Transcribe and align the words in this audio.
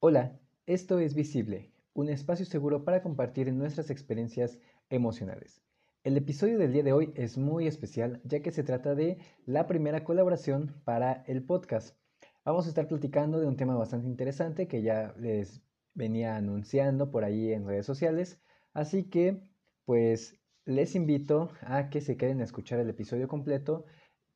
Hola, 0.00 0.38
esto 0.66 1.00
es 1.00 1.16
Visible, 1.16 1.72
un 1.92 2.08
espacio 2.08 2.46
seguro 2.46 2.84
para 2.84 3.02
compartir 3.02 3.52
nuestras 3.52 3.90
experiencias 3.90 4.60
emocionales. 4.90 5.60
El 6.04 6.16
episodio 6.16 6.56
del 6.56 6.72
día 6.72 6.84
de 6.84 6.92
hoy 6.92 7.12
es 7.16 7.36
muy 7.36 7.66
especial 7.66 8.20
ya 8.22 8.40
que 8.40 8.52
se 8.52 8.62
trata 8.62 8.94
de 8.94 9.18
la 9.44 9.66
primera 9.66 10.04
colaboración 10.04 10.80
para 10.84 11.24
el 11.26 11.42
podcast. 11.42 11.96
Vamos 12.44 12.66
a 12.66 12.68
estar 12.68 12.86
platicando 12.86 13.40
de 13.40 13.48
un 13.48 13.56
tema 13.56 13.74
bastante 13.74 14.06
interesante 14.06 14.68
que 14.68 14.82
ya 14.82 15.16
les 15.18 15.62
venía 15.94 16.36
anunciando 16.36 17.10
por 17.10 17.24
ahí 17.24 17.52
en 17.52 17.66
redes 17.66 17.84
sociales, 17.84 18.40
así 18.74 19.10
que 19.10 19.42
pues 19.84 20.38
les 20.64 20.94
invito 20.94 21.50
a 21.62 21.90
que 21.90 22.02
se 22.02 22.16
queden 22.16 22.40
a 22.40 22.44
escuchar 22.44 22.78
el 22.78 22.88
episodio 22.88 23.26
completo 23.26 23.84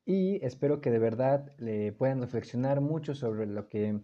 y 0.05 0.45
espero 0.45 0.81
que 0.81 0.91
de 0.91 0.99
verdad 0.99 1.55
le 1.59 1.93
puedan 1.93 2.21
reflexionar 2.21 2.81
mucho 2.81 3.15
sobre 3.15 3.47
lo 3.47 3.69
que 3.69 4.01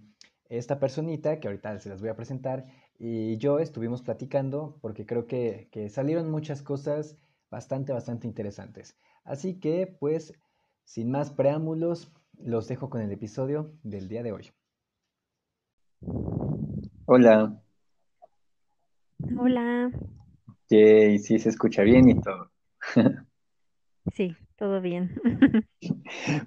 esta 0.48 0.78
personita, 0.80 1.40
que 1.40 1.48
ahorita 1.48 1.78
se 1.78 1.88
las 1.88 2.00
voy 2.00 2.10
a 2.10 2.16
presentar, 2.16 2.66
y 2.98 3.36
yo 3.38 3.58
estuvimos 3.58 4.02
platicando 4.02 4.78
porque 4.80 5.06
creo 5.06 5.26
que, 5.26 5.68
salieron 5.90 6.30
muchas 6.30 6.62
cosas 6.62 7.16
bastante, 7.50 7.92
bastante 7.92 8.26
interesantes. 8.26 8.96
Así 9.24 9.54
que, 9.54 9.86
pues, 9.86 10.34
sin 10.84 11.10
más 11.10 11.30
preámbulos, 11.30 12.10
los 12.38 12.68
dejo 12.68 12.88
con 12.88 13.02
el 13.02 13.12
episodio 13.12 13.72
del 13.82 14.08
día 14.08 14.22
de 14.22 14.32
hoy. 14.32 14.50
Hola. 17.06 17.60
Hola. 19.38 19.90
Sí, 20.68 21.18
sí 21.18 21.38
se 21.38 21.48
escucha 21.48 21.82
bien 21.82 22.08
y 22.08 22.20
todo. 22.20 22.50
Sí, 24.14 24.34
todo 24.56 24.80
bien. 24.80 25.20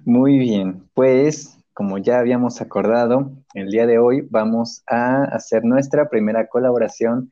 Muy 0.04 0.36
bien, 0.36 0.88
pues 0.94 1.61
como 1.74 1.98
ya 1.98 2.18
habíamos 2.18 2.60
acordado, 2.60 3.32
el 3.54 3.70
día 3.70 3.86
de 3.86 3.98
hoy 3.98 4.26
vamos 4.30 4.82
a 4.86 5.24
hacer 5.24 5.64
nuestra 5.64 6.08
primera 6.08 6.46
colaboración 6.48 7.30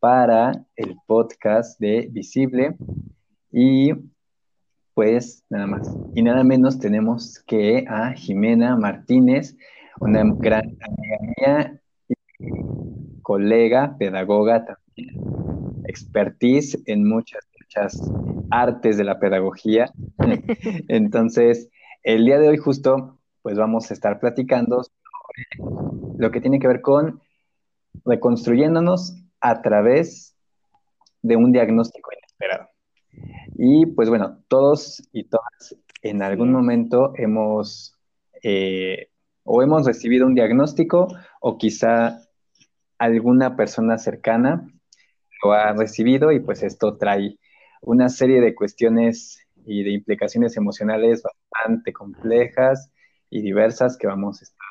para 0.00 0.64
el 0.76 0.96
podcast 1.06 1.78
de 1.78 2.08
Visible. 2.10 2.76
Y 3.50 3.92
pues 4.94 5.44
nada 5.50 5.66
más 5.66 5.94
y 6.14 6.22
nada 6.22 6.42
menos 6.42 6.78
tenemos 6.78 7.42
que 7.46 7.84
a 7.88 8.12
Jimena 8.12 8.76
Martínez, 8.76 9.56
una 10.00 10.22
gran 10.24 10.76
amiga 10.80 11.18
mía 11.20 11.80
y 12.08 13.20
colega, 13.22 13.96
pedagoga 13.98 14.64
también, 14.64 15.22
expertise 15.86 16.78
en 16.86 17.06
muchas, 17.06 17.46
muchas 17.60 18.10
artes 18.50 18.96
de 18.96 19.04
la 19.04 19.18
pedagogía. 19.18 19.90
Entonces, 20.88 21.68
el 22.02 22.24
día 22.24 22.38
de 22.38 22.48
hoy 22.48 22.56
justo 22.56 23.18
pues 23.42 23.58
vamos 23.58 23.90
a 23.90 23.94
estar 23.94 24.18
platicando 24.20 24.82
sobre 24.82 26.16
lo 26.18 26.30
que 26.30 26.40
tiene 26.40 26.58
que 26.58 26.68
ver 26.68 26.80
con 26.80 27.20
reconstruyéndonos 28.04 29.16
a 29.40 29.60
través 29.60 30.36
de 31.20 31.36
un 31.36 31.52
diagnóstico 31.52 32.10
inesperado. 32.16 32.68
Y 33.56 33.86
pues 33.86 34.08
bueno, 34.08 34.42
todos 34.48 35.02
y 35.12 35.24
todas 35.24 35.76
en 36.02 36.22
algún 36.22 36.52
momento 36.52 37.12
hemos 37.16 37.96
eh, 38.42 39.08
o 39.44 39.62
hemos 39.62 39.86
recibido 39.86 40.26
un 40.26 40.34
diagnóstico 40.34 41.08
o 41.40 41.58
quizá 41.58 42.20
alguna 42.98 43.56
persona 43.56 43.98
cercana 43.98 44.68
lo 45.42 45.52
ha 45.52 45.72
recibido 45.72 46.30
y 46.30 46.40
pues 46.40 46.62
esto 46.62 46.96
trae 46.96 47.38
una 47.80 48.08
serie 48.08 48.40
de 48.40 48.54
cuestiones 48.54 49.44
y 49.66 49.82
de 49.82 49.90
implicaciones 49.90 50.56
emocionales 50.56 51.22
bastante 51.22 51.92
complejas 51.92 52.91
y 53.32 53.40
diversas 53.40 53.96
que 53.96 54.06
vamos 54.06 54.42
a 54.42 54.44
estar 54.44 54.68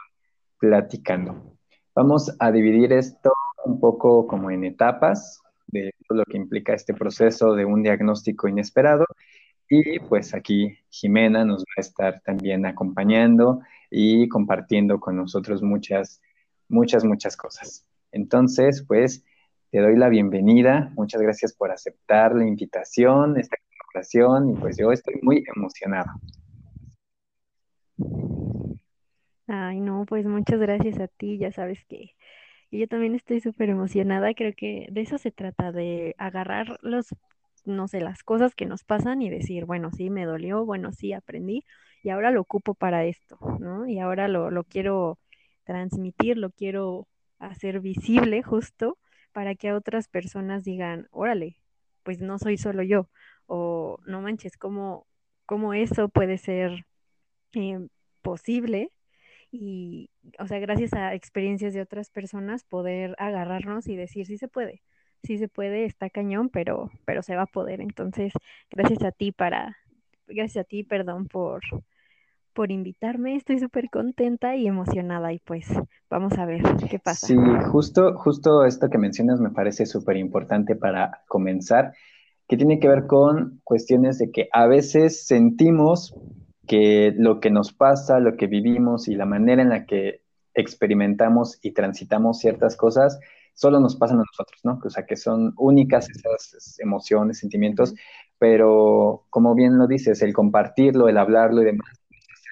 platicando. 0.59 1.57
Vamos 1.95 2.31
a 2.37 2.51
dividir 2.51 2.93
esto 2.93 3.33
un 3.65 3.79
poco 3.79 4.27
como 4.27 4.51
en 4.51 4.63
etapas 4.63 5.41
de 5.65 5.91
lo 6.09 6.23
que 6.25 6.37
implica 6.37 6.73
este 6.73 6.93
proceso 6.93 7.55
de 7.55 7.65
un 7.65 7.81
diagnóstico 7.81 8.47
inesperado 8.47 9.05
y 9.67 9.99
pues 9.99 10.35
aquí 10.35 10.77
Jimena 10.89 11.43
nos 11.43 11.63
va 11.63 11.73
a 11.77 11.81
estar 11.81 12.21
también 12.21 12.67
acompañando 12.67 13.61
y 13.89 14.29
compartiendo 14.29 14.99
con 14.99 15.15
nosotros 15.15 15.63
muchas, 15.63 16.21
muchas, 16.69 17.03
muchas 17.03 17.35
cosas. 17.35 17.87
Entonces, 18.11 18.85
pues 18.87 19.23
te 19.71 19.79
doy 19.79 19.97
la 19.97 20.09
bienvenida. 20.09 20.91
Muchas 20.95 21.21
gracias 21.21 21.53
por 21.53 21.71
aceptar 21.71 22.35
la 22.35 22.45
invitación, 22.45 23.39
esta 23.39 23.57
colaboración 23.69 24.51
y 24.51 24.53
pues 24.53 24.77
yo 24.77 24.91
estoy 24.91 25.15
muy 25.23 25.43
emocionado. 25.55 26.11
Ay, 29.53 29.81
no, 29.81 30.05
pues 30.05 30.25
muchas 30.25 30.59
gracias 30.61 30.97
a 31.01 31.07
ti, 31.09 31.37
ya 31.37 31.51
sabes 31.51 31.83
que 31.85 32.15
yo 32.71 32.87
también 32.87 33.15
estoy 33.15 33.41
súper 33.41 33.69
emocionada, 33.69 34.33
creo 34.33 34.53
que 34.55 34.87
de 34.91 35.01
eso 35.01 35.17
se 35.17 35.31
trata, 35.31 35.73
de 35.73 36.15
agarrar 36.17 36.77
los, 36.81 37.09
no 37.65 37.87
sé, 37.89 37.99
las 38.01 38.23
cosas 38.23 38.55
que 38.55 38.65
nos 38.65 38.85
pasan 38.85 39.21
y 39.21 39.29
decir, 39.29 39.65
bueno, 39.65 39.91
sí, 39.91 40.09
me 40.09 40.23
dolió, 40.25 40.65
bueno, 40.65 40.93
sí, 40.93 41.11
aprendí 41.13 41.65
y 42.01 42.11
ahora 42.11 42.31
lo 42.31 42.39
ocupo 42.41 42.75
para 42.75 43.03
esto, 43.05 43.37
¿no? 43.59 43.87
Y 43.87 43.99
ahora 43.99 44.29
lo, 44.29 44.51
lo 44.51 44.63
quiero 44.63 45.19
transmitir, 45.65 46.37
lo 46.37 46.51
quiero 46.51 47.07
hacer 47.39 47.81
visible 47.81 48.43
justo 48.43 48.97
para 49.33 49.55
que 49.55 49.67
a 49.69 49.75
otras 49.75 50.07
personas 50.07 50.63
digan, 50.63 51.07
órale, 51.11 51.57
pues 52.03 52.21
no 52.21 52.39
soy 52.39 52.57
solo 52.57 52.83
yo, 52.83 53.09
o 53.47 53.99
no 54.05 54.21
manches, 54.21 54.55
¿cómo, 54.57 55.07
cómo 55.45 55.73
eso 55.73 56.07
puede 56.09 56.37
ser 56.37 56.85
eh, 57.53 57.87
posible? 58.21 58.91
Y, 59.51 60.09
o 60.39 60.47
sea, 60.47 60.59
gracias 60.59 60.93
a 60.93 61.13
experiencias 61.13 61.73
de 61.73 61.81
otras 61.81 62.09
personas, 62.09 62.63
poder 62.63 63.15
agarrarnos 63.17 63.87
y 63.87 63.95
decir, 63.95 64.25
sí 64.25 64.37
se 64.37 64.47
puede, 64.47 64.81
sí 65.23 65.37
se 65.37 65.49
puede, 65.49 65.85
está 65.85 66.09
cañón, 66.09 66.49
pero, 66.49 66.89
pero 67.05 67.21
se 67.21 67.35
va 67.35 67.43
a 67.43 67.47
poder. 67.47 67.81
Entonces, 67.81 68.33
gracias 68.69 69.03
a 69.03 69.11
ti 69.11 69.31
para, 69.31 69.77
gracias 70.27 70.63
a 70.65 70.67
ti, 70.67 70.83
perdón, 70.83 71.27
por, 71.27 71.61
por 72.53 72.71
invitarme. 72.71 73.35
Estoy 73.35 73.59
súper 73.59 73.89
contenta 73.89 74.55
y 74.55 74.67
emocionada 74.67 75.33
y 75.33 75.39
pues 75.39 75.67
vamos 76.09 76.37
a 76.37 76.45
ver 76.45 76.61
qué 76.89 76.99
pasa. 76.99 77.27
Sí, 77.27 77.35
justo, 77.71 78.15
justo 78.17 78.65
esto 78.65 78.89
que 78.89 78.97
mencionas 78.97 79.41
me 79.41 79.49
parece 79.51 79.85
súper 79.85 80.17
importante 80.17 80.75
para 80.75 81.23
comenzar, 81.27 81.93
que 82.47 82.57
tiene 82.57 82.79
que 82.79 82.87
ver 82.87 83.05
con 83.05 83.59
cuestiones 83.63 84.17
de 84.17 84.31
que 84.31 84.47
a 84.51 84.67
veces 84.67 85.25
sentimos 85.25 86.15
que 86.71 87.13
lo 87.17 87.41
que 87.41 87.49
nos 87.51 87.73
pasa, 87.73 88.21
lo 88.21 88.37
que 88.37 88.47
vivimos 88.47 89.09
y 89.09 89.15
la 89.15 89.25
manera 89.25 89.61
en 89.61 89.67
la 89.67 89.85
que 89.85 90.21
experimentamos 90.53 91.59
y 91.61 91.71
transitamos 91.71 92.39
ciertas 92.39 92.77
cosas, 92.77 93.19
solo 93.53 93.81
nos 93.81 93.97
pasan 93.97 94.19
a 94.19 94.23
nosotros, 94.23 94.61
¿no? 94.63 94.79
O 94.81 94.89
sea, 94.89 95.05
que 95.05 95.17
son 95.17 95.53
únicas 95.57 96.07
esas 96.09 96.79
emociones, 96.79 97.39
sentimientos, 97.39 97.93
pero 98.39 99.25
como 99.29 99.53
bien 99.53 99.77
lo 99.77 99.85
dices, 99.85 100.21
el 100.21 100.33
compartirlo, 100.33 101.09
el 101.09 101.17
hablarlo 101.17 101.61
y 101.61 101.65
demás, 101.65 101.99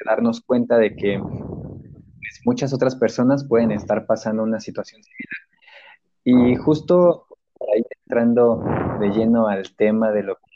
darnos 0.06 0.42
cuenta 0.42 0.78
de 0.78 0.98
que 0.98 1.18
pues, 1.18 2.42
muchas 2.44 2.74
otras 2.74 2.98
personas 2.98 3.48
pueden 3.48 3.72
estar 3.72 4.06
pasando 4.06 4.44
una 4.44 4.60
situación 4.60 5.02
similar. 5.02 6.52
Y 6.52 6.58
justo 6.58 7.26
ahí 7.74 7.84
entrando 8.02 8.66
de 9.00 9.12
lleno 9.12 9.48
al 9.48 9.74
tema 9.78 10.12
de 10.12 10.24
lo 10.24 10.36
que 10.36 10.49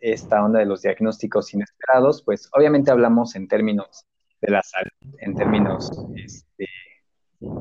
esta 0.00 0.44
onda 0.44 0.60
de 0.60 0.66
los 0.66 0.82
diagnósticos 0.82 1.52
inesperados, 1.54 2.22
pues 2.22 2.48
obviamente 2.52 2.90
hablamos 2.90 3.34
en 3.36 3.48
términos 3.48 4.06
de 4.40 4.52
la 4.52 4.62
salud, 4.62 5.16
en 5.20 5.34
términos 5.34 5.90
este, 6.14 6.68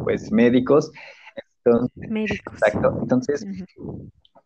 pues 0.04 0.32
médicos. 0.32 0.92
médicos. 1.96 2.54
Exacto. 2.54 3.00
Entonces, 3.02 3.46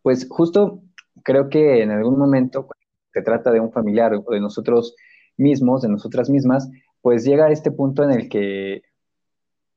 pues 0.02 0.26
justo 0.28 0.82
creo 1.22 1.48
que 1.48 1.82
en 1.82 1.90
algún 1.90 2.18
momento 2.18 2.66
cuando 2.66 2.86
se 3.12 3.22
trata 3.22 3.50
de 3.50 3.60
un 3.60 3.72
familiar 3.72 4.14
o 4.14 4.32
de 4.32 4.40
nosotros 4.40 4.94
mismos, 5.36 5.82
de 5.82 5.88
nosotras 5.88 6.30
mismas, 6.30 6.70
pues 7.00 7.24
llega 7.24 7.50
este 7.50 7.70
punto 7.70 8.04
en 8.04 8.12
el 8.12 8.28
que 8.28 8.82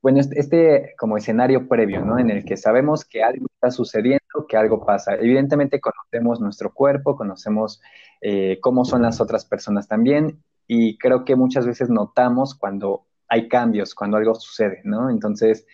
bueno, 0.04 0.20
este, 0.20 0.38
este, 0.38 0.94
como 0.98 1.16
escenario 1.16 1.66
previo, 1.66 2.04
¿no? 2.04 2.18
En 2.18 2.28
el 2.28 2.44
que 2.44 2.58
sabemos 2.58 3.06
que 3.06 3.22
algo 3.22 3.46
está 3.54 3.70
sucediendo, 3.70 4.23
que 4.48 4.56
algo 4.56 4.84
pasa. 4.84 5.14
Evidentemente 5.14 5.80
conocemos 5.80 6.40
nuestro 6.40 6.72
cuerpo, 6.72 7.16
conocemos 7.16 7.80
eh, 8.20 8.58
cómo 8.60 8.84
son 8.84 9.02
las 9.02 9.20
otras 9.20 9.44
personas 9.44 9.88
también, 9.88 10.42
y 10.66 10.98
creo 10.98 11.24
que 11.24 11.36
muchas 11.36 11.66
veces 11.66 11.90
notamos 11.90 12.54
cuando 12.54 13.06
hay 13.28 13.48
cambios, 13.48 13.94
cuando 13.94 14.16
algo 14.16 14.34
sucede, 14.34 14.80
¿no? 14.84 15.10
Entonces, 15.10 15.66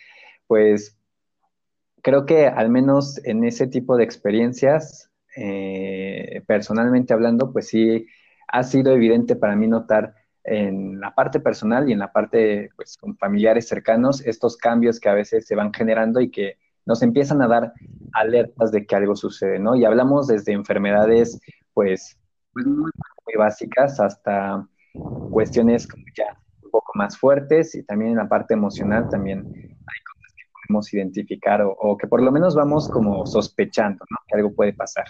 pues 0.47 0.97
creo 2.03 2.27
que 2.27 2.47
al 2.47 2.71
menos 2.71 3.25
en 3.25 3.45
ese 3.45 3.67
tipo 3.67 3.97
de 3.97 4.05
experiencias, 4.05 5.11
eh, 5.37 6.43
personalmente 6.47 7.13
hablando, 7.13 7.53
pues 7.53 7.69
sí 7.69 8.07
ha 8.49 8.63
sido 8.63 8.93
evidente 8.93 9.37
para 9.37 9.57
mí 9.57 9.69
notar 9.69 10.15
en 10.43 10.99
la 11.01 11.15
parte 11.15 11.39
personal 11.39 11.89
y 11.89 11.93
en 11.93 11.99
la 11.99 12.13
parte 12.13 12.71
pues, 12.77 12.97
con 12.97 13.17
familiares 13.17 13.69
cercanos, 13.69 14.27
estos 14.27 14.57
cambios 14.57 14.99
que 14.99 15.09
a 15.09 15.15
veces 15.15 15.47
se 15.47 15.55
van 15.55 15.73
generando 15.73 16.21
y 16.21 16.31
que 16.31 16.59
nos 16.87 17.03
empiezan 17.03 17.43
a 17.43 17.49
dar 17.49 17.73
alertas 18.13 18.73
de 18.73 18.87
que 18.87 18.97
algo 18.97 19.17
sucede, 19.17 19.59
¿no? 19.59 19.75
Y 19.75 19.85
hablamos 19.85 20.27
desde 20.27 20.53
enfermedades, 20.53 21.41
pues, 21.75 22.19
pues 22.53 22.67
muy, 22.67 22.91
básicas 23.37 24.01
hasta 24.01 24.67
cuestiones 25.31 25.87
como 25.87 26.05
ya 26.17 26.37
un 26.65 26.71
poco 26.71 26.93
más 26.97 27.17
fuertes 27.17 27.77
y 27.77 27.85
también 27.85 28.13
en 28.13 28.17
la 28.17 28.29
parte 28.29 28.55
emocional 28.55 29.09
también 29.09 29.39
hay 29.39 30.01
cosas 30.05 30.35
que 30.37 30.45
podemos 30.53 30.93
identificar 30.93 31.63
o, 31.63 31.71
o, 31.71 31.97
que 31.97 32.09
por 32.09 32.21
lo 32.21 32.33
menos 32.33 32.57
vamos 32.57 32.89
como 32.89 33.25
sospechando, 33.25 34.05
¿no? 34.11 34.17
Que 34.27 34.37
algo 34.37 34.53
puede 34.53 34.73
pasar. 34.73 35.07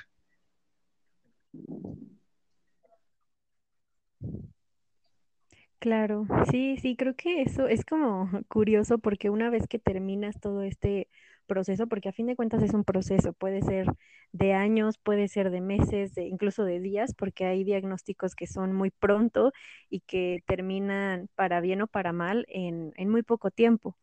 Claro, 5.80 6.26
sí, 6.50 6.76
sí, 6.76 6.94
creo 6.94 7.16
que 7.16 7.40
eso 7.40 7.66
es 7.66 7.86
como 7.86 8.28
curioso 8.48 8.98
porque 8.98 9.30
una 9.30 9.48
vez 9.48 9.66
que 9.66 9.78
terminas 9.78 10.38
todo 10.38 10.62
este 10.62 11.08
proceso, 11.50 11.88
porque 11.88 12.08
a 12.10 12.12
fin 12.12 12.26
de 12.28 12.36
cuentas 12.36 12.62
es 12.62 12.74
un 12.74 12.84
proceso, 12.84 13.32
puede 13.32 13.60
ser 13.62 13.86
de 14.32 14.52
años, 14.54 14.98
puede 14.98 15.26
ser 15.28 15.50
de 15.50 15.60
meses, 15.60 16.14
de, 16.14 16.26
incluso 16.26 16.64
de 16.64 16.78
días, 16.80 17.12
porque 17.14 17.44
hay 17.46 17.64
diagnósticos 17.64 18.36
que 18.36 18.46
son 18.46 18.72
muy 18.72 18.90
pronto 18.92 19.52
y 19.90 20.00
que 20.00 20.44
terminan 20.46 21.28
para 21.34 21.60
bien 21.60 21.82
o 21.82 21.88
para 21.88 22.12
mal 22.12 22.46
en, 22.48 22.92
en 22.96 23.08
muy 23.10 23.22
poco 23.24 23.50
tiempo. 23.50 23.96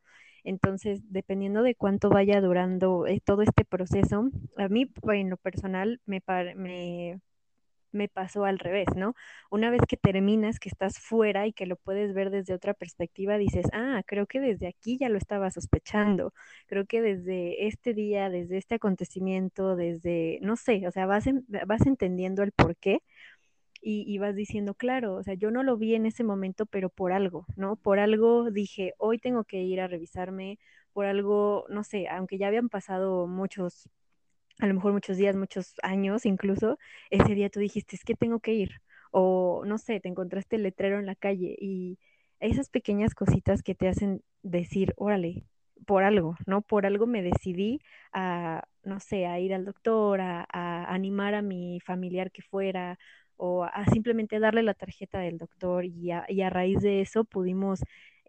Entonces, 0.44 1.02
dependiendo 1.10 1.64
de 1.64 1.76
cuánto 1.76 2.10
vaya 2.10 2.42
durando 2.42 3.08
eh, 3.08 3.22
todo 3.24 3.42
este 3.44 3.64
proceso, 3.66 4.30
a 4.58 4.68
mí 4.68 4.92
en 5.14 5.30
lo 5.30 5.38
personal 5.38 6.02
me, 6.06 6.22
me 6.56 7.22
me 7.92 8.08
pasó 8.10 8.46
al 8.46 8.60
revés, 8.60 8.88
¿no? 8.96 9.16
Una 9.50 9.70
vez 9.70 9.82
que 9.88 9.98
terminas, 9.98 10.60
que 10.60 10.70
estás 10.70 11.00
fuera 11.00 11.48
y 11.48 11.54
que 11.54 11.66
lo 11.66 11.76
puedes 11.78 12.14
ver 12.14 12.30
desde 12.30 12.54
otra 12.54 12.74
perspectiva, 12.74 13.38
dices, 13.38 13.66
ah, 13.74 14.02
creo 14.06 14.28
que 14.28 14.40
desde 14.40 14.68
aquí 14.68 14.98
ya 14.98 15.10
lo 15.10 15.18
estaba 15.18 15.52
sospechando, 15.52 16.34
creo 16.68 16.86
que 16.86 17.02
desde 17.02 17.68
este 17.68 17.94
día, 17.94 18.30
desde 18.30 18.58
este 18.58 18.76
acontecimiento, 18.76 19.76
desde, 19.76 20.40
no 20.42 20.56
sé, 20.56 20.88
o 20.88 20.92
sea, 20.92 21.06
vas, 21.06 21.26
vas 21.68 21.86
entendiendo 21.88 22.44
el 22.44 22.52
por 22.52 22.76
qué. 22.78 23.00
Y, 23.82 24.04
y, 24.08 24.18
vas 24.18 24.36
diciendo, 24.36 24.74
claro, 24.74 25.16
o 25.16 25.24
sea, 25.24 25.36
yo 25.36 25.52
no 25.52 25.64
lo 25.64 25.78
vi 25.78 25.96
en 25.96 26.08
ese 26.08 26.24
momento, 26.24 26.66
pero 26.66 26.90
por 26.90 27.14
algo, 27.14 27.46
¿no? 27.56 27.76
Por 27.76 28.00
algo 28.00 28.50
dije, 28.52 28.94
hoy 28.98 29.20
tengo 29.20 29.44
que 29.46 29.62
ir 29.62 29.80
a 29.82 29.88
revisarme, 29.88 30.60
por 30.94 31.06
algo, 31.06 31.66
no 31.70 31.84
sé, 31.84 32.08
aunque 32.10 32.40
ya 32.40 32.48
habían 32.48 32.70
pasado 32.70 33.28
muchos 33.28 33.88
a 34.60 34.68
lo 34.68 34.74
mejor 34.74 34.94
muchos 34.94 35.18
días, 35.18 35.36
muchos 35.36 35.76
años 35.84 36.26
incluso, 36.26 36.78
ese 37.10 37.36
día 37.36 37.50
tú 37.50 37.60
dijiste, 37.60 37.96
es 37.96 38.04
que 38.04 38.16
tengo 38.16 38.40
que 38.40 38.54
ir. 38.54 38.82
O 39.12 39.64
no 39.66 39.78
sé, 39.78 40.00
te 40.00 40.10
encontraste 40.10 40.58
el 40.58 40.64
letrero 40.64 41.00
en 41.00 41.06
la 41.06 41.16
calle 41.16 41.56
y 41.60 41.98
esas 42.40 42.70
pequeñas 42.70 43.16
cositas 43.16 43.64
que 43.64 43.76
te 43.76 43.88
hacen 43.88 44.22
decir, 44.44 44.94
órale, 44.98 45.44
por 45.86 46.04
algo, 46.04 46.36
¿no? 46.46 46.62
Por 46.62 46.86
algo 46.86 47.08
me 47.08 47.22
decidí 47.22 47.82
a, 48.14 48.64
no 48.84 49.00
sé, 49.00 49.26
a 49.28 49.40
ir 49.40 49.54
al 49.54 49.66
doctor, 49.66 50.22
a, 50.22 50.46
animar 50.94 51.34
a 51.36 51.42
mi 51.42 51.80
familiar 51.82 52.32
que 52.32 52.42
fuera 52.42 53.00
o 53.38 53.64
a 53.64 53.86
simplemente 53.86 54.40
darle 54.40 54.64
la 54.64 54.74
tarjeta 54.74 55.20
del 55.20 55.38
doctor 55.38 55.86
y 55.86 56.12
a, 56.12 56.26
y 56.28 56.42
a 56.42 56.50
raíz 56.50 56.82
de 56.82 57.02
eso 57.02 57.24
pudimos 57.24 57.82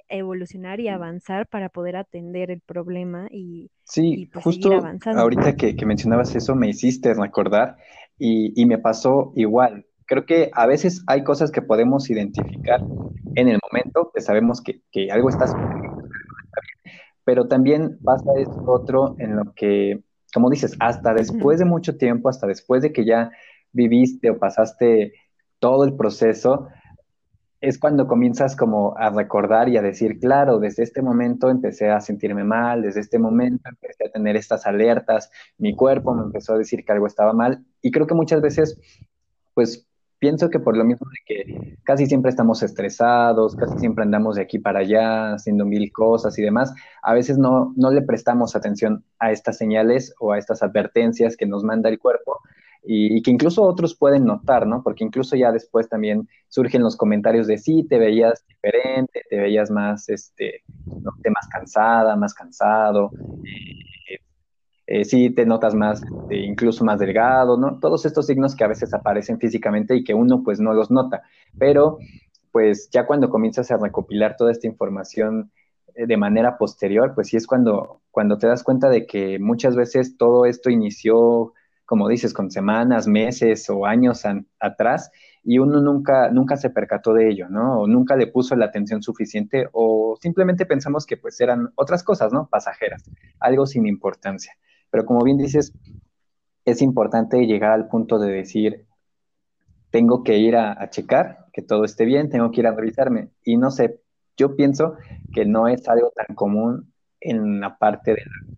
evolucionar 0.09 0.81
y 0.81 0.89
avanzar 0.89 1.47
para 1.47 1.69
poder 1.69 1.97
atender 1.97 2.51
el 2.51 2.61
problema 2.61 3.29
y, 3.31 3.71
sí, 3.85 4.29
pues, 4.33 4.45
justo 4.45 4.71
ahorita 5.05 5.57
que, 5.57 5.75
mencionabas 5.85 6.35
eso 6.35 6.55
me 6.55 6.69
hiciste 6.69 7.15
recordar 7.15 7.77
y, 8.19 8.61
y 8.61 8.67
me 8.67 8.79
pasó 8.79 9.33
igual. 9.37 9.87
Creo 10.07 10.25
que 10.25 10.51
a 10.55 10.67
veces 10.67 11.05
hay 11.07 11.23
cosas 11.23 11.51
que 11.51 11.61
podemos 11.61 12.09
identificar 12.09 12.81
en 13.35 13.49
el 13.49 13.59
momento, 13.63 14.11
que 14.15 14.23
sabemos 14.23 14.63
que, 14.63 14.81
que 14.91 15.11
algo 15.11 15.29
está 15.29 15.47
pero 17.29 17.47
también 17.47 17.99
pasa 18.03 18.31
esto 18.39 18.65
otro 18.67 19.15
en 19.19 19.37
lo 19.37 19.53
que, 19.55 20.01
como 20.33 20.49
dices, 20.49 20.75
hasta 20.81 21.13
después 21.13 21.59
de 21.59 21.67
mucho 21.67 21.99
tiempo, 21.99 22.31
hasta 22.31 22.47
después 22.47 22.81
de 22.81 22.91
que 22.91 23.05
ya 23.05 23.31
viviste 23.71 24.31
o 24.31 24.39
pasaste 24.39 25.13
todo 25.59 25.85
el 25.85 25.95
proceso, 25.95 26.69
es 27.61 27.79
cuando 27.79 28.07
comienzas 28.07 28.55
como 28.55 28.97
a 28.97 29.11
recordar 29.11 29.69
y 29.69 29.77
a 29.77 29.83
decir, 29.83 30.19
claro, 30.21 30.59
desde 30.59 30.85
este 30.85 31.03
momento 31.03 31.51
empecé 31.51 31.91
a 31.91 32.01
sentirme 32.01 32.45
mal, 32.45 32.83
desde 32.83 33.01
este 33.01 33.19
momento 33.19 33.69
empecé 33.69 34.07
a 34.07 34.11
tener 34.13 34.37
estas 34.37 34.67
alertas, 34.67 35.31
mi 35.59 35.75
cuerpo 35.75 36.15
me 36.15 36.23
empezó 36.23 36.55
a 36.55 36.59
decir 36.59 36.85
que 36.85 36.93
algo 36.93 37.07
estaba 37.07 37.33
mal. 37.33 37.65
Y 37.83 37.91
creo 37.91 38.07
que 38.07 38.15
muchas 38.15 38.41
veces, 38.41 38.79
pues 39.55 39.87
pienso 40.21 40.51
que 40.51 40.61
por 40.61 40.77
lo 40.77 40.85
mismo 40.85 41.07
de 41.11 41.19
que 41.27 41.79
casi 41.85 42.07
siempre 42.07 42.31
estamos 42.31 42.63
estresados, 42.63 43.57
casi 43.57 43.79
siempre 43.79 44.05
andamos 44.05 44.37
de 44.37 44.43
aquí 44.43 44.59
para 44.59 44.81
allá 44.81 45.35
haciendo 45.35 45.65
mil 45.65 45.91
cosas 45.93 46.39
y 46.39 46.43
demás, 46.43 46.73
a 47.03 47.15
veces 47.15 47.39
no, 47.39 47.73
no 47.77 47.91
le 47.91 48.03
prestamos 48.03 48.55
atención 48.55 49.05
a 49.19 49.33
estas 49.33 49.57
señales 49.57 50.15
o 50.21 50.33
a 50.33 50.39
estas 50.39 50.63
advertencias 50.63 51.37
que 51.37 51.47
nos 51.47 51.65
manda 51.65 51.89
el 51.89 51.99
cuerpo 51.99 52.41
y, 52.83 53.23
que 53.23 53.31
incluso 53.31 53.63
otros 53.63 53.97
pueden 53.97 54.25
notar, 54.25 54.67
¿no? 54.67 54.83
Porque 54.83 55.05
incluso 55.05 55.37
ya 55.37 55.53
después 55.53 55.89
también 55.89 56.29
surgen 56.49 56.83
los 56.83 56.97
comentarios 56.97 57.47
de 57.47 57.59
sí, 57.59 57.87
te 57.89 57.99
veías 57.99 58.47
diferente, 58.47 59.23
te 59.29 59.39
veías 59.39 59.71
más, 59.71 60.09
este, 60.09 60.63
más 60.87 61.49
cansada, 61.51 62.17
más 62.17 62.35
cansado, 62.35 63.11
eh, 63.45 64.19
eh, 64.87 65.05
sí 65.05 65.31
te 65.31 65.45
notas 65.45 65.75
más, 65.75 66.03
este, 66.03 66.39
incluso 66.39 66.83
más 66.83 66.99
delgado, 66.99 67.59
¿no? 67.59 67.79
Todos 67.79 68.07
estos 68.07 68.27
signos 68.27 68.57
que 68.57 68.65
a 68.65 68.69
veces 68.69 68.95
aparecen 68.95 69.39
físicamente 69.39 69.95
y 69.95 70.03
que 70.03 70.15
uno 70.15 70.43
pues 70.43 70.61
no 70.61 70.73
los 70.73 70.91
nota, 70.91 71.23
pero 71.59 71.99
pues 72.53 72.89
ya 72.91 73.07
cuando 73.07 73.29
comienzas 73.29 73.71
a 73.71 73.77
recopilar 73.77 74.37
toda 74.37 74.51
esta 74.51 74.67
información 74.67 75.53
eh, 75.95 76.07
de 76.07 76.17
manera 76.17 76.57
posterior, 76.57 77.13
pues 77.15 77.29
sí 77.29 77.37
es 77.37 77.47
cuando, 77.47 78.01
cuando 78.11 78.39
te 78.39 78.47
das 78.47 78.63
cuenta 78.63 78.89
de 78.89 79.07
que 79.07 79.39
muchas 79.39 79.77
veces 79.77 80.17
todo 80.17 80.47
esto 80.47 80.71
inició 80.71 81.53
como 81.89 82.07
dices, 82.07 82.35
con 82.35 82.51
semanas, 82.51 83.09
meses 83.09 83.71
o 83.71 83.87
años 83.87 84.23
atrás 84.61 85.11
y 85.43 85.59
uno 85.59 85.81
nunca, 85.81 86.31
nunca 86.31 86.59
se 86.59 86.69
percató 86.69 87.15
de 87.15 87.31
ello, 87.31 87.49
¿no? 87.49 87.81
O 87.81 87.87
nunca 87.87 88.15
le 88.15 88.27
puso 88.27 88.55
la 88.57 88.67
atención 88.67 89.03
suficiente 89.03 89.71
o 89.73 90.15
simplemente 90.21 90.67
pensamos 90.67 91.07
que 91.07 91.17
pues 91.17 91.41
eran 91.41 91.73
otras 91.77 92.03
cosas, 92.03 92.31
¿no? 92.31 92.47
Pasajeras, 92.47 93.11
algo 93.41 93.65
sin 93.65 93.87
importancia. 93.87 94.53
Pero 94.91 95.07
como 95.07 95.25
bien 95.25 95.39
dices, 95.39 95.73
es 96.67 96.83
importante 96.83 97.47
llegar 97.47 97.73
al 97.73 97.89
punto 97.89 98.19
de 98.19 98.33
decir, 98.33 98.85
tengo 99.89 100.23
que 100.23 100.37
ir 100.37 100.57
a, 100.57 100.73
a 100.73 100.91
checar 100.91 101.47
que 101.55 101.63
todo 101.63 101.85
esté 101.85 102.05
bien, 102.05 102.29
tengo 102.29 102.51
que 102.51 102.61
ir 102.61 102.67
a 102.67 102.75
revisarme. 102.75 103.31
Y 103.43 103.57
no 103.57 103.71
sé, 103.71 104.03
yo 104.37 104.57
pienso 104.57 104.97
que 105.33 105.47
no 105.47 105.69
es 105.69 105.89
algo 105.89 106.13
tan 106.15 106.37
común 106.37 106.93
en 107.19 107.61
la 107.61 107.79
parte 107.79 108.11
de 108.11 108.21
la 108.27 108.58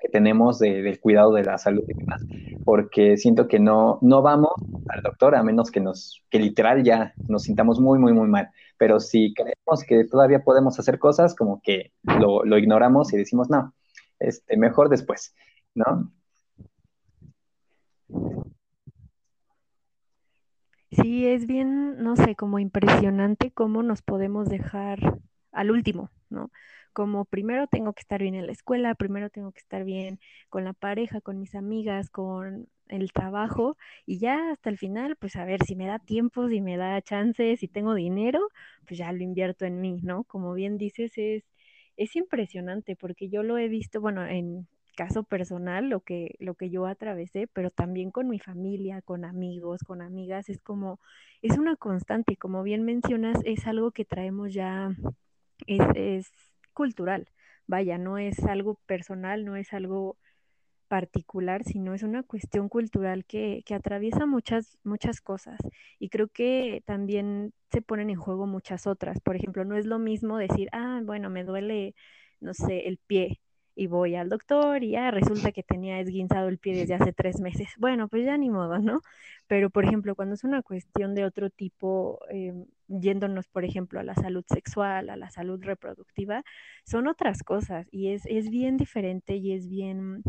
que 0.00 0.08
tenemos 0.08 0.58
del 0.58 1.00
cuidado 1.00 1.32
de 1.32 1.44
la 1.44 1.58
salud 1.58 1.84
y 1.88 1.94
demás, 1.94 2.24
porque 2.64 3.16
siento 3.16 3.46
que 3.46 3.58
no, 3.60 3.98
no 4.02 4.22
vamos 4.22 4.52
al 4.88 5.02
doctor 5.02 5.34
a 5.34 5.42
menos 5.42 5.70
que 5.70 5.80
nos, 5.80 6.24
que 6.30 6.38
literal 6.38 6.82
ya 6.82 7.14
nos 7.28 7.44
sintamos 7.44 7.80
muy, 7.80 7.98
muy, 7.98 8.12
muy 8.12 8.28
mal. 8.28 8.50
Pero 8.76 9.00
si 9.00 9.34
creemos 9.34 9.84
que 9.86 10.04
todavía 10.04 10.40
podemos 10.40 10.78
hacer 10.78 10.98
cosas, 10.98 11.34
como 11.34 11.60
que 11.62 11.92
lo, 12.02 12.44
lo 12.44 12.58
ignoramos 12.58 13.12
y 13.12 13.16
decimos, 13.16 13.50
no, 13.50 13.74
este, 14.18 14.56
mejor 14.56 14.88
después, 14.88 15.34
¿no? 15.74 16.12
Sí, 20.90 21.26
es 21.26 21.46
bien, 21.46 22.02
no 22.02 22.16
sé, 22.16 22.34
como 22.34 22.58
impresionante 22.58 23.52
cómo 23.52 23.82
nos 23.82 24.02
podemos 24.02 24.48
dejar 24.48 24.98
al 25.52 25.70
último, 25.70 26.10
¿no? 26.30 26.50
Como 26.92 27.24
primero 27.24 27.66
tengo 27.66 27.92
que 27.92 28.00
estar 28.00 28.20
bien 28.20 28.34
en 28.34 28.46
la 28.46 28.52
escuela, 28.52 28.94
primero 28.94 29.30
tengo 29.30 29.52
que 29.52 29.60
estar 29.60 29.84
bien 29.84 30.18
con 30.48 30.64
la 30.64 30.72
pareja, 30.72 31.20
con 31.20 31.38
mis 31.40 31.54
amigas, 31.54 32.10
con 32.10 32.68
el 32.88 33.12
trabajo 33.12 33.76
y 34.06 34.18
ya 34.18 34.50
hasta 34.52 34.70
el 34.70 34.78
final, 34.78 35.16
pues 35.16 35.36
a 35.36 35.44
ver 35.44 35.64
si 35.64 35.76
me 35.76 35.86
da 35.86 35.98
tiempo, 35.98 36.48
si 36.48 36.60
me 36.60 36.76
da 36.76 37.00
chance, 37.02 37.56
si 37.56 37.68
tengo 37.68 37.94
dinero, 37.94 38.40
pues 38.86 38.98
ya 38.98 39.12
lo 39.12 39.22
invierto 39.22 39.64
en 39.66 39.80
mí, 39.80 40.00
¿no? 40.02 40.24
Como 40.24 40.54
bien 40.54 40.78
dices, 40.78 41.12
es, 41.16 41.44
es 41.96 42.16
impresionante 42.16 42.96
porque 42.96 43.28
yo 43.28 43.42
lo 43.42 43.58
he 43.58 43.68
visto, 43.68 44.00
bueno, 44.00 44.26
en 44.26 44.66
caso 44.96 45.22
personal, 45.22 45.88
lo 45.88 46.00
que, 46.00 46.34
lo 46.40 46.54
que 46.54 46.70
yo 46.70 46.86
atravesé, 46.86 47.46
pero 47.52 47.70
también 47.70 48.10
con 48.10 48.28
mi 48.28 48.40
familia, 48.40 49.00
con 49.02 49.24
amigos, 49.24 49.82
con 49.84 50.02
amigas, 50.02 50.48
es 50.48 50.60
como, 50.60 50.98
es 51.42 51.56
una 51.56 51.76
constante, 51.76 52.36
como 52.36 52.64
bien 52.64 52.84
mencionas, 52.84 53.38
es 53.44 53.66
algo 53.68 53.92
que 53.92 54.04
traemos 54.04 54.52
ya, 54.52 54.90
es, 55.66 55.80
es 55.94 56.32
cultural. 56.78 57.28
Vaya, 57.66 57.98
no 57.98 58.18
es 58.18 58.38
algo 58.44 58.76
personal, 58.86 59.44
no 59.44 59.56
es 59.56 59.72
algo 59.74 60.16
particular, 60.88 61.64
sino 61.64 61.94
es 61.94 62.02
una 62.02 62.22
cuestión 62.22 62.68
cultural 62.68 63.24
que, 63.26 63.62
que, 63.66 63.74
atraviesa 63.74 64.26
muchas, 64.26 64.78
muchas 64.84 65.20
cosas. 65.20 65.58
Y 65.98 66.08
creo 66.10 66.28
que 66.28 66.82
también 66.86 67.52
se 67.72 67.82
ponen 67.82 68.10
en 68.10 68.16
juego 68.16 68.46
muchas 68.46 68.86
otras. 68.86 69.20
Por 69.20 69.36
ejemplo, 69.36 69.64
no 69.64 69.76
es 69.76 69.86
lo 69.86 69.98
mismo 69.98 70.38
decir, 70.38 70.68
ah, 70.72 71.00
bueno, 71.04 71.30
me 71.30 71.44
duele, 71.44 71.94
no 72.40 72.54
sé, 72.54 72.88
el 72.88 72.98
pie 72.98 73.40
y 73.78 73.86
voy 73.86 74.16
al 74.16 74.28
doctor 74.28 74.82
y 74.82 74.90
ya 74.92 75.10
resulta 75.12 75.52
que 75.52 75.62
tenía 75.62 76.00
esguinzado 76.00 76.48
el 76.48 76.58
pie 76.58 76.76
desde 76.76 76.94
hace 76.94 77.12
tres 77.12 77.40
meses. 77.40 77.68
Bueno, 77.78 78.08
pues 78.08 78.24
ya 78.26 78.36
ni 78.36 78.50
modo, 78.50 78.78
¿no? 78.80 79.00
Pero, 79.46 79.70
por 79.70 79.84
ejemplo, 79.84 80.16
cuando 80.16 80.34
es 80.34 80.44
una 80.44 80.62
cuestión 80.62 81.14
de 81.14 81.24
otro 81.24 81.50
tipo, 81.50 82.20
em, 82.30 82.66
yéndonos, 82.88 83.46
por 83.48 83.64
ejemplo, 83.64 84.00
a 84.00 84.02
la 84.02 84.14
salud 84.14 84.44
sexual, 84.48 85.10
a 85.10 85.16
la 85.16 85.30
salud 85.30 85.62
reproductiva, 85.62 86.42
son 86.84 87.06
otras 87.06 87.42
cosas 87.42 87.86
y 87.90 88.12
es, 88.12 88.26
es 88.26 88.50
bien 88.50 88.76
diferente 88.76 89.36
y 89.36 89.52
es 89.52 89.68
bien 89.68 90.22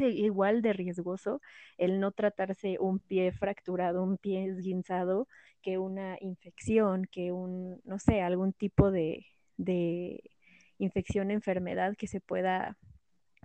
igual 0.00 0.62
de 0.62 0.72
riesgoso 0.72 1.40
el 1.78 1.98
no 2.00 2.12
tratarse 2.12 2.78
un 2.78 3.00
pie 3.00 3.32
fracturado, 3.32 4.02
un 4.02 4.18
pie 4.18 4.44
esguinzado, 4.46 5.26
que 5.62 5.78
una 5.78 6.16
infección, 6.20 7.06
que 7.10 7.32
un, 7.32 7.80
no 7.84 7.98
sé, 7.98 8.20
algún 8.22 8.52
tipo 8.52 8.90
de 8.90 9.26
infección, 10.78 11.30
enfermedad 11.30 11.96
que 11.96 12.06
se 12.06 12.20
pueda 12.20 12.76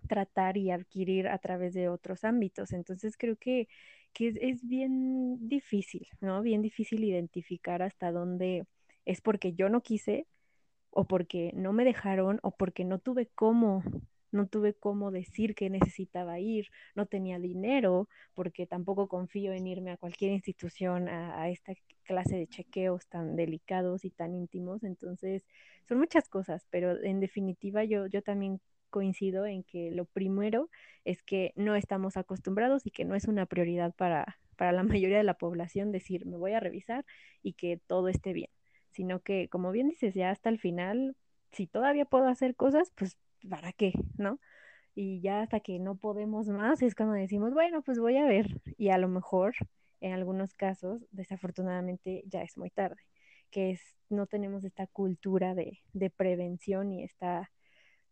tratar 0.07 0.57
y 0.57 0.71
adquirir 0.71 1.27
a 1.27 1.37
través 1.37 1.73
de 1.73 1.89
otros 1.89 2.23
ámbitos. 2.23 2.73
Entonces 2.73 3.15
creo 3.17 3.35
que, 3.37 3.67
que 4.13 4.29
es, 4.29 4.35
es, 4.41 4.67
bien 4.67 5.47
difícil, 5.47 6.07
¿no? 6.21 6.41
Bien 6.41 6.61
difícil 6.61 7.03
identificar 7.03 7.81
hasta 7.81 8.11
dónde 8.11 8.65
es 9.05 9.21
porque 9.21 9.53
yo 9.53 9.69
no 9.69 9.81
quise 9.81 10.27
o 10.91 11.05
porque 11.05 11.51
no 11.55 11.73
me 11.73 11.85
dejaron 11.85 12.39
o 12.43 12.51
porque 12.51 12.85
no 12.85 12.99
tuve 12.99 13.27
cómo 13.35 13.83
no 14.31 14.47
tuve 14.47 14.73
cómo 14.73 15.11
decir 15.11 15.55
que 15.55 15.69
necesitaba 15.69 16.39
ir, 16.39 16.67
no 16.95 17.05
tenía 17.05 17.39
dinero, 17.39 18.07
porque 18.33 18.67
tampoco 18.67 19.07
confío 19.07 19.53
en 19.53 19.67
irme 19.67 19.91
a 19.91 19.97
cualquier 19.97 20.31
institución 20.31 21.09
a, 21.09 21.49
esta 21.49 21.73
clase 22.03 22.35
de 22.35 22.47
chequeos 22.47 23.07
tan 23.07 23.35
delicados 23.35 24.05
y 24.05 24.11
tan 24.11 24.35
íntimos. 24.35 24.83
Entonces, 24.83 25.45
son 25.87 25.99
muchas 25.99 26.29
cosas, 26.29 26.65
pero 26.69 27.01
en 27.03 27.19
definitiva 27.19 27.83
yo, 27.83 28.07
yo 28.07 28.21
también 28.21 28.61
coincido 28.89 29.45
en 29.45 29.63
que 29.63 29.91
lo 29.91 30.05
primero 30.05 30.69
es 31.05 31.23
que 31.23 31.53
no 31.55 31.75
estamos 31.75 32.17
acostumbrados 32.17 32.85
y 32.85 32.91
que 32.91 33.05
no 33.05 33.15
es 33.15 33.27
una 33.27 33.45
prioridad 33.45 33.93
para, 33.95 34.37
para 34.55 34.71
la 34.71 34.83
mayoría 35.07 35.17
de 35.17 35.23
la 35.23 35.35
población 35.35 35.91
decir, 35.91 36.25
me 36.25 36.37
voy 36.37 36.53
a 36.53 36.59
revisar 36.59 37.05
y 37.41 37.53
que 37.53 37.79
todo 37.87 38.09
esté 38.09 38.33
bien, 38.33 38.49
sino 38.91 39.21
que, 39.21 39.49
como 39.49 39.71
bien 39.71 39.89
dices, 39.89 40.13
ya 40.13 40.31
hasta 40.31 40.49
el 40.49 40.59
final, 40.59 41.15
si 41.51 41.67
todavía 41.67 42.05
puedo 42.05 42.27
hacer 42.27 42.55
cosas, 42.55 42.91
pues 42.95 43.17
¿para 43.47 43.71
qué? 43.73 43.93
¿No? 44.17 44.39
Y 44.95 45.21
ya 45.21 45.41
hasta 45.41 45.59
que 45.61 45.79
no 45.79 45.95
podemos 45.95 46.47
más 46.49 46.81
es 46.81 46.95
cuando 46.95 47.15
decimos, 47.15 47.53
bueno, 47.53 47.81
pues 47.81 47.99
voy 47.99 48.17
a 48.17 48.25
ver. 48.25 48.61
Y 48.77 48.89
a 48.89 48.97
lo 48.97 49.07
mejor, 49.07 49.55
en 50.01 50.13
algunos 50.13 50.53
casos, 50.53 51.05
desafortunadamente 51.11 52.23
ya 52.27 52.41
es 52.41 52.57
muy 52.57 52.69
tarde, 52.69 53.01
que 53.49 53.71
es, 53.71 53.81
no 54.09 54.27
tenemos 54.27 54.63
esta 54.65 54.87
cultura 54.87 55.55
de, 55.55 55.79
de 55.93 56.09
prevención 56.09 56.91
y 56.91 57.03
está, 57.03 57.51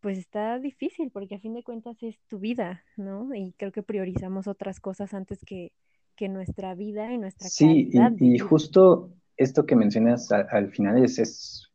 pues 0.08 0.20
está 0.20 0.58
difícil, 0.58 1.12
porque 1.12 1.36
a 1.36 1.40
fin 1.40 1.54
de 1.54 1.64
cuentas 1.64 2.02
es 2.02 2.18
tu 2.30 2.40
vida, 2.40 2.82
¿no? 2.96 3.36
Y 3.36 3.52
creo 3.58 3.74
que 3.74 3.84
priorizamos 3.84 4.48
otras 4.48 4.80
cosas 4.80 5.14
antes 5.14 5.44
que, 5.44 5.74
que 6.16 6.30
nuestra 6.30 6.76
vida 6.76 7.12
y 7.12 7.18
nuestra 7.18 7.50
sí, 7.50 7.90
y, 7.92 8.36
y 8.36 8.40
justo 8.40 9.12
esto 9.36 9.66
que 9.66 9.76
mencionas 9.76 10.32
al, 10.32 10.72
final 10.72 11.04
es, 11.04 11.20
es 11.20 11.74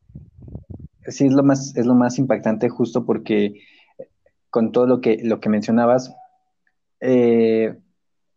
sí 1.08 1.26
es 1.26 1.34
lo 1.34 1.42
más, 1.42 1.76
es 1.76 1.84
lo 1.84 1.94
más 1.94 2.18
impactante 2.18 2.70
justo 2.70 3.04
porque 3.04 3.60
con 4.48 4.72
todo 4.72 4.86
lo 4.86 5.02
que, 5.02 5.18
lo 5.22 5.38
que 5.38 5.50
mencionabas, 5.50 6.16
eh, 7.00 7.76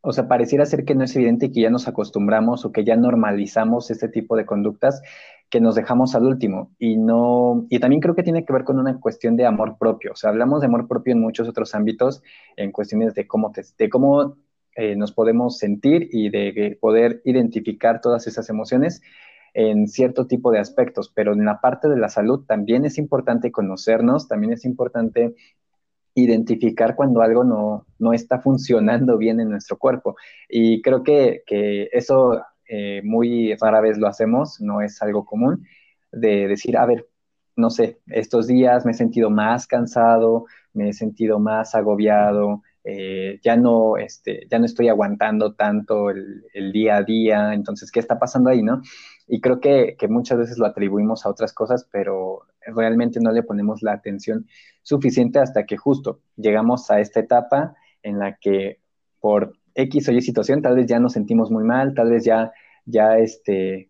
o 0.06 0.14
sea, 0.14 0.28
pareciera 0.28 0.66
ser 0.66 0.86
que 0.86 0.94
no 0.94 1.04
es 1.04 1.16
evidente 1.16 1.52
que 1.52 1.62
ya 1.62 1.70
nos 1.72 1.88
acostumbramos 1.88 2.64
o 2.64 2.72
que 2.72 2.84
ya 2.84 2.96
normalizamos 2.96 3.90
este 3.90 4.08
tipo 4.08 4.38
de 4.38 4.46
conductas 4.46 5.02
que 5.50 5.60
nos 5.60 5.74
dejamos 5.76 6.14
al 6.14 6.26
último. 6.26 6.72
Y 6.78 6.98
no, 6.98 7.66
y 7.70 7.80
también 7.80 8.02
creo 8.02 8.16
que 8.16 8.24
tiene 8.24 8.46
que 8.46 8.54
ver 8.54 8.64
con 8.64 8.80
una 8.80 9.00
cuestión 9.00 9.36
de 9.36 9.46
amor 9.46 9.78
propio. 9.80 10.12
O 10.12 10.16
sea, 10.16 10.30
hablamos 10.30 10.62
de 10.62 10.68
amor 10.68 10.88
propio 10.88 11.14
en 11.14 11.22
muchos 11.22 11.50
otros 11.50 11.74
ámbitos, 11.74 12.22
en 12.56 12.72
cuestiones 12.72 13.16
de 13.16 13.28
cómo, 13.28 13.52
te, 13.52 13.64
de 13.78 13.90
cómo 13.90 14.38
eh, 14.76 14.96
nos 14.96 15.12
podemos 15.12 15.58
sentir 15.58 16.08
y 16.12 16.30
de 16.30 16.78
poder 16.80 17.22
identificar 17.26 18.00
todas 18.00 18.28
esas 18.28 18.48
emociones 18.50 19.02
en 19.56 19.88
cierto 19.88 20.28
tipo 20.28 20.52
de 20.52 20.60
aspectos, 20.60 21.12
pero 21.16 21.34
en 21.34 21.46
la 21.46 21.62
parte 21.62 21.88
de 21.88 21.98
la 21.98 22.10
salud 22.10 22.46
también 22.46 22.84
es 22.84 22.98
importante 22.98 23.52
conocernos, 23.52 24.28
también 24.28 24.52
es 24.52 24.66
importante 24.66 25.34
identificar 26.16 26.96
cuando 26.96 27.22
algo 27.22 27.44
no, 27.44 27.86
no 28.00 28.14
está 28.14 28.40
funcionando 28.40 29.18
bien 29.18 29.40
en 29.40 29.50
nuestro 29.50 29.78
cuerpo. 29.78 30.16
Y 30.50 30.82
creo 30.82 31.04
que, 31.04 31.44
que 31.46 31.90
eso 31.92 32.42
eh, 32.68 33.02
muy 33.04 33.54
rara 33.56 33.82
vez 33.82 33.98
lo 33.98 34.08
hacemos, 34.08 34.60
no 34.62 34.82
es 34.82 35.02
algo 35.02 35.26
común, 35.26 35.66
de 36.12 36.48
decir, 36.48 36.78
a 36.78 36.86
ver, 36.86 37.08
no 37.56 37.70
sé, 37.70 38.00
estos 38.08 38.48
días 38.48 38.86
me 38.86 38.92
he 38.92 38.96
sentido 38.96 39.30
más 39.30 39.68
cansado, 39.68 40.46
me 40.74 40.90
he 40.90 40.94
sentido 40.94 41.40
más 41.40 41.76
agobiado, 41.76 42.64
eh, 42.84 43.40
ya, 43.44 43.58
no, 43.58 43.98
este, 43.98 44.48
ya 44.50 44.60
no 44.60 44.66
estoy 44.66 44.90
aguantando 44.90 45.54
tanto 45.56 46.10
el, 46.12 46.46
el, 46.54 46.72
día 46.72 46.98
a 46.98 47.04
día, 47.04 47.54
entonces, 47.54 47.92
¿qué 47.92 48.00
está 48.00 48.20
pasando 48.20 48.50
ahí, 48.50 48.62
no? 48.62 48.82
Y 49.28 49.42
creo 49.42 49.60
que, 49.60 49.98
muchas 50.10 50.38
veces 50.38 50.58
lo 50.58 50.66
atribuimos 50.66 51.26
a 51.26 51.30
otras 51.30 51.54
cosas, 51.54 51.88
pero 51.92 52.44
realmente 52.66 53.20
no 53.20 53.32
le 53.32 53.44
ponemos 53.44 53.82
la 53.82 53.94
atención 53.94 54.48
suficiente 54.84 55.40
hasta 55.40 55.66
que 55.66 55.78
justo 55.78 56.22
llegamos 56.36 56.90
a 56.92 57.00
esta 57.00 57.20
etapa 57.20 57.76
en 58.04 58.20
la 58.20 58.36
que 58.36 58.80
por 59.20 59.58
X 59.74 60.10
o 60.10 60.12
Y 60.12 60.22
situación 60.22 60.62
tal 60.62 60.76
vez 60.76 60.88
ya 60.88 61.00
nos 61.00 61.14
sentimos 61.14 61.52
muy 61.52 61.64
mal, 61.64 61.94
tal 61.94 62.10
vez 62.10 62.24
ya, 62.24 62.52
ya 62.86 63.18
este, 63.18 63.90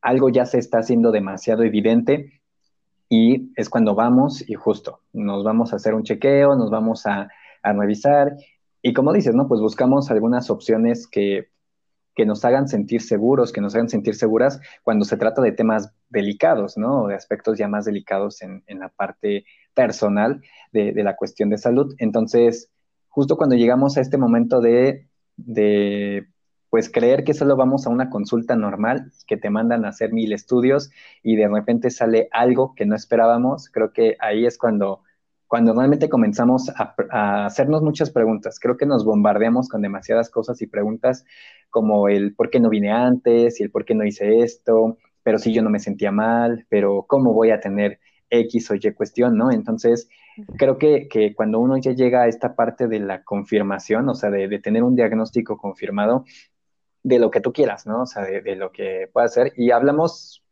algo 0.00 0.30
ya 0.30 0.46
se 0.46 0.58
está 0.58 0.78
haciendo 0.78 1.12
demasiado 1.12 1.62
evidente 1.62 2.40
y 3.08 3.52
es 3.56 3.68
cuando 3.68 3.94
vamos 3.94 4.48
y 4.48 4.54
justo 4.54 5.00
nos 5.12 5.44
vamos 5.44 5.72
a 5.72 5.76
hacer 5.76 5.94
un 5.94 6.04
chequeo, 6.04 6.56
nos 6.56 6.70
vamos 6.70 7.06
a, 7.06 7.28
a 7.62 7.72
revisar 7.72 8.36
y 8.82 8.94
como 8.94 9.12
dices, 9.12 9.34
¿no? 9.34 9.46
Pues 9.46 9.60
buscamos 9.60 10.10
algunas 10.10 10.48
opciones 10.48 11.06
que 11.06 11.48
que 12.14 12.26
nos 12.26 12.44
hagan 12.44 12.68
sentir 12.68 13.02
seguros, 13.02 13.52
que 13.52 13.60
nos 13.60 13.74
hagan 13.74 13.88
sentir 13.88 14.14
seguras 14.14 14.60
cuando 14.82 15.04
se 15.04 15.16
trata 15.16 15.42
de 15.42 15.52
temas 15.52 15.92
delicados, 16.08 16.76
¿no? 16.76 17.06
De 17.06 17.14
aspectos 17.14 17.58
ya 17.58 17.68
más 17.68 17.84
delicados 17.84 18.42
en, 18.42 18.62
la 18.68 18.88
parte 18.88 19.44
personal 19.74 20.42
de, 20.72 20.92
la 21.02 21.16
cuestión 21.16 21.50
de 21.50 21.58
salud. 21.58 21.94
Entonces, 21.98 22.70
justo 23.08 23.36
cuando 23.36 23.56
llegamos 23.56 23.96
a 23.96 24.00
este 24.00 24.18
momento 24.18 24.60
de, 24.60 25.08
de, 25.36 26.26
pues, 26.68 26.90
creer 26.90 27.24
que 27.24 27.34
solo 27.34 27.56
vamos 27.56 27.86
a 27.86 27.90
una 27.90 28.10
consulta 28.10 28.56
normal, 28.56 29.12
que 29.26 29.36
te 29.36 29.50
mandan 29.50 29.84
a 29.84 29.90
hacer 29.90 30.12
mil 30.12 30.32
estudios 30.32 30.90
y 31.22 31.36
de 31.36 31.48
repente 31.48 31.90
sale 31.90 32.28
algo 32.32 32.74
que 32.74 32.86
no 32.86 32.96
esperábamos, 32.96 33.68
creo 33.70 33.92
que 33.92 34.16
ahí 34.20 34.46
es 34.46 34.58
cuando 34.58 35.02
cuando 35.50 35.74
realmente 35.74 36.08
comenzamos 36.08 36.70
a, 36.76 37.44
hacernos 37.44 37.82
muchas 37.82 38.10
preguntas. 38.10 38.60
Creo 38.60 38.76
que 38.76 38.86
nos 38.86 39.04
bombardeamos 39.04 39.68
con 39.68 39.82
demasiadas 39.82 40.30
cosas 40.30 40.62
y 40.62 40.68
preguntas 40.68 41.24
como 41.70 42.08
el 42.08 42.36
por 42.36 42.50
qué 42.50 42.60
no 42.60 42.68
vine 42.68 42.92
antes 42.92 43.58
y 43.58 43.64
el 43.64 43.72
por 43.72 43.84
qué 43.84 43.96
no 43.96 44.04
hice 44.04 44.38
esto, 44.38 44.96
pero 45.24 45.40
si 45.40 45.52
yo 45.52 45.60
no 45.62 45.68
me 45.68 45.80
sentía 45.80 46.12
mal, 46.12 46.66
pero 46.68 47.04
cómo 47.08 47.32
voy 47.32 47.50
a 47.50 47.58
tener 47.58 47.98
X 48.30 48.70
o 48.70 48.76
Y 48.76 48.94
cuestión, 48.94 49.36
¿no? 49.36 49.50
Entonces, 49.50 50.08
creo 50.56 50.78
que, 50.78 51.34
cuando 51.34 51.58
uno 51.58 51.78
ya 51.78 51.90
llega 51.90 52.22
a 52.22 52.28
esta 52.28 52.54
parte 52.54 52.86
de 52.86 53.00
la 53.00 53.24
confirmación, 53.24 54.08
o 54.08 54.14
sea, 54.14 54.30
de, 54.30 54.56
tener 54.60 54.84
un 54.84 54.94
diagnóstico 54.94 55.58
confirmado 55.58 56.26
de 57.02 57.18
lo 57.18 57.32
que 57.32 57.40
tú 57.40 57.52
quieras, 57.52 57.88
¿no? 57.88 58.02
O 58.02 58.06
sea, 58.06 58.22
de, 58.22 58.54
lo 58.54 58.70
que 58.70 59.10
pueda 59.12 59.26
ser. 59.26 59.52
Y 59.56 59.72
hablamos 59.72 60.44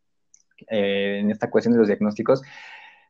eh, 0.67 1.21
en 1.21 1.31
esta 1.31 1.50
cuestión 1.50 1.75
de 1.75 1.78
los 1.78 1.87
diagnósticos, 1.87 2.43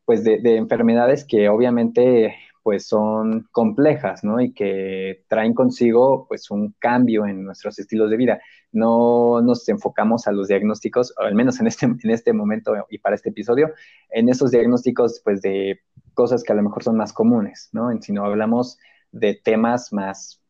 pues 0.09 0.25
de, 0.25 0.57
enfermedades 0.57 1.27
que 1.27 1.51
obviamente 1.51 2.35
pues 2.63 2.87
son 2.87 3.47
complejas, 3.53 4.25
¿no? 4.25 4.41
Y 4.41 4.55
que 4.55 5.23
traen 5.29 5.53
consigo 5.53 6.25
pues 6.27 6.51
un 6.51 6.75
cambio 6.79 7.27
en 7.27 7.45
nuestros 7.45 7.79
estilos 7.79 8.09
de 8.09 8.17
vida. 8.17 8.41
No 8.73 9.43
nos 9.43 9.69
enfocamos 9.69 10.27
a 10.27 10.33
los 10.33 10.49
diagnósticos, 10.49 11.13
al 11.19 11.35
menos 11.35 11.61
en 11.61 11.67
este, 11.67 11.85
en 11.85 12.11
este 12.11 12.33
momento 12.33 12.73
y 12.89 12.97
para 12.97 13.17
este 13.17 13.29
episodio, 13.29 13.75
en 14.09 14.31
esos 14.31 14.51
diagnósticos 14.51 15.21
pues 15.23 15.43
de 15.43 15.81
cosas 16.15 16.43
que 16.43 16.55
a 16.55 16.57
lo 16.57 16.63
mejor 16.63 16.83
son 16.83 16.97
más 16.97 17.13
comunes, 17.13 17.69
¿no? 17.73 17.91
Sino 18.01 18.25
hablamos 18.25 18.79
de 19.13 19.35
temas 19.35 19.93
más, 19.93 20.41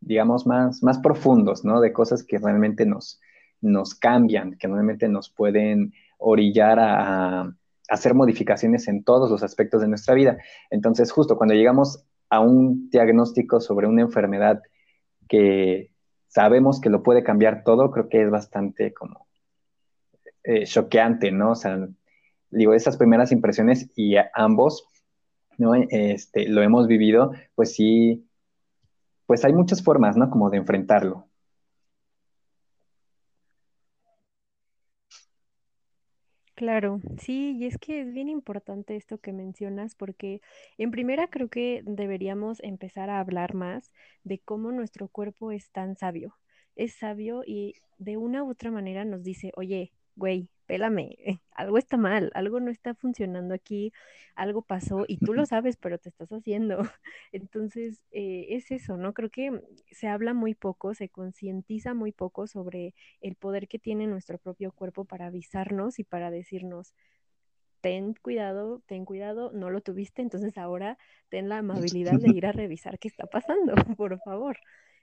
digamos, 0.00 0.46
más, 0.46 0.82
más 0.82 0.98
profundos, 0.98 1.64
¿no? 1.64 1.80
De 1.80 1.94
cosas 1.94 2.22
que 2.22 2.36
realmente 2.36 2.84
nos, 2.84 3.18
nos 3.62 3.94
cambian, 3.94 4.58
que 4.58 4.68
realmente 4.68 5.08
nos 5.08 5.30
pueden 5.30 5.94
orillar 6.18 6.78
a 6.78 7.50
hacer 7.88 8.14
modificaciones 8.14 8.88
en 8.88 9.04
todos 9.04 9.30
los 9.30 9.42
aspectos 9.42 9.80
de 9.80 9.88
nuestra 9.88 10.14
vida. 10.14 10.38
Entonces, 10.70 11.12
justo 11.12 11.36
cuando 11.36 11.54
llegamos 11.54 12.04
a 12.30 12.40
un 12.40 12.90
diagnóstico 12.90 13.60
sobre 13.60 13.86
una 13.86 14.02
enfermedad 14.02 14.62
que 15.28 15.92
sabemos 16.28 16.80
que 16.80 16.90
lo 16.90 17.02
puede 17.02 17.22
cambiar 17.22 17.62
todo, 17.64 17.90
creo 17.90 18.08
que 18.08 18.22
es 18.22 18.30
bastante 18.30 18.92
como 18.92 19.26
eh, 20.44 20.64
choqueante, 20.64 21.30
¿no? 21.32 21.52
O 21.52 21.54
sea, 21.54 21.88
digo, 22.50 22.74
esas 22.74 22.96
primeras 22.96 23.32
impresiones 23.32 23.90
y 23.96 24.16
ambos, 24.34 24.86
¿no? 25.58 25.74
Este, 25.74 26.48
lo 26.48 26.62
hemos 26.62 26.86
vivido, 26.86 27.32
pues 27.54 27.74
sí, 27.74 28.28
pues 29.26 29.44
hay 29.44 29.52
muchas 29.52 29.82
formas, 29.82 30.16
¿no? 30.16 30.30
Como 30.30 30.50
de 30.50 30.58
enfrentarlo. 30.58 31.28
Claro, 36.56 37.00
sí, 37.18 37.54
y 37.58 37.66
es 37.66 37.76
que 37.78 38.00
es 38.00 38.12
bien 38.14 38.28
importante 38.30 38.96
esto 38.96 39.18
que 39.18 39.32
mencionas 39.32 39.94
porque 39.94 40.40
en 40.78 40.90
primera 40.90 41.28
creo 41.28 41.48
que 41.50 41.82
deberíamos 41.84 42.60
empezar 42.62 43.10
a 43.10 43.20
hablar 43.20 43.54
más 43.54 43.92
de 44.24 44.38
cómo 44.40 44.72
nuestro 44.72 45.08
cuerpo 45.08 45.52
es 45.52 45.70
tan 45.70 45.96
sabio. 45.96 46.38
Es 46.74 46.94
sabio 46.94 47.42
y 47.46 47.74
de 47.98 48.16
una 48.16 48.42
u 48.42 48.50
otra 48.50 48.70
manera 48.70 49.04
nos 49.04 49.22
dice, 49.22 49.52
oye, 49.56 49.92
güey, 50.16 50.48
pélame, 50.66 51.40
algo 51.52 51.78
está 51.78 51.96
mal, 51.96 52.30
algo 52.34 52.60
no 52.60 52.70
está 52.70 52.94
funcionando 52.94 53.54
aquí, 53.54 53.92
algo 54.34 54.62
pasó 54.62 55.04
y 55.08 55.18
tú 55.18 55.32
lo 55.32 55.46
sabes, 55.46 55.76
pero 55.76 55.98
te 55.98 56.08
estás 56.08 56.30
haciendo. 56.30 56.78
Entonces, 57.32 58.04
eh, 58.10 58.46
es 58.50 58.70
eso, 58.70 58.96
¿no? 58.96 59.14
Creo 59.14 59.30
que 59.30 59.62
se 59.90 60.08
habla 60.08 60.34
muy 60.34 60.54
poco, 60.54 60.94
se 60.94 61.08
concientiza 61.08 61.94
muy 61.94 62.12
poco 62.12 62.46
sobre 62.46 62.94
el 63.20 63.36
poder 63.36 63.68
que 63.68 63.78
tiene 63.78 64.06
nuestro 64.06 64.38
propio 64.38 64.72
cuerpo 64.72 65.04
para 65.04 65.26
avisarnos 65.26 65.98
y 65.98 66.04
para 66.04 66.30
decirnos, 66.30 66.94
ten 67.80 68.14
cuidado, 68.14 68.82
ten 68.86 69.04
cuidado, 69.04 69.52
no 69.52 69.70
lo 69.70 69.80
tuviste, 69.80 70.22
entonces 70.22 70.58
ahora 70.58 70.98
ten 71.28 71.48
la 71.48 71.58
amabilidad 71.58 72.18
de 72.18 72.30
ir 72.30 72.46
a 72.46 72.52
revisar 72.52 72.98
qué 72.98 73.08
está 73.08 73.26
pasando, 73.26 73.74
por 73.96 74.18
favor, 74.20 74.58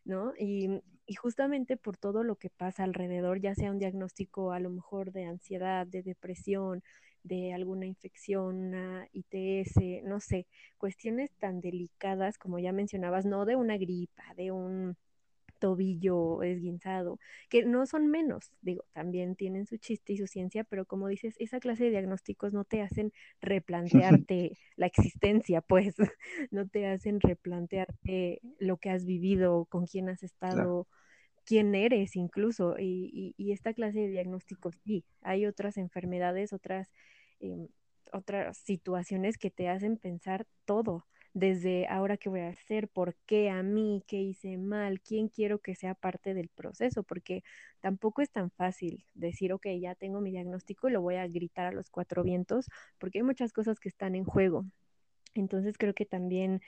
¿no? 0.06 0.34
Y, 0.38 0.82
y, 1.06 1.16
justamente 1.16 1.78
por 1.78 1.98
todo 1.98 2.24
lo 2.24 2.36
que 2.38 2.50
pasa 2.50 2.84
alrededor, 2.84 3.40
ya 3.40 3.56
sea 3.56 3.72
un 3.72 3.80
diagnóstico 3.80 4.52
a 4.52 4.60
lo 4.60 4.70
mejor 4.70 5.12
de 5.12 5.26
ansiedad, 5.26 5.88
de 5.88 6.04
depresión, 6.04 6.84
de 7.24 7.54
alguna 7.54 7.86
infección, 7.86 8.74
ITS, 9.14 10.04
no 10.04 10.20
sé, 10.20 10.48
cuestiones 10.78 11.32
tan 11.40 11.62
delicadas 11.62 12.38
como 12.38 12.60
ya 12.60 12.74
mencionabas, 12.74 13.26
no 13.26 13.46
de 13.46 13.56
una 13.56 13.78
gripa, 13.78 14.24
de 14.36 14.52
un 14.52 14.98
tobillo 15.64 16.44
esguinzado, 16.44 17.20
que 17.48 17.64
no 17.64 17.86
son 17.86 18.08
menos, 18.08 18.52
digo, 18.62 18.84
también 18.92 19.38
tienen 19.38 19.66
su 19.66 19.78
chiste 19.78 20.12
y 20.12 20.18
su 20.18 20.28
ciencia, 20.28 20.66
pero 20.66 20.86
como 20.86 21.08
dices, 21.08 21.36
esa 21.40 21.62
clase 21.62 21.86
de 21.86 21.92
diagnósticos 21.92 22.52
no 22.52 22.66
te 22.66 22.82
hacen 22.82 23.14
replantearte 24.22 24.58
la 24.76 24.88
existencia, 24.88 25.62
pues, 25.62 25.96
no 26.52 26.68
te 26.68 26.88
hacen 26.88 27.22
replantearte 27.22 28.42
lo 28.60 28.76
que 28.76 28.90
has 28.90 29.06
vivido, 29.06 29.64
con 29.70 29.86
quién 29.86 30.10
has 30.10 30.22
estado. 30.22 30.86
quién 31.46 31.76
eres 31.76 32.18
incluso, 32.18 32.76
y, 32.78 33.34
y, 33.38 33.52
esta 33.54 33.74
clase 33.74 34.00
de 34.00 34.10
diagnósticos, 34.10 34.76
sí, 34.84 35.06
hay 35.22 35.46
otras 35.46 35.78
enfermedades, 35.78 36.52
otras, 36.52 36.92
em, 37.40 37.68
otras 38.12 38.58
situaciones 38.58 39.38
que 39.38 39.50
te 39.50 39.70
hacen 39.70 39.98
pensar 39.98 40.46
todo, 40.66 41.06
desde 41.34 41.88
ahora 41.88 42.18
qué 42.18 42.30
voy 42.30 42.42
a 42.42 42.50
hacer, 42.50 42.88
por 42.88 43.16
qué 43.26 43.50
a 43.50 43.64
mí, 43.64 44.04
qué 44.08 44.22
hice 44.22 44.58
mal, 44.58 45.02
quién 45.02 45.30
quiero 45.30 45.60
que 45.60 45.76
sea 45.76 45.96
parte 45.96 46.34
del 46.34 46.50
proceso, 46.50 47.04
porque 47.04 47.44
tampoco 47.82 48.22
es 48.22 48.32
tan 48.32 48.52
fácil 48.52 49.06
decir, 49.16 49.52
ok, 49.52 49.68
ya 49.80 49.96
tengo 49.96 50.22
mi 50.22 50.32
diagnóstico 50.32 50.90
y 50.90 50.92
lo 50.92 51.02
voy 51.02 51.16
a 51.16 51.28
gritar 51.28 51.66
a 51.68 51.72
los 51.72 51.90
cuatro 51.90 52.24
vientos, 52.24 52.70
porque 53.00 53.20
hay 53.20 53.24
muchas 53.24 53.52
cosas 53.52 53.80
que 53.80 53.90
están 53.90 54.16
en 54.16 54.26
juego. 54.26 54.66
Entonces 55.34 55.78
creo 55.78 55.96
que 55.96 56.06
también 56.06 56.62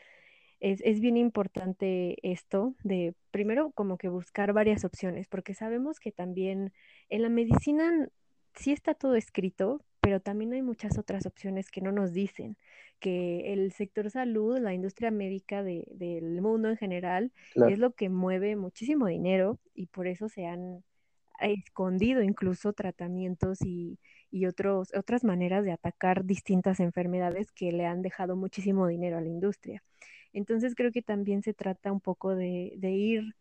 es, 0.60 0.82
es, 0.84 1.00
bien 1.00 1.18
importante 1.18 2.18
esto 2.24 2.74
de 2.84 3.14
primero 3.30 3.72
como 3.72 3.98
que 3.98 4.10
buscar 4.10 4.54
varias 4.54 4.84
opciones, 4.84 5.28
porque 5.28 5.54
sabemos 5.54 6.00
que 6.00 6.12
también 6.12 6.74
en 7.10 7.22
la 7.22 7.30
medicina 7.30 8.10
sí 8.56 8.72
está 8.72 8.96
todo 8.96 9.16
escrito, 9.16 9.82
pero 10.06 10.20
también 10.20 10.54
hay 10.54 10.62
muchas 10.62 11.00
otras 11.00 11.26
opciones 11.26 11.72
que 11.72 11.82
no 11.82 11.92
nos 11.92 12.14
dicen, 12.14 12.58
que 13.00 13.54
el 13.54 13.72
sector 13.72 14.12
salud, 14.12 14.60
la 14.60 14.76
industria 14.76 15.10
médica 15.10 15.64
del 15.64 16.42
mundo 16.44 16.70
en 16.70 16.78
general, 16.78 17.32
es 17.68 17.80
lo 17.80 17.94
que 17.94 18.10
mueve 18.10 18.56
muchísimo 18.56 19.08
dinero 19.08 19.58
y 19.74 19.88
por 19.88 20.06
eso 20.06 20.30
se 20.30 20.46
han 20.46 20.84
escondido 21.40 22.22
incluso 22.22 22.72
tratamientos 22.74 23.64
y, 23.64 23.98
y 24.30 24.46
otros, 24.46 24.94
otras 24.96 25.24
maneras 25.24 25.66
de 25.66 25.72
atacar 25.72 26.24
distintas 26.24 26.80
enfermedades 26.80 27.52
que 27.52 27.72
le 27.72 27.88
han 27.88 28.04
dejado 28.04 28.36
muchísimo 28.36 28.86
dinero 28.86 29.18
a 29.18 29.22
la 29.22 29.30
industria. 29.30 29.82
Entonces 30.34 30.76
creo 30.76 30.92
que 30.92 31.02
también 31.02 31.42
se 31.42 31.56
trata 31.56 31.92
un 31.92 32.00
poco 32.00 32.36
de, 32.36 32.74
de 32.78 32.92
ir 32.92 33.36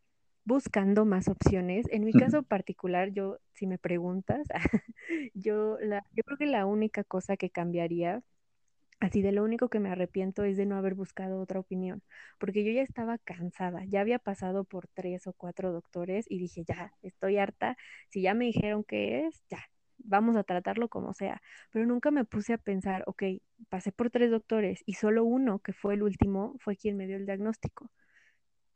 buscando 0.45 1.05
más 1.05 1.29
opciones. 1.29 1.87
En 1.91 2.05
mi 2.05 2.13
caso 2.13 2.43
particular, 2.43 3.11
yo, 3.13 3.39
si 3.55 3.67
me 3.67 3.79
preguntas, 3.79 4.47
yo, 5.35 5.79
la, 5.81 6.05
yo 6.13 6.23
creo 6.25 6.39
que 6.39 6.47
la 6.47 6.67
única 6.67 7.05
cosa 7.05 7.37
que 7.37 7.51
cambiaría, 7.51 8.23
así 9.01 9.23
de 9.23 9.33
lo 9.33 9.45
único 9.45 9.69
que 9.69 9.81
me 9.81 9.91
arrepiento 9.91 10.45
es 10.45 10.57
de 10.57 10.67
no 10.67 10.77
haber 10.77 10.95
buscado 10.95 11.41
otra 11.41 11.61
opinión, 11.61 12.03
porque 12.39 12.65
yo 12.65 12.73
ya 12.73 12.83
estaba 12.83 13.19
cansada, 13.19 13.85
ya 13.87 14.01
había 14.01 14.19
pasado 14.19 14.65
por 14.65 14.89
tres 14.89 15.27
o 15.27 15.33
cuatro 15.35 15.73
doctores 15.73 16.27
y 16.29 16.39
dije, 16.39 16.65
ya, 16.67 16.93
estoy 17.03 17.39
harta, 17.39 17.77
si 18.11 18.23
ya 18.23 18.35
me 18.35 18.47
dijeron 18.47 18.85
qué 18.85 19.27
es, 19.27 19.43
ya, 19.49 19.61
vamos 19.99 20.37
a 20.37 20.45
tratarlo 20.45 20.89
como 20.89 21.15
sea, 21.15 21.43
pero 21.71 21.87
nunca 21.87 22.11
me 22.11 22.25
puse 22.25 22.55
a 22.55 22.59
pensar, 22.59 23.05
ok, 23.07 23.25
pasé 23.69 23.93
por 23.93 24.11
tres 24.11 24.31
doctores 24.31 24.83
y 24.87 24.95
solo 24.95 25.25
uno, 25.25 25.61
que 25.61 25.73
fue 25.73 25.95
el 25.95 26.03
último, 26.03 26.57
fue 26.61 26.77
quien 26.77 26.97
me 26.97 27.07
dio 27.07 27.17
el 27.17 27.27
diagnóstico 27.27 27.91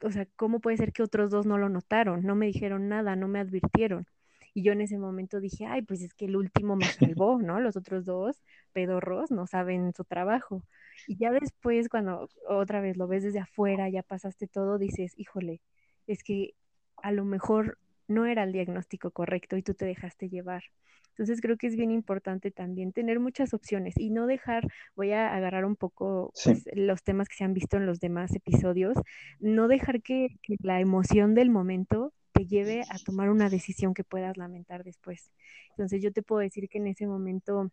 o 0.03 0.11
sea, 0.11 0.27
¿cómo 0.37 0.61
puede 0.61 0.77
ser 0.77 0.93
que 0.93 1.03
otros 1.03 1.31
dos 1.31 1.47
no 1.47 1.59
lo 1.59 1.69
notaron? 1.69 2.23
No 2.23 2.35
me 2.35 2.47
dijeron 2.47 2.89
nada, 2.89 3.17
no 3.17 3.29
me 3.29 3.41
advirtieron. 3.41 4.07
Y 4.55 4.63
yo 4.63 4.73
en 4.73 4.81
ese 4.81 4.99
momento 4.99 5.41
dije, 5.41 5.67
ay, 5.67 5.83
pues 5.83 6.03
es 6.03 6.15
que 6.15 6.25
el 6.25 6.37
último 6.37 6.77
me 6.77 6.85
salvó, 7.17 7.41
¿no? 7.41 7.61
Los 7.61 7.77
otros 7.77 8.05
dos 8.05 8.43
pedorros 8.73 9.31
no 9.31 9.47
saben 9.47 9.93
su 9.95 10.05
trabajo. 10.05 10.63
Y 11.07 11.17
ya 11.17 11.31
después, 11.31 11.89
cuando 11.89 12.29
otra 12.49 12.81
vez 12.81 12.97
lo 12.97 13.07
ves 13.07 13.23
desde 13.23 13.41
afuera, 13.41 13.89
ya 13.89 14.03
pasaste 14.03 14.47
todo, 14.49 14.79
dices, 14.79 15.15
híjole, 15.17 15.61
es 16.07 16.23
que 16.23 16.55
a 16.97 17.13
lo 17.13 17.25
mejor 17.25 17.79
no 18.09 18.27
era 18.27 18.45
el 18.45 18.53
diagnóstico 18.53 19.11
correcto 19.11 19.57
y 19.57 19.63
tú 19.63 19.75
te 19.75 19.85
dejaste 19.85 20.29
llevar. 20.29 20.65
Entonces 21.11 21.41
creo 21.41 21.57
que 21.57 21.67
es 21.67 21.77
bien 21.77 21.91
importante 21.91 22.51
también 22.51 22.93
tener 22.93 23.19
muchas 23.19 23.53
opciones 23.53 23.99
y 23.99 24.11
no 24.11 24.27
dejar, 24.27 24.67
voy 24.95 25.11
a 25.11 25.35
agarrar 25.35 25.65
un 25.65 25.75
poco 25.75 26.33
pues, 26.45 26.69
los 26.75 27.03
temas 27.03 27.29
que 27.29 27.35
se 27.35 27.45
han 27.45 27.55
visto 27.55 27.77
en 27.77 27.87
los 27.87 27.99
demás 27.99 28.35
episodios, 28.37 28.97
no 29.41 29.67
dejar 29.67 30.01
que, 30.01 30.29
la 30.61 30.81
emoción 30.81 31.35
del 31.35 31.51
momento 31.51 32.13
te 32.33 32.47
lleve 32.47 32.83
a 32.89 32.99
tomar 33.05 33.31
una 33.31 33.51
decisión 33.51 33.95
que 33.95 34.05
puedas 34.05 34.37
lamentar 34.37 34.85
después. 34.85 35.33
Entonces 35.71 36.03
yo 36.03 36.13
te 36.13 36.23
puedo 36.23 36.41
decir 36.41 36.69
que 36.69 36.79
en 36.79 36.87
ese 36.87 37.09
momento 37.09 37.73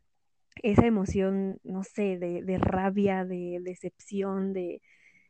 esa 0.63 0.87
emoción, 0.87 1.59
no 1.63 1.83
sé, 1.83 2.17
de, 2.17 2.41
de 2.41 2.57
rabia, 2.57 3.25
de 3.25 3.59
decepción, 3.61 4.53
de, 4.53 4.81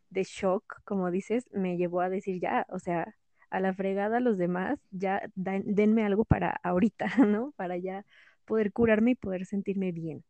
de 0.09 0.23
shock, 0.23 0.81
como 0.85 1.11
dices, 1.11 1.45
me 1.51 1.75
llevó 1.75 1.99
a 1.99 2.09
decir 2.09 2.39
ya, 2.39 2.65
o 2.69 2.79
sea, 2.79 3.13
a 3.49 3.59
la 3.59 3.73
fregada 3.73 4.17
a 4.17 4.19
los 4.21 4.37
demás, 4.37 4.79
ya 4.91 5.21
denme 5.35 6.05
algo 6.05 6.25
para 6.25 6.59
ahorita, 6.63 7.05
¿no? 7.27 7.53
Para 7.55 7.77
ya 7.77 8.05
poder 8.45 8.71
curarme 8.71 9.11
y 9.11 9.15
poder 9.15 9.45
sentirme 9.45 9.91
bien. 9.91 10.23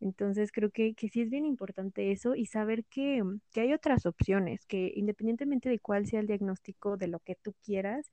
Entonces 0.00 0.52
creo 0.52 0.70
que, 0.70 0.94
que 0.94 1.08
sí 1.08 1.22
es 1.22 1.30
bien 1.30 1.44
importante 1.44 2.12
eso 2.12 2.34
y 2.36 2.46
saber 2.46 2.84
que, 2.84 3.22
que, 3.52 3.62
hay 3.62 3.72
otras 3.72 4.06
opciones, 4.06 4.64
que 4.66 4.92
independientemente 4.94 5.68
de 5.68 5.80
cuál 5.80 6.06
sea 6.06 6.20
el 6.20 6.26
diagnóstico 6.28 6.96
de 6.96 7.08
lo 7.08 7.20
que 7.20 7.34
tú 7.34 7.54
quieras, 7.64 8.10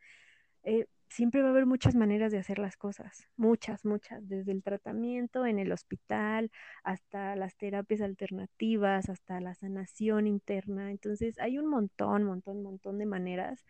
eh, 0.63 0.87
siempre 1.09 1.41
va 1.41 1.49
a 1.49 1.51
haber 1.51 1.65
muchas 1.65 1.95
maneras 1.95 2.31
de 2.31 2.39
hacer 2.39 2.59
las 2.59 2.77
cosas, 2.77 3.27
muchas, 3.37 3.85
muchas, 3.85 4.27
desde 4.27 4.51
el 4.51 4.63
tratamiento 4.63 5.45
en 5.45 5.59
el 5.59 5.71
hospital 5.71 6.51
hasta 6.83 7.35
las 7.35 7.55
terapias 7.55 8.01
alternativas, 8.01 9.09
hasta 9.09 9.39
la 9.39 9.53
sanación 9.53 10.27
interna. 10.27 10.91
Entonces 10.91 11.39
hay 11.39 11.57
un 11.59 11.67
montón, 11.67 12.23
montón, 12.23 12.63
montón 12.63 12.97
de 12.97 13.05
maneras 13.05 13.65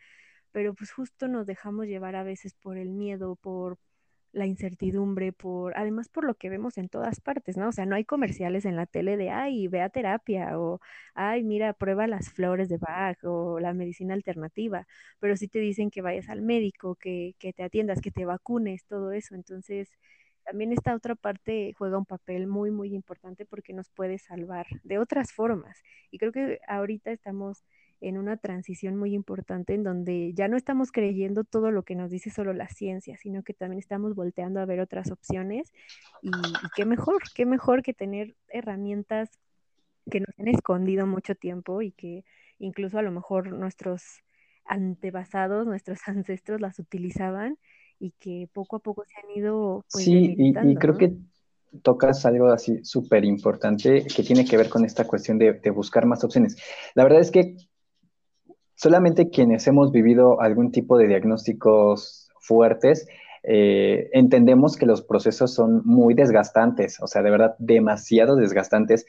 pero 0.56 0.72
pues 0.72 0.90
justo 0.90 1.28
nos 1.28 1.44
dejamos 1.46 1.86
llevar 1.86 2.16
a 2.16 2.22
veces 2.22 2.54
por 2.54 2.78
el 2.78 2.88
miedo, 2.88 3.36
por 3.36 3.78
la 4.32 4.46
incertidumbre, 4.46 5.30
por 5.34 5.76
además 5.76 6.08
por 6.08 6.24
lo 6.24 6.34
que 6.36 6.48
vemos 6.48 6.78
en 6.78 6.88
todas 6.88 7.20
partes, 7.20 7.58
¿no? 7.58 7.68
O 7.68 7.72
sea, 7.72 7.84
no 7.84 7.94
hay 7.94 8.06
comerciales 8.06 8.64
en 8.64 8.74
la 8.74 8.86
tele 8.86 9.18
de, 9.18 9.28
ay, 9.28 9.68
ve 9.68 9.82
a 9.82 9.90
terapia 9.90 10.58
o, 10.58 10.80
ay, 11.14 11.44
mira, 11.44 11.74
prueba 11.74 12.06
las 12.06 12.30
flores 12.30 12.70
de 12.70 12.78
Bach 12.78 13.18
o 13.24 13.60
la 13.60 13.74
medicina 13.74 14.14
alternativa, 14.14 14.86
pero 15.20 15.36
sí 15.36 15.46
te 15.46 15.58
dicen 15.58 15.90
que 15.90 16.00
vayas 16.00 16.30
al 16.30 16.40
médico, 16.40 16.94
que, 16.94 17.34
que 17.38 17.52
te 17.52 17.62
atiendas, 17.62 18.00
que 18.00 18.10
te 18.10 18.24
vacunes, 18.24 18.86
todo 18.86 19.12
eso. 19.12 19.34
Entonces, 19.34 19.90
también 20.42 20.72
esta 20.72 20.94
otra 20.94 21.16
parte 21.16 21.74
juega 21.76 21.98
un 21.98 22.06
papel 22.06 22.46
muy, 22.46 22.70
muy 22.70 22.94
importante 22.94 23.44
porque 23.44 23.74
nos 23.74 23.90
puede 23.90 24.16
salvar 24.18 24.66
de 24.84 24.98
otras 24.98 25.32
formas. 25.34 25.82
Y 26.10 26.16
creo 26.16 26.32
que 26.32 26.60
ahorita 26.66 27.10
estamos 27.12 27.62
en 28.00 28.18
una 28.18 28.36
transición 28.36 28.96
muy 28.96 29.14
importante 29.14 29.74
en 29.74 29.82
donde 29.82 30.32
ya 30.34 30.48
no 30.48 30.56
estamos 30.56 30.92
creyendo 30.92 31.44
todo 31.44 31.70
lo 31.70 31.82
que 31.82 31.94
nos 31.94 32.10
dice 32.10 32.30
solo 32.30 32.52
la 32.52 32.68
ciencia, 32.68 33.16
sino 33.16 33.42
que 33.42 33.54
también 33.54 33.78
estamos 33.78 34.14
volteando 34.14 34.60
a 34.60 34.66
ver 34.66 34.80
otras 34.80 35.10
opciones 35.10 35.72
y, 36.22 36.30
qué 36.74 36.84
mejor, 36.84 37.22
qué 37.34 37.46
mejor 37.46 37.82
que 37.82 37.94
tener 37.94 38.34
herramientas 38.48 39.30
que 40.10 40.20
nos 40.20 40.38
han 40.38 40.48
escondido 40.48 41.06
mucho 41.06 41.34
tiempo 41.34 41.82
y 41.82 41.92
que 41.92 42.24
incluso 42.58 42.98
a 42.98 43.02
lo 43.02 43.10
mejor 43.10 43.52
nuestros 43.52 44.02
antepasados, 44.66 45.66
nuestros 45.66 45.98
ancestros 46.06 46.60
las 46.60 46.78
utilizaban 46.78 47.58
y 47.98 48.12
que 48.18 48.48
poco 48.52 48.76
a 48.76 48.80
poco 48.80 49.04
se 49.06 49.14
han 49.18 49.38
ido 49.38 49.84
pues, 49.90 50.04
sí 50.04 50.34
y, 50.36 50.74
creo 50.76 50.98
que 50.98 51.16
tocas 51.82 52.26
algo 52.26 52.48
así 52.48 52.84
súper 52.84 53.24
importante 53.24 54.06
que 54.14 54.22
tiene 54.22 54.44
que 54.44 54.56
ver 54.56 54.68
con 54.68 54.84
esta 54.84 55.06
cuestión 55.06 55.38
de, 55.38 55.54
de, 55.54 55.70
buscar 55.70 56.06
más 56.06 56.24
opciones. 56.24 56.56
La 56.94 57.04
verdad 57.04 57.20
es 57.20 57.30
que 57.30 57.56
solamente 58.76 59.30
quienes 59.30 59.66
hemos 59.66 59.90
vivido 59.90 60.40
algún 60.40 60.70
tipo 60.70 60.96
de 60.96 61.08
diagnósticos 61.08 62.30
fuertes, 62.38 63.08
eh, 63.42 64.10
entendemos 64.12 64.76
que 64.76 64.86
los 64.86 65.02
procesos 65.02 65.54
son 65.54 65.82
muy 65.84 66.14
desgastantes, 66.14 67.00
o 67.00 67.06
sea, 67.06 67.22
de 67.22 67.30
verdad, 67.30 67.54
demasiado 67.58 68.36
desgastantes, 68.36 69.06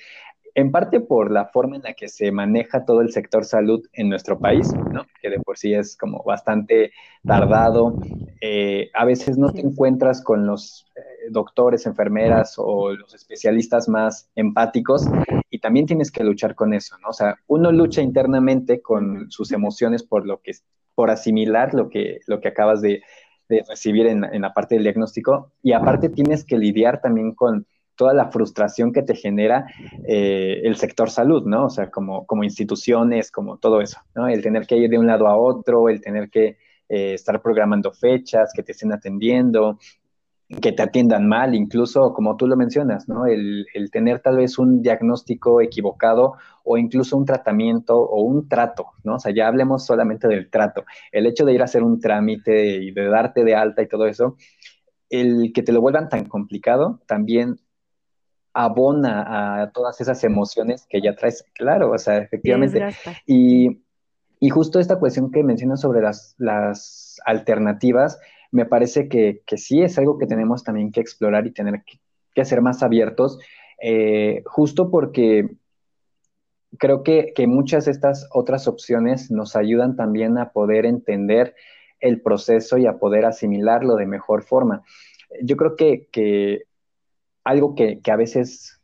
en 0.58 0.72
parte 0.72 1.00
por 1.00 1.32
la 1.32 1.46
forma 1.46 1.76
en 1.76 1.84
la 1.84 1.94
que 1.94 2.08
se 2.08 2.32
maneja 2.32 2.84
todo 2.84 3.02
el 3.02 3.12
sector 3.12 3.46
salud 3.46 3.86
en 3.94 4.10
nuestro 4.10 4.40
país, 4.40 4.74
¿no? 4.92 5.06
que 5.22 5.30
de 5.30 5.40
por 5.40 5.56
sí 5.56 5.76
es 5.76 5.96
como 5.96 6.24
bastante 6.24 6.92
tardado. 7.24 7.94
Eh, 8.42 8.90
a 8.96 9.06
veces 9.06 9.38
no 9.38 9.52
te 9.52 9.62
encuentras 9.62 10.24
con 10.24 10.48
los 10.48 10.88
eh, 10.96 11.30
doctores, 11.30 11.86
enfermeras 11.86 12.56
o 12.58 12.92
los 12.92 13.14
especialistas 13.14 13.88
más 13.88 14.32
empáticos 14.36 15.08
y 15.58 15.60
también 15.60 15.88
tienes 15.88 16.12
que 16.12 16.24
luchar 16.24 16.54
con 16.54 16.76
eso, 16.76 16.98
¿no? 17.00 17.10
O 17.10 17.14
sea, 17.14 17.36
uno 17.48 17.72
lucha 17.72 18.04
internamente 18.04 18.80
con 18.80 19.32
sus 19.32 19.52
emociones 19.52 20.04
por 20.04 20.28
lo 20.28 20.40
que 20.40 20.52
por 20.94 21.10
asimilar 21.10 21.74
lo 21.74 21.90
que, 21.90 22.20
lo 22.28 22.40
que 22.40 22.50
acabas 22.50 22.82
de, 22.82 23.02
recibir 23.50 24.08
en, 24.08 24.24
en, 24.26 24.42
la 24.42 24.54
parte 24.54 24.76
del 24.76 24.84
diagnóstico 24.84 25.54
y 25.64 25.72
aparte 25.72 26.10
tienes 26.10 26.44
que 26.44 26.58
lidiar 26.58 27.00
también 27.00 27.34
con 27.34 27.66
toda 27.96 28.14
la 28.14 28.30
frustración 28.30 28.94
que 28.94 29.02
te 29.02 29.16
genera 29.16 29.66
eh, 30.06 30.62
el 30.64 30.76
sector 30.76 31.10
salud, 31.10 31.44
¿no? 31.46 31.66
O 31.66 31.70
sea, 31.70 31.90
como, 31.90 32.28
como 32.28 32.44
instituciones, 32.44 33.32
como 33.32 33.58
todo 33.58 33.82
eso, 33.82 34.00
¿no? 34.14 34.28
El 34.28 34.44
tener 34.44 34.68
que 34.68 34.78
ir 34.78 34.90
de 34.90 35.00
un 35.00 35.08
lado 35.08 35.28
a 35.28 35.38
otro, 35.38 35.90
el 35.90 36.02
tener 36.02 36.30
que 36.30 36.58
eh, 36.90 37.14
estar 37.14 37.42
programando 37.42 37.92
fechas, 37.92 38.52
que 38.54 38.64
te 38.64 38.74
estén 38.74 38.92
atendiendo, 38.92 39.80
que 40.62 40.72
te 40.72 40.82
atiendan 40.82 41.28
mal, 41.28 41.56
incluso 41.56 42.14
como 42.14 42.38
tú 42.38 42.48
lo 42.48 42.56
mencionas, 42.56 43.10
¿no? 43.10 43.26
El, 43.26 43.66
el, 43.74 43.92
tener 43.92 44.22
tal 44.22 44.38
vez 44.38 44.58
un 44.58 44.82
diagnóstico 44.82 45.60
equivocado 45.62 46.36
o 46.64 46.78
incluso 46.78 47.18
un 47.18 47.26
tratamiento 47.26 47.98
o 48.00 48.22
un 48.22 48.48
trato, 48.48 48.92
¿no? 49.04 49.16
O 49.16 49.20
sea, 49.20 49.34
ya 49.34 49.48
hablemos 49.48 49.86
solamente 49.86 50.28
del 50.30 50.50
trato. 50.50 50.86
El 51.12 51.26
hecho 51.26 51.44
de 51.44 51.54
ir 51.54 51.62
a 51.62 51.66
hacer 51.66 51.84
un 51.84 52.00
trámite 52.00 52.78
y 52.78 52.92
de 52.92 53.10
darte 53.10 53.44
de 53.44 53.56
alta 53.56 53.82
y 53.82 53.88
todo 53.90 54.08
eso, 54.08 54.38
el 55.10 55.52
que 55.54 55.64
te 55.64 55.74
lo 55.74 55.82
vuelvan 55.82 56.08
tan 56.08 56.26
complicado 56.26 57.02
también 57.08 57.58
abona 58.54 59.62
a 59.62 59.72
todas 59.72 60.02
esas 60.02 60.24
emociones 60.24 60.88
que 60.90 61.02
ya 61.02 61.16
traes, 61.16 61.46
claro, 61.54 61.92
o 61.92 61.98
sea, 61.98 62.18
efectivamente. 62.18 62.84
Y, 63.26 63.84
y, 64.40 64.50
justo 64.50 64.80
esta 64.80 64.98
cuestión 64.98 65.30
que 65.30 65.44
mencionas 65.44 65.82
sobre 65.82 66.02
las, 66.02 66.36
las 66.40 67.18
alternativas, 67.26 68.18
me 68.52 68.66
parece 68.66 69.08
que, 69.10 69.42
que, 69.46 69.58
sí 69.58 69.82
es 69.82 69.98
algo 69.98 70.18
que 70.18 70.28
tenemos 70.28 70.64
también 70.64 70.92
que 70.92 71.02
explorar 71.02 71.48
y 71.48 71.52
tener 71.52 71.84
que, 72.34 72.46
ser 72.46 72.62
más 72.62 72.84
abiertos, 72.84 73.40
eh, 73.82 74.44
justo 74.46 74.92
porque 74.92 75.50
creo 76.78 77.04
que, 77.04 77.34
que, 77.36 77.48
muchas 77.48 77.86
de 77.86 77.92
estas 77.92 78.28
otras 78.32 78.68
opciones 78.68 79.32
nos 79.32 79.56
ayudan 79.56 79.96
también 79.96 80.38
a 80.38 80.52
poder 80.52 80.86
entender 80.86 81.56
el 82.00 82.22
proceso 82.22 82.78
y 82.78 82.86
a 82.86 82.98
poder 82.98 83.26
asimilarlo 83.26 83.96
de 83.96 84.06
mejor 84.06 84.44
forma. 84.44 84.84
Yo 85.42 85.58
creo 85.58 85.76
que, 85.76 86.08
que 86.12 86.64
algo 87.44 87.76
que, 87.76 88.02
que, 88.02 88.12
a 88.12 88.16
veces, 88.16 88.80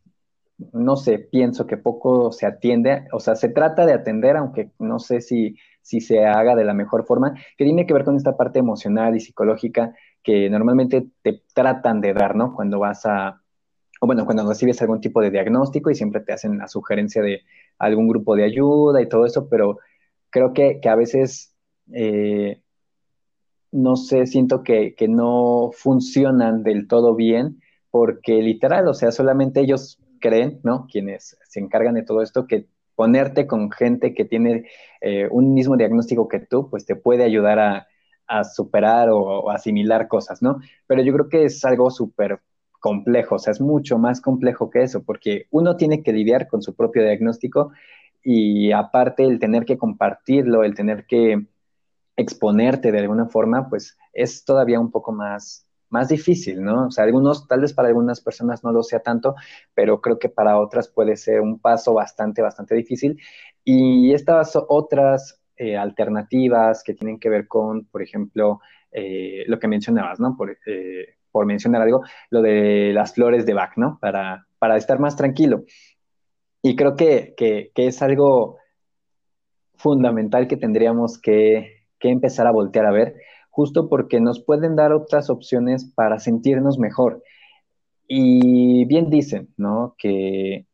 no 0.72 0.96
sé, 0.96 1.20
pienso 1.20 1.68
que 1.68 1.78
poco 1.78 2.32
se 2.32 2.46
atiende, 2.46 3.08
o 3.12 3.20
sea, 3.20 3.36
se 3.36 3.50
trata 3.50 3.86
de 3.86 3.94
atender, 3.94 4.38
aunque 4.38 4.72
no 4.80 5.00
sé 5.00 5.22
si, 5.22 5.58
si 5.84 6.02
se 6.02 6.26
haga 6.26 6.56
de 6.56 6.64
la 6.66 6.74
mejor 6.74 7.06
forma, 7.06 7.36
que 7.58 7.66
tiene 7.66 7.86
que 7.86 7.94
ver 7.94 8.06
con 8.06 8.16
esta 8.16 8.36
parte 8.36 8.58
emocional 8.58 9.16
y 9.16 9.20
psicológica 9.20 9.94
que 10.24 10.50
normalmente 10.50 11.10
te 11.22 11.44
tratan 11.54 12.02
de 12.02 12.14
dar, 12.14 12.36
¿no? 12.36 12.56
Cuando 12.56 12.80
vas 12.80 13.06
a, 13.06 13.42
o 14.02 14.08
bueno, 14.08 14.26
cuando 14.26 14.48
recibes 14.48 14.82
algún 14.82 15.02
tipo 15.02 15.22
de 15.22 15.30
diagnóstico 15.30 15.92
y 15.92 15.96
siempre 15.96 16.22
te 16.22 16.34
hacen 16.34 16.58
la 16.58 16.68
sugerencia 16.68 17.22
de 17.22 17.42
algún 17.78 18.08
grupo 18.08 18.36
de 18.36 18.46
ayuda 18.46 19.02
y 19.02 19.10
todo 19.10 19.26
eso, 19.26 19.48
pero 19.50 19.78
creo 20.30 20.54
que, 20.54 20.80
que 20.82 20.90
a 20.90 20.96
veces 20.96 21.54
eh, 21.92 22.64
no 23.72 23.96
sé, 23.98 24.28
siento 24.28 24.64
que, 24.64 24.96
que, 24.96 25.08
no 25.08 25.72
funcionan 25.74 26.64
del 26.64 26.88
todo 26.88 27.16
bien, 27.16 27.60
porque 27.90 28.42
literal, 28.42 28.88
o 28.88 28.94
sea, 28.94 29.12
solamente 29.12 29.62
ellos 29.62 30.00
creen, 30.22 30.60
¿no? 30.64 30.88
Quienes 30.90 31.38
se 31.50 31.60
encargan 31.60 31.96
de 31.96 32.04
todo 32.04 32.22
esto, 32.22 32.46
que 32.48 32.68
ponerte 32.96 33.48
con 33.48 33.72
gente 33.72 34.14
que 34.14 34.26
tiene 34.26 34.66
eh, 35.02 35.28
un 35.32 35.54
mismo 35.54 35.78
diagnóstico 35.78 36.28
que 36.28 36.40
tú, 36.40 36.70
pues 36.70 36.86
te 36.86 36.96
puede 36.96 37.24
ayudar 37.24 37.60
a, 37.60 37.88
superar 38.56 39.10
o, 39.10 39.20
o, 39.20 39.50
asimilar 39.52 40.08
cosas, 40.08 40.42
¿no? 40.42 40.60
Pero 40.88 41.04
yo 41.04 41.14
creo 41.14 41.30
que 41.30 41.46
es 41.46 41.64
algo 41.66 41.92
súper 41.92 42.40
complejo, 42.80 43.36
o 43.36 43.40
sea, 43.40 43.52
es 43.52 43.62
mucho 43.62 44.00
más 44.00 44.22
complejo 44.22 44.72
que 44.72 44.82
eso, 44.82 45.04
porque 45.04 45.46
uno 45.52 45.76
tiene 45.78 46.02
que 46.02 46.14
lidiar 46.14 46.48
con 46.48 46.64
su 46.64 46.74
propio 46.76 47.04
diagnóstico 47.04 47.72
y 48.24 48.72
aparte 48.72 49.24
el 49.24 49.40
tener 49.40 49.66
que 49.66 49.78
compartirlo, 49.78 50.64
el 50.64 50.74
tener 50.74 51.06
que 51.06 51.46
exponerte 52.16 52.92
de 52.92 53.00
alguna 53.00 53.28
forma, 53.28 53.70
pues 53.70 53.98
es 54.14 54.46
todavía 54.46 54.80
un 54.80 54.92
poco 54.92 55.12
más, 55.12 55.68
más 55.94 56.10
difícil, 56.10 56.62
¿no? 56.64 56.88
O 56.88 56.92
sea, 56.92 57.04
algunos, 57.06 57.48
tal 57.48 57.62
vez 57.62 57.72
para 57.74 57.88
algunas 57.88 58.20
personas 58.20 58.64
no 58.64 58.72
lo 58.72 58.82
sea 58.84 59.00
tanto, 59.00 59.36
pero 59.76 60.02
creo 60.02 60.18
que 60.18 60.28
para 60.28 60.60
otras 60.60 60.90
puede 60.90 61.16
ser 61.16 61.40
un 61.40 61.60
paso 61.60 61.94
bastante, 61.94 62.42
bastante 62.42 62.76
difícil. 62.76 63.22
Y 63.64 64.12
estas 64.14 64.58
otras 64.68 65.40
eh, 65.56 65.78
alternativas 65.78 66.84
que 66.84 66.96
tienen 66.96 67.20
que 67.20 67.30
ver 67.30 67.48
con, 67.48 67.86
por 67.86 68.02
ejemplo, 68.02 68.60
eh, 68.92 69.44
lo 69.48 69.60
que 69.60 69.68
mencionabas, 69.68 70.20
¿no? 70.20 70.36
Por, 70.36 70.58
eh, 70.66 71.16
por, 71.32 71.46
mencionar 71.46 71.84
algo, 71.84 72.02
lo 72.32 72.42
de 72.42 72.92
las 72.94 73.14
flores 73.14 73.46
de 73.46 73.54
Bach, 73.54 73.78
¿no? 73.78 74.00
Para, 74.02 74.48
para 74.60 74.78
estar 74.78 75.00
más 75.00 75.16
tranquilo. 75.16 75.64
Y 76.64 76.76
creo 76.76 76.96
que, 76.96 77.36
que, 77.38 77.72
que 77.76 77.88
es 77.88 78.02
algo 78.02 78.58
fundamental 79.76 80.48
que 80.48 80.58
tendríamos 80.58 81.20
que 81.20 81.84
que 82.04 82.10
empezar 82.10 82.46
a 82.48 82.52
voltear 82.52 82.86
a 82.86 82.92
ver, 82.92 83.16
justo 83.54 83.88
porque 83.88 84.20
nos 84.20 84.44
pueden 84.44 84.76
dar 84.76 84.94
otras 84.94 85.30
opciones 85.30 85.86
para 85.86 86.18
sentirnos 86.18 86.80
mejor. 86.80 87.22
Y 88.08 88.86
bien 88.86 89.12
dicen, 89.12 89.54
¿no? 89.58 89.94
Que, 90.00 90.66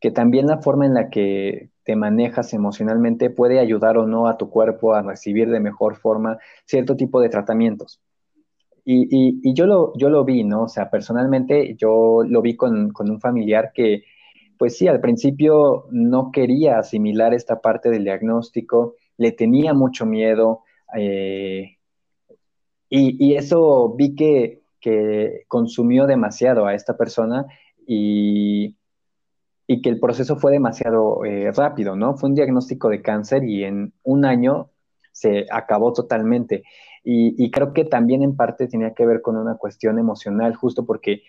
que 0.00 0.12
también 0.12 0.46
la 0.46 0.58
forma 0.58 0.86
en 0.86 0.94
la 0.94 1.10
que 1.10 1.70
te 1.82 1.96
manejas 1.96 2.54
emocionalmente 2.54 3.28
puede 3.28 3.58
ayudar 3.58 3.98
o 3.98 4.06
no 4.06 4.28
a 4.28 4.38
tu 4.38 4.50
cuerpo 4.50 4.94
a 4.94 5.02
recibir 5.02 5.50
de 5.50 5.58
mejor 5.58 5.96
forma 5.96 6.38
cierto 6.64 6.94
tipo 6.94 7.20
de 7.20 7.28
tratamientos. 7.28 8.00
Y, 8.84 9.40
y, 9.42 9.52
yo, 9.52 9.66
lo, 9.66 9.92
yo 9.98 10.10
lo 10.10 10.24
vi, 10.24 10.44
¿no? 10.44 10.62
O 10.62 10.68
sea, 10.68 10.90
personalmente 10.90 11.74
yo 11.74 12.22
lo 12.24 12.40
vi 12.40 12.54
con, 12.54 12.90
con 12.90 13.10
un 13.10 13.20
familiar 13.20 13.72
que, 13.74 14.04
pues 14.56 14.76
sí, 14.78 14.86
al 14.86 15.00
principio 15.00 15.86
no 15.90 16.30
quería 16.30 16.78
asimilar 16.78 17.34
esta 17.34 17.60
parte 17.60 17.90
del 17.90 18.04
diagnóstico, 18.04 18.94
le 19.16 19.32
tenía 19.32 19.74
mucho 19.74 20.06
miedo 20.06 20.62
eh, 20.96 21.78
y, 22.90 23.34
eso 23.36 23.94
vi 23.96 24.14
que, 24.14 24.60
consumió 25.48 26.06
demasiado 26.06 26.66
a 26.66 26.74
esta 26.74 26.96
persona 26.96 27.46
y, 27.86 28.76
y 29.66 29.82
que 29.82 29.90
el 29.90 30.00
proceso 30.00 30.36
fue 30.36 30.52
demasiado 30.52 31.24
eh, 31.24 31.52
rápido, 31.52 31.96
¿no? 31.96 32.16
Fue 32.16 32.30
un 32.30 32.34
diagnóstico 32.34 32.88
de 32.88 33.02
cáncer 33.02 33.44
y 33.44 33.64
en 33.64 33.92
un 34.02 34.24
año 34.24 34.70
se 35.12 35.46
acabó 35.50 35.92
totalmente. 35.92 36.64
Y, 37.04 37.34
y, 37.42 37.50
creo 37.50 37.72
que 37.72 37.84
también 37.84 38.22
en 38.22 38.36
parte 38.36 38.68
tenía 38.68 38.94
que 38.94 39.06
ver 39.06 39.22
con 39.22 39.36
una 39.36 39.56
cuestión 39.56 39.98
emocional, 39.98 40.54
justo 40.54 40.86
porque 40.86 41.22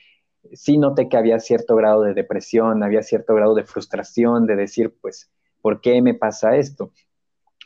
sí 0.54 0.78
noté 0.78 1.10
que 1.10 1.17
había 1.17 1.39
cierto 1.39 1.76
grado 1.76 2.04
de 2.04 2.13
depresión, 2.13 2.84
había 2.84 3.04
cierto 3.04 3.36
grado 3.36 3.54
de 3.54 3.63
frustración, 3.63 4.45
de 4.45 4.56
decir, 4.56 4.95
pues, 5.02 5.30
¿por 5.62 5.82
qué 5.82 6.02
me 6.02 6.13
pasa 6.13 6.56
esto? 6.56 6.91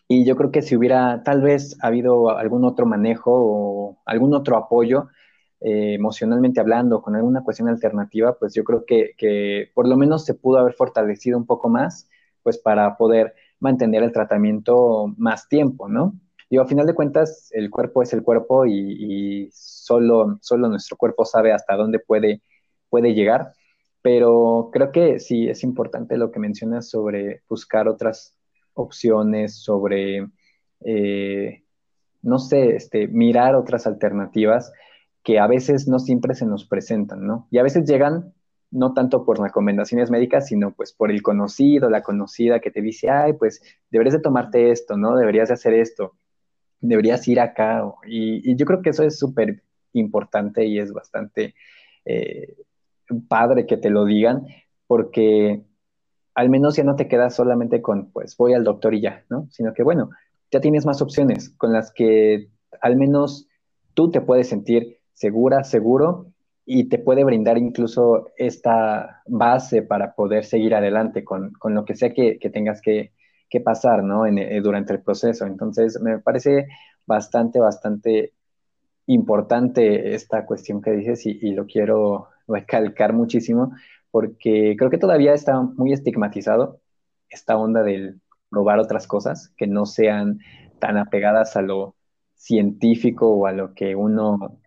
Y 0.08 0.26
yo 0.26 0.36
creo 0.36 0.52
que 0.52 0.62
si 0.62 0.76
hubiera 0.76 1.24
tal 1.24 1.41
vez 1.41 1.78
habido 1.82 2.30
algún 2.38 2.63
otro 2.63 2.86
manejo 2.86 3.32
o 3.34 4.02
algún 4.06 4.34
otro 4.36 4.58
apoyo, 4.58 5.08
eh, 5.62 5.96
emocionalmente 5.96 6.60
hablando, 6.60 7.02
con 7.02 7.15
alguna 7.15 7.44
cuestión 7.44 7.70
alternativa, 7.70 8.38
pues 8.38 8.54
yo 8.54 8.63
creo 8.63 8.86
que, 8.86 9.13
que, 9.18 9.72
por 9.74 9.88
lo 9.88 9.98
menos 9.98 10.26
se 10.26 10.36
pudo 10.36 10.60
haber 10.60 10.74
fortalecido 10.74 11.38
un 11.38 11.46
poco 11.48 11.70
más, 11.70 12.08
pues 12.44 12.58
para 12.60 12.98
poder 12.98 13.34
mantener 13.60 14.04
el 14.04 14.12
tratamiento 14.12 15.08
más 15.18 15.48
tiempo, 15.50 15.88
¿no? 15.89 16.13
Y 16.50 16.58
a 16.58 16.65
final 16.65 16.86
de 16.86 16.94
cuentas, 16.94 17.50
el 17.54 17.72
cuerpo 17.72 18.04
es 18.04 18.13
el 18.13 18.22
cuerpo 18.22 18.65
y, 18.68 18.74
y 19.48 19.50
solo, 19.52 20.38
solo 20.41 20.68
nuestro 20.70 20.98
cuerpo 20.98 21.26
sabe 21.26 21.52
hasta 21.52 21.76
dónde 21.76 22.00
puede, 22.00 22.44
puede 22.89 23.13
llegar. 23.15 23.54
Pero 24.04 24.70
creo 24.72 24.91
que 24.91 25.20
sí 25.20 25.50
es 25.50 25.63
importante 25.63 26.18
lo 26.18 26.32
que 26.32 26.39
mencionas 26.39 26.89
sobre 26.89 27.41
buscar 27.50 27.88
otras 27.88 28.35
opciones, 28.76 29.56
sobre, 29.64 30.28
eh, 30.82 31.64
no 32.22 32.40
sé, 32.40 32.76
este, 32.76 33.08
mirar 33.08 33.56
otras 33.56 33.88
alternativas 33.88 34.72
que 35.24 35.40
a 35.40 35.48
veces 35.48 35.88
no 35.88 35.98
siempre 36.00 36.36
se 36.36 36.46
nos 36.46 36.66
presentan, 36.66 37.26
¿no? 37.26 37.48
Y 37.50 37.58
a 37.58 37.64
veces 37.64 37.90
llegan 37.90 38.34
no 38.72 38.94
tanto 38.94 39.26
por 39.26 39.40
recomendaciones 39.40 40.12
médicas, 40.12 40.48
sino 40.48 40.74
pues 40.76 40.94
por 40.94 41.12
el 41.12 41.22
conocido, 41.22 41.90
la 41.90 42.04
conocida 42.04 42.60
que 42.60 42.72
te 42.72 42.82
dice, 42.82 43.10
ay, 43.10 43.34
pues 43.34 43.62
deberías 43.90 44.16
de 44.16 44.22
tomarte 44.22 44.72
esto, 44.72 44.98
¿no? 44.98 45.16
Deberías 45.16 45.48
de 45.48 45.56
hacer 45.56 45.74
esto, 45.74 46.14
deberías 46.80 47.28
ir 47.28 47.40
acá. 47.40 47.84
Y, 48.06 48.52
y 48.52 48.56
yo 48.56 48.66
creo 48.66 48.82
que 48.82 48.92
eso 48.92 49.04
es 49.04 49.18
súper 49.18 49.64
importante 49.94 50.66
y 50.66 50.80
es 50.80 50.92
bastante 50.94 51.56
eh, 52.06 52.56
padre 53.28 53.66
que 53.66 53.78
te 53.78 53.90
lo 53.90 54.06
digan, 54.06 54.46
porque 54.88 55.64
al 56.36 56.50
menos 56.50 56.76
ya 56.76 56.84
no 56.84 56.95
te 56.95 57.08
quedas 57.08 57.34
solamente 57.34 57.82
con, 57.82 58.12
pues 58.12 58.36
voy 58.38 58.54
al 58.54 58.65
doctor 58.65 58.93
y 58.93 59.02
ya, 59.02 59.24
¿no? 59.30 59.48
Sino 59.52 59.74
que, 59.74 59.84
bueno, 59.84 60.10
ya 60.52 60.60
tienes 60.60 60.86
más 60.86 61.02
opciones 61.02 61.50
con 61.58 61.71
las 61.71 61.91
que 61.93 62.50
al 62.82 62.98
menos 62.98 63.48
tú 63.93 64.12
te 64.12 64.21
puedes 64.21 64.50
sentir 64.50 65.00
segura, 65.13 65.63
seguro 65.63 66.28
y 66.65 66.89
te 66.89 67.00
puede 67.00 67.24
brindar 67.24 67.58
incluso 67.58 68.32
esta 68.38 69.21
base 69.28 69.82
para 69.82 70.13
poder 70.13 70.43
seguir 70.43 70.76
adelante 70.76 71.24
con, 71.24 71.54
con 71.54 71.74
lo 71.74 71.86
que 71.86 71.95
sea 71.95 72.13
que, 72.13 72.38
que 72.38 72.50
tengas 72.50 72.82
que, 72.82 73.13
que, 73.50 73.62
pasar, 73.62 74.04
¿no? 74.04 74.26
En, 74.26 74.38
eh, 74.38 74.60
durante 74.62 74.91
el 74.91 75.02
proceso. 75.02 75.45
Entonces, 75.45 76.02
me 76.02 76.19
parece 76.19 76.67
bastante, 77.06 77.60
bastante 77.60 78.34
importante 79.06 80.13
esta 80.15 80.45
cuestión 80.45 80.82
que 80.82 80.91
dices 80.91 81.26
y, 81.26 81.39
y 81.41 81.54
lo 81.54 81.65
quiero 81.65 82.28
recalcar 82.48 83.13
muchísimo 83.13 83.71
porque 84.15 84.78
creo 84.78 84.89
que 84.89 84.97
todavía 84.97 85.34
está 85.34 85.60
muy 85.60 85.91
estigmatizado 85.91 86.80
esta 87.28 87.58
onda 87.58 87.84
del 87.84 88.21
probar 88.49 88.80
otras 88.80 89.08
cosas 89.08 89.51
que 89.58 89.67
no 89.67 89.86
sean 89.86 90.39
tan 90.80 90.97
apegadas 90.97 91.58
a 91.58 91.62
lo 91.62 91.97
científico 92.34 93.28
o 93.28 93.45
a 93.45 93.51
lo 93.51 93.73
que 93.73 93.93
uno 93.93 94.62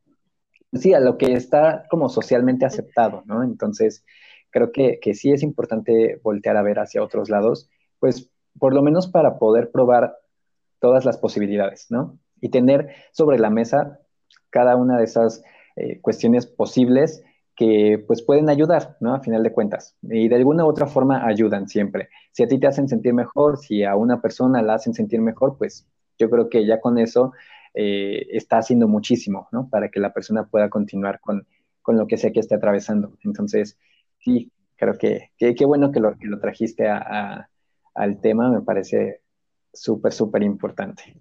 sí, 0.74 0.92
a 0.92 1.00
lo 1.00 1.16
que 1.16 1.32
está 1.32 1.86
como 1.88 2.10
socialmente 2.10 2.66
aceptado, 2.66 3.22
¿no? 3.24 3.42
Entonces, 3.42 4.04
creo 4.50 4.70
que, 4.70 4.98
que 5.00 5.14
sí 5.14 5.32
es 5.32 5.42
importante 5.42 6.20
voltear 6.22 6.58
a 6.58 6.62
ver 6.62 6.78
hacia 6.78 7.02
otros 7.02 7.30
lados, 7.30 7.70
pues 8.00 8.30
por 8.58 8.74
lo 8.74 8.82
menos 8.82 9.08
para 9.08 9.38
poder 9.38 9.70
probar 9.70 10.14
todas 10.78 11.06
las 11.06 11.16
posibilidades, 11.16 11.86
¿no? 11.88 12.18
Y 12.42 12.50
tener 12.50 12.88
sobre 13.12 13.38
la 13.38 13.48
mesa 13.48 13.98
cada 14.50 14.76
una 14.76 14.98
de 14.98 15.04
esas 15.04 15.42
eh, 15.76 16.02
cuestiones 16.02 16.46
posibles 16.46 17.24
que 17.58 18.04
pues 18.06 18.22
pueden 18.22 18.48
ayudar, 18.48 18.96
¿no? 19.00 19.14
A 19.14 19.20
final 19.20 19.42
de 19.42 19.52
cuentas. 19.52 19.96
Y 20.02 20.28
de 20.28 20.36
alguna 20.36 20.64
u 20.64 20.68
otra 20.68 20.86
forma 20.86 21.26
ayudan 21.26 21.68
siempre. 21.68 22.08
Si 22.30 22.44
a 22.44 22.46
ti 22.46 22.60
te 22.60 22.68
hacen 22.68 22.88
sentir 22.88 23.12
mejor, 23.14 23.58
si 23.58 23.82
a 23.82 23.96
una 23.96 24.22
persona 24.22 24.62
la 24.62 24.74
hacen 24.74 24.94
sentir 24.94 25.20
mejor, 25.20 25.58
pues 25.58 25.84
yo 26.18 26.30
creo 26.30 26.48
que 26.48 26.64
ya 26.64 26.80
con 26.80 26.98
eso 26.98 27.32
eh, 27.74 28.28
está 28.30 28.58
haciendo 28.58 28.86
muchísimo, 28.86 29.48
¿no? 29.50 29.68
Para 29.68 29.88
que 29.88 29.98
la 29.98 30.12
persona 30.12 30.46
pueda 30.46 30.70
continuar 30.70 31.18
con, 31.20 31.46
lo 31.88 32.06
que 32.06 32.16
sea 32.16 32.30
que 32.30 32.38
esté 32.38 32.54
atravesando. 32.54 33.18
Entonces, 33.24 33.76
sí, 34.20 34.52
creo 34.76 34.94
que 34.96 35.32
qué 35.36 35.64
bueno 35.64 35.90
que 35.90 35.98
lo, 35.98 36.16
que 36.16 36.28
lo 36.28 36.38
trajiste 36.38 36.86
al 36.88 38.20
tema, 38.20 38.52
me 38.52 38.62
parece 38.62 39.22
súper, 39.72 40.12
súper 40.12 40.44
importante. 40.44 41.16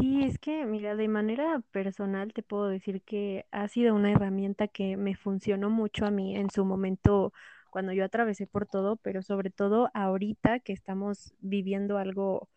Sí, 0.00 0.24
es 0.24 0.38
que, 0.38 0.64
mira, 0.64 0.96
de 0.96 1.08
manera 1.08 1.60
personal 1.70 2.32
te 2.32 2.42
puedo 2.42 2.68
decir 2.68 3.02
que 3.02 3.44
ha 3.50 3.68
sido 3.68 3.94
una 3.94 4.10
herramienta 4.12 4.66
que 4.66 4.96
me 4.96 5.14
funcionó 5.14 5.68
mucho 5.68 6.06
a 6.06 6.10
mí 6.10 6.34
en 6.36 6.48
su 6.50 6.64
momento 6.64 7.32
cuando 7.70 7.92
yo 7.92 8.02
atravesé 8.04 8.46
por 8.46 8.66
todo, 8.66 8.96
pero 8.96 9.20
sobre 9.22 9.50
todo 9.50 9.90
ahorita 9.92 10.60
que 10.60 10.72
estamos 10.72 11.34
viviendo 11.40 11.98
algo 11.98 12.48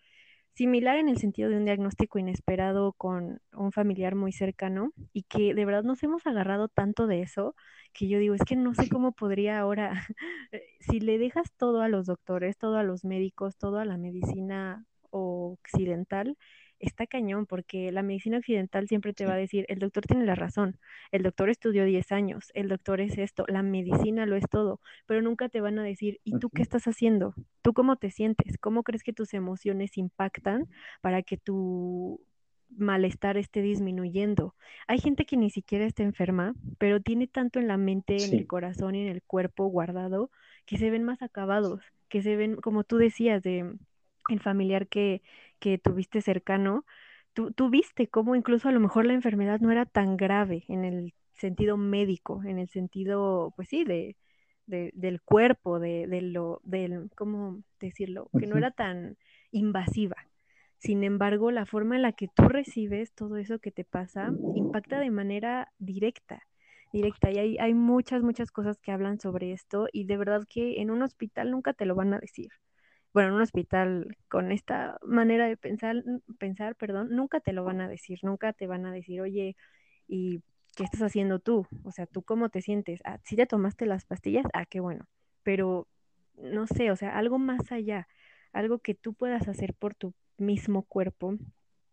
similar 0.55 0.97
en 0.99 1.09
el 1.09 1.17
sentido 1.19 1.49
de 1.49 1.57
un 1.57 1.65
diagnóstico 1.65 2.19
inesperado 2.19 2.93
con 2.93 3.41
un 3.53 3.71
familiar 3.73 4.15
muy 4.15 4.31
cercano 4.33 4.91
y 5.13 5.23
que 5.23 5.53
de 5.55 5.65
verdad 5.65 5.83
nos 5.83 6.03
hemos 6.03 6.27
agarrado 6.27 6.69
tanto 6.69 7.07
de 7.07 7.21
eso 7.23 7.55
que 7.93 8.07
yo 8.09 8.19
digo, 8.19 8.35
es 8.35 8.43
que 8.45 8.55
no 8.55 8.73
sé 8.75 8.89
cómo 8.89 9.11
podría 9.13 9.59
ahora, 9.59 9.91
si 10.81 10.99
le 11.01 11.17
dejas 11.19 11.51
todo 11.57 11.81
a 11.81 11.89
los 11.89 12.05
doctores, 12.07 12.57
todo 12.57 12.77
a 12.77 12.83
los 12.83 13.05
médicos, 13.05 13.57
todo 13.57 13.79
a 13.79 13.85
la 13.85 13.97
medicina 13.97 14.85
occidental, 15.11 16.37
está 16.79 17.07
cañón, 17.07 17.45
porque 17.45 17.91
la 17.91 18.03
medicina 18.03 18.37
occidental 18.37 18.87
siempre 18.87 19.13
te 19.13 19.25
va 19.25 19.33
a 19.33 19.37
decir, 19.37 19.65
el 19.69 19.79
doctor 19.79 20.05
tiene 20.05 20.25
la 20.25 20.35
razón, 20.35 20.79
el 21.11 21.23
doctor 21.23 21.49
estudió 21.49 21.85
10 21.85 22.11
años, 22.11 22.51
el 22.53 22.67
doctor 22.67 23.01
es 23.01 23.17
esto, 23.17 23.45
la 23.47 23.63
medicina 23.63 24.25
lo 24.25 24.35
es 24.35 24.47
todo, 24.49 24.81
pero 25.05 25.21
nunca 25.21 25.49
te 25.49 25.61
van 25.61 25.79
a 25.79 25.83
decir, 25.83 26.19
¿y 26.23 26.37
tú 26.39 26.49
qué 26.49 26.61
estás 26.61 26.85
haciendo? 26.87 27.33
¿Tú 27.61 27.73
cómo 27.73 27.95
te 27.95 28.11
sientes? 28.11 28.57
¿Cómo 28.57 28.83
crees 28.83 29.03
que 29.03 29.13
tus 29.13 29.33
emociones 29.33 29.97
impactan 29.97 30.67
para 31.01 31.23
que 31.23 31.37
tu 31.37 32.21
malestar 32.69 33.37
esté 33.37 33.61
disminuyendo? 33.61 34.55
Hay 34.87 34.99
gente 34.99 35.25
que 35.25 35.37
ni 35.37 35.49
siquiera 35.49 35.85
está 35.85 36.03
enferma, 36.03 36.53
pero 36.77 37.01
tiene 37.01 37.27
tanto 37.27 37.59
en 37.59 37.67
la 37.67 37.77
mente, 37.77 38.17
en 38.23 38.33
el 38.33 38.47
corazón 38.47 38.95
y 38.95 39.01
en 39.01 39.07
el 39.07 39.23
cuerpo 39.23 39.67
guardado 39.67 40.31
que 40.65 40.77
se 40.77 40.89
ven 40.89 41.03
más 41.03 41.21
acabados, 41.21 41.81
que 42.09 42.21
se 42.21 42.35
ven, 42.35 42.57
como 42.57 42.83
tú 42.83 42.97
decías, 42.97 43.41
de 43.41 43.73
el 44.29 44.39
familiar 44.41 44.87
que, 44.87 45.21
que 45.59 45.77
tuviste 45.77 46.21
cercano, 46.21 46.85
tú, 47.33 47.51
tú 47.51 47.69
viste 47.69 48.07
cómo 48.07 48.35
incluso 48.35 48.69
a 48.69 48.71
lo 48.71 48.79
mejor 48.79 49.05
la 49.05 49.13
enfermedad 49.13 49.59
no 49.59 49.71
era 49.71 49.85
tan 49.85 50.17
grave 50.17 50.65
en 50.67 50.85
el 50.85 51.13
sentido 51.33 51.77
médico, 51.77 52.41
en 52.43 52.59
el 52.59 52.67
sentido, 52.69 53.53
pues 53.55 53.69
sí, 53.69 53.83
de, 53.83 54.15
del 54.67 55.21
cuerpo, 55.21 55.79
de, 55.79 56.07
de, 56.07 56.21
lo, 56.21 56.61
del, 56.63 57.09
¿cómo 57.15 57.63
decirlo? 57.79 58.29
Que 58.37 58.47
no 58.47 58.57
era 58.57 58.71
tan 58.71 59.17
invasiva. 59.51 60.17
Sin 60.77 61.03
embargo, 61.03 61.51
la 61.51 61.65
forma 61.65 61.95
en 61.95 62.03
la 62.03 62.11
que 62.13 62.27
tú 62.27 62.43
recibes 62.49 63.13
todo 63.13 63.37
eso 63.37 63.59
que 63.59 63.71
te 63.71 63.83
pasa 63.83 64.31
impacta 64.53 64.99
de 64.99 65.09
manera 65.09 65.71
directa, 65.79 66.43
directa. 66.91 67.31
Y 67.31 67.37
hay, 67.39 67.57
hay 67.59 67.73
muchas, 67.73 68.23
muchas 68.23 68.51
cosas 68.51 68.79
que 68.79 68.91
hablan 68.91 69.19
sobre 69.19 69.53
esto 69.53 69.87
y 69.91 70.05
de 70.05 70.17
verdad 70.17 70.43
que 70.47 70.81
en 70.81 70.91
un 70.91 71.01
hospital 71.01 71.51
nunca 71.51 71.73
te 71.73 71.85
lo 71.85 71.95
van 71.95 72.13
a 72.13 72.19
decir 72.19 72.49
bueno, 73.17 73.29
en 73.29 73.35
un 73.37 73.41
hospital 73.41 74.15
con 74.27 74.51
esta 74.51 74.99
manera 75.01 75.47
de 75.47 75.57
pensar, 75.57 76.03
pensar, 76.37 76.75
perdón, 76.75 77.07
nunca 77.09 77.39
te 77.39 77.51
lo 77.51 77.63
van 77.63 77.81
a 77.81 77.87
decir, 77.87 78.19
nunca 78.21 78.53
te 78.53 78.67
van 78.67 78.85
a 78.85 78.91
decir, 78.91 79.21
oye, 79.21 79.55
¿y 80.07 80.43
qué 80.75 80.83
estás 80.83 81.01
haciendo 81.01 81.39
tú? 81.39 81.65
O 81.83 81.91
sea, 81.91 82.05
¿tú 82.05 82.21
cómo 82.21 82.49
te 82.49 82.61
sientes? 82.61 83.01
Ah, 83.05 83.17
¿sí 83.23 83.35
te 83.35 83.47
tomaste 83.47 83.87
las 83.87 84.05
pastillas? 84.05 84.45
Ah, 84.53 84.65
qué 84.67 84.81
bueno. 84.81 85.07
Pero, 85.41 85.87
no 86.35 86.67
sé, 86.67 86.91
o 86.91 86.95
sea, 86.95 87.17
algo 87.17 87.39
más 87.39 87.71
allá, 87.71 88.07
algo 88.53 88.77
que 88.77 88.93
tú 88.93 89.15
puedas 89.15 89.47
hacer 89.47 89.73
por 89.73 89.95
tu 89.95 90.13
mismo 90.37 90.83
cuerpo 90.83 91.39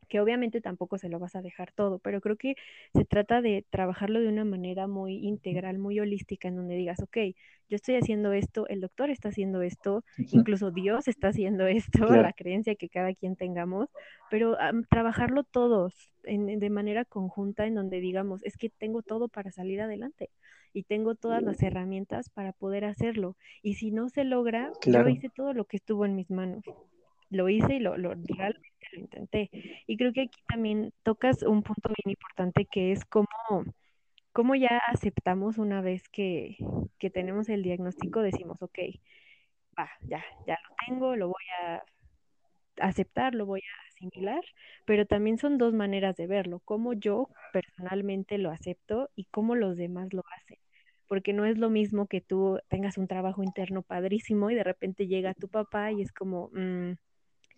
que 0.07 0.21
obviamente 0.21 0.61
tampoco 0.61 0.99
se 0.99 1.09
lo 1.09 1.19
vas 1.19 1.37
a 1.37 1.43
dejar 1.43 1.73
todo, 1.73 1.99
pero 1.99 2.21
creo 2.21 2.37
que 2.37 2.57
se 2.95 3.05
trata 3.05 3.41
de 3.41 3.65
trabajarlo 3.71 4.21
de 4.21 4.29
una 4.29 4.45
manera 4.45 4.87
muy 4.87 5.27
integral, 5.27 5.79
muy 5.79 6.01
holística, 6.01 6.49
en 6.49 6.57
donde 6.57 6.75
digas, 6.75 7.01
ok, 7.01 7.17
yo 7.69 7.77
estoy 7.77 7.97
haciendo 7.97 8.33
esto, 8.33 8.67
el 8.69 8.81
doctor 8.81 9.11
está 9.11 9.29
haciendo 9.29 9.63
esto, 9.63 10.05
incluso 10.19 10.71
Dios 10.71 11.09
está 11.09 11.29
haciendo 11.29 11.67
esto, 11.67 12.07
la 12.09 12.33
creencia 12.33 12.75
que 12.75 12.89
cada 12.89 13.15
quien 13.15 13.37
tengamos, 13.37 13.91
pero 14.31 14.57
trabajarlo 14.91 15.45
todos 15.45 16.11
en, 16.25 16.59
de 16.59 16.71
manera 16.71 17.05
conjunta, 17.05 17.67
en 17.67 17.75
donde 17.75 18.01
digamos, 18.01 18.43
es 18.45 18.57
que 18.57 18.71
tengo 18.71 19.03
todo 19.03 19.29
para 19.29 19.51
salir 19.51 19.81
adelante 19.81 20.31
y 20.75 20.83
tengo 20.83 21.15
todas 21.15 21.43
las 21.43 21.63
herramientas 21.63 22.29
para 22.31 22.53
poder 22.53 22.85
hacerlo. 22.85 23.37
Y 23.63 23.75
si 23.75 23.93
no 23.93 24.09
se 24.09 24.25
logra, 24.25 24.73
yo 24.85 25.09
hice 25.09 25.31
todo 25.31 25.55
lo 25.55 25.67
que 25.67 25.77
estuvo 25.77 26.05
en 26.05 26.17
mis 26.17 26.31
manos. 26.31 26.65
Lo 27.31 27.49
hice 27.49 27.77
y 27.77 27.79
lo, 27.79 27.97
lo 27.97 28.15
realmente 28.15 28.74
lo 28.93 29.01
intenté. 29.01 29.51
Y 29.87 29.97
creo 29.97 30.13
que 30.13 30.23
aquí 30.23 30.41
también 30.49 30.93
tocas 31.03 31.43
un 31.43 31.63
punto 31.63 31.91
bien 32.05 32.13
importante 32.13 32.67
que 32.67 32.93
es 32.93 33.05
cómo, 33.05 33.29
cómo 34.33 34.55
ya 34.55 34.79
aceptamos 34.89 35.59
una 35.59 35.81
vez 35.81 36.09
que, 36.09 36.57
que 36.99 37.11
tenemos 37.11 37.49
el 37.49 37.63
diagnóstico, 37.63 38.23
decimos, 38.23 38.63
ok, 38.63 38.79
va, 39.79 39.91
ya, 40.03 40.25
ya 40.47 40.59
lo 40.69 40.77
tengo, 40.87 41.17
lo 41.17 41.29
voy 41.29 41.45
a 41.63 41.83
aceptar, 42.81 43.35
lo 43.35 43.47
voy 43.47 43.61
a 43.61 43.89
asimilar, 43.89 44.43
pero 44.85 45.07
también 45.07 45.39
son 45.39 45.59
dos 45.59 45.73
maneras 45.75 46.17
de 46.17 46.27
verlo, 46.27 46.61
cómo 46.65 46.93
yo 46.93 47.29
personalmente 47.53 48.39
lo 48.39 48.51
acepto 48.51 49.11
y 49.15 49.25
cómo 49.27 49.55
los 49.55 49.77
demás 49.77 50.13
lo 50.13 50.25
hacen. 50.37 50.59
Porque 51.07 51.33
no 51.33 51.45
es 51.45 51.59
lo 51.59 51.71
mismo 51.71 52.07
que 52.07 52.21
tú 52.21 52.59
tengas 52.69 52.99
un 52.99 53.07
trabajo 53.07 53.43
interno 53.43 53.83
padrísimo 53.83 54.51
y 54.51 54.55
de 54.55 54.65
repente 54.65 55.07
llega 55.07 55.35
tu 55.35 55.49
papá 55.49 55.93
y 55.93 56.03
es 56.03 56.13
como, 56.13 56.51
mm, 56.55 56.93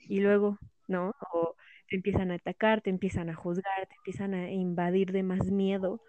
y 0.09 0.21
luego, 0.21 0.59
¿no? 0.89 1.13
O 1.33 1.57
te 1.89 1.97
empiezan 1.97 2.31
a 2.31 2.35
atacar, 2.37 2.83
te 2.83 2.91
empiezan 2.91 3.31
a 3.31 3.35
juzgar, 3.35 3.87
te 3.89 3.95
empiezan 3.97 4.35
a 4.35 4.51
invadir 4.53 5.13
de 5.13 5.23
más 5.23 5.51
miedo. 5.51 6.01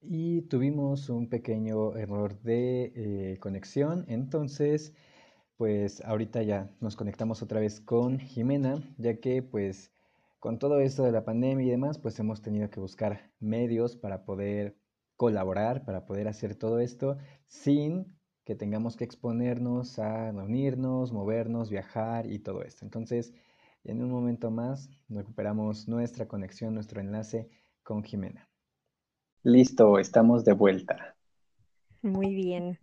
Y 0.00 0.42
tuvimos 0.42 1.08
un 1.10 1.28
pequeño 1.28 1.96
error 1.96 2.40
de 2.42 2.92
eh, 3.34 3.38
conexión, 3.40 4.04
entonces, 4.08 4.94
pues 5.56 6.02
ahorita 6.04 6.42
ya 6.42 6.70
nos 6.80 6.96
conectamos 6.96 7.42
otra 7.42 7.60
vez 7.60 7.80
con 7.80 8.18
Jimena, 8.20 8.82
ya 8.98 9.20
que 9.20 9.42
pues 9.42 9.92
con 10.40 10.58
todo 10.58 10.80
esto 10.80 11.04
de 11.04 11.12
la 11.12 11.24
pandemia 11.24 11.66
y 11.66 11.70
demás, 11.70 11.98
pues 11.98 12.18
hemos 12.20 12.42
tenido 12.42 12.70
que 12.70 12.80
buscar 12.80 13.32
medios 13.40 13.96
para 13.96 14.24
poder 14.24 14.76
colaborar, 15.16 15.84
para 15.84 16.06
poder 16.06 16.28
hacer 16.28 16.56
todo 16.56 16.80
esto 16.80 17.18
sin 17.48 18.17
que 18.48 18.54
tengamos 18.54 18.96
que 18.96 19.04
exponernos 19.04 19.98
a 19.98 20.32
reunirnos, 20.32 21.12
movernos, 21.12 21.68
viajar 21.68 22.24
y 22.24 22.38
todo 22.38 22.62
esto. 22.62 22.82
Entonces, 22.82 23.34
en 23.84 24.02
un 24.02 24.10
momento 24.10 24.50
más 24.50 24.88
recuperamos 25.10 25.86
nuestra 25.86 26.26
conexión, 26.26 26.72
nuestro 26.72 27.02
enlace 27.02 27.50
con 27.82 28.02
Jimena. 28.02 28.48
Listo, 29.42 29.98
estamos 29.98 30.46
de 30.46 30.54
vuelta. 30.54 31.14
Muy 32.00 32.34
bien. 32.34 32.78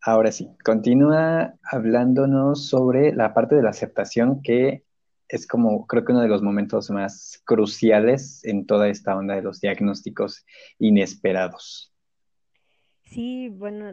Ahora 0.00 0.32
sí, 0.32 0.48
continúa 0.64 1.52
hablándonos 1.62 2.66
sobre 2.66 3.12
la 3.12 3.34
parte 3.34 3.54
de 3.54 3.64
la 3.64 3.68
aceptación 3.68 4.40
que 4.40 4.86
es 5.28 5.46
como 5.46 5.86
creo 5.86 6.06
que 6.06 6.12
uno 6.12 6.22
de 6.22 6.28
los 6.28 6.40
momentos 6.40 6.88
más 6.88 7.42
cruciales 7.44 8.42
en 8.46 8.64
toda 8.64 8.88
esta 8.88 9.14
onda 9.14 9.34
de 9.34 9.42
los 9.42 9.60
diagnósticos 9.60 10.46
inesperados. 10.78 11.93
Sí, 13.14 13.48
bueno, 13.48 13.92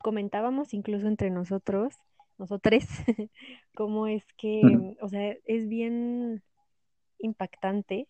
comentábamos 0.00 0.72
incluso 0.72 1.06
entre 1.06 1.28
nosotros, 1.28 1.94
nosotros, 2.38 2.82
cómo 3.74 4.06
es 4.06 4.24
que, 4.38 4.96
o 5.02 5.08
sea, 5.10 5.36
es 5.44 5.68
bien 5.68 6.42
impactante 7.18 8.08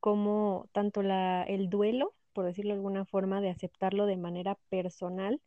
cómo 0.00 0.68
tanto 0.72 1.02
la, 1.02 1.42
el 1.42 1.68
duelo, 1.68 2.14
por 2.32 2.46
decirlo 2.46 2.70
de 2.72 2.76
alguna 2.76 3.04
forma, 3.04 3.42
de 3.42 3.50
aceptarlo 3.50 4.06
de 4.06 4.16
manera 4.16 4.56
personal, 4.70 5.42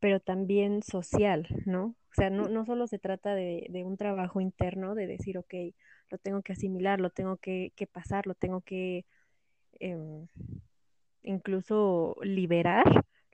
pero 0.00 0.18
también 0.20 0.82
social, 0.82 1.46
¿no? 1.66 1.86
O 2.10 2.14
sea, 2.14 2.30
no, 2.30 2.48
no 2.48 2.66
solo 2.66 2.88
se 2.88 2.98
trata 2.98 3.34
de, 3.36 3.66
de 3.70 3.84
un 3.84 3.96
trabajo 3.96 4.40
interno, 4.40 4.96
de 4.96 5.06
decir, 5.06 5.38
ok, 5.38 5.54
lo 6.10 6.18
tengo 6.18 6.42
que 6.42 6.52
asimilar, 6.54 7.00
lo 7.00 7.10
tengo 7.10 7.36
que, 7.36 7.72
que 7.76 7.86
pasar, 7.86 8.26
lo 8.26 8.34
tengo 8.34 8.60
que 8.62 9.06
em, 9.80 10.26
incluso 11.22 12.16
liberar, 12.22 12.84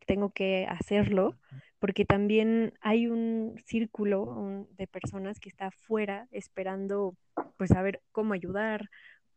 tengo 0.04 0.30
que 0.30 0.66
hacerlo, 0.68 1.36
porque 1.78 2.04
también 2.04 2.72
hay 2.80 3.06
un 3.08 3.60
círculo 3.66 4.66
de 4.76 4.86
personas 4.86 5.40
que 5.40 5.48
está 5.48 5.66
afuera 5.66 6.28
esperando 6.30 7.16
pues 7.56 7.70
saber 7.70 8.00
cómo 8.12 8.32
ayudar, 8.32 8.90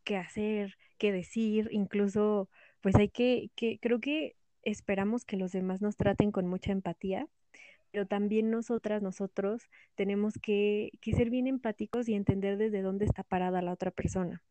qué 0.03 0.17
hacer, 0.17 0.77
qué 0.97 1.11
decir, 1.11 1.67
incluso 1.71 2.49
pues 2.81 2.95
hay 2.95 3.09
que, 3.09 3.49
que 3.55 3.79
creo 3.79 3.99
que 3.99 4.35
esperamos 4.63 5.25
que 5.25 5.37
los 5.37 5.51
demás 5.51 5.81
nos 5.81 5.97
traten 5.97 6.31
con 6.31 6.47
mucha 6.47 6.71
empatía, 6.71 7.27
pero 7.91 8.05
también 8.05 8.49
nosotras, 8.51 9.01
nosotros 9.01 9.63
tenemos 9.95 10.35
que, 10.41 10.91
que 11.01 11.13
ser 11.13 11.29
bien 11.29 11.47
empáticos 11.47 12.07
y 12.07 12.13
entender 12.13 12.57
desde 12.57 12.81
dónde 12.81 13.05
está 13.05 13.23
parada 13.23 13.61
la 13.61 13.73
otra 13.73 13.91
persona 13.91 14.43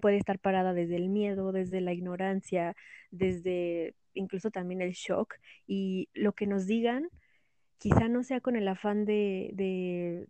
puede 0.00 0.16
estar 0.16 0.38
parada 0.38 0.74
desde 0.74 0.96
el 0.96 1.08
miedo, 1.08 1.52
desde 1.52 1.80
la 1.80 1.92
ignorancia, 1.92 2.76
desde 3.10 3.94
incluso 4.14 4.50
también 4.50 4.82
el 4.82 4.92
shock 4.92 5.34
y 5.66 6.08
lo 6.12 6.32
que 6.32 6.46
nos 6.46 6.66
digan 6.66 7.08
quizá 7.78 8.08
no 8.08 8.22
sea 8.22 8.40
con 8.40 8.54
el 8.56 8.68
afán 8.68 9.04
de, 9.04 9.50
de 9.54 10.28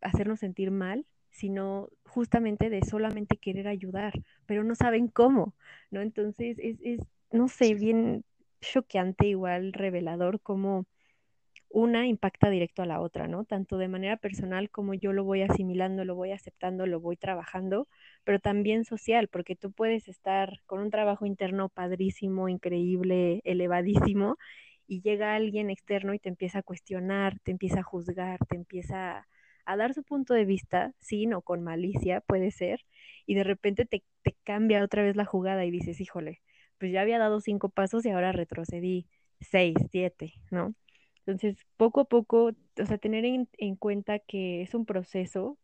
hacernos 0.00 0.40
sentir 0.40 0.70
mal, 0.70 1.06
sino 1.30 1.88
justamente 2.06 2.70
de 2.70 2.84
solamente 2.84 3.36
querer 3.36 3.66
ayudar, 3.66 4.12
pero 4.46 4.62
no 4.62 4.76
saben 4.76 5.08
cómo, 5.08 5.54
¿no? 5.90 6.00
Entonces 6.00 6.56
es, 6.60 6.78
es 6.82 7.00
no 7.32 7.48
sé, 7.48 7.74
bien 7.74 8.24
choqueante, 8.60 9.26
igual 9.26 9.72
revelador, 9.72 10.40
como 10.40 10.86
una 11.74 12.06
impacta 12.06 12.50
directo 12.50 12.82
a 12.82 12.86
la 12.86 13.00
otra, 13.00 13.26
¿no? 13.26 13.44
Tanto 13.44 13.78
de 13.78 13.88
manera 13.88 14.16
personal 14.16 14.70
como 14.70 14.94
yo 14.94 15.12
lo 15.12 15.24
voy 15.24 15.42
asimilando, 15.42 16.04
lo 16.04 16.14
voy 16.14 16.30
aceptando, 16.30 16.86
lo 16.86 17.00
voy 17.00 17.16
trabajando, 17.16 17.88
pero 18.22 18.38
también 18.38 18.84
social, 18.84 19.26
porque 19.26 19.56
tú 19.56 19.72
puedes 19.72 20.06
estar 20.06 20.60
con 20.66 20.80
un 20.80 20.90
trabajo 20.90 21.26
interno 21.26 21.68
padrísimo, 21.68 22.48
increíble, 22.48 23.40
elevadísimo, 23.42 24.36
y 24.86 25.02
llega 25.02 25.34
alguien 25.34 25.68
externo 25.68 26.14
y 26.14 26.20
te 26.20 26.28
empieza 26.28 26.60
a 26.60 26.62
cuestionar, 26.62 27.40
te 27.40 27.50
empieza 27.50 27.80
a 27.80 27.82
juzgar, 27.82 28.38
te 28.48 28.54
empieza 28.54 29.26
a, 29.66 29.76
dar 29.76 29.94
su 29.94 30.04
punto 30.04 30.32
de 30.32 30.44
vista, 30.44 30.92
sí, 31.00 31.26
no 31.26 31.42
con 31.42 31.64
malicia, 31.64 32.20
puede 32.20 32.52
ser, 32.52 32.84
y 33.26 33.34
de 33.34 33.42
repente 33.42 33.84
te, 33.84 34.04
te 34.22 34.36
cambia 34.44 34.84
otra 34.84 35.02
vez 35.02 35.16
la 35.16 35.24
jugada 35.24 35.64
y 35.64 35.72
dices, 35.72 36.00
híjole, 36.00 36.40
pues 36.78 36.92
ya 36.92 37.00
había 37.00 37.18
dado 37.18 37.40
cinco 37.40 37.68
pasos 37.68 38.06
y 38.06 38.10
ahora 38.10 38.30
retrocedí 38.30 39.08
seis, 39.40 39.76
siete, 39.90 40.34
¿no? 40.52 40.74
Entonces, 41.26 41.66
poco 41.76 42.00
a 42.00 42.04
poco, 42.04 42.52
o 42.78 42.86
sea, 42.86 42.98
tener 42.98 43.24
en, 43.24 43.48
en, 43.58 43.76
cuenta 43.76 44.18
que 44.18 44.62
es 44.62 44.74
un 44.74 44.84
proceso, 44.86 45.58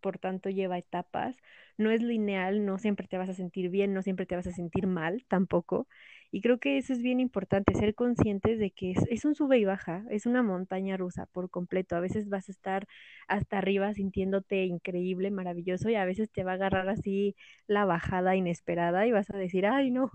por 0.00 0.18
tanto 0.18 0.50
lleva 0.50 0.78
etapas, 0.78 1.36
no 1.76 1.90
es 1.90 2.02
lineal, 2.02 2.64
no 2.64 2.78
siempre 2.78 3.08
te 3.08 3.18
vas 3.18 3.28
a 3.28 3.34
sentir 3.34 3.70
bien, 3.70 3.92
no 3.94 4.02
siempre 4.02 4.26
te 4.26 4.36
vas 4.36 4.46
a 4.46 4.52
sentir 4.52 4.86
mal 4.86 5.24
tampoco. 5.28 5.88
Y 6.32 6.42
creo 6.42 6.58
que 6.60 6.78
eso 6.78 6.92
es 6.92 7.02
bien 7.02 7.20
importante, 7.20 7.74
ser 7.74 7.94
conscientes 7.94 8.58
de 8.60 8.70
que 8.70 8.92
es, 8.92 8.98
es 9.10 9.24
un 9.24 9.34
sube 9.34 9.58
y 9.58 9.64
baja, 9.64 10.04
es 10.10 10.26
una 10.26 10.42
montaña 10.42 10.96
rusa 10.96 11.26
por 11.26 11.50
completo. 11.50 11.96
A 11.96 12.00
veces 12.00 12.28
vas 12.28 12.48
a 12.48 12.52
estar 12.52 12.86
hasta 13.28 13.58
arriba 13.58 13.92
sintiéndote 13.94 14.64
increíble, 14.64 15.30
maravilloso, 15.30 15.90
y 15.90 15.96
a 15.96 16.04
veces 16.04 16.30
te 16.30 16.44
va 16.44 16.52
a 16.52 16.54
agarrar 16.54 16.88
así 16.88 17.34
la 17.66 17.84
bajada 17.84 18.36
inesperada 18.36 19.06
y 19.06 19.12
vas 19.12 19.30
a 19.30 19.36
decir, 19.36 19.66
ay, 19.66 19.90
no. 19.90 20.12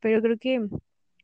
Pero 0.00 0.22
creo 0.22 0.38
que 0.38 0.68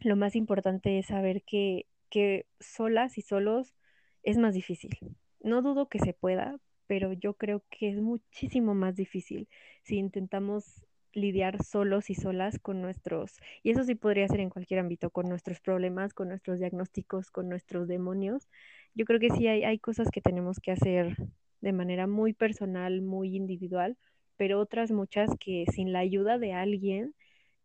lo 0.01 0.17
más 0.17 0.37
importante 0.37 0.99
es 0.99 1.07
saber 1.07 1.43
que 1.45 1.87
que 2.17 2.47
solas 2.61 3.19
y 3.19 3.21
solos 3.21 3.75
es 4.23 4.39
más 4.39 4.55
difícil. 4.55 4.97
No 5.41 5.61
dudo 5.61 5.91
que 5.91 5.99
se 5.99 6.15
pueda, 6.15 6.59
pero 6.87 7.13
yo 7.13 7.35
creo 7.35 7.63
que 7.69 7.91
es 7.91 8.01
muchísimo 8.01 8.75
más 8.75 8.97
difícil 8.97 9.51
si 9.83 9.99
intentamos 9.99 10.87
lidiar 11.13 11.63
solos 11.63 12.09
y 12.09 12.15
solas 12.15 12.59
con 12.59 12.81
nuestros, 12.81 13.39
y 13.63 13.73
eso 13.73 13.85
sí 13.85 13.97
podría 13.97 14.29
ser 14.29 14.41
en 14.41 14.49
cualquier 14.49 14.81
ámbito, 14.81 15.11
con 15.11 15.29
nuestros 15.29 15.61
problemas, 15.61 16.15
con 16.15 16.29
nuestros 16.29 16.59
diagnósticos, 16.59 17.31
con 17.31 17.51
nuestros 17.51 17.87
demonios. 17.87 18.49
Yo 18.95 19.05
creo 19.05 19.21
que 19.21 19.29
sí 19.29 19.47
hay, 19.47 19.65
hay 19.65 19.79
cosas 19.79 20.09
que 20.11 20.23
tenemos 20.23 20.59
que 20.59 20.73
hacer 20.73 21.19
de 21.61 21.73
manera 21.75 22.07
muy 22.07 22.33
personal, 22.33 23.03
muy 23.03 23.37
individual, 23.37 23.99
pero 24.39 24.59
otras 24.59 24.91
muchas 24.91 25.29
que 25.39 25.67
sin 25.71 25.93
la 25.93 25.99
ayuda 25.99 26.39
de 26.39 26.55
alguien, 26.55 27.15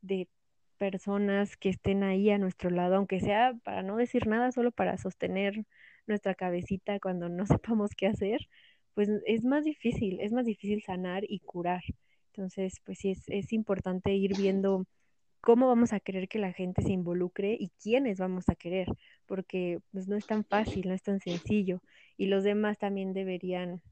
de 0.01 0.27
personas 0.81 1.57
que 1.57 1.69
estén 1.69 2.01
ahí 2.01 2.31
a 2.31 2.39
nuestro 2.39 2.71
lado, 2.71 2.95
aunque 2.95 3.19
sea 3.19 3.53
para 3.63 3.83
no 3.83 3.97
decir 3.97 4.25
nada, 4.25 4.51
solo 4.51 4.71
para 4.71 4.97
sostener 4.97 5.63
nuestra 6.07 6.33
cabecita 6.33 6.99
cuando 6.99 7.29
no 7.29 7.45
sepamos 7.61 7.91
qué 7.95 8.07
hacer, 8.07 8.39
pues 8.95 9.07
es 9.27 9.43
más 9.43 9.63
difícil, 9.63 10.19
es 10.21 10.31
más 10.31 10.47
difícil 10.47 10.81
sanar 10.81 11.23
y 11.27 11.39
curar. 11.41 11.83
Entonces, 12.33 12.81
pues 12.83 12.97
sí, 12.97 13.11
es, 13.11 13.25
es 13.27 13.53
importante 13.53 14.15
ir 14.15 14.35
viendo 14.35 14.87
cómo 15.39 15.67
vamos 15.67 15.93
a 15.93 15.99
querer 15.99 16.27
que 16.27 16.39
la 16.39 16.51
gente 16.51 16.81
se 16.81 16.93
involucre 16.93 17.55
y 17.59 17.69
quiénes 17.83 18.17
vamos 18.17 18.49
a 18.49 18.55
querer, 18.55 18.87
porque 19.27 19.81
pues 19.91 20.07
no 20.07 20.17
es 20.17 20.25
tan 20.25 20.43
fácil, 20.43 20.87
no 20.87 20.95
es 20.95 21.03
tan 21.03 21.19
sencillo 21.19 21.83
y 22.17 22.25
los 22.25 22.43
demás 22.43 22.79
también 22.79 23.13
deberían 23.13 23.83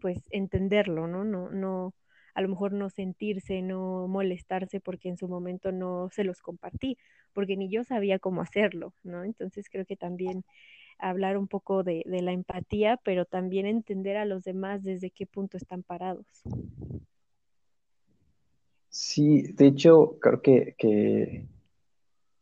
pues 0.00 0.18
entenderlo, 0.32 1.06
¿no? 1.06 1.22
No 1.22 1.50
no 1.50 1.94
a 2.38 2.40
lo 2.40 2.48
mejor 2.48 2.72
no 2.72 2.88
sentirse, 2.88 3.62
no 3.62 4.06
molestarse 4.06 4.78
porque 4.78 5.08
en 5.08 5.16
su 5.16 5.26
momento 5.26 5.72
no 5.72 6.08
se 6.12 6.22
los 6.22 6.40
compartí, 6.40 6.96
porque 7.32 7.56
ni 7.56 7.68
yo 7.68 7.82
sabía 7.82 8.20
cómo 8.20 8.42
hacerlo, 8.42 8.94
¿no? 9.02 9.24
Entonces 9.24 9.66
creo 9.68 9.84
que 9.84 9.96
también 9.96 10.44
hablar 11.00 11.36
un 11.36 11.48
poco 11.48 11.82
de, 11.82 12.04
la 12.06 12.30
empatía, 12.30 12.96
pero 13.02 13.24
también 13.24 13.66
entender 13.66 14.16
a 14.16 14.24
los 14.24 14.44
demás 14.44 14.84
desde 14.84 15.10
qué 15.10 15.26
punto 15.26 15.56
están 15.56 15.82
parados. 15.82 16.26
Sí, 18.88 19.42
de 19.54 19.66
hecho, 19.66 20.16
creo 20.20 20.40
que, 20.40 20.76
que, 20.78 21.44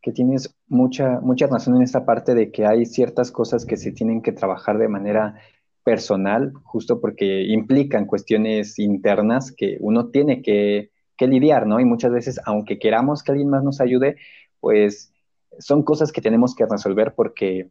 que, 0.03 0.13
tienes 0.13 0.55
mucha, 0.69 1.21
mucha 1.21 1.47
razón 1.47 1.77
en 1.77 1.83
esta 1.83 2.05
parte 2.05 2.35
de 2.35 2.53
que 2.53 2.67
hay 2.67 2.85
ciertas 2.85 3.33
cosas 3.33 3.65
que 3.65 3.79
se 3.79 3.93
tienen 3.93 4.21
que 4.21 4.33
trabajar 4.33 4.77
de 4.77 4.89
manera 4.89 5.41
personal, 5.87 6.53
justo 6.65 7.01
porque 7.01 7.45
implican 7.45 8.07
cuestiones 8.07 8.77
internas 8.81 9.53
que 9.53 9.77
uno 9.79 10.09
tiene 10.09 10.43
que, 10.43 10.91
lidiar, 11.21 11.65
¿no? 11.65 11.79
Y 11.79 11.85
muchas 11.85 12.11
veces, 12.11 12.41
aunque 12.45 12.81
queramos 12.81 13.23
que 13.23 13.31
alguien 13.31 13.49
más 13.49 13.63
nos 13.63 13.81
ayude, 13.81 14.17
pues 14.59 15.13
son 15.61 15.85
cosas 15.85 16.11
que 16.11 16.21
tenemos 16.21 16.57
que 16.57 16.67
resolver 16.67 17.15
porque 17.15 17.71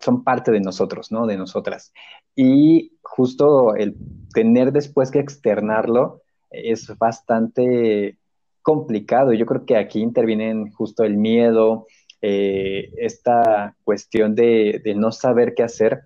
son 0.00 0.24
parte 0.24 0.50
de 0.50 0.60
nosotros, 0.60 1.12
¿no? 1.12 1.28
De 1.28 1.36
nosotras. 1.36 1.92
Y 2.34 2.98
justo 3.02 3.76
el 3.76 3.94
tener 4.34 4.72
después 4.72 5.12
que 5.12 5.20
externarlo 5.20 6.22
es 6.50 6.92
bastante 6.98 8.18
complicado. 8.62 9.32
Yo 9.32 9.46
creo 9.46 9.64
que 9.64 9.76
aquí 9.76 10.00
intervienen 10.00 10.72
justo 10.72 11.04
el 11.04 11.16
miedo, 11.16 11.86
eh, 12.20 12.90
esta 12.98 13.76
cuestión 13.84 14.34
de 14.34 14.94
no 14.96 15.12
saber 15.12 15.54
qué 15.54 15.62
hacer 15.62 16.02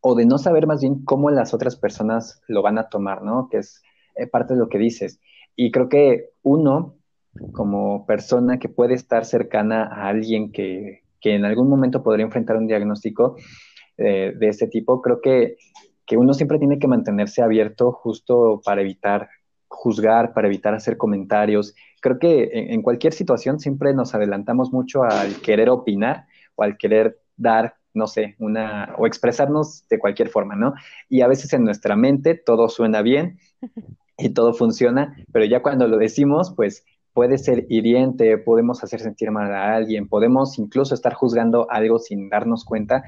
o 0.00 0.14
de 0.14 0.26
no 0.26 0.38
saber 0.38 0.66
más 0.66 0.80
bien 0.80 1.04
cómo 1.04 1.30
las 1.30 1.54
otras 1.54 1.76
personas 1.76 2.40
lo 2.48 2.62
van 2.62 2.78
a 2.78 2.88
tomar, 2.88 3.22
¿no? 3.22 3.48
Que 3.50 3.58
es 3.58 3.82
eh, 4.14 4.26
parte 4.26 4.54
de 4.54 4.60
lo 4.60 4.68
que 4.68 4.78
dices. 4.78 5.20
Y 5.56 5.70
creo 5.70 5.88
que 5.88 6.30
uno, 6.42 6.96
como 7.52 8.06
persona 8.06 8.58
que 8.58 8.68
puede 8.68 8.94
estar 8.94 9.24
cercana 9.24 9.84
a 9.84 10.08
alguien 10.08 10.52
que, 10.52 11.02
en 11.22 11.44
algún 11.44 11.68
momento 11.68 12.02
podría 12.02 12.24
enfrentar 12.24 12.56
un 12.56 12.66
diagnóstico 12.66 13.36
eh, 13.96 14.32
de 14.36 14.48
este 14.48 14.68
tipo, 14.68 15.02
creo 15.02 15.20
que, 15.20 15.56
uno 16.16 16.32
siempre 16.32 16.58
tiene 16.58 16.78
que 16.78 16.88
mantenerse 16.88 17.42
abierto 17.42 17.92
justo 17.92 18.62
para 18.64 18.80
evitar 18.80 19.28
juzgar, 19.66 20.32
para 20.32 20.46
evitar 20.46 20.72
hacer 20.72 20.96
comentarios. 20.96 21.74
Creo 22.00 22.18
que 22.18 22.44
en, 22.44 22.72
en 22.72 22.82
cualquier 22.82 23.12
situación 23.12 23.60
siempre 23.60 23.92
nos 23.92 24.14
adelantamos 24.14 24.72
mucho 24.72 25.02
al 25.02 25.34
querer 25.42 25.68
opinar 25.68 26.24
o 26.54 26.62
al 26.62 26.78
querer 26.78 27.20
dar 27.36 27.74
no 27.98 28.06
sé, 28.06 28.36
una, 28.38 28.94
o 28.96 29.06
expresarnos 29.06 29.86
de 29.88 29.98
cualquier 29.98 30.30
forma, 30.30 30.56
¿no? 30.56 30.72
Y 31.08 31.20
a 31.20 31.26
veces 31.26 31.52
en 31.52 31.64
nuestra 31.64 31.96
mente 31.96 32.34
todo 32.34 32.68
suena 32.68 33.02
bien 33.02 33.38
y 34.16 34.30
todo 34.30 34.54
funciona, 34.54 35.16
pero 35.32 35.44
ya 35.44 35.60
cuando 35.60 35.86
lo 35.86 35.98
decimos, 35.98 36.54
pues 36.56 36.84
puede 37.12 37.36
ser 37.36 37.66
hiriente, 37.68 38.38
podemos 38.38 38.84
hacer 38.84 39.00
sentir 39.00 39.32
mal 39.32 39.52
a 39.52 39.74
alguien, 39.74 40.08
podemos 40.08 40.56
incluso 40.58 40.94
estar 40.94 41.14
juzgando 41.14 41.68
algo 41.68 41.98
sin 41.98 42.28
darnos 42.28 42.64
cuenta 42.64 43.02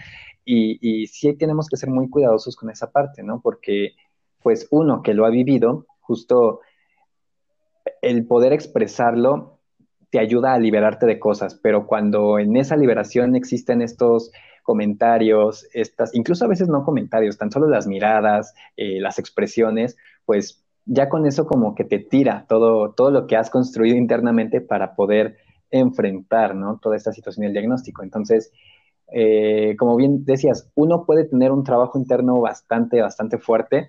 y, 0.45 1.07
sí 1.07 1.35
tenemos 1.35 1.69
que 1.69 1.77
ser 1.77 1.91
muy 1.91 2.11
cuidadosos 2.11 2.57
con 2.57 2.71
esa 2.71 2.91
parte, 2.91 3.23
¿no? 3.23 3.41
Porque 3.41 3.95
pues 4.43 4.67
uno 4.73 5.03
que 5.03 5.15
lo 5.15 5.27
ha 5.27 5.31
vivido, 5.31 5.87
justo 6.01 6.61
el 8.03 8.27
poder 8.27 8.53
expresarlo 8.53 9.61
te 10.11 10.19
ayuda 10.19 10.55
a 10.55 10.59
liberarte 10.59 11.07
de 11.07 11.21
cosas, 11.21 11.55
pero 11.55 11.87
cuando 11.87 12.41
en 12.41 12.57
esa 12.57 12.77
liberación 12.77 13.37
existen 13.37 13.81
estos 13.81 14.33
comentarios, 14.71 15.67
estas, 15.73 16.15
incluso 16.15 16.45
a 16.45 16.49
veces 16.49 16.69
no 16.69 16.85
comentarios, 16.85 17.37
tan 17.37 17.51
solo 17.51 17.67
las 17.67 17.89
miradas, 17.89 18.55
eh, 18.77 19.01
las 19.01 19.19
expresiones, 19.19 19.97
pues 20.25 20.65
ya 20.85 21.09
con 21.09 21.27
eso 21.27 21.45
como 21.45 21.75
que 21.75 21.83
te 21.83 21.99
tira 21.99 22.47
todo, 22.49 22.93
todo 22.93 23.11
lo 23.11 23.27
que 23.27 23.37
has 23.37 23.51
construido 23.51 23.97
internamente 23.97 24.61
para 24.61 24.95
poder 24.95 25.39
enfrentar, 25.73 26.55
¿no? 26.55 26.79
Toda 26.79 26.95
esta 26.95 27.11
situación 27.13 27.43
del 27.47 27.53
diagnóstico. 27.53 28.05
Entonces, 28.05 28.53
eh, 29.13 29.75
como 29.77 29.97
bien 29.97 30.25
decías, 30.25 30.71
uno 30.77 31.05
puede 31.05 31.25
tener 31.25 31.51
un 31.51 31.65
trabajo 31.65 31.99
interno 31.99 32.41
bastante, 32.41 33.03
bastante 33.03 33.39
fuerte, 33.39 33.89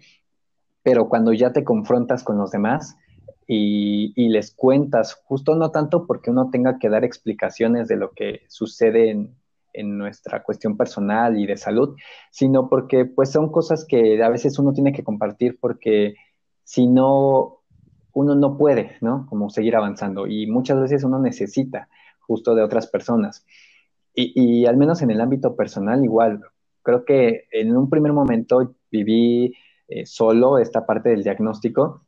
pero 0.82 1.10
cuando 1.10 1.32
ya 1.32 1.54
te 1.54 1.64
confrontas 1.64 2.24
con 2.24 2.40
los 2.40 2.50
demás 2.50 2.98
y, 3.46 4.14
y, 4.16 4.30
les 4.30 4.52
cuentas, 4.52 5.14
justo 5.26 5.56
no 5.56 5.70
tanto 5.70 6.08
porque 6.08 6.32
uno 6.32 6.50
tenga 6.50 6.80
que 6.80 6.90
dar 6.90 7.04
explicaciones 7.04 7.88
de 7.88 7.98
lo 7.98 8.14
que 8.14 8.42
sucede 8.48 9.12
en, 9.12 9.36
en 9.74 9.98
nuestra 9.98 10.44
cuestión 10.44 10.78
personal 10.78 11.40
y 11.40 11.46
de 11.46 11.58
salud, 11.58 11.96
sino 12.32 12.70
porque 12.70 13.06
pues 13.06 13.32
son 13.32 13.52
cosas 13.52 13.86
que 13.88 14.22
a 14.24 14.30
veces 14.30 14.60
uno 14.60 14.74
tiene 14.74 14.94
que 14.94 15.04
compartir 15.04 15.58
porque 15.60 16.16
si 16.64 16.88
no, 16.88 17.62
uno 18.14 18.36
no 18.36 18.58
puede, 18.58 18.98
¿no? 19.02 19.26
Como 19.30 19.50
seguir 19.50 19.76
avanzando 19.76 20.28
y 20.28 20.48
muchas 20.48 20.80
veces 20.80 21.04
uno 21.04 21.20
necesita 21.20 21.90
justo 22.20 22.56
de 22.56 22.64
otras 22.64 22.88
personas. 22.88 23.46
Y, 24.14 24.66
al 24.66 24.76
menos 24.76 25.02
en 25.02 25.12
el 25.12 25.22
ámbito 25.22 25.56
personal 25.56 26.04
igual, 26.04 26.42
creo 26.84 27.06
que 27.06 27.46
en 27.52 27.76
un 27.78 27.90
primer 27.90 28.12
momento 28.12 28.76
viví 28.92 29.54
eh, 29.88 30.06
solo 30.06 30.58
esta 30.58 30.86
parte 30.86 31.10
del 31.10 31.24
diagnóstico 31.24 32.06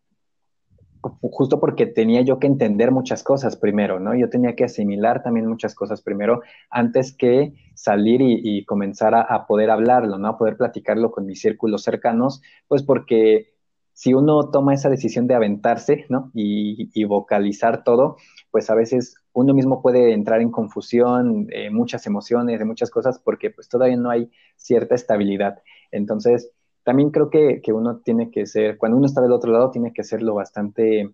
justo 1.04 1.60
porque 1.60 1.86
tenía 1.86 2.22
yo 2.22 2.40
que 2.40 2.48
entender 2.48 2.92
muchas 2.92 3.24
cosas 3.24 3.58
primero, 3.58 4.00
¿no? 4.00 4.16
Yo 4.16 4.30
tenía 4.30 4.56
que 4.56 4.64
asimilar 4.64 5.22
también 5.22 5.48
muchas 5.48 5.76
cosas 5.76 6.02
primero 6.02 6.42
antes 6.70 7.16
que 7.16 7.54
salir 7.76 8.22
y, 8.22 8.64
comenzar 8.66 9.14
a, 9.16 9.46
poder 9.46 9.70
hablarlo, 9.70 10.18
¿no? 10.18 10.28
A 10.30 10.38
poder 10.38 10.58
platicarlo 10.58 11.12
con 11.12 11.26
mis 11.26 11.42
círculos 11.42 11.84
cercanos, 11.84 12.42
pues 12.68 12.84
porque 12.84 13.54
si 13.92 14.14
uno 14.14 14.50
toma 14.50 14.74
esa 14.74 14.90
decisión 14.90 15.28
de 15.28 15.36
aventarse, 15.36 16.06
¿no? 16.10 16.32
Y, 16.34 17.04
vocalizar 17.06 17.84
todo, 17.84 18.16
pues 18.52 18.70
a 18.70 18.76
veces 18.76 19.16
uno 19.34 19.54
mismo 19.54 19.82
puede 19.82 20.14
entrar 20.14 20.42
en 20.42 20.52
confusión, 20.52 21.48
muchas 21.72 22.08
emociones, 22.08 22.60
de 22.60 22.66
muchas 22.66 22.90
cosas, 22.90 23.20
porque 23.20 23.50
pues 23.50 23.68
todavía 23.68 23.98
no 23.98 24.10
hay 24.10 24.32
cierta 24.56 24.96
estabilidad. 24.96 25.62
Entonces, 25.92 26.52
también 26.84 27.12
creo 27.12 27.30
que, 27.30 27.62
uno 27.74 27.98
tiene 27.98 28.30
que 28.30 28.46
ser, 28.46 28.78
cuando 28.78 28.98
uno 28.98 29.06
está 29.06 29.22
del 29.22 29.32
otro 29.32 29.52
lado, 29.52 29.72
tiene 29.72 29.94
que 29.94 30.04
serlo 30.04 30.36
bastante 30.36 31.14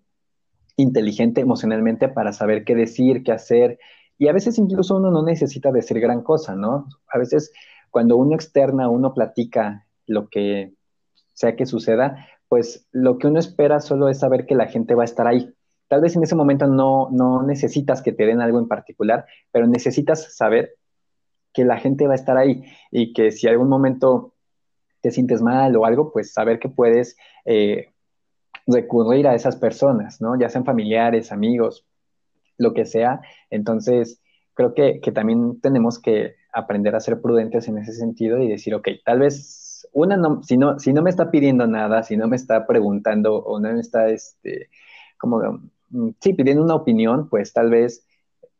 inteligente 0.76 1.40
emocionalmente 1.40 2.08
para 2.08 2.32
saber 2.32 2.64
qué 2.64 2.74
decir, 2.74 3.22
qué 3.22 3.32
hacer. 3.32 3.78
Y 4.18 4.28
a 4.28 4.32
veces 4.32 4.58
incluso 4.58 4.96
uno 4.96 5.10
no 5.10 5.22
necesita 5.22 5.70
decir 5.70 6.00
gran 6.00 6.22
cosa, 6.22 6.56
¿no? 6.56 6.86
A 7.08 7.18
veces 7.18 7.52
cuando 7.90 8.16
uno 8.16 8.34
externa, 8.34 8.88
uno 8.88 9.14
platica 9.14 9.86
lo 10.06 10.28
que 10.28 10.74
sea 11.32 11.56
que 11.56 11.66
suceda, 11.66 12.26
pues 12.48 12.88
lo 12.90 13.18
que 13.18 13.28
uno 13.28 13.38
espera 13.38 13.80
solo 13.80 14.08
es 14.08 14.18
saber 14.18 14.46
que 14.46 14.54
la 14.54 14.66
gente 14.66 14.94
va 14.94 15.02
a 15.02 15.04
estar 15.04 15.26
ahí. 15.26 15.54
Tal 15.88 16.00
vez 16.00 16.16
en 16.16 16.22
ese 16.22 16.34
momento 16.34 16.66
no, 16.66 17.08
no 17.12 17.42
necesitas 17.42 18.02
que 18.02 18.12
te 18.12 18.26
den 18.26 18.40
algo 18.40 18.58
en 18.58 18.68
particular, 18.68 19.26
pero 19.52 19.66
necesitas 19.66 20.36
saber 20.36 20.74
que 21.52 21.64
la 21.64 21.78
gente 21.78 22.06
va 22.06 22.12
a 22.12 22.16
estar 22.16 22.36
ahí 22.36 22.64
y 22.90 23.12
que 23.12 23.30
si 23.30 23.48
algún 23.48 23.68
momento 23.68 24.34
te 25.00 25.10
sientes 25.10 25.42
mal 25.42 25.76
o 25.76 25.84
algo, 25.84 26.12
pues 26.12 26.32
saber 26.32 26.58
que 26.58 26.68
puedes 26.68 27.16
eh, 27.44 27.88
recurrir 28.66 29.26
a 29.26 29.34
esas 29.34 29.56
personas, 29.56 30.20
¿no? 30.20 30.38
Ya 30.38 30.48
sean 30.48 30.64
familiares, 30.64 31.32
amigos, 31.32 31.86
lo 32.58 32.74
que 32.74 32.84
sea. 32.84 33.20
Entonces, 33.50 34.20
creo 34.54 34.74
que, 34.74 35.00
también 35.12 35.60
tenemos 35.60 35.98
que 35.98 36.34
aprender 36.52 36.94
a 36.94 37.00
ser 37.00 37.20
prudentes 37.20 37.68
en 37.68 37.78
ese 37.78 37.92
sentido 37.92 38.38
y 38.40 38.48
decir, 38.48 38.74
ok, 38.74 38.88
tal 39.04 39.20
vez 39.20 39.88
una 39.92 40.16
no, 40.16 40.42
si 40.42 40.56
no, 40.56 40.78
si 40.78 40.92
no 40.92 41.02
me 41.02 41.10
está 41.10 41.30
pidiendo 41.30 41.66
nada, 41.66 42.02
si 42.02 42.16
no 42.16 42.28
me 42.28 42.36
está 42.36 42.66
preguntando 42.66 43.36
o 43.36 43.58
no 43.60 43.72
me 43.72 43.80
está, 43.80 44.08
este, 44.08 44.68
como, 45.18 45.40
mm, 45.90 46.10
sí, 46.20 46.34
pidiendo 46.34 46.62
una 46.62 46.74
opinión, 46.74 47.28
pues 47.28 47.52
tal 47.52 47.70
vez 47.70 48.06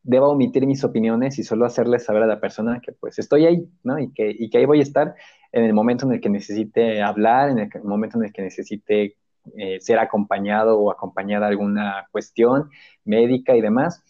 deba 0.02 0.28
omitir 0.28 0.66
mis 0.66 0.82
opiniones 0.82 1.38
y 1.38 1.44
solo 1.44 1.66
hacerle 1.66 1.98
saber 1.98 2.22
a 2.22 2.26
la 2.26 2.40
persona 2.40 2.80
que 2.80 2.92
pues 2.92 3.18
estoy 3.18 3.44
ahí, 3.46 3.68
¿no? 3.84 3.98
Y 3.98 4.12
que, 4.12 4.30
y 4.30 4.48
que 4.48 4.58
ahí 4.58 4.64
voy 4.64 4.80
a 4.80 4.82
estar 4.82 5.14
en 5.52 5.64
el 5.64 5.72
momento 5.72 6.06
en 6.06 6.12
el 6.12 6.20
que 6.20 6.30
necesite 6.30 7.02
hablar, 7.02 7.50
en 7.50 7.58
el 7.58 7.70
momento 7.82 8.18
en 8.18 8.24
el 8.24 8.32
que 8.32 8.42
necesite 8.42 9.16
eh, 9.56 9.80
ser 9.80 9.98
acompañado 9.98 10.78
o 10.78 10.90
acompañada 10.90 11.46
alguna 11.46 12.06
cuestión 12.12 12.70
médica 13.04 13.56
y 13.56 13.60
demás. 13.60 14.02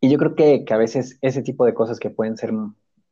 Y 0.00 0.10
yo 0.10 0.18
creo 0.18 0.34
que, 0.34 0.64
que, 0.64 0.74
a 0.74 0.76
veces 0.76 1.18
ese 1.22 1.42
tipo 1.42 1.64
de 1.64 1.74
cosas 1.74 1.98
que 1.98 2.10
pueden 2.10 2.36
ser 2.36 2.52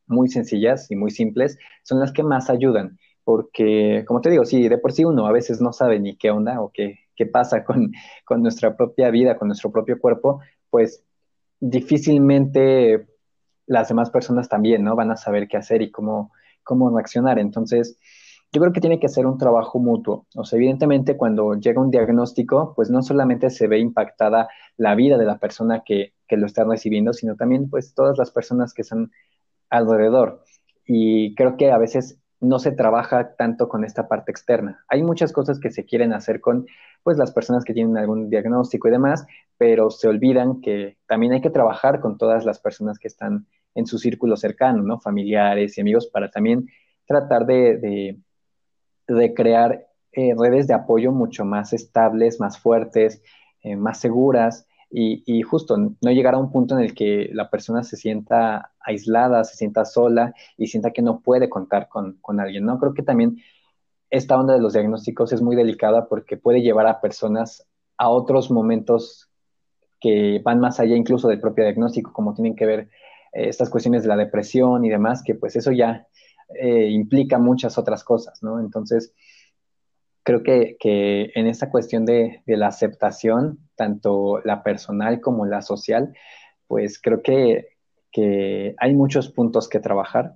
muy 0.05 0.29
sencillas 0.29 0.91
y 0.91 0.95
muy 0.95 1.11
simples 1.11 1.57
son 1.83 1.99
las 1.99 2.11
que 2.11 2.23
más 2.23 2.49
ayudan, 2.49 2.99
porque, 3.23 4.03
como 4.07 4.21
te 4.21 4.29
digo, 4.29 4.45
si 4.45 4.67
de 4.67 4.77
por 4.77 4.91
sí 4.91 5.05
uno 5.05 5.25
a 5.25 5.31
veces 5.31 5.61
no 5.61 5.73
sabe 5.73 5.99
ni 5.99 6.17
qué 6.17 6.29
onda 6.29 6.61
o 6.61 6.71
qué, 6.71 6.99
qué 7.15 7.25
pasa 7.25 7.63
con, 7.63 7.91
con 8.25 8.41
nuestra 8.43 8.75
propia 8.77 9.09
vida, 9.09 9.37
con 9.37 9.47
nuestro 9.47 9.71
propio 9.71 9.99
cuerpo, 9.99 10.39
pues 10.69 11.03
difícilmente 11.59 13.07
las 13.65 13.87
demás 13.87 14.09
personas 14.09 14.49
también, 14.49 14.83
¿no? 14.83 14.95
Van 14.95 15.11
a 15.11 15.17
saber 15.17 15.47
qué 15.47 15.57
hacer 15.57 15.81
y 15.81 15.91
cómo, 15.91 16.31
cómo 16.63 16.95
reaccionar. 16.95 17.39
Entonces, 17.39 17.97
yo 18.53 18.61
creo 18.61 18.71
que 18.71 18.81
tiene 18.81 18.99
que 18.99 19.09
ser 19.09 19.25
un 19.25 19.39
trabajo 19.39 19.79
mutuo. 19.79 20.27
O 20.35 20.45
sea, 20.45 20.57
evidentemente 20.57 21.17
cuando 21.17 21.55
llega 21.55 21.81
un 21.81 21.89
diagnóstico, 21.89 22.73
pues 22.75 22.91
no 22.91 23.01
solamente 23.01 23.49
se 23.49 23.67
ve 23.67 23.79
impactada 23.79 24.47
la 24.77 24.93
vida 24.93 25.17
de 25.17 25.25
la 25.25 25.39
persona 25.39 25.81
que, 25.83 26.13
lo 26.29 26.47
está 26.47 26.63
recibiendo, 26.63 27.13
sino 27.13 27.35
también 27.35 27.69
pues 27.69 27.93
todas 27.93 28.17
las 28.17 28.31
personas 28.31 28.73
que 28.73 28.81
están 28.81 29.11
alrededor. 29.69 30.43
Y 30.83 31.35
creo 31.35 31.57
que 31.57 31.71
a 31.71 31.77
veces 31.77 32.17
no 32.39 32.57
se 32.57 32.71
trabaja 32.71 33.35
tanto 33.35 33.69
con 33.69 33.85
esta 33.85 34.07
parte 34.07 34.31
externa. 34.31 34.83
Hay 34.87 35.03
muchas 35.03 35.31
cosas 35.31 35.59
que 35.59 35.69
se 35.69 35.85
quieren 35.85 36.11
hacer 36.11 36.41
con 36.41 36.65
pues 37.03 37.19
las 37.19 37.31
personas 37.31 37.63
que 37.63 37.75
tienen 37.75 37.97
algún 37.97 38.31
diagnóstico 38.31 38.87
y 38.87 38.91
demás, 38.91 39.27
pero 39.57 39.91
se 39.91 40.07
olvidan 40.07 40.59
que 40.59 40.97
también 41.05 41.33
hay 41.33 41.41
que 41.41 41.51
trabajar 41.51 41.99
con 41.99 42.17
todas 42.17 42.45
las 42.45 42.57
personas 42.57 42.97
que 42.97 43.09
están 43.09 43.45
en 43.75 43.85
su 43.85 43.97
círculo 43.97 44.35
cercano, 44.37 44.83
¿no? 44.83 44.99
Familiares 44.99 45.77
y 45.77 45.81
amigos, 45.81 46.07
para 46.07 46.29
también 46.29 46.67
tratar 47.05 47.45
de, 47.45 48.17
de, 49.07 49.33
crear 49.33 49.87
eh, 50.11 50.33
redes 50.37 50.67
de 50.67 50.73
apoyo 50.73 51.11
mucho 51.11 51.45
más 51.45 51.73
estables, 51.73 52.39
más 52.39 52.59
fuertes, 52.59 53.21
eh, 53.61 53.75
más 53.75 53.99
seguras 53.99 54.67
y, 54.89 55.23
y, 55.25 55.41
justo 55.41 55.75
no 55.77 56.11
llegar 56.11 56.35
a 56.35 56.37
un 56.37 56.51
punto 56.51 56.77
en 56.77 56.83
el 56.83 56.93
que 56.93 57.29
la 57.33 57.49
persona 57.49 57.83
se 57.83 57.97
sienta 57.97 58.71
aislada, 58.79 59.43
se 59.43 59.55
sienta 59.55 59.85
sola 59.85 60.33
y 60.57 60.67
sienta 60.67 60.91
que 60.91 61.01
no 61.01 61.21
puede 61.21 61.49
contar 61.49 61.87
con, 61.89 62.17
con 62.21 62.39
alguien, 62.39 62.65
¿no? 62.65 62.79
Creo 62.79 62.93
que 62.93 63.01
también 63.01 63.37
esta 64.09 64.39
onda 64.39 64.53
de 64.53 64.61
los 64.61 64.73
diagnósticos 64.73 65.33
es 65.33 65.41
muy 65.41 65.55
delicada 65.55 66.07
porque 66.07 66.37
puede 66.37 66.61
llevar 66.61 66.85
a 66.85 67.01
personas 67.01 67.67
a 67.97 68.09
otros 68.09 68.51
momentos 68.51 69.31
que 69.99 70.39
van 70.43 70.59
más 70.59 70.79
allá 70.79 70.95
incluso 70.95 71.27
del 71.29 71.39
propio 71.39 71.63
diagnóstico, 71.63 72.13
como 72.13 72.35
tienen 72.35 72.55
que 72.55 72.65
ver 72.65 72.89
estas 73.33 73.69
cuestiones 73.69 74.03
de 74.03 74.09
la 74.09 74.17
depresión 74.17 74.85
y 74.85 74.89
demás, 74.89 75.23
que 75.23 75.35
pues 75.35 75.55
eso 75.55 75.71
ya 75.71 76.07
eh, 76.59 76.89
implica 76.89 77.39
muchas 77.39 77.77
otras 77.77 78.03
cosas, 78.03 78.43
¿no? 78.43 78.59
Entonces, 78.59 79.13
creo 80.23 80.43
que, 80.43 80.77
en 81.35 81.47
esta 81.47 81.69
cuestión 81.69 82.05
de, 82.05 82.41
la 82.45 82.67
aceptación, 82.67 83.59
tanto 83.75 84.39
la 84.43 84.63
personal 84.63 85.19
como 85.19 85.45
la 85.45 85.61
social, 85.61 86.15
pues 86.67 86.99
creo 87.01 87.21
que, 87.21 87.69
que 88.11 88.75
hay 88.77 88.95
muchos 88.95 89.29
puntos 89.29 89.67
que 89.67 89.79
trabajar 89.79 90.35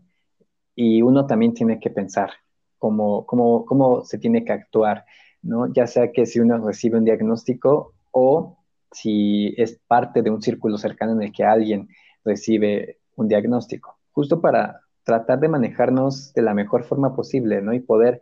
y 0.76 1.02
uno 1.02 1.26
también 1.26 1.54
tiene 1.54 1.80
que 1.80 1.90
pensar 1.90 2.32
cómo, 2.78 3.26
cómo, 3.26 3.66
cómo 3.66 4.04
se 4.04 4.18
tiene 4.18 4.44
que 4.44 4.54
actuar, 4.54 5.06
¿no? 5.42 5.72
Ya 5.74 5.88
sea 5.88 6.12
que 6.12 6.26
si 6.26 6.40
uno 6.40 6.58
recibe 6.66 6.98
un 6.98 7.06
diagnóstico 7.06 7.94
o 8.12 8.58
si 8.92 9.54
es 9.58 9.80
parte 9.88 10.22
de 10.22 10.30
un 10.30 10.42
círculo 10.42 10.78
cercano 10.78 11.14
en 11.14 11.24
el 11.24 11.32
que 11.32 11.44
alguien 11.44 11.90
recibe 12.28 13.00
un 13.16 13.28
diagnóstico, 13.28 13.98
justo 14.12 14.42
para 14.42 14.82
tratar 15.04 15.40
de 15.40 15.48
manejarnos 15.48 16.34
de 16.34 16.42
la 16.42 16.54
mejor 16.54 16.84
forma 16.84 17.16
posible, 17.16 17.62
¿no? 17.62 17.74
Y 17.74 17.80
poder 17.80 18.22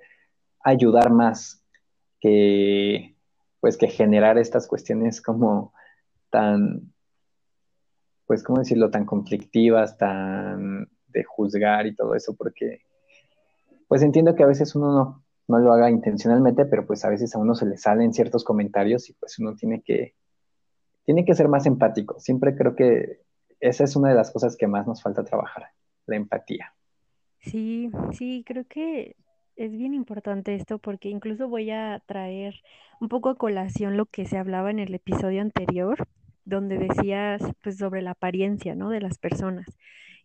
ayudar 0.64 1.12
más 1.12 1.64
que, 2.22 3.16
pues, 3.60 3.76
que 3.78 3.88
generar 3.88 4.38
estas 4.38 4.68
cuestiones 4.68 5.22
como 5.22 5.74
tan, 6.30 6.93
pues, 8.28 8.43
¿cómo 8.43 8.60
decirlo?, 8.60 8.91
tan 8.91 9.06
conflictivas, 9.06 9.97
tan 9.97 10.88
de 11.08 11.24
juzgar 11.24 11.88
y 11.88 11.95
todo 11.95 12.14
eso, 12.14 12.36
porque 12.36 12.82
pues 13.88 14.01
entiendo 14.01 14.36
que 14.36 14.43
a 14.43 14.47
veces 14.47 14.76
uno 14.76 15.24
no, 15.47 15.60
lo 15.60 15.74
haga 15.74 15.89
intencionalmente, 15.89 16.66
pero 16.66 16.86
pues 16.86 17.06
a 17.06 17.10
veces 17.10 17.36
a 17.36 17.39
uno 17.39 17.56
se 17.56 17.66
le 17.66 17.78
salen 17.78 18.14
ciertos 18.14 18.43
comentarios 18.43 19.10
y 19.10 19.14
pues 19.14 19.39
uno 19.39 19.56
tiene 19.56 19.82
que, 19.82 20.16
tiene 21.06 21.24
que 21.24 21.36
ser 21.36 21.47
más 21.47 21.66
empático. 21.66 22.20
Siempre 22.20 22.56
creo 22.56 22.76
que 22.76 23.22
esa 23.60 23.84
es 23.84 23.95
una 23.95 24.10
de 24.10 24.16
las 24.16 24.32
cosas 24.32 24.56
que 24.58 24.68
más 24.68 24.88
nos 24.88 25.01
falta 25.01 25.24
trabajar, 25.24 25.70
la 26.06 26.16
empatía. 26.16 26.74
Sí, 27.39 27.91
sí, 28.14 28.43
creo 28.45 28.66
que 28.66 29.16
es 29.56 29.72
bien 29.72 29.93
importante 29.93 30.56
esto 30.56 30.80
porque 30.80 31.10
incluso 31.10 31.47
voy 31.47 31.72
a 31.72 32.01
traer 32.06 32.56
un 32.99 33.08
poco 33.08 33.30
a 33.30 33.36
colación 33.36 33.97
lo 33.97 34.06
que 34.06 34.26
se 34.26 34.38
hablaba 34.38 34.72
en 34.72 34.80
el 34.80 34.93
episodio 34.93 35.41
anterior, 35.41 36.08
donde 36.43 36.78
decías 36.78 37.41
pues 37.62 37.78
sobre 37.78 38.01
la 38.01 38.12
apariencia, 38.12 38.76
¿no? 38.76 38.89
de 38.89 39.01
las 39.01 39.18
personas 39.18 39.66